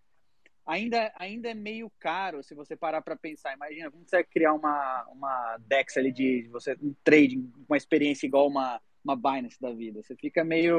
Ainda, 0.70 1.12
ainda 1.16 1.51
é 1.51 1.55
meio 1.55 1.90
caro 1.98 2.44
se 2.44 2.55
você 2.55 2.76
parar 2.76 3.02
para 3.02 3.16
pensar. 3.16 3.52
Imagina, 3.56 3.90
como 3.90 4.05
você 4.06 4.22
criar 4.22 4.55
uma, 4.55 5.05
uma 5.10 5.59
DEX 5.66 5.97
ali 5.97 6.12
de 6.12 6.47
você, 6.52 6.76
um 6.80 6.94
trading, 7.02 7.52
uma 7.68 7.76
experiência 7.76 8.24
igual 8.24 8.47
uma, 8.47 8.80
uma 9.05 9.16
Binance 9.16 9.60
da 9.60 9.72
vida. 9.72 10.01
Você 10.01 10.14
fica 10.14 10.44
meio 10.44 10.76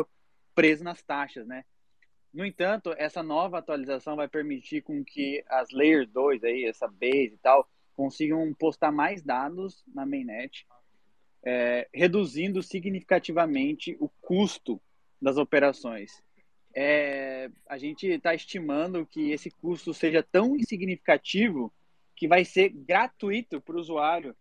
preso 0.55 0.81
nas 0.81 1.01
taxas, 1.01 1.45
né? 1.45 1.65
No 2.33 2.45
entanto, 2.45 2.95
essa 2.97 3.21
nova 3.21 3.57
atualização 3.57 4.15
vai 4.15 4.29
permitir 4.29 4.81
com 4.81 5.03
que 5.03 5.43
as 5.49 5.69
Layer 5.71 6.07
2, 6.07 6.45
aí, 6.45 6.63
essa 6.63 6.87
base 6.87 7.33
e 7.33 7.39
tal, 7.43 7.69
consigam 7.93 8.53
postar 8.53 8.93
mais 8.93 9.21
dados 9.21 9.83
na 9.93 10.05
mainnet, 10.05 10.65
é, 11.43 11.89
reduzindo 11.93 12.63
significativamente 12.63 13.97
o 13.99 14.07
custo 14.21 14.81
das 15.21 15.35
operações. 15.35 16.23
É, 16.73 17.49
a 17.67 17.77
gente 17.77 18.07
está 18.07 18.33
estimando 18.33 19.05
que 19.05 19.31
esse 19.31 19.51
custo 19.51 19.93
seja 19.93 20.23
tão 20.23 20.55
insignificativo 20.55 21.73
que 22.15 22.27
vai 22.27 22.45
ser 22.45 22.69
gratuito 22.69 23.59
para 23.59 23.75
o 23.75 23.79
usuário 23.79 24.35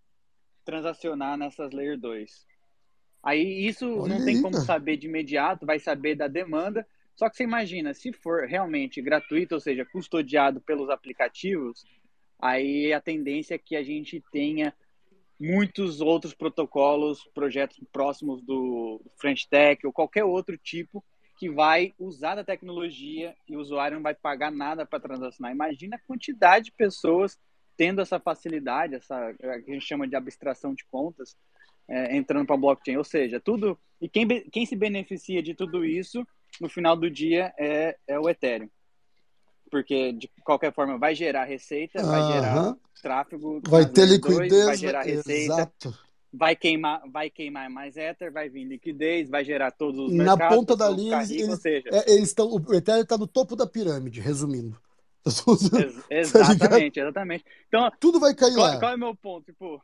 transacionar 0.64 1.36
nessas 1.36 1.72
Layer 1.72 1.98
2. 1.98 2.46
Aí 3.22 3.66
isso 3.66 4.00
Olha 4.00 4.18
não 4.18 4.24
tem 4.24 4.40
como 4.40 4.56
saber 4.56 4.96
de 4.96 5.06
imediato, 5.06 5.66
vai 5.66 5.78
saber 5.78 6.14
da 6.14 6.28
demanda. 6.28 6.86
Só 7.16 7.28
que 7.28 7.36
você 7.36 7.44
imagina, 7.44 7.92
se 7.92 8.12
for 8.12 8.46
realmente 8.46 9.02
gratuito, 9.02 9.54
ou 9.54 9.60
seja, 9.60 9.84
custodiado 9.84 10.60
pelos 10.60 10.88
aplicativos, 10.88 11.84
aí 12.38 12.92
a 12.92 13.00
tendência 13.00 13.54
é 13.54 13.58
que 13.58 13.76
a 13.76 13.82
gente 13.82 14.22
tenha 14.32 14.72
muitos 15.38 16.00
outros 16.00 16.34
protocolos, 16.34 17.24
projetos 17.34 17.78
próximos 17.90 18.42
do 18.42 19.00
French 19.16 19.48
Tech 19.48 19.86
ou 19.86 19.92
qualquer 19.92 20.24
outro 20.24 20.56
tipo 20.56 21.04
que 21.40 21.48
vai 21.48 21.94
usar 21.98 22.34
da 22.34 22.44
tecnologia 22.44 23.34
e 23.48 23.56
o 23.56 23.60
usuário 23.60 23.94
não 23.96 24.02
vai 24.02 24.14
pagar 24.14 24.52
nada 24.52 24.84
para 24.84 25.00
transacionar. 25.00 25.50
Imagina 25.50 25.96
a 25.96 26.06
quantidade 26.06 26.66
de 26.66 26.72
pessoas 26.72 27.38
tendo 27.78 28.02
essa 28.02 28.20
facilidade, 28.20 28.96
essa 28.96 29.32
que 29.38 29.46
a 29.46 29.72
gente 29.72 29.86
chama 29.86 30.06
de 30.06 30.14
abstração 30.14 30.74
de 30.74 30.84
contas, 30.84 31.34
é, 31.88 32.14
entrando 32.14 32.46
para 32.46 32.58
blockchain. 32.58 32.98
Ou 32.98 33.04
seja, 33.04 33.40
tudo. 33.40 33.78
E 34.02 34.06
quem, 34.06 34.28
quem 34.50 34.66
se 34.66 34.76
beneficia 34.76 35.42
de 35.42 35.54
tudo 35.54 35.82
isso, 35.82 36.26
no 36.60 36.68
final 36.68 36.94
do 36.94 37.10
dia, 37.10 37.54
é, 37.58 37.96
é 38.06 38.20
o 38.20 38.28
Ethereum. 38.28 38.68
Porque, 39.70 40.12
de 40.12 40.28
qualquer 40.44 40.74
forma, 40.74 40.98
vai 40.98 41.14
gerar 41.14 41.44
receita, 41.44 42.02
vai 42.02 42.32
gerar 42.32 42.76
tráfego, 43.00 43.62
Vai 43.66 43.86
ter 43.86 44.04
Layer 44.04 44.20
2, 44.20 44.38
liquidez. 44.38 44.66
vai 44.66 44.76
gerar 44.76 45.02
receita, 45.04 45.54
Exato. 45.54 46.09
Vai 46.32 46.54
queimar, 46.54 47.02
vai 47.10 47.28
queimar 47.28 47.68
mais 47.68 47.96
Ether, 47.96 48.32
vai 48.32 48.48
vir 48.48 48.64
liquidez, 48.64 49.28
vai 49.28 49.44
gerar 49.44 49.70
todos 49.70 49.98
os 49.98 50.12
Na 50.14 50.36
mercados, 50.36 50.56
ponta 50.56 50.76
da 50.76 50.88
linha, 50.88 51.20
ficar 51.20 51.34
eles, 51.34 51.60
seja, 51.60 51.88
é, 51.92 52.12
eles 52.12 52.28
estão. 52.28 52.48
O 52.48 52.74
Ethereum 52.74 53.02
está 53.02 53.18
no 53.18 53.26
topo 53.26 53.56
da 53.56 53.66
pirâmide, 53.66 54.20
resumindo. 54.20 54.80
ex- 56.08 56.32
Tá 56.32 56.40
exatamente, 56.40 57.00
exatamente. 57.00 57.44
Então, 57.68 57.90
Tudo 58.00 58.18
vai 58.20 58.34
cair 58.34 58.54
qual, 58.54 58.66
lá. 58.66 58.78
qual 58.78 58.92
é 58.92 58.94
o 58.94 58.98
meu 58.98 59.14
ponto? 59.14 59.44
Tipo, 59.44 59.82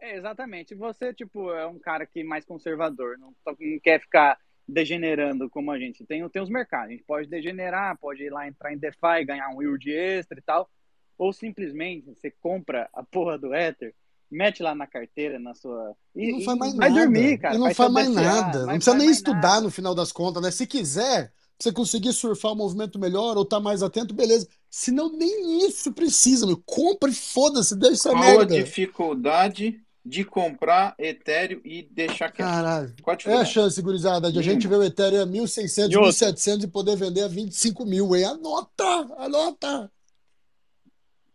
é, 0.00 0.16
exatamente. 0.16 0.74
Você, 0.74 1.14
tipo, 1.14 1.50
é 1.52 1.66
um 1.66 1.78
cara 1.78 2.04
que 2.06 2.22
mais 2.22 2.44
conservador, 2.44 3.16
não, 3.18 3.34
não 3.46 3.56
quer 3.82 4.00
ficar 4.00 4.38
degenerando 4.68 5.48
como 5.48 5.70
a 5.70 5.78
gente. 5.78 6.04
Tem, 6.04 6.26
tem 6.28 6.42
os 6.42 6.50
mercados, 6.50 6.88
a 6.88 6.92
gente 6.92 7.04
pode 7.04 7.28
degenerar, 7.28 7.98
pode 7.98 8.22
ir 8.24 8.30
lá 8.30 8.46
entrar 8.46 8.72
em 8.72 8.78
DeFi, 8.78 9.24
ganhar 9.26 9.48
um 9.50 9.62
yield 9.62 9.90
extra 9.92 10.38
e 10.38 10.42
tal, 10.42 10.68
ou 11.16 11.32
simplesmente 11.32 12.06
você 12.06 12.30
compra 12.30 12.88
a 12.92 13.02
porra 13.02 13.38
do 13.38 13.54
Ether, 13.54 13.94
mete 14.30 14.62
lá 14.62 14.74
na 14.74 14.86
carteira, 14.86 15.38
na 15.38 15.54
sua... 15.54 15.94
E 16.14 16.32
não 16.32 16.38
E, 16.40 16.44
faz 16.44 16.56
e 16.56 16.60
mais 16.60 16.74
vai 16.74 16.88
nada. 16.90 17.00
dormir, 17.02 17.38
cara. 17.38 17.54
E 17.54 17.58
não 17.58 17.64
vai 17.66 17.74
faz 17.74 17.92
mais 17.92 18.08
nada. 18.08 18.58
Não 18.60 18.66
vai- 18.66 18.74
precisa 18.76 18.96
vai 18.96 19.00
nem 19.06 19.10
estudar 19.10 19.40
nada. 19.40 19.60
no 19.62 19.70
final 19.70 19.94
das 19.94 20.10
contas, 20.12 20.42
né? 20.42 20.50
Se 20.50 20.66
quiser, 20.66 21.26
pra 21.28 21.32
você 21.60 21.72
conseguir 21.72 22.12
surfar 22.12 22.52
o 22.52 22.56
movimento 22.56 22.98
melhor 22.98 23.36
ou 23.36 23.42
estar 23.44 23.60
mais 23.60 23.82
atento, 23.82 24.12
beleza. 24.14 24.48
Se 24.70 24.90
não, 24.90 25.10
nem 25.16 25.66
isso 25.66 25.92
precisa, 25.92 26.46
meu. 26.46 26.60
Compra 26.66 27.08
e 27.10 27.14
foda-se, 27.14 27.76
deixa 27.76 27.94
essa 27.94 28.10
Qual 28.10 28.22
a 28.22 28.26
merda. 28.26 28.54
dificuldade 28.62 29.80
de 30.06 30.22
comprar 30.22 30.94
Ethereum 30.98 31.60
e 31.64 31.82
deixar 31.90 32.30
quieto. 32.30 32.46
Caralho. 32.46 32.94
Qual 33.02 33.16
a 33.26 33.30
É 33.30 33.36
a 33.38 33.44
chance, 33.44 33.80
gurizada, 33.80 34.30
de 34.30 34.38
a 34.38 34.42
gente 34.42 34.62
ver 34.68 34.76
Nenhuma. 34.76 34.84
o 34.84 34.86
Ethereum 34.86 35.22
a 35.22 35.26
1.600, 35.26 35.90
E 35.92 35.96
outra, 35.96 36.12
1.700 36.12 36.64
e 36.64 36.66
poder 36.66 36.96
vender 36.96 37.22
a 37.22 37.28
25 37.28 37.86
mil, 37.86 38.14
hein? 38.14 38.24
Anota! 38.24 38.84
Anota! 39.16 39.90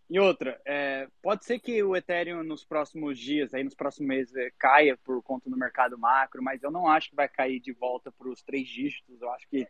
E 0.10 0.20
outra, 0.20 0.60
é, 0.66 1.08
pode 1.22 1.46
ser 1.46 1.60
que 1.60 1.84
o 1.84 1.96
Ethereum 1.96 2.44
nos 2.44 2.66
próximos 2.66 3.20
dias, 3.20 3.54
aí 3.54 3.64
nos 3.64 3.76
próximos 3.76 4.08
meses, 4.08 4.36
é, 4.36 4.50
caia 4.58 4.98
por 4.98 5.22
conta 5.22 5.50
do 5.50 5.58
mercado 5.58 5.98
macro, 5.98 6.42
mas 6.42 6.64
eu 6.64 6.72
não 6.72 6.88
acho 6.88 7.10
que 7.12 7.16
vai 7.16 7.30
cair 7.30 7.60
de 7.60 7.72
volta 7.72 8.12
para 8.12 8.28
os 8.28 8.42
três 8.42 8.68
dígitos. 8.68 9.22
Eu 9.22 9.32
acho 9.32 9.48
que 9.48 9.68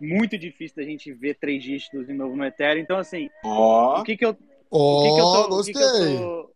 muito 0.00 0.36
difícil 0.36 0.76
da 0.76 0.82
gente 0.82 1.12
ver 1.12 1.34
três 1.34 1.62
dígitos 1.62 2.06
de 2.06 2.12
novo 2.12 2.34
no 2.34 2.44
Ethereum. 2.44 2.82
Então, 2.82 2.98
assim, 2.98 3.26
o 3.44 3.48
Ó, 3.48 4.02
que 4.02 4.16
que 4.16 4.24
eu, 4.26 4.36
o 4.70 5.00
que 5.02 5.12
que 5.12 5.20
eu 5.20 5.30
tô, 5.30 5.60
o 5.60 5.62
que 5.64 5.72
que 5.72 5.82
eu 5.82 5.92
tô, 5.92 6.54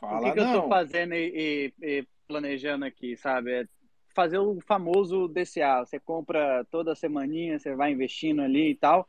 o 0.00 0.20
que 0.22 0.32
que 0.32 0.40
eu 0.40 0.52
tô 0.52 0.62
não. 0.62 0.68
fazendo 0.68 1.14
e, 1.14 1.72
e- 1.80 1.86
e 1.86 2.08
planejando 2.26 2.84
aqui, 2.84 3.16
sabe? 3.16 3.52
É 3.52 3.66
fazer 4.14 4.38
o 4.38 4.58
famoso 4.62 5.28
DCA. 5.28 5.84
Você 5.84 6.00
compra 6.00 6.64
toda 6.70 6.94
semaninha, 6.94 7.58
você 7.58 7.74
vai 7.74 7.92
investindo 7.92 8.40
ali 8.40 8.70
e 8.70 8.74
tal. 8.74 9.06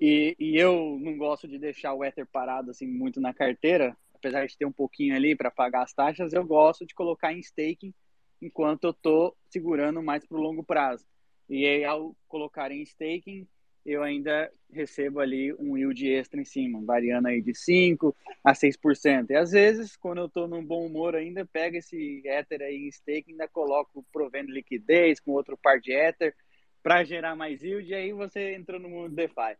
E, 0.00 0.36
e 0.38 0.56
eu 0.56 0.98
não 1.00 1.16
gosto 1.16 1.48
de 1.48 1.58
deixar 1.58 1.92
o 1.94 2.04
Ether 2.04 2.26
parado 2.26 2.70
assim 2.70 2.86
muito 2.86 3.20
na 3.20 3.34
carteira, 3.34 3.96
apesar 4.14 4.46
de 4.46 4.56
ter 4.56 4.64
um 4.64 4.72
pouquinho 4.72 5.14
ali 5.14 5.34
para 5.34 5.50
pagar 5.50 5.82
as 5.82 5.92
taxas, 5.92 6.32
eu 6.32 6.44
gosto 6.44 6.86
de 6.86 6.94
colocar 6.94 7.32
em 7.32 7.40
staking 7.40 7.92
enquanto 8.40 8.84
eu 8.84 8.92
tô 8.92 9.36
segurando 9.50 10.02
mais 10.02 10.24
para 10.24 10.38
o 10.38 10.40
longo 10.40 10.62
prazo. 10.62 11.04
E 11.48 11.66
aí, 11.66 11.84
ao 11.84 12.14
colocar 12.28 12.70
em 12.70 12.82
staking, 12.82 13.48
eu 13.84 14.02
ainda 14.02 14.52
recebo 14.70 15.18
ali 15.18 15.52
um 15.54 15.76
yield 15.76 16.06
extra 16.12 16.40
em 16.40 16.44
cima, 16.44 16.80
variando 16.84 17.28
aí 17.28 17.40
de 17.40 17.54
5 17.54 18.14
a 18.44 18.52
6%. 18.52 19.30
E 19.30 19.34
às 19.34 19.52
vezes, 19.52 19.96
quando 19.96 20.18
eu 20.18 20.26
estou 20.26 20.46
num 20.46 20.64
bom 20.64 20.84
humor 20.86 21.16
ainda, 21.16 21.46
pego 21.46 21.76
esse 21.76 22.22
Ether 22.24 22.60
aí 22.60 22.76
em 22.76 22.88
staking, 22.88 23.32
ainda 23.32 23.48
coloco 23.48 24.04
provendo 24.12 24.52
liquidez 24.52 25.18
com 25.20 25.32
outro 25.32 25.56
par 25.56 25.80
de 25.80 25.92
Ether 25.92 26.34
para 26.82 27.02
gerar 27.02 27.34
mais 27.34 27.62
yield, 27.62 27.90
e 27.90 27.94
aí 27.94 28.12
você 28.12 28.54
entrou 28.54 28.78
no 28.78 28.88
mundo 28.88 29.14
DeFi. 29.14 29.56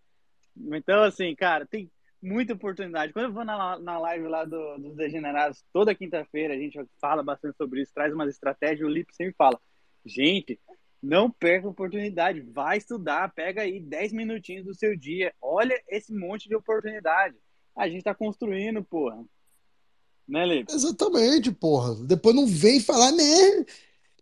Então, 0.72 1.02
assim, 1.02 1.34
cara, 1.34 1.66
tem 1.66 1.90
muita 2.22 2.54
oportunidade. 2.54 3.12
Quando 3.12 3.26
eu 3.26 3.32
vou 3.32 3.44
na, 3.44 3.78
na 3.78 3.98
live 3.98 4.26
lá 4.26 4.44
do, 4.44 4.78
dos 4.78 4.96
Degenerados, 4.96 5.64
toda 5.72 5.94
quinta-feira, 5.94 6.54
a 6.54 6.58
gente 6.58 6.78
fala 7.00 7.22
bastante 7.22 7.56
sobre 7.56 7.82
isso, 7.82 7.92
traz 7.94 8.12
umas 8.12 8.30
estratégias, 8.30 8.86
o 8.86 8.90
Lipe 8.90 9.14
sempre 9.14 9.34
fala, 9.36 9.58
gente, 10.04 10.58
não 11.02 11.30
perca 11.30 11.68
oportunidade, 11.68 12.40
vai 12.40 12.78
estudar, 12.78 13.32
pega 13.32 13.62
aí 13.62 13.80
10 13.80 14.12
minutinhos 14.12 14.64
do 14.64 14.74
seu 14.74 14.96
dia, 14.96 15.32
olha 15.40 15.80
esse 15.88 16.12
monte 16.12 16.48
de 16.48 16.56
oportunidade. 16.56 17.36
A 17.76 17.88
gente 17.88 18.02
tá 18.02 18.14
construindo, 18.14 18.82
porra. 18.82 19.24
Né, 20.26 20.44
Lipe? 20.44 20.72
Exatamente, 20.72 21.52
porra. 21.52 21.94
Depois 22.04 22.34
não 22.34 22.46
vem 22.46 22.80
falar, 22.80 23.12
né? 23.12 23.64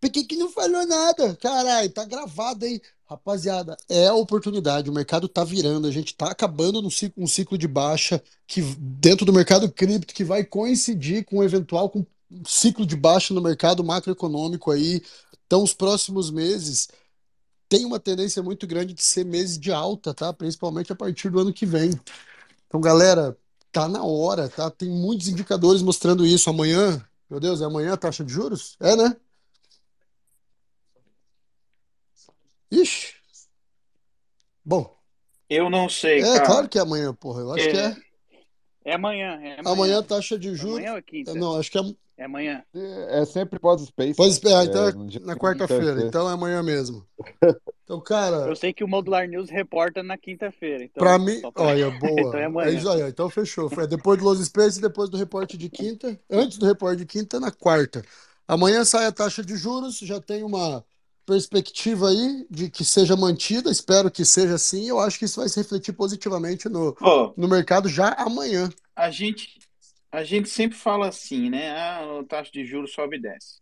Por 0.01 0.11
que 0.11 0.25
que 0.25 0.37
não 0.37 0.51
falou 0.51 0.87
nada? 0.87 1.35
Caralho, 1.37 1.91
tá 1.91 2.05
gravado 2.05 2.65
aí. 2.65 2.81
Rapaziada, 3.09 3.77
é 3.89 4.09
a 4.09 4.15
oportunidade. 4.15 4.91
O 4.91 4.93
mercado 4.93 5.29
tá 5.29 5.45
virando. 5.45 5.87
A 5.87 5.93
gente 5.93 6.15
tá 6.15 6.31
acabando 6.31 6.83
no 6.83 6.91
ciclo, 6.91 7.23
um 7.23 7.27
ciclo 7.27 7.57
de 7.57 7.69
baixa 7.69 8.21
que 8.49 8.61
dentro 8.61 9.25
do 9.25 9.33
mercado 9.33 9.71
cripto 9.71 10.13
que 10.13 10.25
vai 10.25 10.43
coincidir 10.43 11.25
com 11.25 11.39
um 11.39 11.43
eventual 11.45 11.89
com 11.89 12.05
ciclo 12.45 12.85
de 12.85 12.97
baixa 12.97 13.33
no 13.33 13.41
mercado 13.41 13.85
macroeconômico 13.85 14.73
aí. 14.73 15.01
Então, 15.47 15.63
os 15.63 15.73
próximos 15.73 16.33
meses 16.33 16.89
tem 17.69 17.85
uma 17.85 18.01
tendência 18.01 18.43
muito 18.43 18.67
grande 18.67 18.93
de 18.93 19.05
ser 19.05 19.25
meses 19.25 19.57
de 19.57 19.71
alta, 19.71 20.13
tá? 20.13 20.33
Principalmente 20.33 20.93
a 20.93 20.97
partir 20.97 21.31
do 21.31 21.39
ano 21.39 21.53
que 21.53 21.65
vem. 21.65 21.91
Então, 22.67 22.81
galera, 22.81 23.37
tá 23.71 23.87
na 23.89 24.03
hora, 24.03 24.49
tá? 24.49 24.69
Tem 24.69 24.91
muitos 24.91 25.29
indicadores 25.29 25.81
mostrando 25.81 26.27
isso. 26.27 26.51
Amanhã, 26.51 27.05
meu 27.31 27.39
Deus, 27.39 27.61
é 27.61 27.65
amanhã 27.65 27.93
a 27.93 27.97
taxa 27.97 28.25
de 28.25 28.33
juros? 28.33 28.77
É, 28.81 28.97
né? 28.97 29.17
Ixi. 32.71 33.15
Bom, 34.65 34.97
Eu 35.49 35.71
não 35.71 35.89
sei, 35.89 36.21
é 36.21 36.41
claro 36.41 36.45
cara. 36.47 36.69
que 36.69 36.79
é 36.79 36.83
amanhã, 36.83 37.15
porra. 37.15 37.41
Eu 37.43 37.53
acho 37.53 37.69
que 37.71 37.77
é. 37.77 37.97
É 38.85 38.95
amanhã, 38.95 39.35
é 39.43 39.61
Amanhã 39.61 39.73
amanhã. 39.73 39.99
a 39.99 40.03
taxa 40.03 40.39
de 40.39 40.49
É 40.51 40.55
juros. 40.55 40.77
amanhã 40.79 40.93
ou 40.93 40.99
é 40.99 41.03
quinta? 41.03 41.35
Não, 41.35 41.57
acho 41.59 41.71
que 41.71 41.79
é. 41.79 41.83
É 42.19 42.25
amanhã. 42.25 42.65
É 43.11 43.25
sempre 43.27 43.59
pós-space. 43.59 44.15
Pode 44.17 44.31
esperar, 44.33 44.65
então 44.65 44.87
É, 44.87 44.89
é 44.89 44.93
na 44.93 45.03
30 45.35 45.37
quarta-feira. 45.37 46.03
é 46.03 46.07
Então 46.07 46.29
é 46.29 46.33
amanhã 46.33 46.63
mesmo. 46.63 47.07
Então, 47.87 48.01
cara, 48.01 48.49
Eu 48.49 48.57
sei 48.57 48.73
que 48.73 48.83
o 48.83 48.89
Modular 48.89 49.29
News 49.29 49.49
reporta 49.49 50.03
na 50.03 50.19
quinta-feira, 50.19 50.91
pra 50.93 51.15
então 51.15 51.25
mim, 51.25 51.41
só 51.41 51.53
pra... 51.53 51.63
olha, 51.63 51.87
então 51.95 52.09
é 52.09 52.15
boa. 52.17 52.41
É 52.41 52.45
amanhã. 52.47 52.71
isso 52.77 52.89
aí, 52.91 53.01
então 53.03 53.31
fechou. 53.31 53.71
Foi 53.71 53.87
depois 53.87 54.19
do 54.19 54.25
Los 54.25 54.45
Space, 54.45 54.81
depois 54.81 55.09
do 55.09 55.17
reporte 55.17 55.57
de 55.57 55.69
quinta, 55.69 56.19
antes 56.29 56.59
do 56.59 56.67
reporte 56.67 56.99
de 56.99 57.07
quinta, 57.07 57.39
na 57.39 57.53
quarta. 57.53 58.03
Amanhã 58.49 58.85
sai 58.85 59.07
a 59.07 59.13
taxa 59.13 59.41
de 59.45 59.55
juros, 59.57 59.99
já 60.01 60.21
tem 60.21 60.43
uma 60.43 60.85
perspectiva 61.27 62.09
aí 62.09 62.47
de 62.49 62.71
que 62.71 62.85
seja 62.85 63.17
mantida, 63.17 63.71
espero 63.71 64.11
que 64.11 64.25
seja 64.25 64.55
assim. 64.55 64.89
Eu 64.89 65.01
acho 65.01 65.19
que 65.19 65.25
isso 65.25 65.41
vai 65.41 65.49
se 65.49 65.59
refletir 65.59 65.93
positivamente 65.93 66.69
no, 66.69 66.95
Pô, 66.95 67.35
no 67.37 67.49
mercado 67.49 67.89
já 67.89 68.13
amanhã. 68.13 68.71
a 68.95 69.11
gente, 69.11 69.59
a 70.11 70.23
gente 70.23 70.49
sempre 70.49 70.79
fala 70.79 71.09
assim, 71.09 71.51
né? 71.51 71.71
Ah, 71.73 72.21
a 72.21 72.25
taxa 72.25 72.53
de 72.53 72.65
juros 72.65 72.93
sobe 72.93 73.17
e 73.17 73.21
desce. 73.21 73.61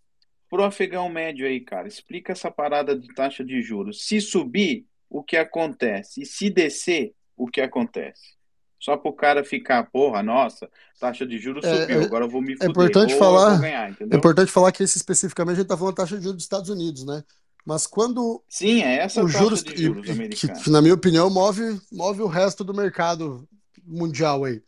Pro 0.49 0.63
afegão 0.63 1.09
médio 1.09 1.47
aí, 1.47 1.61
cara, 1.61 1.89
explica 1.89 2.33
essa 2.33 2.51
parada 2.51 2.97
de 2.97 3.09
taxa 3.15 3.43
de 3.43 3.61
juros. 3.63 4.07
Se 4.07 4.21
subir, 4.21 4.87
o 5.09 5.23
que 5.23 5.37
acontece? 5.37 6.23
E 6.23 6.27
se 6.27 6.51
descer, 6.51 7.15
o 7.37 7.49
que 7.49 7.61
acontece? 7.61 8.35
Só 8.79 8.99
pro 8.99 9.13
cara 9.15 9.43
ficar, 9.43 9.83
porra, 9.91 10.23
nossa, 10.23 10.69
taxa 11.01 11.27
de 11.27 11.39
juros 11.39 11.65
É, 11.65 11.81
subiu, 11.81 12.03
é, 12.03 12.05
agora 12.05 12.27
eu 12.27 12.29
vou 12.29 12.43
me 12.43 12.53
é 12.53 12.57
fuder, 12.57 12.71
importante 12.71 13.15
ou 13.15 13.19
eu 13.19 13.25
vou 13.25 13.39
falar, 13.39 13.61
ganhar, 13.61 13.97
é 13.99 14.17
importante 14.17 14.53
falar 14.53 14.73
que 14.73 14.83
esse 14.83 14.99
especificamente 14.99 15.55
a 15.55 15.57
gente 15.57 15.65
está 15.65 15.77
falando 15.77 15.95
da 15.95 16.03
taxa 16.03 16.17
de 16.19 16.23
juros 16.23 16.37
dos 16.37 16.45
Estados 16.45 16.69
Unidos, 16.69 17.07
né? 17.07 17.25
Mas 17.65 17.87
quando 17.87 18.43
Sim, 18.49 18.83
é 18.83 18.99
essa 18.99 19.23
taxa 19.23 19.39
juros, 19.39 19.63
de 19.63 19.83
juros 19.83 20.09
e 20.09 20.29
que, 20.29 20.71
na 20.71 20.83
minha 20.83 20.95
opinião, 20.95 21.31
move, 21.31 21.81
move 21.91 22.23
o 22.23 22.27
resto 22.27 22.63
do 22.63 22.75
mercado 22.75 23.49
mundial 23.87 24.45
aí. 24.45 24.63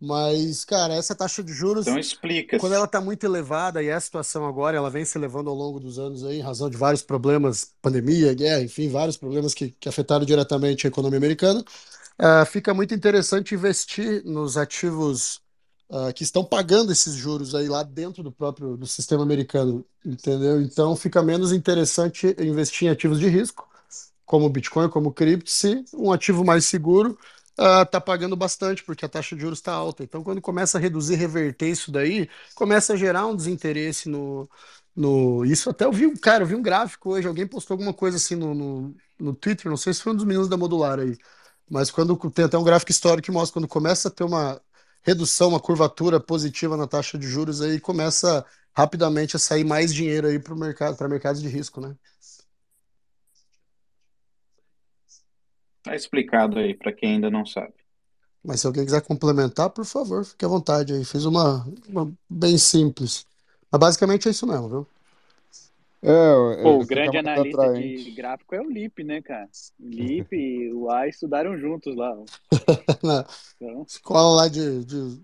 Mas, 0.00 0.64
cara, 0.64 0.94
essa 0.94 1.14
taxa 1.14 1.42
de 1.42 1.52
juros, 1.52 1.86
Então 1.86 1.98
explica. 1.98 2.58
quando 2.58 2.74
ela 2.74 2.84
está 2.84 3.00
muito 3.00 3.24
elevada, 3.24 3.82
e 3.82 3.86
é 3.86 3.94
a 3.94 4.00
situação 4.00 4.46
agora, 4.46 4.76
ela 4.76 4.90
vem 4.90 5.04
se 5.04 5.16
elevando 5.16 5.48
ao 5.48 5.56
longo 5.56 5.80
dos 5.80 5.98
anos 5.98 6.24
aí, 6.24 6.38
em 6.38 6.42
razão 6.42 6.68
de 6.68 6.76
vários 6.76 7.02
problemas, 7.02 7.72
pandemia, 7.80 8.34
guerra, 8.34 8.62
enfim, 8.62 8.88
vários 8.88 9.16
problemas 9.16 9.54
que, 9.54 9.70
que 9.70 9.88
afetaram 9.88 10.26
diretamente 10.26 10.86
a 10.86 10.90
economia 10.90 11.16
americana, 11.16 11.64
ah, 12.18 12.44
fica 12.44 12.74
muito 12.74 12.94
interessante 12.94 13.54
investir 13.54 14.22
nos 14.24 14.56
ativos 14.56 15.40
ah, 15.90 16.12
que 16.12 16.22
estão 16.22 16.44
pagando 16.44 16.92
esses 16.92 17.14
juros 17.14 17.54
aí 17.54 17.68
lá 17.68 17.82
dentro 17.82 18.22
do 18.22 18.32
próprio 18.32 18.76
do 18.76 18.86
sistema 18.86 19.22
americano, 19.22 19.84
entendeu? 20.04 20.60
Então 20.60 20.96
fica 20.96 21.22
menos 21.22 21.52
interessante 21.52 22.34
investir 22.38 22.88
em 22.88 22.90
ativos 22.90 23.20
de 23.20 23.28
risco, 23.28 23.68
como 24.24 24.48
Bitcoin, 24.48 24.88
como 24.88 25.12
cripto, 25.12 25.50
se 25.50 25.84
um 25.94 26.12
ativo 26.12 26.44
mais 26.44 26.64
seguro 26.66 27.18
está 27.56 28.00
pagando 28.00 28.34
bastante, 28.36 28.82
porque 28.82 29.04
a 29.04 29.08
taxa 29.08 29.36
de 29.36 29.42
juros 29.42 29.58
está 29.58 29.72
alta. 29.72 30.02
Então, 30.02 30.24
quando 30.24 30.40
começa 30.40 30.76
a 30.78 30.80
reduzir, 30.80 31.14
reverter 31.16 31.68
isso 31.68 31.92
daí, 31.92 32.28
começa 32.54 32.94
a 32.94 32.96
gerar 32.96 33.26
um 33.26 33.36
desinteresse 33.36 34.08
no, 34.08 34.48
no... 34.94 35.44
Isso 35.44 35.70
até 35.70 35.84
eu 35.84 35.92
vi, 35.92 36.18
cara, 36.18 36.42
eu 36.42 36.46
vi 36.48 36.54
um 36.54 36.62
gráfico 36.62 37.10
hoje, 37.10 37.28
alguém 37.28 37.46
postou 37.46 37.74
alguma 37.74 37.94
coisa 37.94 38.16
assim 38.16 38.34
no, 38.34 38.54
no, 38.54 38.96
no 39.18 39.34
Twitter, 39.34 39.70
não 39.70 39.76
sei 39.76 39.94
se 39.94 40.02
foi 40.02 40.12
um 40.12 40.16
dos 40.16 40.24
meninos 40.24 40.48
da 40.48 40.56
Modular 40.56 40.98
aí, 40.98 41.16
mas 41.70 41.90
quando 41.90 42.16
tem 42.30 42.44
até 42.44 42.58
um 42.58 42.64
gráfico 42.64 42.90
histórico 42.90 43.26
que 43.26 43.32
mostra 43.32 43.54
quando 43.54 43.68
começa 43.68 44.08
a 44.08 44.10
ter 44.10 44.24
uma 44.24 44.60
redução, 45.04 45.50
uma 45.50 45.60
curvatura 45.60 46.18
positiva 46.18 46.76
na 46.76 46.86
taxa 46.86 47.18
de 47.18 47.26
juros, 47.26 47.60
aí 47.60 47.78
começa 47.78 48.44
rapidamente 48.74 49.36
a 49.36 49.38
sair 49.38 49.62
mais 49.62 49.94
dinheiro 49.94 50.26
aí 50.26 50.38
para 50.38 50.54
o 50.54 50.58
mercado, 50.58 50.96
para 50.96 51.08
mercados 51.08 51.40
de 51.40 51.48
risco, 51.48 51.80
né? 51.80 51.94
Tá 55.82 55.94
explicado 55.94 56.58
aí 56.58 56.74
para 56.74 56.92
quem 56.92 57.14
ainda 57.14 57.30
não 57.30 57.44
sabe. 57.44 57.74
Mas 58.42 58.60
se 58.60 58.66
alguém 58.66 58.84
quiser 58.84 59.02
complementar, 59.02 59.70
por 59.70 59.84
favor, 59.84 60.24
fique 60.24 60.44
à 60.44 60.48
vontade 60.48 60.92
aí. 60.92 61.04
Fiz 61.04 61.24
uma, 61.24 61.66
uma 61.86 62.12
bem 62.28 62.56
simples. 62.58 63.26
Mas 63.70 63.80
basicamente 63.80 64.28
é 64.28 64.30
isso 64.30 64.46
mesmo, 64.46 64.68
viu? 64.68 64.86
É, 66.06 66.62
Pô, 66.62 66.76
o 66.76 66.82
fica 66.82 66.94
grande 66.96 67.16
analista 67.16 67.62
atraente. 67.62 68.04
de 68.04 68.10
gráfico 68.10 68.54
é 68.54 68.60
o 68.60 68.68
Lipe, 68.68 69.02
né, 69.02 69.22
cara? 69.22 69.48
O 69.80 69.88
Lipe 69.88 70.36
e 70.36 70.72
o 70.72 70.90
A 70.90 71.08
estudaram 71.08 71.56
juntos 71.58 71.96
lá. 71.96 72.14
Na 73.02 73.26
Então, 73.56 73.82
escola 73.88 74.42
lá 74.42 74.48
de, 74.48 74.84
de- 74.84 75.22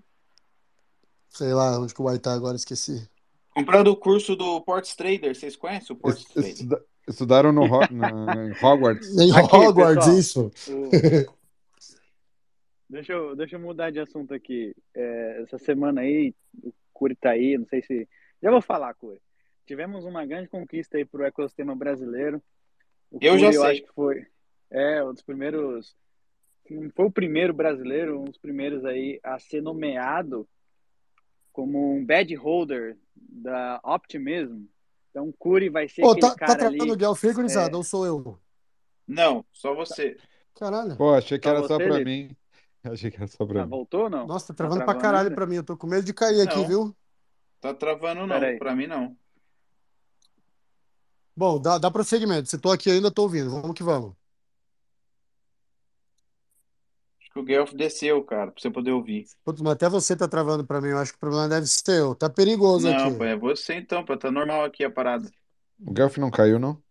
sei 1.28 1.52
lá 1.52 1.78
onde 1.78 1.92
que 1.94 2.00
o 2.00 2.04
Uai 2.06 2.18
tá 2.18 2.32
agora, 2.32 2.56
esqueci. 2.56 3.08
Comprando 3.54 3.88
o 3.88 3.96
curso 3.96 4.34
do 4.34 4.60
Ports 4.62 4.94
Trader, 4.96 5.34
vocês 5.36 5.54
conhecem 5.56 5.94
o 5.94 5.98
Ports 5.98 6.24
Trader? 6.24 6.50
estuda- 6.52 6.84
Estudaram 7.08 7.52
no, 7.52 7.62
Ho- 7.64 7.80
na- 7.92 8.46
em 8.46 8.52
Hogwarts. 8.64 9.18
Em 9.18 9.32
Aqui, 9.32 9.56
Hogwarts, 9.56 10.06
pessoal. 10.06 10.18
isso. 10.18 10.52
o- 10.72 11.40
Deixa 12.88 13.12
eu, 13.12 13.36
deixa 13.36 13.56
eu 13.56 13.60
mudar 13.60 13.90
de 13.90 14.00
assunto 14.00 14.34
aqui. 14.34 14.74
É, 14.94 15.42
essa 15.42 15.58
semana 15.58 16.00
aí, 16.00 16.34
o 16.62 16.72
Curi 16.92 17.14
tá 17.14 17.30
aí, 17.30 17.56
não 17.56 17.66
sei 17.66 17.82
se. 17.82 18.08
Já 18.42 18.50
vou 18.50 18.60
falar, 18.60 18.94
Curi. 18.94 19.20
Tivemos 19.66 20.04
uma 20.04 20.24
grande 20.26 20.48
conquista 20.48 20.96
aí 20.96 21.04
pro 21.04 21.24
ecossistema 21.24 21.74
brasileiro. 21.76 22.42
O 23.10 23.18
Eu 23.20 23.38
já 23.38 23.46
Curi, 23.46 23.56
eu 23.56 23.62
sei. 23.62 23.70
acho 23.70 23.82
que 23.82 23.92
foi 23.92 24.26
é, 24.70 25.04
um 25.04 25.12
dos 25.12 25.22
primeiros. 25.22 25.96
Não 26.68 26.90
foi 26.90 27.06
o 27.06 27.10
primeiro 27.10 27.52
brasileiro, 27.52 28.20
um 28.20 28.24
dos 28.24 28.38
primeiros 28.38 28.84
aí 28.84 29.18
a 29.22 29.38
ser 29.38 29.60
nomeado 29.60 30.48
como 31.52 31.94
um 31.96 32.04
badge 32.04 32.34
holder 32.34 32.96
da 33.14 33.80
Optimism. 33.84 34.64
Então, 35.10 35.28
o 35.28 35.32
Curi 35.32 35.68
vai 35.68 35.88
ser 35.88 36.04
Ô, 36.04 36.10
aquele 36.12 36.20
tá, 36.20 36.30
tá 36.30 36.36
cara 36.46 36.58
travando 36.60 36.82
ali. 36.84 36.92
o 36.92 36.96
Guelph 36.96 37.24
aí, 37.24 37.32
gurizada? 37.32 37.74
é, 37.74 37.76
Ou 37.76 37.82
sou 37.82 38.06
eu? 38.06 38.38
Não, 39.06 39.44
só 39.52 39.74
você. 39.74 40.16
Caralho. 40.54 40.96
Pô, 40.96 41.12
achei 41.14 41.38
que 41.38 41.48
Só 41.48 41.56
era 41.56 41.66
só 41.66 41.76
pra 41.78 41.98
Lipe? 41.98 42.04
mim. 42.04 42.36
Achei 42.82 43.10
que 43.10 43.16
era 43.18 43.26
só 43.26 43.44
pra 43.44 43.60
Ah, 43.60 43.64
mim. 43.64 43.70
voltou 43.70 44.04
ou 44.04 44.10
não? 44.10 44.26
Nossa, 44.26 44.46
tá 44.46 44.54
Tá 44.54 44.56
travando 44.58 44.78
pra 44.84 44.94
travando 44.94 45.02
caralho 45.02 45.24
ainda? 45.26 45.34
pra 45.34 45.46
mim. 45.46 45.56
Eu 45.56 45.64
tô 45.64 45.76
com 45.76 45.86
medo 45.86 46.02
de 46.04 46.14
cair 46.14 46.40
aqui, 46.40 46.56
Não. 46.56 46.66
viu? 46.66 46.96
Tá 47.60 47.74
travando 47.74 48.20
não, 48.26 48.28
Pera 48.40 48.46
aí. 48.52 48.58
pra 48.58 48.74
mim 48.74 48.86
não. 48.86 49.14
Bom, 51.40 51.58
dá, 51.58 51.78
dá 51.78 51.90
prosseguimento. 51.90 52.50
Se 52.50 52.58
tô 52.58 52.70
aqui 52.70 52.90
ainda, 52.90 53.10
tô 53.10 53.22
ouvindo. 53.22 53.50
Vamos 53.50 53.72
que 53.74 53.82
vamos. 53.82 54.12
Acho 57.18 57.30
que 57.32 57.38
o 57.38 57.42
Guelph 57.42 57.72
desceu, 57.72 58.22
cara, 58.22 58.50
pra 58.50 58.60
você 58.60 58.70
poder 58.70 58.90
ouvir. 58.90 59.24
Putz, 59.42 59.62
mas 59.62 59.72
até 59.72 59.88
você 59.88 60.14
tá 60.14 60.28
travando 60.28 60.66
pra 60.66 60.82
mim. 60.82 60.88
Eu 60.88 60.98
acho 60.98 61.12
que 61.12 61.16
o 61.16 61.20
problema 61.20 61.48
deve 61.48 61.66
ser 61.66 61.98
eu. 62.00 62.14
Tá 62.14 62.28
perigoso 62.28 62.86
Não, 62.86 63.08
aqui. 63.08 63.16
pô, 63.16 63.24
é 63.24 63.34
você 63.36 63.74
então, 63.76 64.04
pô, 64.04 64.18
tá 64.18 64.30
normal 64.30 64.64
aqui 64.64 64.84
a 64.84 64.90
parada. 64.90 65.30
O 65.86 65.92
Guelph 65.94 66.18
não 66.18 66.30
caiu, 66.30 66.58
não? 66.58 66.82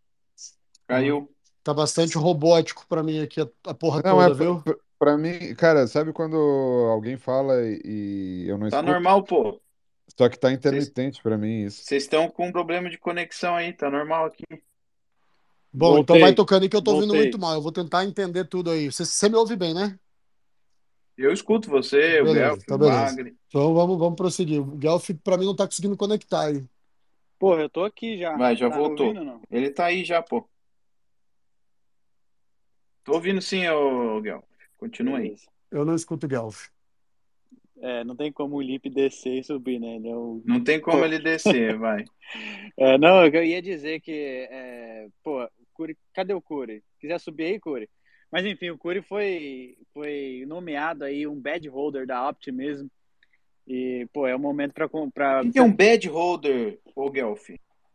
Caiu. 0.88 1.30
Tá 1.64 1.74
bastante 1.74 2.18
robótico 2.18 2.88
pra 2.88 3.04
mim 3.04 3.20
aqui 3.22 3.40
a, 3.42 3.48
a 3.68 3.74
porra 3.76 4.02
Não, 4.04 4.20
é 4.22 4.26
toda, 4.26 4.36
pra, 4.36 4.46
viu? 4.46 4.64
pra- 4.64 4.84
pra 4.98 5.18
mim, 5.18 5.54
cara, 5.56 5.88
sabe 5.88 6.12
quando 6.12 6.36
alguém 6.92 7.18
fala 7.18 7.54
e, 7.64 8.46
e 8.46 8.50
eu 8.50 8.58
não 8.58 8.68
Tá 8.68 8.78
escuto? 8.78 8.88
normal, 8.92 9.24
pô. 9.24 9.62
Só 10.20 10.28
que 10.28 10.38
tá 10.38 10.52
intermitente 10.52 11.24
pra 11.24 11.38
mim 11.38 11.64
isso. 11.64 11.82
vocês 11.86 12.04
estão 12.04 12.30
com 12.30 12.48
um 12.48 12.52
problema 12.52 12.90
de 12.90 12.98
conexão 12.98 13.56
aí, 13.56 13.72
tá 13.72 13.90
normal 13.90 14.26
aqui. 14.26 14.44
Bom, 15.72 16.00
então 16.00 16.16
vai 16.16 16.24
Voltei. 16.24 16.36
tocando 16.36 16.64
aí 16.64 16.70
que 16.70 16.76
eu 16.76 16.82
tô 16.82 16.92
ouvindo 16.92 17.12
Voltei. 17.12 17.24
muito 17.28 17.40
mal. 17.40 17.54
Eu 17.54 17.62
vou 17.62 17.72
tentar 17.72 18.04
entender 18.04 18.44
tudo 18.44 18.70
aí. 18.70 18.92
Você, 18.92 19.06
você 19.06 19.30
me 19.30 19.36
ouve 19.38 19.56
bem, 19.56 19.74
né? 19.74 19.98
Eu 21.18 21.32
escuto 21.32 21.70
você, 21.70 22.20
o 22.20 22.26
Beleza, 22.26 22.48
Guelph, 22.48 22.64
tá 22.66 22.76
o 22.76 22.78
beleza. 22.78 23.02
Magri. 23.06 23.38
Então 23.48 23.74
vamos, 23.74 23.98
vamos 23.98 24.18
prosseguir. 24.18 24.60
O 24.60 24.66
Guelph 24.76 25.10
pra 25.24 25.38
mim 25.38 25.46
não 25.46 25.56
tá 25.56 25.66
conseguindo 25.66 25.96
conectar 25.96 26.48
aí. 26.48 26.66
Porra, 27.40 27.62
eu 27.62 27.70
tô 27.70 27.86
aqui 27.86 28.18
já. 28.18 28.36
Vai, 28.36 28.58
já 28.58 28.70
Tá 28.70 28.76
voltou. 28.76 29.08
ouvindo? 29.08 29.42
Ele 29.50 29.70
tá 29.70 29.86
aí 29.86 30.04
já, 30.04 30.22
pô. 30.22 30.46
Tô 33.06 33.14
ouvindo 33.14 33.42
sim, 33.42 33.66
ô 33.70 34.20
Guelph. 34.20 34.44
Continua 34.78 35.20
aí. 35.20 35.34
Eu 35.72 35.86
não 35.86 35.96
escuto 35.96 36.26
o 36.26 36.30
Guelph. 36.30 36.68
É, 37.82 38.04
não 38.04 38.16
tem 38.16 38.32
como 38.32 38.56
o 38.58 38.62
Lipe 38.62 38.90
descer 38.90 39.40
e 39.40 39.44
subir, 39.44 39.80
né? 39.80 39.96
Ele 39.96 40.10
é 40.10 40.16
o 40.16 40.42
Não 40.46 40.62
tem 40.64 40.80
como 40.82 41.00
Pô. 41.00 41.06
ele 41.06 41.20
descer, 41.24 41.78
vai. 41.78 42.04
É, 42.78 42.98
não, 42.98 43.26
eu 43.26 43.44
ia 43.44 43.62
dizer 43.62 44.02
que, 44.02 44.12
é, 44.52 45.08
pô, 45.24 45.44
o 45.44 45.50
Curi, 45.74 45.98
cadê 46.14 46.34
o 46.34 46.42
Curi? 46.42 46.84
Quiser 47.00 47.20
subir 47.20 47.46
aí, 47.46 47.60
Curi? 47.60 47.90
Mas 48.32 48.46
enfim, 48.46 48.70
o 48.70 48.78
Curi 48.78 49.02
foi, 49.02 49.78
foi 49.94 50.44
nomeado 50.48 51.04
aí 51.06 51.26
um 51.26 51.40
badge 51.40 51.68
holder 51.70 52.06
da 52.06 52.28
Optimism. 52.30 52.88
E, 53.68 54.08
pô, 54.14 54.28
é 54.28 54.36
o 54.36 54.40
momento 54.40 54.74
para 54.74 54.86
O 54.86 54.90
comprar. 54.90 55.44
que 55.44 55.52
que 55.52 55.60
é 55.60 55.64
um 55.64 55.74
badge 55.74 56.08
holder, 56.10 56.80
ô 56.96 57.10
Guelph? 57.10 57.50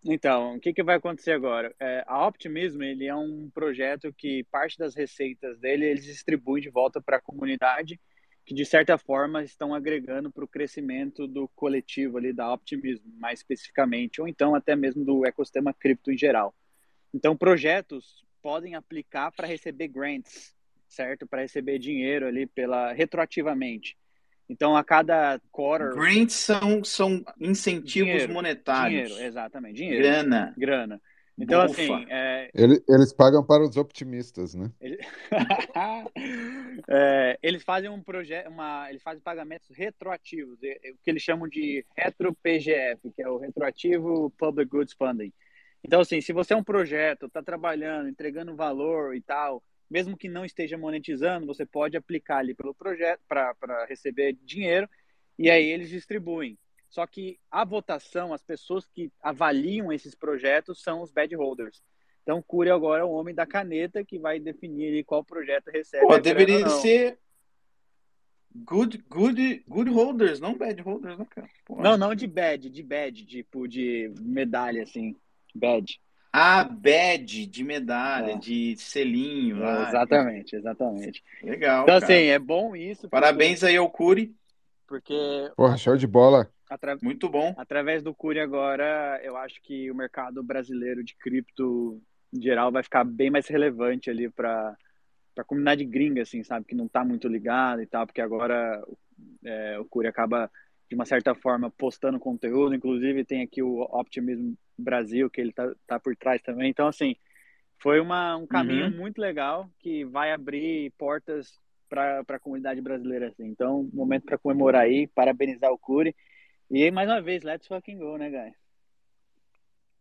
Então, 0.06 0.56
o 0.56 0.61
que, 0.61 0.73
que 0.73 0.82
vai 0.82 0.97
acontecer 0.97 1.32
agora? 1.32 1.74
É, 1.81 2.05
a 2.06 2.27
Optimism, 2.27 2.82
ele 2.82 3.06
é 3.06 3.15
um 3.15 3.51
projeto 3.55 4.12
que 4.16 4.44
parte 4.51 4.78
das 4.78 4.94
receitas 4.94 5.59
dele 5.59 5.86
eles 5.86 6.05
distribuem 6.05 6.62
de 6.62 6.69
volta 6.70 7.01
para 7.01 7.16
a 7.16 7.23
comunidade, 7.23 7.98
que 8.45 8.55
de 8.55 8.65
certa 8.65 8.99
forma 8.99 9.43
estão 9.43 9.75
agregando 9.75 10.31
para 10.31 10.45
o 10.45 10.49
crescimento 10.49 11.27
do 11.27 11.49
coletivo 11.49 12.19
ali 12.19 12.33
da 12.33 12.53
Optimism, 12.53 13.05
mais 13.19 13.41
especificamente, 13.41 14.21
ou 14.21 14.29
então 14.29 14.55
até 14.55 14.77
mesmo 14.77 15.05
do 15.05 15.27
ecossistema 15.27 15.73
cripto 15.73 16.12
em 16.12 16.19
geral. 16.19 16.55
Então, 17.12 17.37
projetos 17.37 18.25
podem 18.43 18.75
aplicar 18.75 19.33
para 19.33 19.47
receber 19.47 19.89
grants, 19.89 20.55
certo? 20.87 21.27
Para 21.27 21.43
receber 21.43 21.79
dinheiro 21.79 22.27
ali 22.27 22.47
pela 22.47 22.93
retroativamente. 22.93 23.97
Então, 24.49 24.77
a 24.77 24.85
cada 24.85 25.41
quarter, 25.51 25.95
Grants 25.95 26.35
são, 26.35 26.85
são 26.85 27.25
incentivos 27.41 28.11
dinheiro, 28.11 28.33
monetários. 28.35 29.09
dinheiro, 29.09 29.27
exatamente, 29.27 29.77
dinheiro, 29.77 30.03
Grana. 30.03 30.55
grana. 30.59 31.03
Então, 31.39 31.66
Bufa. 31.66 31.82
assim, 31.82 32.06
é, 32.09 32.51
Ele- 32.55 32.82
eles 32.89 33.12
pagam 33.12 33.44
para 33.44 33.62
os 33.65 33.77
optimistas, 33.77 34.55
né? 34.55 34.70
É, 36.89 37.39
eles 37.43 37.62
fazem 37.62 37.89
um 37.89 38.02
projeto, 38.02 38.48
uma, 38.48 38.89
eles 38.90 39.02
fazem 39.02 39.20
pagamentos 39.20 39.69
retroativos, 39.70 40.62
é- 40.62 40.78
é 40.82 40.90
o 40.93 40.97
que 41.02 41.11
eles 41.11 41.23
chamam 41.23 41.48
de 41.48 41.85
retro 41.97 42.35
PGF, 42.43 43.11
que 43.15 43.23
é 43.23 43.28
o 43.28 43.39
retroativo 43.39 44.31
Public 44.39 44.70
Goods 44.70 44.93
Funding. 44.94 45.32
Então, 45.82 46.01
assim, 46.01 46.20
se 46.20 46.32
você 46.32 46.52
é 46.55 46.56
um 46.56 46.65
projeto, 46.65 47.27
está 47.27 47.43
trabalhando, 47.43 48.09
entregando 48.09 48.55
valor 48.56 49.15
e 49.15 49.20
tal, 49.20 49.62
mesmo 49.90 50.16
que 50.16 50.28
não 50.28 50.44
esteja 50.44 50.77
monetizando, 50.78 51.47
você 51.47 51.65
pode 51.66 51.97
aplicar 51.97 52.39
ali 52.39 52.55
pelo 52.55 52.74
projeto 52.74 53.20
para 53.28 53.86
receber 53.89 54.36
dinheiro 54.43 54.89
e 55.39 55.51
aí 55.51 55.65
eles 55.65 55.89
distribuem. 55.89 56.59
Só 56.95 57.09
que 57.09 57.41
a 57.51 57.65
votação, 57.65 58.33
as 58.33 58.41
pessoas 58.45 58.87
que 58.87 59.11
avaliam 59.21 59.93
esses 59.93 60.15
projetos 60.15 60.81
são 60.81 61.03
os 61.03 61.11
bad 61.11 61.35
holders. 61.35 61.83
Então, 62.23 62.41
Cury 62.41 62.71
agora 62.71 63.03
é 63.03 63.05
o 63.05 63.11
homem 63.11 63.35
da 63.35 63.45
caneta 63.45 64.05
que 64.05 64.16
vai 64.16 64.39
definir 64.39 64.91
ali 64.91 65.03
qual 65.03 65.25
projeto 65.25 65.73
recebe 65.73 66.03
Pô, 66.03 66.11
grana 66.11 66.23
deveria 66.23 66.55
ou 66.59 66.61
não. 66.61 66.69
ser 66.81 67.19
good, 68.55 68.99
good, 69.09 69.65
good 69.66 69.91
holders, 69.91 70.39
não 70.39 70.57
bad 70.57 70.81
holders, 70.83 71.19
né, 71.19 71.27
cara? 71.29 71.49
Pô. 71.65 71.83
Não, 71.83 71.97
não 71.97 72.15
de 72.15 72.29
badge, 72.29 72.71
de 72.71 72.83
badge, 72.85 73.27
tipo 73.27 73.66
de 73.66 74.12
medalha, 74.21 74.85
assim. 74.85 75.16
Badge. 75.53 75.99
Ah, 76.33 76.62
badge 76.62 77.45
de 77.47 77.65
medalha, 77.65 78.35
É. 78.35 78.39
de 78.39 78.77
selinho. 78.77 79.65
É, 79.65 79.66
ah, 79.66 79.89
exatamente, 79.89 80.55
exatamente. 80.55 81.25
Legal, 81.43 81.83
Então, 81.83 82.01
cara. 82.01 82.05
assim, 82.05 82.27
é 82.29 82.39
bom 82.39 82.77
isso. 82.77 83.03
porque- 83.03 83.11
Parabéns 83.21 83.65
aí 83.65 83.77
ao 83.77 83.91
Curi, 83.91 84.33
Porque 84.87 85.51
Porra, 85.57 85.77
show 85.79 85.97
de 85.97 86.07
bola. 86.07 86.49
Atra- 86.74 86.98
muito 87.02 87.28
bom. 87.28 87.55
através 87.56 88.02
do 88.02 88.14
Cury 88.14 88.40
agora, 88.40 89.20
eu 89.22 89.36
acho 89.36 89.60
que 89.62 89.90
o 89.90 89.94
mercado 89.94 90.42
brasileiro 90.42 91.02
de 91.05 91.14
cripto, 91.16 92.01
em 92.32 92.40
geral, 92.42 92.70
vai 92.72 92.82
ficar 92.82 93.05
bem 93.05 93.30
mais 93.30 93.46
relevante 93.48 94.10
ali 94.10 94.28
para 94.30 94.76
a 95.38 95.44
comunidade 95.44 95.84
gringa, 95.84 96.22
assim, 96.22 96.42
sabe? 96.42 96.66
Que 96.66 96.74
não 96.74 96.86
está 96.86 97.05
muito 97.05 97.28
ligada 97.28 97.82
e 97.82 97.86
tal, 97.86 98.06
porque 98.06 98.20
agora 98.20 98.82
é, 99.44 99.78
o 99.78 99.84
Cury 99.84 100.06
acaba, 100.09 100.51
de 100.88 100.94
uma 100.94 101.05
certa 101.05 101.34
forma, 101.34 101.70
postando 101.70 102.18
conteúdo. 102.20 102.74
Inclusive, 102.74 103.24
tem 103.24 103.42
aqui 103.42 103.62
o 103.62 103.80
Optimism 103.82 104.55
Brasil, 104.78 105.30
que 105.30 105.40
ele 105.40 105.52
tá, 105.52 105.72
tá 105.86 105.98
por 106.01 106.14
trás 106.16 106.42
também. 106.42 106.70
Então, 106.70 106.86
assim, 106.88 107.16
foi 107.78 108.01
uma, 108.01 108.36
um 108.36 108.46
caminho 108.46 108.86
Uhum. 108.86 108.96
muito 108.96 109.20
legal 109.20 109.70
que 109.78 110.05
vai 110.05 110.32
abrir 110.32 110.92
portas 110.98 111.59
para 111.88 112.24
a 112.28 112.38
comunidade 112.40 112.80
brasileira, 112.80 113.28
assim. 113.28 113.44
Então, 113.46 113.88
momento 113.92 114.24
para 114.24 114.38
comemorar 114.38 114.82
aí, 114.82 115.06
parabenizar 115.09 115.70
o 115.70 115.78
Cury. 115.78 116.14
E 116.70 116.82
aí, 116.82 116.91
mais 116.91 117.09
uma 117.09 117.20
vez, 117.20 117.43
let's 117.43 117.66
fucking 117.66 117.99
go, 117.99 118.16
né, 118.16 118.31
guys? 118.31 118.55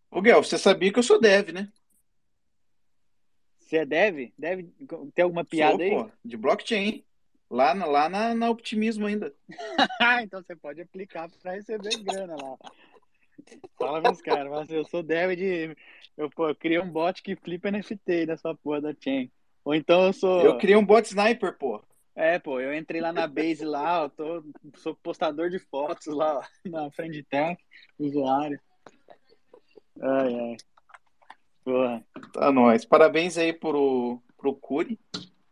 Ô, 0.10 0.22
Guel, 0.22 0.44
você 0.44 0.58
sabia 0.58 0.92
que 0.92 1.00
eu 1.00 1.04
sou 1.04 1.20
dev, 1.20 1.52
né? 1.52 1.72
Você 3.60 3.78
é 3.78 3.86
dev? 3.86 4.32
Deve 4.38 4.72
ter 5.14 5.24
alguma 5.24 5.44
piada 5.44 5.78
sou, 5.78 5.84
aí? 5.84 5.90
pô, 5.90 6.12
de 6.24 6.38
blockchain. 6.38 7.04
Lá, 7.50 7.74
na- 7.76 7.86
lá 7.86 8.10
na, 8.10 8.34
na 8.34 8.50
Optimismo 8.50 9.06
ainda. 9.06 9.34
então 10.24 10.42
você 10.42 10.56
pode 10.56 10.82
aplicar 10.82 11.30
para 11.42 11.54
receber 11.54 11.98
grana 12.04 12.36
lá. 12.36 12.58
Fala 13.78 14.02
meus 14.02 14.22
caras, 14.22 14.50
fala 14.50 14.64
assim, 14.64 14.76
eu 14.76 14.86
sou 14.86 15.04
dev 15.04 15.36
de. 15.36 15.76
Eu, 16.16 16.30
pô, 16.30 16.50
eu 16.50 16.56
criei 16.56 16.80
um 16.80 16.90
bot 16.90 17.22
que 17.22 17.36
flipa 17.36 17.70
NFT 17.70 18.28
nessa 18.28 18.56
porra 18.56 18.82
da 18.82 18.96
chain. 19.00 19.32
Ou 19.66 19.74
então 19.74 20.06
eu 20.06 20.14
sou. 20.14 20.42
Eu 20.42 20.58
criei 20.58 20.76
um 20.76 20.86
bot 20.86 21.06
sniper, 21.08 21.58
pô. 21.58 21.84
É, 22.16 22.38
pô, 22.38 22.60
eu 22.60 22.74
entrei 22.76 23.02
lá 23.02 23.12
na 23.12 23.26
base 23.26 23.66
lá, 23.66 24.04
eu 24.04 24.10
tô, 24.10 24.44
sou 24.76 24.96
postador 24.96 25.50
de 25.50 25.58
fotos 25.58 26.08
lá 26.08 26.38
ó, 26.40 26.44
na 26.70 26.92
frente 26.92 27.24
tech, 27.24 27.62
usuário. 27.98 28.60
Ai, 30.00 30.36
ai. 30.36 30.58
Porra. 31.64 32.06
Tá 32.34 32.52
nóis. 32.52 32.86
Parabéns 32.86 33.38
aí 33.38 33.54
pro, 33.54 34.22
pro 34.38 34.56
Curi. 34.56 35.00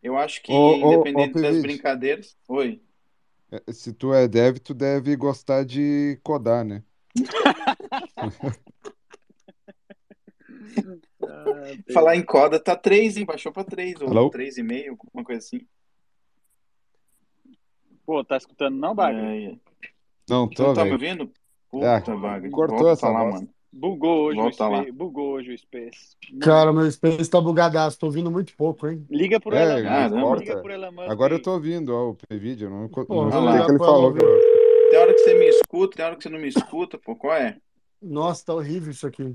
Eu 0.03 0.17
acho 0.17 0.41
que, 0.41 0.51
Ô, 0.51 0.55
ô, 0.55 0.71
ô, 0.71 0.93
independente 0.93 1.41
das 1.41 1.61
brincadeiras. 1.61 2.37
Oi. 2.47 2.81
É, 3.51 3.71
Se 3.71 3.93
tu 3.93 4.13
é 4.13 4.27
dev, 4.27 4.57
tu 4.57 4.73
deve 4.73 5.15
gostar 5.15 5.63
de 5.65 6.19
codar, 6.23 6.63
né? 6.63 6.83
Ah, 11.23 11.93
Falar 11.93 12.15
em 12.15 12.23
coda, 12.23 12.59
tá 12.59 12.75
3, 12.75 13.17
hein? 13.17 13.25
Baixou 13.25 13.51
pra 13.51 13.63
3, 13.63 14.01
ou 14.01 14.09
Alô? 14.09 14.31
3,5, 14.31 14.89
alguma 14.89 15.23
coisa 15.23 15.39
assim. 15.39 15.67
Pô, 18.11 18.25
tá 18.25 18.35
escutando 18.35 18.75
não, 18.75 18.93
Bagre? 18.93 19.21
É, 19.21 19.45
é. 19.51 19.55
Não, 20.29 20.45
tô, 20.45 20.63
não 20.63 20.73
tá 20.73 20.83
me 20.83 20.91
ouvindo? 20.91 21.31
Ah, 21.81 22.01
Puta, 22.01 22.17
Bagre. 22.17 22.51
cortou 22.51 22.79
Volta 22.79 22.91
essa 22.91 23.09
lá, 23.09 23.23
mano. 23.23 23.49
Bugou 23.71 24.23
hoje 24.23 24.37
Volta 24.37 24.65
o 24.65 24.69
lá. 24.69 24.77
Space. 24.79 24.91
Bugou 24.91 25.29
hoje 25.29 25.53
o 25.53 25.57
Space. 25.57 26.17
Cara, 26.41 26.73
meu 26.73 26.91
Space 26.91 27.29
tá 27.31 27.39
bugadaço. 27.39 27.97
Tô 27.97 28.07
ouvindo 28.07 28.29
muito 28.29 28.53
pouco, 28.57 28.85
hein? 28.85 29.07
Liga 29.09 29.39
pro 29.39 29.55
É, 29.55 29.81
corta. 29.81 30.43
liga 30.43 30.61
pro 30.61 30.75
Musk 30.89 31.09
Agora 31.09 31.35
eu 31.35 31.41
tô 31.41 31.53
ouvindo, 31.53 31.95
ó, 31.95 32.09
o 32.09 32.17
vídeo. 32.31 32.69
Não, 32.69 32.89
Pô, 32.89 33.05
não 33.05 33.49
ligar 33.49 33.61
o 33.61 33.65
que 33.67 33.71
ele 33.71 33.79
falou. 33.79 34.11
Musk. 34.11 34.19
Tem 34.89 34.99
hora 34.99 35.13
que 35.13 35.19
você 35.19 35.33
me 35.33 35.47
escuta, 35.47 35.95
tem 35.95 36.05
hora 36.05 36.15
que 36.17 36.23
você 36.23 36.29
não 36.29 36.39
me 36.39 36.47
escuta, 36.49 36.97
pô. 36.97 37.15
Qual 37.15 37.33
é? 37.33 37.57
Nossa, 38.01 38.45
tá 38.45 38.53
horrível 38.53 38.91
isso 38.91 39.07
aqui. 39.07 39.33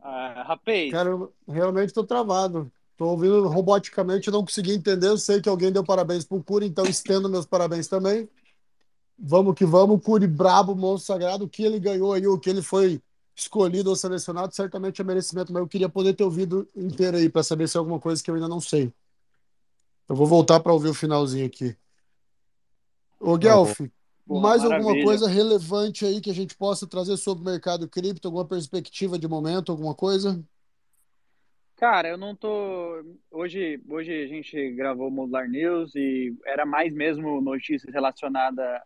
Ah, 0.00 0.44
rapaz, 0.46 0.90
Cara, 0.90 1.10
eu 1.10 1.30
realmente 1.46 1.92
tô 1.92 2.04
travado. 2.04 2.72
Tô 3.00 3.06
ouvindo 3.06 3.48
roboticamente, 3.48 4.30
não 4.30 4.44
consegui 4.44 4.72
entender. 4.72 5.06
Eu 5.06 5.16
sei 5.16 5.40
que 5.40 5.48
alguém 5.48 5.72
deu 5.72 5.82
parabéns 5.82 6.22
pro 6.22 6.44
Cura, 6.44 6.66
então 6.66 6.84
estendo 6.84 7.30
meus 7.30 7.46
parabéns 7.46 7.88
também. 7.88 8.28
Vamos 9.18 9.54
que 9.54 9.64
vamos, 9.64 10.04
Curi 10.04 10.26
brabo, 10.26 10.74
monstro 10.74 11.14
sagrado. 11.14 11.46
O 11.46 11.48
que 11.48 11.62
ele 11.62 11.80
ganhou 11.80 12.12
aí, 12.12 12.26
o 12.26 12.38
que 12.38 12.50
ele 12.50 12.60
foi 12.60 13.00
escolhido 13.34 13.88
ou 13.88 13.96
selecionado, 13.96 14.54
certamente 14.54 15.00
é 15.00 15.04
merecimento, 15.04 15.50
mas 15.50 15.62
eu 15.62 15.66
queria 15.66 15.88
poder 15.88 16.12
ter 16.12 16.24
ouvido 16.24 16.68
inteiro 16.76 17.16
aí 17.16 17.30
para 17.30 17.42
saber 17.42 17.70
se 17.70 17.78
é 17.78 17.78
alguma 17.78 17.98
coisa 17.98 18.22
que 18.22 18.30
eu 18.30 18.34
ainda 18.34 18.46
não 18.48 18.60
sei. 18.60 18.92
Eu 20.06 20.14
vou 20.14 20.26
voltar 20.26 20.60
para 20.60 20.74
ouvir 20.74 20.90
o 20.90 20.94
finalzinho 20.94 21.46
aqui. 21.46 21.74
Ô, 23.18 23.38
Guelph, 23.38 23.80
Porra, 24.26 24.42
mais 24.42 24.62
alguma 24.62 24.82
maravilha. 24.82 25.04
coisa 25.06 25.26
relevante 25.26 26.04
aí 26.04 26.20
que 26.20 26.30
a 26.30 26.34
gente 26.34 26.54
possa 26.54 26.86
trazer 26.86 27.16
sobre 27.16 27.44
o 27.44 27.46
mercado 27.46 27.88
cripto? 27.88 28.28
Alguma 28.28 28.44
perspectiva 28.44 29.18
de 29.18 29.26
momento, 29.26 29.72
alguma 29.72 29.94
coisa? 29.94 30.38
Cara, 31.80 32.08
eu 32.10 32.18
não 32.18 32.36
tô. 32.36 33.02
Hoje, 33.30 33.82
hoje 33.88 34.12
a 34.24 34.26
gente 34.26 34.70
gravou 34.72 35.10
Modular 35.10 35.48
News 35.48 35.94
e 35.94 36.36
era 36.44 36.66
mais 36.66 36.92
mesmo 36.92 37.40
notícias 37.40 37.90
relacionadas, 37.90 38.82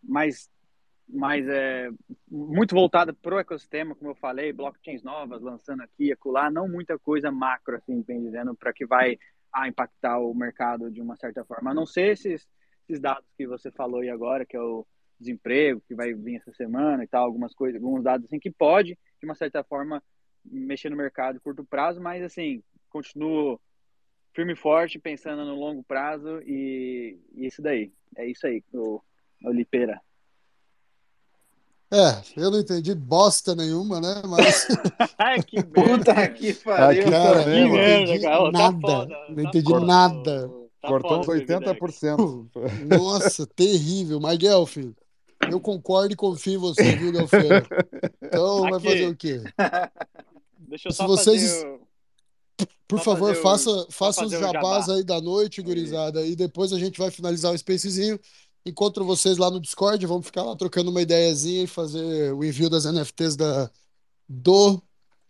mais, 0.00 0.48
mais 1.08 1.48
é, 1.48 1.90
muito 2.30 2.76
voltada 2.76 3.12
para 3.12 3.34
o 3.34 3.40
ecossistema, 3.40 3.96
como 3.96 4.12
eu 4.12 4.14
falei, 4.14 4.52
blockchains 4.52 5.02
novas 5.02 5.42
lançando 5.42 5.82
aqui 5.82 6.04
e 6.04 6.12
acolá, 6.12 6.48
não 6.48 6.68
muita 6.68 6.96
coisa 6.96 7.32
macro, 7.32 7.74
assim, 7.74 8.00
bem 8.02 8.22
dizendo, 8.22 8.54
para 8.54 8.72
que 8.72 8.86
vai 8.86 9.18
ah, 9.52 9.66
impactar 9.66 10.20
o 10.20 10.32
mercado 10.32 10.92
de 10.92 11.00
uma 11.00 11.16
certa 11.16 11.44
forma. 11.44 11.72
A 11.72 11.74
não 11.74 11.84
ser 11.84 12.12
esses, 12.12 12.46
esses 12.88 13.00
dados 13.00 13.26
que 13.36 13.48
você 13.48 13.68
falou 13.72 13.98
aí 13.98 14.10
agora, 14.10 14.46
que 14.46 14.56
é 14.56 14.60
o 14.60 14.86
desemprego, 15.18 15.82
que 15.88 15.94
vai 15.96 16.14
vir 16.14 16.36
essa 16.36 16.52
semana 16.52 17.02
e 17.02 17.08
tal, 17.08 17.24
algumas 17.24 17.52
coisas, 17.52 17.82
alguns 17.82 18.04
dados 18.04 18.26
assim 18.26 18.38
que 18.38 18.50
pode, 18.52 18.96
de 19.18 19.24
uma 19.24 19.34
certa 19.34 19.64
forma, 19.64 20.00
mexer 20.44 20.90
no 20.90 20.96
mercado 20.96 21.40
curto 21.40 21.64
prazo, 21.64 22.00
mas 22.00 22.22
assim, 22.22 22.62
continuo 22.90 23.60
firme 24.32 24.52
e 24.54 24.56
forte, 24.56 24.98
pensando 24.98 25.44
no 25.44 25.54
longo 25.54 25.82
prazo 25.82 26.40
e, 26.46 27.18
e 27.34 27.46
isso 27.46 27.60
daí. 27.62 27.92
É 28.16 28.26
isso 28.26 28.46
aí, 28.46 28.62
o, 28.72 29.00
o 29.44 29.50
Lipeira. 29.52 30.00
É, 31.90 32.22
eu 32.40 32.50
não 32.50 32.58
entendi 32.58 32.94
bosta 32.94 33.54
nenhuma, 33.54 34.00
né? 34.00 34.22
Mas, 34.26 34.66
Ai, 35.18 35.42
que 35.42 35.60
Puta 35.74 36.26
que 36.30 36.54
pariu. 36.54 37.02
Aqui 37.02 37.10
cara, 37.10 37.44
não 37.46 37.52
mano. 37.52 37.72
merda, 37.74 38.02
entendi 38.14 38.20
cara. 38.24 38.38
Tá 38.44 38.50
nada. 38.50 38.80
foda, 38.80 39.26
Não 39.28 39.34
tá 39.36 39.42
entendi 39.42 39.68
foda. 39.70 39.86
nada. 39.86 40.48
Tá 40.80 40.88
Cortou 40.88 41.20
uns 41.20 41.26
foda, 41.26 41.38
Pevidex. 41.46 41.78
80%. 41.78 42.48
Nossa, 42.98 43.46
terrível. 43.46 44.18
Mas, 44.20 44.38
Guelph, 44.38 44.78
eu 45.50 45.60
concordo 45.60 46.14
e 46.14 46.16
confio 46.16 46.54
em 46.54 46.56
você, 46.56 46.96
viu, 46.96 47.12
Galfeira? 47.12 47.66
Então, 48.24 48.62
vai 48.62 48.78
Aqui. 48.78 48.84
fazer 48.88 49.06
o 49.08 49.14
quê? 49.16 49.42
Deixa 50.72 50.88
eu 50.88 50.92
Se 50.92 50.96
só 50.96 51.06
vocês- 51.06 51.52
fazer 51.52 51.66
o... 51.66 51.82
Por 52.88 52.98
Só 52.98 53.04
favor, 53.04 53.32
o- 53.32 53.42
faça, 53.42 53.86
faça 53.90 54.24
os 54.24 54.30
jabás 54.32 54.86
jabá. 54.86 54.94
aí 54.98 55.04
da 55.04 55.20
noite, 55.20 55.60
gurizada, 55.60 56.26
e 56.26 56.34
depois 56.34 56.72
a 56.72 56.78
gente 56.78 56.98
vai 56.98 57.10
finalizar 57.10 57.52
o 57.52 57.58
Spacezinho. 57.58 58.18
Encontro 58.64 59.04
vocês 59.04 59.36
lá 59.36 59.50
no 59.50 59.60
Discord, 59.60 60.06
vamos 60.06 60.24
ficar 60.26 60.42
lá 60.44 60.56
trocando 60.56 60.90
uma 60.90 61.02
ideiazinha 61.02 61.64
e 61.64 61.66
fazer 61.66 62.32
o 62.32 62.42
envio 62.42 62.70
das 62.70 62.84
NFTs 62.86 63.36
da, 63.36 63.70
do 64.26 64.80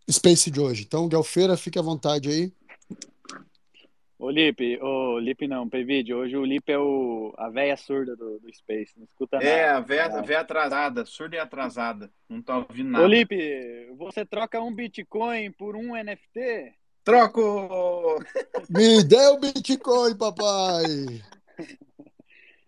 Space 0.09 0.49
de 0.51 0.61
hoje. 0.61 0.83
Então, 0.83 1.09
Galfeira, 1.09 1.57
fique 1.57 1.79
à 1.79 1.83
vontade 1.83 2.29
aí. 2.29 2.53
Ô, 4.23 4.31
Lipe, 4.31 4.79
ô, 4.81 5.19
Lipe 5.19 5.49
não, 5.49 5.69
Pevide, 5.69 6.15
hoje 6.15 6.37
o 6.37 6.45
Lipe 6.45 6.71
é 6.71 6.79
o, 6.79 7.35
a 7.37 7.49
véia 7.49 7.77
surda 7.77 8.15
do, 8.15 8.39
do 8.39 8.55
Space, 8.55 8.97
não 8.97 9.05
escuta 9.05 9.39
nada. 9.39 9.49
É, 9.49 9.69
a 9.71 9.81
véia, 9.81 10.05
a 10.05 10.23
véia 10.23 10.41
atrasada, 10.43 11.05
surda 11.05 11.35
e 11.35 11.39
atrasada. 11.41 12.09
Não 12.29 12.41
tá 12.41 12.59
ouvindo 12.59 12.91
Ô, 12.91 12.93
nada. 12.93 13.07
Lipe, 13.09 13.91
você 13.97 14.25
troca 14.25 14.63
um 14.63 14.73
Bitcoin 14.73 15.51
por 15.51 15.75
um 15.75 15.97
NFT? 15.97 16.73
Troco! 17.03 18.21
Me 18.71 19.03
dê 19.03 19.27
o 19.27 19.41
Bitcoin, 19.41 20.17
papai! 20.17 20.85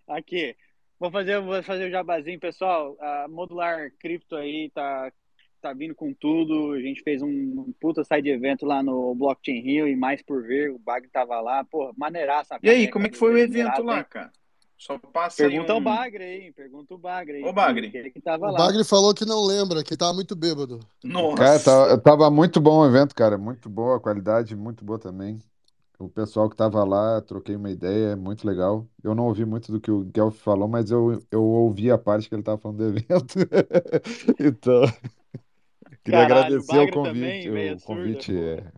Aqui, 0.09 0.57
vou 0.99 1.13
fazer, 1.13 1.41
vou 1.41 1.63
fazer 1.63 1.87
o 1.87 1.91
jabazinho, 1.93 2.41
pessoal. 2.41 2.97
A 2.99 3.29
Modular 3.29 3.93
Cripto 4.01 4.35
aí 4.35 4.73
tá, 4.75 5.13
tá 5.65 5.73
vindo 5.73 5.95
com 5.95 6.13
tudo. 6.13 6.73
A 6.73 6.81
gente 6.81 7.03
fez 7.03 7.23
um, 7.23 7.73
puta 7.81 8.05
side 8.05 8.29
evento 8.29 8.67
lá 8.67 8.83
no 8.83 9.15
Blockchain 9.15 9.61
Rio 9.61 9.89
e 9.89 9.97
mais 9.97 10.21
por 10.23 10.43
ver. 10.43 10.71
O 10.71 10.79
Bagre 10.79 11.09
tava 11.09 11.41
lá, 11.41 11.65
pô, 11.65 11.91
maneiraça. 11.97 12.59
E 12.63 12.69
aí, 12.69 12.91
como 12.91 13.07
é 13.07 13.09
que 13.09 13.17
foi 13.17 13.33
o 13.33 13.39
evento 13.39 13.83
lá, 13.83 14.05
cara? 14.05 14.31
Só 14.77 14.99
passa 14.99 15.45
aí 15.45 15.51
Pergunta 15.51 15.73
ao 15.73 15.79
um... 15.79 15.83
Bagre 15.83 16.23
aí, 16.23 16.53
pergunta 16.53 16.95
o 16.95 16.99
Bagre 16.99 17.37
aí. 17.37 17.45
Ô, 17.45 17.53
Bagre. 17.53 17.91
Ele 17.95 18.11
que 18.11 18.21
tava 18.21 18.49
O 18.49 18.51
lá. 18.51 18.59
Bagre 18.59 18.85
falou 18.85 19.15
que 19.15 19.25
não 19.25 19.43
lembra, 19.47 19.83
que 19.83 19.97
tava 19.97 20.13
muito 20.13 20.37
bêbado. 20.37 20.81
Nossa. 21.03 21.37
Cara, 21.37 21.61
tava, 21.61 21.99
tava 21.99 22.31
muito 22.31 22.61
bom 22.61 22.81
o 22.81 22.87
evento, 22.87 23.15
cara. 23.15 23.39
Muito 23.39 23.71
boa, 23.71 23.97
a 23.97 24.01
qualidade 24.01 24.55
muito 24.55 24.85
boa 24.85 24.99
também. 24.99 25.39
O 25.99 26.09
pessoal 26.09 26.51
que 26.51 26.57
tava 26.57 26.85
lá, 26.85 27.21
troquei 27.23 27.55
uma 27.57 27.71
ideia, 27.71 28.17
muito 28.17 28.47
legal. 28.47 28.87
Eu 29.03 29.15
não 29.15 29.27
ouvi 29.29 29.45
muito 29.47 29.71
do 29.73 29.81
que 29.81 29.91
o 29.91 30.01
Guelph 30.01 30.37
falou, 30.37 30.69
mas 30.69 30.91
eu, 30.91 31.23
eu 31.31 31.43
ouvi 31.43 31.91
a 31.91 31.97
parte 31.97 32.29
que 32.29 32.35
ele 32.35 32.43
tava 32.43 32.59
falando 32.59 32.79
do 32.79 32.89
evento. 32.89 33.39
Então, 34.39 34.83
queria 36.05 36.27
Caralho, 36.29 36.57
agradecer 36.57 36.79
o 36.79 36.89
convite. 36.89 37.49
também, 37.49 37.75
O 37.75 37.81
convite 37.81 38.33
pô. 38.33 38.39
é. 38.39 38.73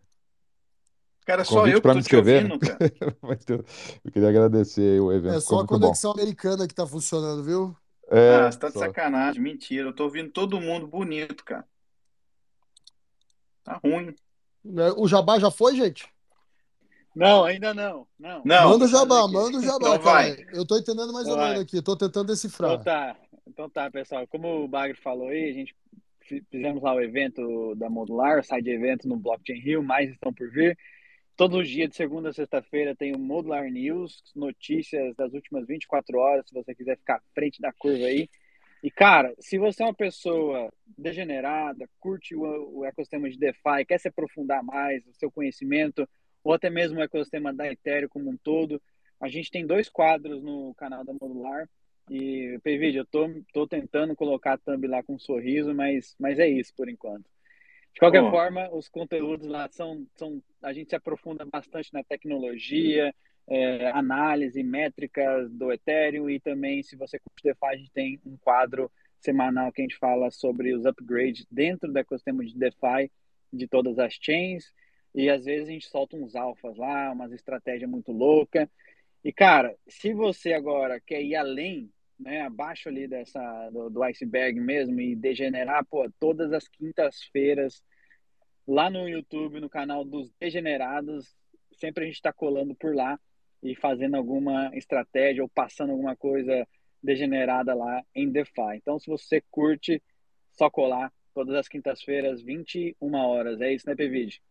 Cara, 1.26 1.44
só 1.44 1.60
Convite 1.60 1.74
eu 1.74 1.80
tô 1.82 1.92
me 1.92 1.98
inscrever, 2.00 2.44
ouvindo, 2.44 2.58
eu, 3.48 3.64
eu 4.04 4.12
queria 4.12 4.28
agradecer 4.28 5.00
o 5.00 5.12
evento, 5.12 5.34
É 5.34 5.40
só 5.40 5.56
a 5.56 5.58
muito 5.58 5.78
bom. 5.78 5.78
conexão 5.80 6.12
americana 6.12 6.68
que 6.68 6.74
tá 6.74 6.86
funcionando, 6.86 7.42
viu? 7.42 7.76
É, 8.10 8.36
Ah, 8.36 8.50
você 8.52 8.58
tá 8.58 8.68
de 8.68 8.74
só. 8.74 8.80
sacanagem. 8.80 9.42
Mentira. 9.42 9.88
Eu 9.88 9.94
tô 9.94 10.04
ouvindo 10.04 10.30
todo 10.30 10.60
mundo 10.60 10.86
bonito, 10.86 11.44
cara. 11.44 11.66
Tá 13.64 13.80
ruim. 13.84 14.14
É, 14.78 14.92
O 14.96 15.06
jabá 15.08 15.38
já 15.38 15.50
foi, 15.50 15.74
gente? 15.76 16.08
Não, 17.14 17.44
ainda 17.44 17.72
não. 17.72 18.06
Não. 18.18 18.44
Não. 18.44 18.70
Manda 18.70 18.84
o 18.84 18.88
fazer 18.88 18.92
jabá, 18.98 19.26
manda 19.28 19.58
o 19.58 19.62
jabá, 19.62 19.76
Então 19.76 19.98
cara. 19.98 19.98
vai. 19.98 20.46
Eu 20.52 20.66
tô 20.66 20.76
entendendo 20.78 21.12
mais 21.12 21.28
ou 21.28 21.36
Vai. 21.36 21.48
menos 21.48 21.62
aqui, 21.62 21.82
tô 21.82 21.96
tentando 21.96 22.24
Então 22.24 22.26
decifrar. 22.34 22.78
tá, 22.78 23.16
então 23.46 23.68
tá, 23.70 23.90
pessoal. 23.90 24.26
Como 24.28 24.64
o 24.64 24.68
Bagre 24.68 24.96
falou 24.96 25.28
aí, 25.28 25.50
a 25.50 25.52
gente 25.52 25.74
fizemos 26.50 26.82
lá 26.82 26.94
o 26.94 27.00
evento 27.00 27.74
da 27.74 27.88
Modular, 27.88 28.40
o 28.40 28.42
side 28.42 28.70
evento 28.70 29.08
no 29.08 29.16
Blockchain 29.16 29.60
Rio, 29.60 29.82
mais 29.82 30.10
estão 30.10 30.32
por 30.32 30.50
vir. 30.50 30.76
Todos 31.36 31.60
os 31.60 31.68
dias, 31.68 31.90
de 31.90 31.96
segunda 31.96 32.30
a 32.30 32.32
sexta-feira, 32.32 32.96
tem 32.96 33.14
o 33.14 33.18
Modular 33.18 33.70
News, 33.70 34.22
notícias 34.34 35.14
das 35.16 35.34
últimas 35.34 35.66
24 35.66 36.18
horas, 36.18 36.48
se 36.48 36.54
você 36.54 36.74
quiser 36.74 36.96
ficar 36.96 37.16
à 37.16 37.22
frente 37.34 37.60
da 37.60 37.72
curva 37.72 38.06
aí. 38.06 38.28
E, 38.82 38.90
cara, 38.90 39.34
se 39.38 39.58
você 39.58 39.82
é 39.82 39.86
uma 39.86 39.94
pessoa 39.94 40.72
degenerada, 40.96 41.88
curte 41.98 42.34
o, 42.34 42.78
o 42.78 42.84
ecossistema 42.84 43.28
de 43.28 43.38
DeFi, 43.38 43.84
quer 43.86 43.98
se 43.98 44.08
aprofundar 44.08 44.62
mais, 44.62 45.06
o 45.06 45.12
seu 45.14 45.30
conhecimento, 45.30 46.08
ou 46.42 46.52
até 46.52 46.70
mesmo 46.70 46.98
o 46.98 47.02
ecossistema 47.02 47.52
da 47.52 47.70
Ethereum 47.70 48.08
como 48.08 48.30
um 48.30 48.36
todo, 48.36 48.80
a 49.20 49.28
gente 49.28 49.50
tem 49.50 49.66
dois 49.66 49.88
quadros 49.88 50.42
no 50.42 50.74
canal 50.74 51.04
da 51.04 51.12
Modular. 51.12 51.68
E, 52.08 52.58
PVD, 52.62 53.00
eu 53.00 53.04
tô, 53.04 53.28
tô 53.52 53.66
tentando 53.66 54.14
colocar 54.14 54.54
a 54.54 54.58
thumb 54.58 54.86
lá 54.86 55.02
com 55.02 55.14
um 55.14 55.18
sorriso, 55.18 55.74
mas, 55.74 56.14
mas 56.18 56.38
é 56.38 56.48
isso 56.48 56.72
por 56.76 56.88
enquanto. 56.88 57.24
De 57.92 58.00
qualquer 58.00 58.22
Pô. 58.22 58.30
forma, 58.30 58.68
os 58.72 58.88
conteúdos 58.88 59.46
lá 59.46 59.68
são, 59.68 60.06
são. 60.14 60.42
A 60.62 60.72
gente 60.72 60.90
se 60.90 60.96
aprofunda 60.96 61.44
bastante 61.44 61.92
na 61.92 62.04
tecnologia, 62.04 63.12
é, 63.48 63.90
análise, 63.90 64.62
métricas 64.62 65.50
do 65.50 65.72
Ethereum 65.72 66.28
e 66.28 66.38
também, 66.38 66.82
se 66.82 66.94
você 66.94 67.18
curte 67.18 67.42
DeFi, 67.42 67.66
a 67.66 67.76
gente 67.76 67.90
tem 67.90 68.20
um 68.24 68.36
quadro 68.36 68.90
semanal 69.18 69.72
que 69.72 69.80
a 69.80 69.84
gente 69.84 69.96
fala 69.96 70.30
sobre 70.30 70.74
os 70.74 70.84
upgrades 70.84 71.46
dentro 71.50 71.90
do 71.90 71.98
ecossistema 71.98 72.44
de 72.44 72.56
DeFi 72.56 73.10
de 73.52 73.66
todas 73.66 73.98
as 73.98 74.14
chains. 74.20 74.72
E 75.14 75.30
às 75.30 75.44
vezes 75.44 75.68
a 75.68 75.72
gente 75.72 75.86
solta 75.86 76.16
uns 76.16 76.36
alfas 76.36 76.76
lá, 76.76 77.10
umas 77.10 77.32
estratégias 77.32 77.88
muito 77.88 78.12
loucas. 78.12 78.68
E, 79.24 79.32
cara, 79.32 79.74
se 79.88 80.12
você 80.12 80.52
agora 80.52 81.00
quer 81.00 81.22
ir 81.22 81.34
além, 81.34 81.90
né, 82.18 82.42
abaixo 82.42 82.88
ali 82.88 83.06
dessa, 83.06 83.70
do, 83.70 83.90
do 83.90 84.02
iceberg 84.02 84.58
mesmo 84.60 85.00
e 85.00 85.14
degenerar, 85.14 85.84
pô, 85.86 86.10
todas 86.18 86.52
as 86.52 86.66
quintas-feiras, 86.68 87.82
lá 88.66 88.90
no 88.90 89.08
YouTube, 89.08 89.60
no 89.60 89.68
canal 89.68 90.04
dos 90.04 90.30
Degenerados, 90.40 91.34
sempre 91.72 92.04
a 92.04 92.06
gente 92.06 92.16
está 92.16 92.32
colando 92.32 92.74
por 92.74 92.94
lá 92.94 93.18
e 93.62 93.74
fazendo 93.74 94.16
alguma 94.16 94.70
estratégia 94.74 95.42
ou 95.42 95.48
passando 95.48 95.90
alguma 95.90 96.16
coisa 96.16 96.66
degenerada 97.02 97.74
lá 97.74 98.02
em 98.14 98.30
DeFi. 98.30 98.76
Então, 98.76 98.98
se 98.98 99.06
você 99.06 99.42
curte, 99.50 100.02
só 100.52 100.70
colar 100.70 101.12
todas 101.34 101.54
as 101.54 101.68
quintas-feiras, 101.68 102.42
21 102.42 103.14
horas. 103.14 103.60
É 103.60 103.72
isso, 103.72 103.86
né, 103.86 103.94
Pevide? 103.94 104.42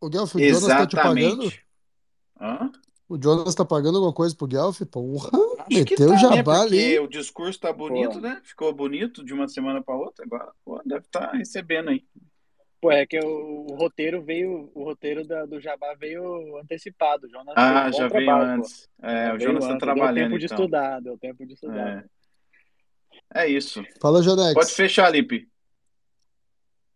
O 0.00 0.10
Guelph, 0.10 0.34
o 0.34 0.38
Jonas 0.38 0.66
tá 0.66 0.86
te 0.86 0.94
pagando? 0.94 1.44
Exatamente. 1.44 1.66
Hã? 2.38 2.70
O 3.08 3.16
Jonas 3.22 3.54
tá 3.54 3.64
pagando 3.64 3.96
alguma 3.98 4.12
coisa 4.12 4.34
pro 4.34 4.46
Guelph? 4.48 4.80
Porra, 4.90 5.30
Acho 5.60 5.84
que 5.84 5.90
meteu 5.90 6.06
o 6.08 6.10
tá, 6.10 6.14
né? 6.14 6.36
jabá 6.36 6.60
Porque 6.60 6.74
ali. 6.76 6.98
o 6.98 7.06
discurso 7.06 7.60
tá 7.60 7.72
bonito, 7.72 8.14
Pô. 8.14 8.20
né? 8.20 8.40
Ficou 8.44 8.72
bonito 8.74 9.24
de 9.24 9.32
uma 9.32 9.46
semana 9.48 9.82
para 9.82 9.94
outra. 9.96 10.24
Agora 10.24 10.52
pô, 10.64 10.80
deve 10.84 11.04
estar 11.06 11.30
recebendo 11.32 11.90
aí. 11.90 12.04
Pô, 12.80 12.90
é 12.90 13.06
que 13.06 13.18
o, 13.18 13.66
o 13.70 13.74
roteiro 13.76 14.22
veio, 14.22 14.70
o 14.74 14.82
roteiro 14.84 15.26
da, 15.26 15.46
do 15.46 15.60
Jabá 15.60 15.94
veio 15.94 16.56
antecipado. 16.58 17.26
O 17.26 17.30
Jonas 17.30 17.54
Ah, 17.56 17.88
um 17.88 17.92
já 17.92 18.08
veio 18.08 18.26
trabalho, 18.26 18.46
pô. 18.60 18.66
antes. 18.66 18.88
É, 19.02 19.26
Já 19.26 19.34
o 19.34 19.40
Jonas 19.40 19.64
tá 19.64 19.70
antes, 19.70 19.80
trabalhando, 19.80 20.14
Deu 20.14 20.24
tempo 20.24 20.38
de 20.38 20.44
então. 20.44 20.56
estudar, 20.58 21.00
deu 21.00 21.18
tempo 21.18 21.46
de 21.46 21.52
estudar. 21.54 22.04
É. 23.32 23.42
É 23.44 23.48
isso. 23.48 23.82
Fala, 24.00 24.22
Janex. 24.22 24.54
Pode 24.54 24.72
fechar, 24.72 25.10
Lipe. 25.10 25.48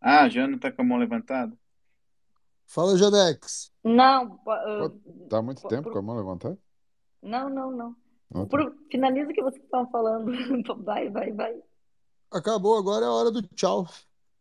Ah, 0.01 0.23
a 0.25 0.29
Jana 0.29 0.59
tá 0.59 0.71
com 0.73 0.83
a 0.83 0.85
mão 0.85 0.99
levantada. 0.99 1.53
Fala, 2.73 2.97
Janex. 2.97 3.73
Não, 3.83 4.39
Tá 5.29 5.39
há 5.39 5.43
muito 5.43 5.61
po- 5.61 5.69
tempo 5.69 5.83
pro- 5.83 5.93
com 5.93 5.99
a 5.99 6.03
mão 6.03 6.17
levantada? 6.17 6.57
não, 7.21 7.51
não, 7.51 7.97
não. 8.33 8.47
Pro- 8.47 8.73
Finaliza 8.91 9.29
o 9.31 9.35
que 9.35 9.43
vocês 9.43 9.65
estavam 9.65 9.91
falando. 9.91 10.31
Vai, 10.85 11.09
vai, 11.11 11.33
vai. 11.33 11.61
Acabou, 12.33 12.79
agora 12.79 13.05
é 13.05 13.09
a 13.09 13.13
hora 13.13 13.31
do 13.33 13.43
tchau. 13.43 13.87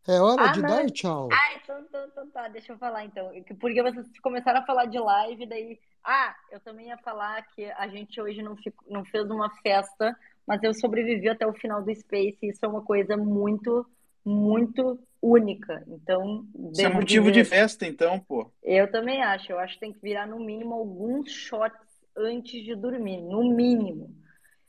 É 0.06 0.20
hora 0.20 0.44
Ah, 0.44 0.52
de 0.52 0.62
não. 0.62 0.68
dar 0.68 0.88
tchau. 0.90 1.28
Ah, 1.32 1.54
então, 1.56 1.80
então, 1.80 2.06
então 2.06 2.30
tá, 2.30 2.46
deixa 2.48 2.72
eu 2.72 2.78
falar 2.78 3.04
então. 3.04 3.30
Porque 3.60 3.82
vocês 3.82 4.06
começaram 4.22 4.60
a 4.60 4.64
falar 4.64 4.86
de 4.86 4.98
live, 4.98 5.46
daí. 5.46 5.78
Ah, 6.04 6.34
eu 6.52 6.60
também 6.60 6.86
ia 6.86 6.98
falar 6.98 7.42
que 7.48 7.64
a 7.72 7.88
gente 7.88 8.20
hoje 8.20 8.42
não, 8.42 8.56
ficou, 8.56 8.88
não 8.90 9.04
fez 9.04 9.28
uma 9.28 9.50
festa, 9.60 10.16
mas 10.46 10.62
eu 10.62 10.72
sobrevivi 10.72 11.28
até 11.28 11.44
o 11.46 11.52
final 11.52 11.82
do 11.82 11.92
Space, 11.94 12.38
e 12.42 12.50
isso 12.50 12.64
é 12.64 12.68
uma 12.68 12.80
coisa 12.82 13.16
muito, 13.16 13.84
muito 14.24 14.98
única. 15.22 15.84
Então, 15.88 16.46
Isso 16.72 16.86
é 16.86 16.88
motivo 16.88 17.30
dizer, 17.30 17.42
de 17.42 17.44
festa, 17.44 17.86
então, 17.86 18.18
pô. 18.20 18.50
eu 18.62 18.90
também 18.90 19.22
acho. 19.22 19.52
Eu 19.52 19.58
acho 19.58 19.74
que 19.74 19.80
tem 19.80 19.92
que 19.92 20.00
virar 20.00 20.26
no 20.26 20.38
mínimo 20.38 20.74
alguns 20.74 21.30
shots 21.32 21.78
antes 22.16 22.64
de 22.64 22.74
dormir, 22.74 23.20
no 23.22 23.44
mínimo. 23.54 24.14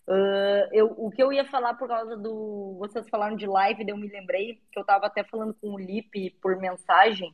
Ah, 0.08 0.70
eu, 0.74 0.88
o 0.98 1.12
que 1.12 1.22
eu 1.24 1.32
ia 1.34 1.46
falar 1.46 1.76
por 1.76 1.88
causa 1.88 2.18
do. 2.18 2.78
Vocês 2.80 3.08
falaram 3.10 3.36
de 3.36 3.48
live, 3.48 3.86
daí 3.86 3.94
eu 3.94 3.98
me 3.98 4.10
lembrei 4.10 4.62
que 4.72 4.80
eu 4.80 4.86
tava 4.86 5.08
até 5.08 5.24
falando 5.24 5.54
com 5.56 5.72
o 5.74 5.80
Lipe 5.80 6.32
por 6.42 6.58
mensagem, 6.58 7.34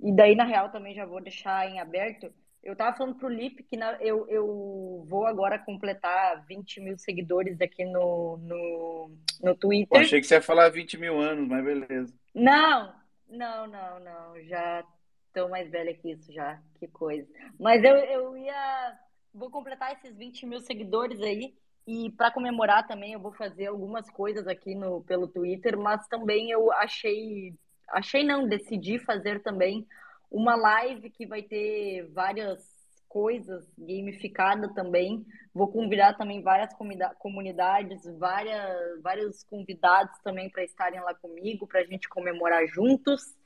e 0.00 0.12
daí 0.14 0.34
na 0.36 0.44
real 0.44 0.70
também 0.70 0.94
já 0.94 1.06
vou 1.06 1.22
deixar 1.22 1.68
em 1.70 1.80
aberto. 1.80 2.32
Eu 2.62 2.76
tava 2.76 2.96
falando 2.96 3.16
pro 3.16 3.28
Lipe 3.28 3.62
que 3.62 3.76
na- 3.76 3.98
eu, 4.02 4.28
eu 4.28 5.06
vou 5.08 5.26
agora 5.26 5.58
completar 5.58 6.44
20 6.46 6.80
mil 6.80 6.98
seguidores 6.98 7.60
aqui 7.60 7.84
no, 7.84 8.36
no, 8.38 9.10
no 9.42 9.54
Pô, 9.54 9.56
Twitter. 9.56 9.98
achei 9.98 10.20
que 10.20 10.26
você 10.26 10.34
ia 10.34 10.42
falar 10.42 10.68
20 10.70 10.96
mil 10.98 11.18
anos, 11.20 11.46
mas 11.48 11.64
beleza. 11.64 12.17
Não, 12.34 12.94
não, 13.28 13.66
não, 13.66 14.00
não. 14.00 14.42
Já 14.44 14.84
tô 15.32 15.48
mais 15.48 15.70
velha 15.70 15.94
que 15.94 16.10
isso, 16.12 16.32
já. 16.32 16.60
Que 16.78 16.88
coisa. 16.88 17.28
Mas 17.58 17.82
eu, 17.84 17.96
eu 17.96 18.36
ia. 18.36 18.98
Vou 19.32 19.50
completar 19.50 19.92
esses 19.92 20.16
20 20.16 20.46
mil 20.46 20.60
seguidores 20.60 21.20
aí. 21.20 21.54
E 21.86 22.10
para 22.12 22.30
comemorar 22.30 22.86
também, 22.86 23.14
eu 23.14 23.20
vou 23.20 23.32
fazer 23.32 23.66
algumas 23.66 24.10
coisas 24.10 24.46
aqui 24.46 24.74
no, 24.74 25.02
pelo 25.04 25.28
Twitter. 25.28 25.78
Mas 25.78 26.06
também 26.08 26.50
eu 26.50 26.72
achei. 26.72 27.54
Achei 27.90 28.22
não, 28.24 28.46
decidi 28.46 28.98
fazer 28.98 29.42
também 29.42 29.86
uma 30.30 30.54
live 30.56 31.08
que 31.10 31.26
vai 31.26 31.42
ter 31.42 32.06
várias 32.12 32.77
coisas 33.08 33.66
gamificada 33.76 34.72
também. 34.74 35.24
Vou 35.54 35.68
convidar 35.68 36.16
também 36.16 36.42
várias 36.42 36.70
comunidades, 37.18 38.02
várias, 38.18 39.02
vários 39.02 39.42
convidados 39.44 40.18
também 40.22 40.50
para 40.50 40.64
estarem 40.64 41.00
lá 41.00 41.14
comigo, 41.14 41.66
para 41.66 41.80
a 41.80 41.84
gente 41.84 42.08
comemorar 42.08 42.66
juntos. 42.66 43.36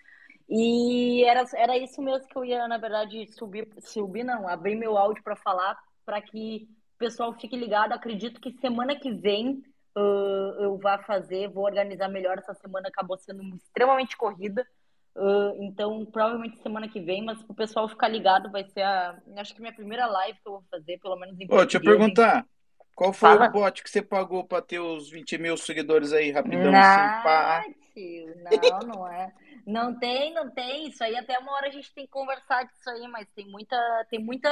E 0.48 1.24
era, 1.24 1.44
era 1.54 1.78
isso 1.78 2.02
mesmo 2.02 2.28
que 2.28 2.36
eu 2.36 2.44
ia, 2.44 2.68
na 2.68 2.78
verdade, 2.78 3.26
subir, 3.32 3.68
subir 3.80 4.24
não, 4.24 4.48
abrir 4.48 4.74
meu 4.74 4.98
áudio 4.98 5.22
para 5.22 5.36
falar, 5.36 5.78
para 6.04 6.20
que 6.20 6.68
o 6.94 6.98
pessoal 6.98 7.32
fique 7.34 7.56
ligado. 7.56 7.92
Acredito 7.92 8.40
que 8.40 8.52
semana 8.52 8.94
que 8.96 9.10
vem 9.10 9.62
ah, 9.94 10.56
eu 10.60 10.78
vá 10.78 10.98
fazer, 10.98 11.48
vou 11.48 11.64
organizar 11.64 12.08
melhor. 12.08 12.38
Essa 12.38 12.54
semana 12.54 12.88
acabou 12.88 13.18
sendo 13.18 13.42
extremamente 13.56 14.16
corrida. 14.16 14.66
Uh, 15.14 15.62
então, 15.62 16.04
provavelmente 16.06 16.62
semana 16.62 16.88
que 16.88 17.00
vem, 17.00 17.22
mas 17.22 17.42
pro 17.42 17.54
pessoal 17.54 17.88
ficar 17.88 18.08
ligado, 18.08 18.50
vai 18.50 18.64
ser 18.64 18.82
a. 18.82 19.20
Acho 19.36 19.54
que 19.54 19.60
minha 19.60 19.74
primeira 19.74 20.06
live 20.06 20.38
que 20.40 20.48
eu 20.48 20.52
vou 20.52 20.64
fazer, 20.70 20.98
pelo 20.98 21.16
menos 21.16 21.38
em 21.38 21.46
Ô, 21.48 21.60
deixa 21.62 21.78
eu 21.78 21.82
perguntar. 21.82 22.46
Qual 22.94 23.12
foi 23.12 23.34
Fala. 23.34 23.46
o 23.48 23.50
bot 23.50 23.82
que 23.82 23.90
você 23.90 24.02
pagou 24.02 24.44
pra 24.44 24.60
ter 24.62 24.78
os 24.80 25.10
20 25.10 25.38
mil 25.38 25.56
seguidores 25.56 26.12
aí, 26.12 26.30
rapidão, 26.30 26.78
assim, 26.78 27.10
pá? 27.10 27.66
Não, 27.66 27.72
tio, 27.92 28.34
não, 28.42 28.78
não 28.80 29.08
é. 29.08 29.32
Não 29.66 29.98
tem, 29.98 30.34
não 30.34 30.50
tem. 30.50 30.88
Isso 30.88 31.02
aí 31.04 31.16
até 31.16 31.38
uma 31.38 31.52
hora 31.52 31.68
a 31.68 31.70
gente 31.70 31.92
tem 31.94 32.04
que 32.04 32.10
conversar 32.10 32.64
disso 32.64 32.88
aí, 32.90 33.06
mas 33.08 33.28
tem 33.34 33.46
muita, 33.48 33.76
tem 34.10 34.18
muita, 34.18 34.48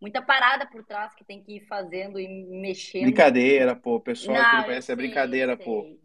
muita 0.00 0.20
parada 0.22 0.66
por 0.66 0.84
trás 0.84 1.14
que 1.14 1.24
tem 1.24 1.42
que 1.42 1.56
ir 1.56 1.66
fazendo 1.66 2.18
e 2.20 2.28
mexendo. 2.60 3.12
Brincadeira, 3.12 3.74
pô. 3.76 3.96
O 3.96 4.00
pessoal 4.00 4.46
Não, 4.46 4.52
não 4.62 4.64
conhece 4.64 4.90
a 4.92 4.96
sei, 4.96 5.30
eu 5.30 5.30
brincadeira, 5.30 5.56
pô. 5.56 5.88
sei. 5.88 6.00
Ma- 6.00 6.03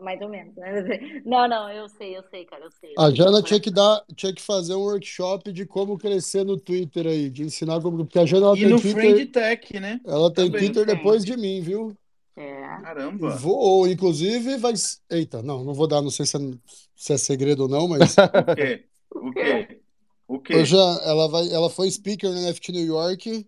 Mais 0.00 0.20
ou 0.20 0.28
menos, 0.28 0.54
né? 0.56 0.68
Não, 1.24 1.46
não, 1.46 1.70
eu 1.70 1.88
sei, 1.88 2.16
eu 2.16 2.24
sei, 2.24 2.44
cara, 2.44 2.64
eu 2.64 2.70
sei. 2.72 2.92
eu 2.92 3.02
A 3.02 3.10
Jana 3.14 3.40
tinha 3.40 3.60
que 3.60 3.70
dar, 3.70 4.04
tinha 4.16 4.34
que 4.34 4.42
fazer 4.42 4.74
um 4.74 4.80
workshop 4.80 5.52
de 5.52 5.64
como 5.64 5.96
crescer 5.96 6.44
no 6.44 6.56
Twitter 6.56 7.06
aí, 7.06 7.30
de 7.30 7.44
ensinar 7.44 7.80
como, 7.80 7.98
porque 7.98 8.18
a 8.18 8.26
Jana 8.26 8.46
ela 8.46 8.56
E 8.56 8.60
tem 8.60 8.70
no 8.70 8.80
Twitter, 8.80 9.00
Friend 9.00 9.26
Tech, 9.26 9.80
né? 9.80 10.00
ela 10.04 10.32
tem 10.32 10.46
Também. 10.46 10.72
Twitter 10.72 10.86
Tem. 10.86 10.96
depois 10.96 11.24
de 11.24 11.36
mim, 11.36 11.60
viu? 11.60 11.94
É. 12.36 12.66
Caramba. 12.82 13.36
Vou, 13.36 13.86
inclusive 13.86 14.56
vai, 14.56 14.72
eita, 15.10 15.40
não, 15.42 15.62
não 15.62 15.72
vou 15.72 15.86
dar, 15.86 16.02
não 16.02 16.10
sei 16.10 16.26
se 16.26 16.36
é, 16.36 16.40
se 16.96 17.12
é 17.12 17.16
segredo 17.18 17.62
ou 17.64 17.68
não, 17.68 17.86
mas 17.86 18.16
O 18.34 18.54
quê? 18.54 18.88
O 19.14 19.32
quê? 19.32 19.82
O 20.28 20.38
quê? 20.40 20.62
ela 21.04 21.28
vai, 21.28 21.48
ela 21.52 21.70
foi 21.70 21.90
speaker 21.90 22.30
no 22.30 22.38
NFT 22.38 22.72
New 22.72 22.84
York 22.84 23.46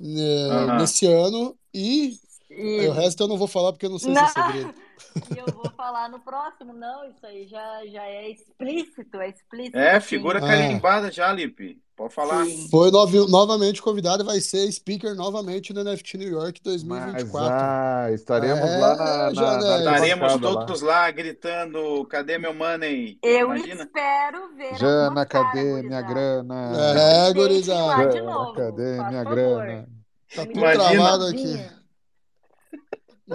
né, 0.00 0.22
Aham. 0.50 0.78
nesse 0.78 1.06
ano 1.06 1.58
e 1.74 2.16
E 2.50 2.86
o 2.86 2.92
resto 2.92 3.22
eu 3.22 3.28
não 3.28 3.36
vou 3.36 3.48
falar 3.48 3.72
porque 3.72 3.86
eu 3.86 3.90
não 3.90 3.98
sei 3.98 4.14
se 4.14 4.22
é 4.22 4.26
Não, 4.26 4.28
segredo. 4.28 4.87
E 5.34 5.38
eu 5.38 5.46
vou 5.54 5.70
falar 5.76 6.08
no 6.08 6.18
próximo, 6.20 6.72
não, 6.72 7.04
isso 7.08 7.24
aí 7.24 7.46
já, 7.48 7.86
já 7.86 8.02
é 8.04 8.30
explícito, 8.30 9.16
é 9.20 9.28
explícito, 9.30 9.78
É, 9.78 10.00
sim. 10.00 10.06
figura 10.06 10.38
Ah. 10.38 10.46
carimbada 10.48 11.10
já, 11.10 11.32
Lipe. 11.32 11.80
Pode 11.96 12.14
falar. 12.14 12.44
Sim. 12.44 12.68
Foi 12.70 12.92
novi- 12.92 13.28
novamente 13.28 13.82
convidada, 13.82 14.22
vai 14.22 14.40
ser 14.40 14.70
speaker 14.70 15.16
novamente 15.16 15.72
no 15.72 15.82
NFT 15.82 16.16
New 16.16 16.28
York 16.30 16.60
Mas 16.64 16.84
2024. 16.84 17.48
ah, 17.52 18.06
estaremos 18.12 18.70
É, 18.70 18.78
lá 18.78 18.94
na, 18.96 19.04
na, 19.04 19.16
na 19.24 19.34
Janex. 19.34 19.78
Estaremos 19.80 20.24
arquibancada 20.32 20.48
lá. 20.60 20.64
todos 20.66 20.80
lá 20.82 21.10
gritando: 21.10 22.04
cadê 22.04 22.38
meu 22.38 22.54
money? 22.54 23.18
Eu 23.20 23.46
Imagina? 23.46 23.82
espero 23.82 24.54
ver 24.54 24.76
Jana, 24.76 25.26
cadê 25.26 25.82
minha 25.82 26.00
grana? 26.02 26.72
É, 27.00 27.32
gurizada. 27.32 28.12
Jana, 28.12 28.52
cadê 28.54 28.96
faz 28.96 29.08
minha 29.10 29.24
favor. 29.24 29.34
grana? 29.34 29.88
Tá 30.36 30.46
tudo 30.46 30.58
Imagina. 30.60 30.84
travado 30.84 31.26
aqui. 31.26 31.77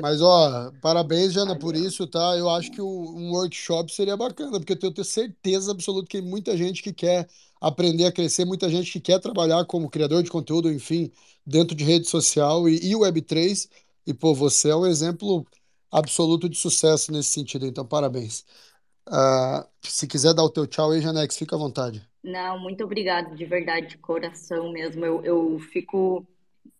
Mas, 0.01 0.21
ó, 0.21 0.71
parabéns, 0.81 1.33
Jana, 1.33 1.57
por 1.57 1.75
isso, 1.75 2.07
tá? 2.07 2.35
Eu 2.35 2.49
acho 2.49 2.71
que 2.71 2.81
um 2.81 3.31
workshop 3.31 3.93
seria 3.93 4.17
bacana, 4.17 4.59
porque 4.59 4.73
eu 4.73 4.91
tenho, 4.91 5.05
certeza 5.05 5.71
absoluta 5.71 6.07
que 6.07 6.19
tem 6.19 6.27
muita 6.27 6.57
gente 6.57 6.81
que 6.81 6.91
quer 6.91 7.27
aprender 7.61 8.05
a 8.05 8.11
crescer, 8.11 8.43
muita 8.45 8.69
gente 8.69 8.91
que 8.91 8.99
quer 8.99 9.19
trabalhar 9.19 9.65
como 9.65 9.89
criador 9.89 10.23
de 10.23 10.31
conteúdo, 10.31 10.71
enfim, 10.71 11.11
dentro 11.45 11.75
de 11.75 11.83
rede 11.83 12.07
social 12.07 12.67
e, 12.67 12.77
e 12.77 12.95
Web3. 12.95 13.69
E, 14.05 14.13
pô, 14.13 14.33
você 14.33 14.69
é 14.69 14.75
um 14.75 14.85
exemplo 14.85 15.45
absoluto 15.91 16.49
de 16.49 16.57
sucesso 16.57 17.11
nesse 17.11 17.29
sentido, 17.29 17.65
então 17.65 17.85
parabéns. 17.85 18.43
Ah, 19.05 19.67
se 19.81 20.07
quiser 20.07 20.33
dar 20.33 20.43
o 20.43 20.49
teu 20.49 20.65
tchau 20.65 20.91
aí, 20.91 21.01
Janex, 21.01 21.37
fica 21.37 21.55
à 21.55 21.59
vontade. 21.59 22.01
Não, 22.23 22.57
muito 22.57 22.83
obrigado, 22.83 23.35
de 23.35 23.45
verdade, 23.45 23.87
de 23.87 23.97
coração 23.97 24.71
mesmo. 24.71 25.05
Eu, 25.05 25.23
eu 25.25 25.59
fico, 25.59 26.25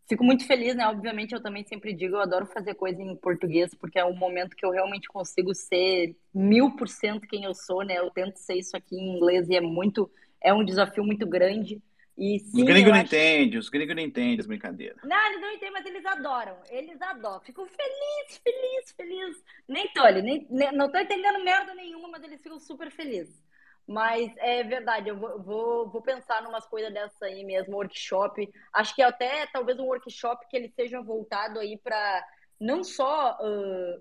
fico 0.07 0.23
muito 0.23 0.45
feliz, 0.45 0.75
né? 0.75 0.87
Obviamente, 0.87 1.33
eu 1.33 1.41
também 1.41 1.63
sempre 1.65 1.93
digo, 1.93 2.15
eu 2.15 2.21
adoro 2.21 2.45
fazer 2.45 2.75
coisa 2.75 3.01
em 3.01 3.15
português, 3.15 3.73
porque 3.75 3.99
é 3.99 4.05
um 4.05 4.15
momento 4.15 4.55
que 4.55 4.65
eu 4.65 4.71
realmente 4.71 5.07
consigo 5.07 5.53
ser 5.53 6.15
mil 6.33 6.75
por 6.75 6.87
cento 6.87 7.27
quem 7.27 7.43
eu 7.45 7.53
sou, 7.53 7.83
né? 7.83 7.97
Eu 7.99 8.09
tento 8.11 8.37
ser 8.37 8.55
isso 8.55 8.75
aqui 8.77 8.95
em 8.95 9.17
inglês 9.17 9.49
e 9.49 9.55
é 9.55 9.61
muito, 9.61 10.11
é 10.41 10.53
um 10.53 10.63
desafio 10.65 11.03
muito 11.03 11.25
grande. 11.27 11.81
E 12.17 12.39
Os 12.53 12.63
sim, 12.63 12.69
eu 12.69 12.73
gringos 12.73 12.91
não 12.93 12.99
acho. 12.99 13.01
entendem, 13.01 13.57
os 13.59 13.69
gringos 13.69 13.95
não 13.95 14.01
entendem 14.03 14.39
as 14.39 14.47
brincadeiras. 14.47 15.01
Não, 15.03 15.25
eles 15.27 15.41
não 15.41 15.49
entendem, 15.51 15.71
mas 15.71 15.85
eles 15.85 16.05
adoram. 16.05 16.57
Eles 16.69 17.01
adoram. 17.01 17.41
Ficam 17.41 17.67
felizes, 17.67 18.37
felizes, 18.43 18.91
felizes. 18.95 19.43
Nem 19.67 19.91
tô 19.93 20.01
ali, 20.01 20.21
nem, 20.21 20.47
nem- 20.49 20.71
não 20.71 20.89
tô 20.91 20.97
entendendo 20.97 21.43
merda 21.43 21.73
nenhuma, 21.75 22.07
mas 22.07 22.23
eles 22.23 22.41
ficam 22.41 22.57
super 22.59 22.89
felizes. 22.91 23.43
Mas 23.87 24.31
é 24.37 24.63
verdade, 24.63 25.09
eu 25.09 25.17
vou, 25.17 25.41
vou, 25.41 25.89
vou 25.89 26.01
pensar 26.01 26.41
numas 26.41 26.65
coisas 26.65 26.93
dessa 26.93 27.25
aí 27.25 27.43
mesmo, 27.43 27.75
workshop. 27.75 28.49
Acho 28.71 28.95
que 28.95 29.01
até 29.01 29.45
talvez 29.47 29.77
um 29.77 29.85
workshop 29.85 30.47
que 30.49 30.55
ele 30.55 30.69
seja 30.69 31.01
voltado 31.01 31.59
aí 31.59 31.77
para 31.77 32.25
não 32.59 32.83
só 32.83 33.37
ah, 33.39 33.99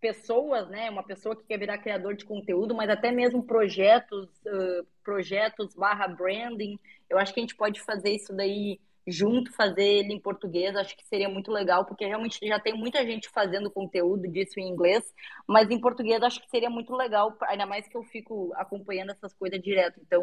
pessoas, 0.00 0.68
né? 0.68 0.88
Uma 0.90 1.02
pessoa 1.02 1.36
que 1.36 1.44
quer 1.44 1.58
virar 1.58 1.78
criador 1.78 2.14
de 2.14 2.24
conteúdo, 2.24 2.74
mas 2.74 2.88
até 2.88 3.12
mesmo 3.12 3.44
projetos, 3.44 4.30
ah, 4.46 4.82
projetos 5.04 5.74
barra 5.74 6.08
branding. 6.08 6.78
Eu 7.08 7.18
acho 7.18 7.34
que 7.34 7.40
a 7.40 7.42
gente 7.42 7.56
pode 7.56 7.80
fazer 7.82 8.10
isso 8.12 8.34
daí 8.34 8.80
junto, 9.06 9.52
fazer 9.52 9.84
ele 9.84 10.12
em 10.12 10.20
português. 10.20 10.74
Acho 10.76 10.96
que 10.96 11.06
seria 11.06 11.28
muito 11.28 11.50
legal, 11.50 11.84
porque 11.84 12.06
realmente 12.06 12.38
já 12.46 12.58
tem 12.58 12.74
muita 12.74 13.04
gente 13.04 13.28
fazendo 13.28 13.70
conteúdo 13.70 14.28
disso 14.28 14.58
em 14.58 14.68
inglês, 14.68 15.02
mas 15.46 15.70
em 15.70 15.80
português 15.80 16.22
acho 16.22 16.40
que 16.40 16.50
seria 16.50 16.70
muito 16.70 16.94
legal, 16.94 17.36
ainda 17.42 17.66
mais 17.66 17.88
que 17.88 17.96
eu 17.96 18.02
fico 18.04 18.52
acompanhando 18.56 19.10
essas 19.10 19.32
coisas 19.34 19.60
direto. 19.60 20.00
Então, 20.00 20.22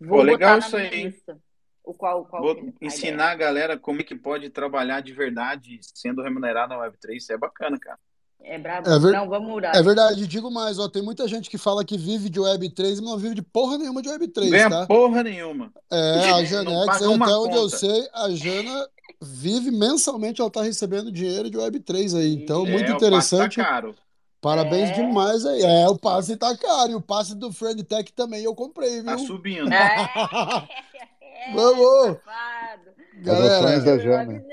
vou 0.00 0.18
Pô, 0.18 0.22
legal 0.22 0.56
botar 0.56 0.66
isso 0.66 0.76
na 0.76 0.82
aí, 0.82 1.04
lista. 1.04 1.38
O 1.84 1.94
qual, 1.94 2.26
qual 2.26 2.42
Vou 2.42 2.54
que 2.54 2.84
é 2.84 2.86
ensinar 2.86 3.30
a 3.30 3.34
galera 3.34 3.78
como 3.78 4.02
é 4.02 4.04
que 4.04 4.14
pode 4.14 4.50
trabalhar 4.50 5.00
de 5.00 5.14
verdade 5.14 5.78
sendo 5.82 6.22
remunerado 6.22 6.74
na 6.74 6.86
Web3. 6.86 7.16
Isso 7.16 7.32
é 7.32 7.38
bacana, 7.38 7.78
cara. 7.78 7.98
É 8.40 8.58
brabo? 8.58 8.88
É, 8.88 8.98
ver- 8.98 9.12
Não, 9.12 9.28
vamos 9.28 9.48
murar. 9.48 9.74
é 9.74 9.82
verdade, 9.82 10.26
digo 10.26 10.50
mais, 10.50 10.78
ó, 10.78 10.88
tem 10.88 11.02
muita 11.02 11.26
gente 11.28 11.50
que 11.50 11.58
fala 11.58 11.84
que 11.84 11.98
vive 11.98 12.30
de 12.30 12.40
Web3 12.40 12.90
mas 12.90 13.00
não 13.00 13.18
vive 13.18 13.34
de 13.34 13.42
porra 13.42 13.76
nenhuma 13.76 14.00
de 14.00 14.08
Web3, 14.08 14.48
Ganha 14.50 14.70
tá? 14.70 14.86
porra 14.86 15.22
nenhuma. 15.22 15.70
É, 15.90 16.30
a 16.30 16.38
Não 16.38 16.44
Janex, 16.46 16.88
até 16.96 17.06
onde 17.08 17.56
eu 17.56 17.62
conta. 17.64 17.76
sei, 17.76 18.08
a 18.14 18.30
Jana 18.30 18.88
vive 19.20 19.70
mensalmente, 19.70 20.40
ela 20.40 20.50
tá 20.50 20.62
recebendo 20.62 21.10
dinheiro 21.12 21.50
de 21.50 21.58
Web3 21.58 22.16
aí. 22.16 22.34
Então, 22.34 22.64
muito 22.64 22.90
É, 22.90 22.94
o 22.94 22.98
passe 22.98 23.00
tá 23.00 23.06
interessante. 23.44 23.56
caro. 23.56 23.94
Parabéns 24.40 24.90
É. 24.90 24.92
demais 24.92 25.44
aí. 25.44 25.62
É, 25.62 25.88
o 25.88 25.98
passe 25.98 26.36
tá 26.36 26.56
caro. 26.56 26.92
E 26.92 26.94
o 26.94 27.00
passe 27.00 27.34
do 27.34 27.52
Friend 27.52 27.82
Tech 27.82 28.12
também 28.12 28.44
eu 28.44 28.54
comprei, 28.54 29.02
Tá 29.02 29.16
viu? 29.16 29.26
subindo. 29.26 29.68
É, 29.72 30.08
Vamos! 31.52 32.16
safado. 32.18 32.88
As 33.26 33.28
ações 33.28 33.50
Galera, 33.58 33.80
da 33.80 33.90
Eu 33.90 34.00
Jana. 34.00 34.44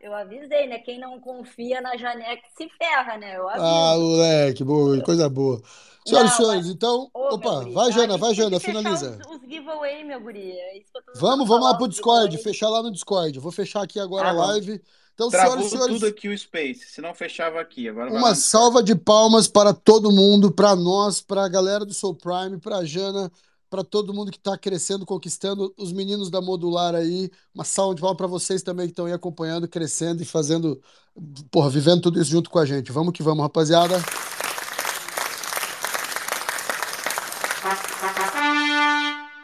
Eu 0.00 0.14
avisei, 0.14 0.66
né? 0.66 0.78
Quem 0.78 0.98
não 0.98 1.20
confia 1.20 1.80
na 1.80 1.96
Janeque 1.96 2.48
se 2.56 2.68
ferra, 2.70 3.18
né? 3.18 3.36
Eu 3.36 3.48
Ah, 3.48 3.94
aviso. 3.94 3.98
moleque, 3.98 4.64
boa, 4.64 5.00
coisa 5.02 5.28
boa. 5.28 5.60
Senhoras 6.04 6.32
e 6.32 6.34
Não, 6.34 6.36
senhores, 6.36 6.66
então, 6.68 7.10
Ô, 7.12 7.20
opa, 7.28 7.38
guri, 7.38 7.74
vai, 7.74 7.90
a 7.90 7.92
Jana, 7.92 8.16
vai, 8.16 8.34
Jana, 8.34 8.58
finaliza. 8.60 9.26
os, 9.28 9.42
os 9.42 9.48
giveaway, 9.48 10.04
meu 10.04 10.20
guri. 10.20 10.52
É 10.52 10.78
isso 10.78 10.90
que 10.92 10.98
eu 10.98 11.02
tô 11.02 11.12
tentando 11.18 11.20
Vamos, 11.20 11.46
vamos 11.48 11.64
lá 11.68 11.74
pro 11.76 11.88
Discord, 11.88 12.36
giveaway. 12.36 12.38
fechar 12.38 12.68
lá 12.68 12.82
no 12.82 12.90
Discord. 12.92 13.38
Vou 13.38 13.52
fechar 13.52 13.82
aqui 13.82 13.98
agora 14.00 14.28
Ah, 14.28 14.30
a 14.30 14.32
vamos. 14.32 14.56
live. 14.56 14.82
Então, 15.14 15.30
senhoras 15.30 15.66
Travou 15.66 15.68
e 15.74 15.80
tudo 15.80 16.06
senhores, 16.06 16.06
aqui 16.06 16.28
o 16.28 16.36
Space, 16.38 16.86
senão 16.90 17.14
fechava 17.14 17.60
aqui. 17.60 17.88
Agora 17.88 18.10
uma 18.10 18.34
salva 18.34 18.82
de 18.82 18.94
palmas 18.94 19.46
para 19.48 19.72
todo 19.74 20.10
mundo, 20.10 20.50
para 20.52 20.74
nós, 20.74 21.20
para 21.20 21.44
a 21.44 21.48
galera 21.48 21.84
do 21.84 21.94
Soul 21.94 22.14
Prime, 22.16 22.58
para 22.58 22.78
a 22.78 22.84
Jana, 22.84 23.30
para 23.70 23.84
todo 23.84 24.12
mundo 24.12 24.32
que 24.32 24.36
está 24.36 24.58
crescendo, 24.58 25.06
conquistando, 25.06 25.72
os 25.78 25.92
meninos 25.92 26.28
da 26.28 26.40
Modular 26.40 26.94
aí. 26.94 27.30
Uma 27.54 27.64
salva 27.64 27.94
de 27.94 28.00
palmas 28.00 28.16
para 28.16 28.26
vocês 28.26 28.62
também 28.62 28.86
que 28.86 28.92
estão 28.92 29.06
aí 29.06 29.12
acompanhando, 29.12 29.68
crescendo 29.68 30.20
e 30.22 30.26
fazendo, 30.26 30.82
porra, 31.50 31.70
vivendo 31.70 32.02
tudo 32.02 32.20
isso 32.20 32.30
junto 32.32 32.50
com 32.50 32.58
a 32.58 32.66
gente. 32.66 32.90
Vamos 32.90 33.12
que 33.12 33.22
vamos, 33.22 33.42
rapaziada. 33.42 33.96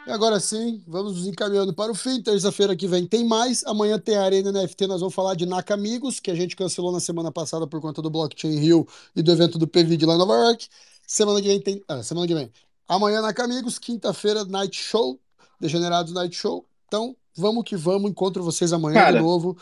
E 0.05 0.11
agora 0.11 0.39
sim, 0.39 0.81
vamos 0.87 1.15
nos 1.17 1.27
encaminhando 1.27 1.73
para 1.73 1.91
o 1.91 1.95
fim. 1.95 2.21
Terça-feira 2.21 2.75
que 2.75 2.87
vem 2.87 3.05
tem 3.05 3.25
mais. 3.25 3.63
Amanhã 3.65 3.97
tem 3.99 4.15
a 4.15 4.23
Arena 4.23 4.51
NFT. 4.51 4.87
Nós 4.87 4.99
vamos 4.99 5.15
falar 5.15 5.35
de 5.35 5.45
NACA 5.45 5.73
Amigos, 5.73 6.19
que 6.19 6.31
a 6.31 6.35
gente 6.35 6.55
cancelou 6.55 6.91
na 6.91 6.99
semana 6.99 7.31
passada 7.31 7.65
por 7.65 7.79
conta 7.81 8.01
do 8.01 8.09
Blockchain 8.09 8.57
Rio 8.57 8.87
e 9.15 9.21
do 9.21 9.31
evento 9.31 9.57
do 9.57 9.67
PVD 9.67 10.05
lá 10.05 10.15
em 10.15 10.17
Nova 10.17 10.33
York. 10.33 10.67
Semana 11.05 11.41
que 11.41 11.47
vem 11.47 11.61
tem. 11.61 11.83
Ah, 11.87 12.03
semana 12.03 12.27
que 12.27 12.33
vem. 12.33 12.51
Amanhã 12.87 13.21
NACA 13.21 13.43
Amigos. 13.43 13.77
Quinta-feira, 13.77 14.45
Night 14.45 14.77
Show. 14.79 15.19
Degenerados 15.59 16.13
Night 16.13 16.35
Show. 16.35 16.65
Então, 16.87 17.15
vamos 17.35 17.63
que 17.63 17.75
vamos. 17.75 18.09
Encontro 18.09 18.43
vocês 18.43 18.71
amanhã 18.71 18.95
Cara, 18.95 19.17
de 19.17 19.23
novo. 19.23 19.57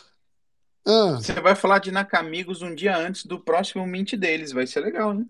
Ah, 0.85 1.13
você 1.15 1.33
vai 1.41 1.55
falar 1.55 1.79
de 1.79 1.91
Nakamigos 1.91 2.61
um 2.61 2.75
dia 2.75 2.95
antes 2.95 3.25
do 3.25 3.39
próximo 3.39 3.85
Mint 3.87 4.13
deles. 4.13 4.51
Vai 4.51 4.67
ser 4.67 4.81
legal, 4.81 5.13
né? 5.13 5.25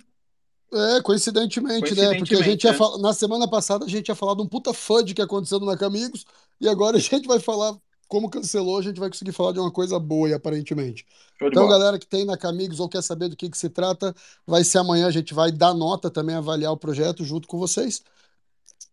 é, 0.74 1.02
coincidentemente, 1.02 1.96
né? 1.96 2.16
Porque 2.16 2.36
a 2.36 2.42
gente 2.42 2.64
Coincidentemente, 2.64 2.66
ia 2.66 2.72
né? 2.72 2.78
falar. 2.78 2.98
Na 2.98 3.14
semana 3.14 3.48
passada 3.48 3.86
a 3.86 3.88
gente 3.88 4.10
ia 4.10 4.16
falar 4.16 4.36
de 4.36 4.42
um 4.42 4.48
puta 4.48 4.74
FUD 4.74 5.14
que 5.14 5.22
aconteceu 5.22 5.60
no 5.60 5.66
NACA 5.66 5.86
Amigos. 5.86 6.26
E 6.60 6.68
agora 6.68 6.98
a 6.98 7.00
gente 7.00 7.28
vai 7.28 7.40
falar. 7.40 7.78
Como 8.08 8.30
cancelou, 8.30 8.78
a 8.78 8.82
gente 8.82 9.00
vai 9.00 9.10
conseguir 9.10 9.32
falar 9.32 9.52
de 9.52 9.60
uma 9.60 9.72
coisa 9.72 10.00
boa, 10.00 10.30
e 10.30 10.34
aparentemente. 10.34 11.06
Então, 11.42 11.66
bola. 11.66 11.78
galera 11.78 12.00
que 12.00 12.06
tem 12.08 12.24
na 12.26 12.38
Camigos 12.38 12.80
ou 12.80 12.88
quer 12.88 13.02
saber 13.02 13.30
do 13.30 13.36
que, 13.36 13.50
que 13.50 13.58
se 13.58 13.70
trata, 13.70 14.14
vai 14.46 14.64
ser 14.64 14.78
amanhã. 14.78 15.08
A 15.08 15.12
gente 15.12 15.34
vai 15.34 15.52
dar 15.52 15.74
nota 15.74 16.10
também, 16.10 16.36
avaliar 16.36 16.72
o 16.72 16.78
projeto 16.78 17.24
junto 17.24 17.48
com 17.48 17.58
vocês. 17.58 18.04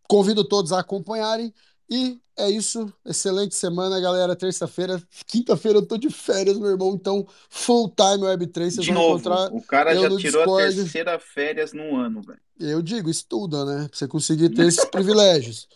Convido 0.08 0.44
todos 0.44 0.72
a 0.72 0.80
acompanharem. 0.80 1.52
E 1.90 2.18
é 2.36 2.48
isso. 2.48 2.90
Excelente 3.04 3.54
semana, 3.54 4.00
galera. 4.00 4.34
Terça-feira, 4.34 5.02
quinta-feira 5.26 5.78
eu 5.78 5.86
tô 5.86 5.98
de 5.98 6.08
férias, 6.10 6.58
meu 6.58 6.70
irmão. 6.70 6.94
Então, 6.94 7.26
full 7.50 7.90
time 7.90 8.26
Web3. 8.26 8.70
Vocês 8.70 8.86
De 8.86 8.92
vão 8.92 9.02
novo, 9.02 9.14
encontrar 9.18 9.52
o 9.52 9.62
cara 9.62 9.94
já 9.94 10.16
tirou 10.16 10.42
a 10.58 10.66
Discord. 10.66 10.74
terceira 10.76 11.18
férias 11.18 11.72
no 11.72 11.96
ano, 11.96 12.22
velho. 12.22 12.40
Eu 12.58 12.80
digo, 12.80 13.10
estuda, 13.10 13.64
né? 13.64 13.88
Pra 13.88 13.98
você 13.98 14.08
conseguir 14.08 14.50
ter 14.50 14.66
esses 14.68 14.84
privilégios. 14.86 15.68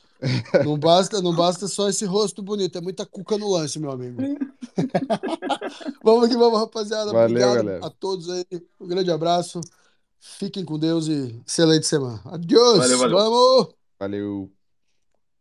Não 0.65 0.79
basta, 0.79 1.21
não 1.21 1.35
basta 1.35 1.69
só 1.69 1.89
esse 1.89 2.05
rosto 2.05 2.43
bonito, 2.43 2.79
é 2.79 2.81
muita 2.81 3.05
cuca 3.05 3.37
no 3.37 3.51
lance, 3.51 3.79
meu 3.79 3.91
amigo. 3.91 4.17
Vamos 6.03 6.29
que 6.29 6.37
vamos, 6.37 6.59
rapaziada. 6.59 7.13
Valeu, 7.13 7.27
Obrigado 7.27 7.55
galera. 7.57 7.87
a 7.87 7.91
todos 7.91 8.31
aí. 8.31 8.45
Um 8.81 8.87
grande 8.87 9.11
abraço. 9.11 9.61
Fiquem 10.19 10.65
com 10.65 10.79
Deus 10.79 11.09
e 11.09 11.41
excelente 11.47 11.87
semana. 11.87 12.21
Adiós. 12.27 12.79
Valeu, 12.79 12.99
valeu. 12.99 13.19
Vamos! 13.19 13.75
Valeu. 13.99 14.56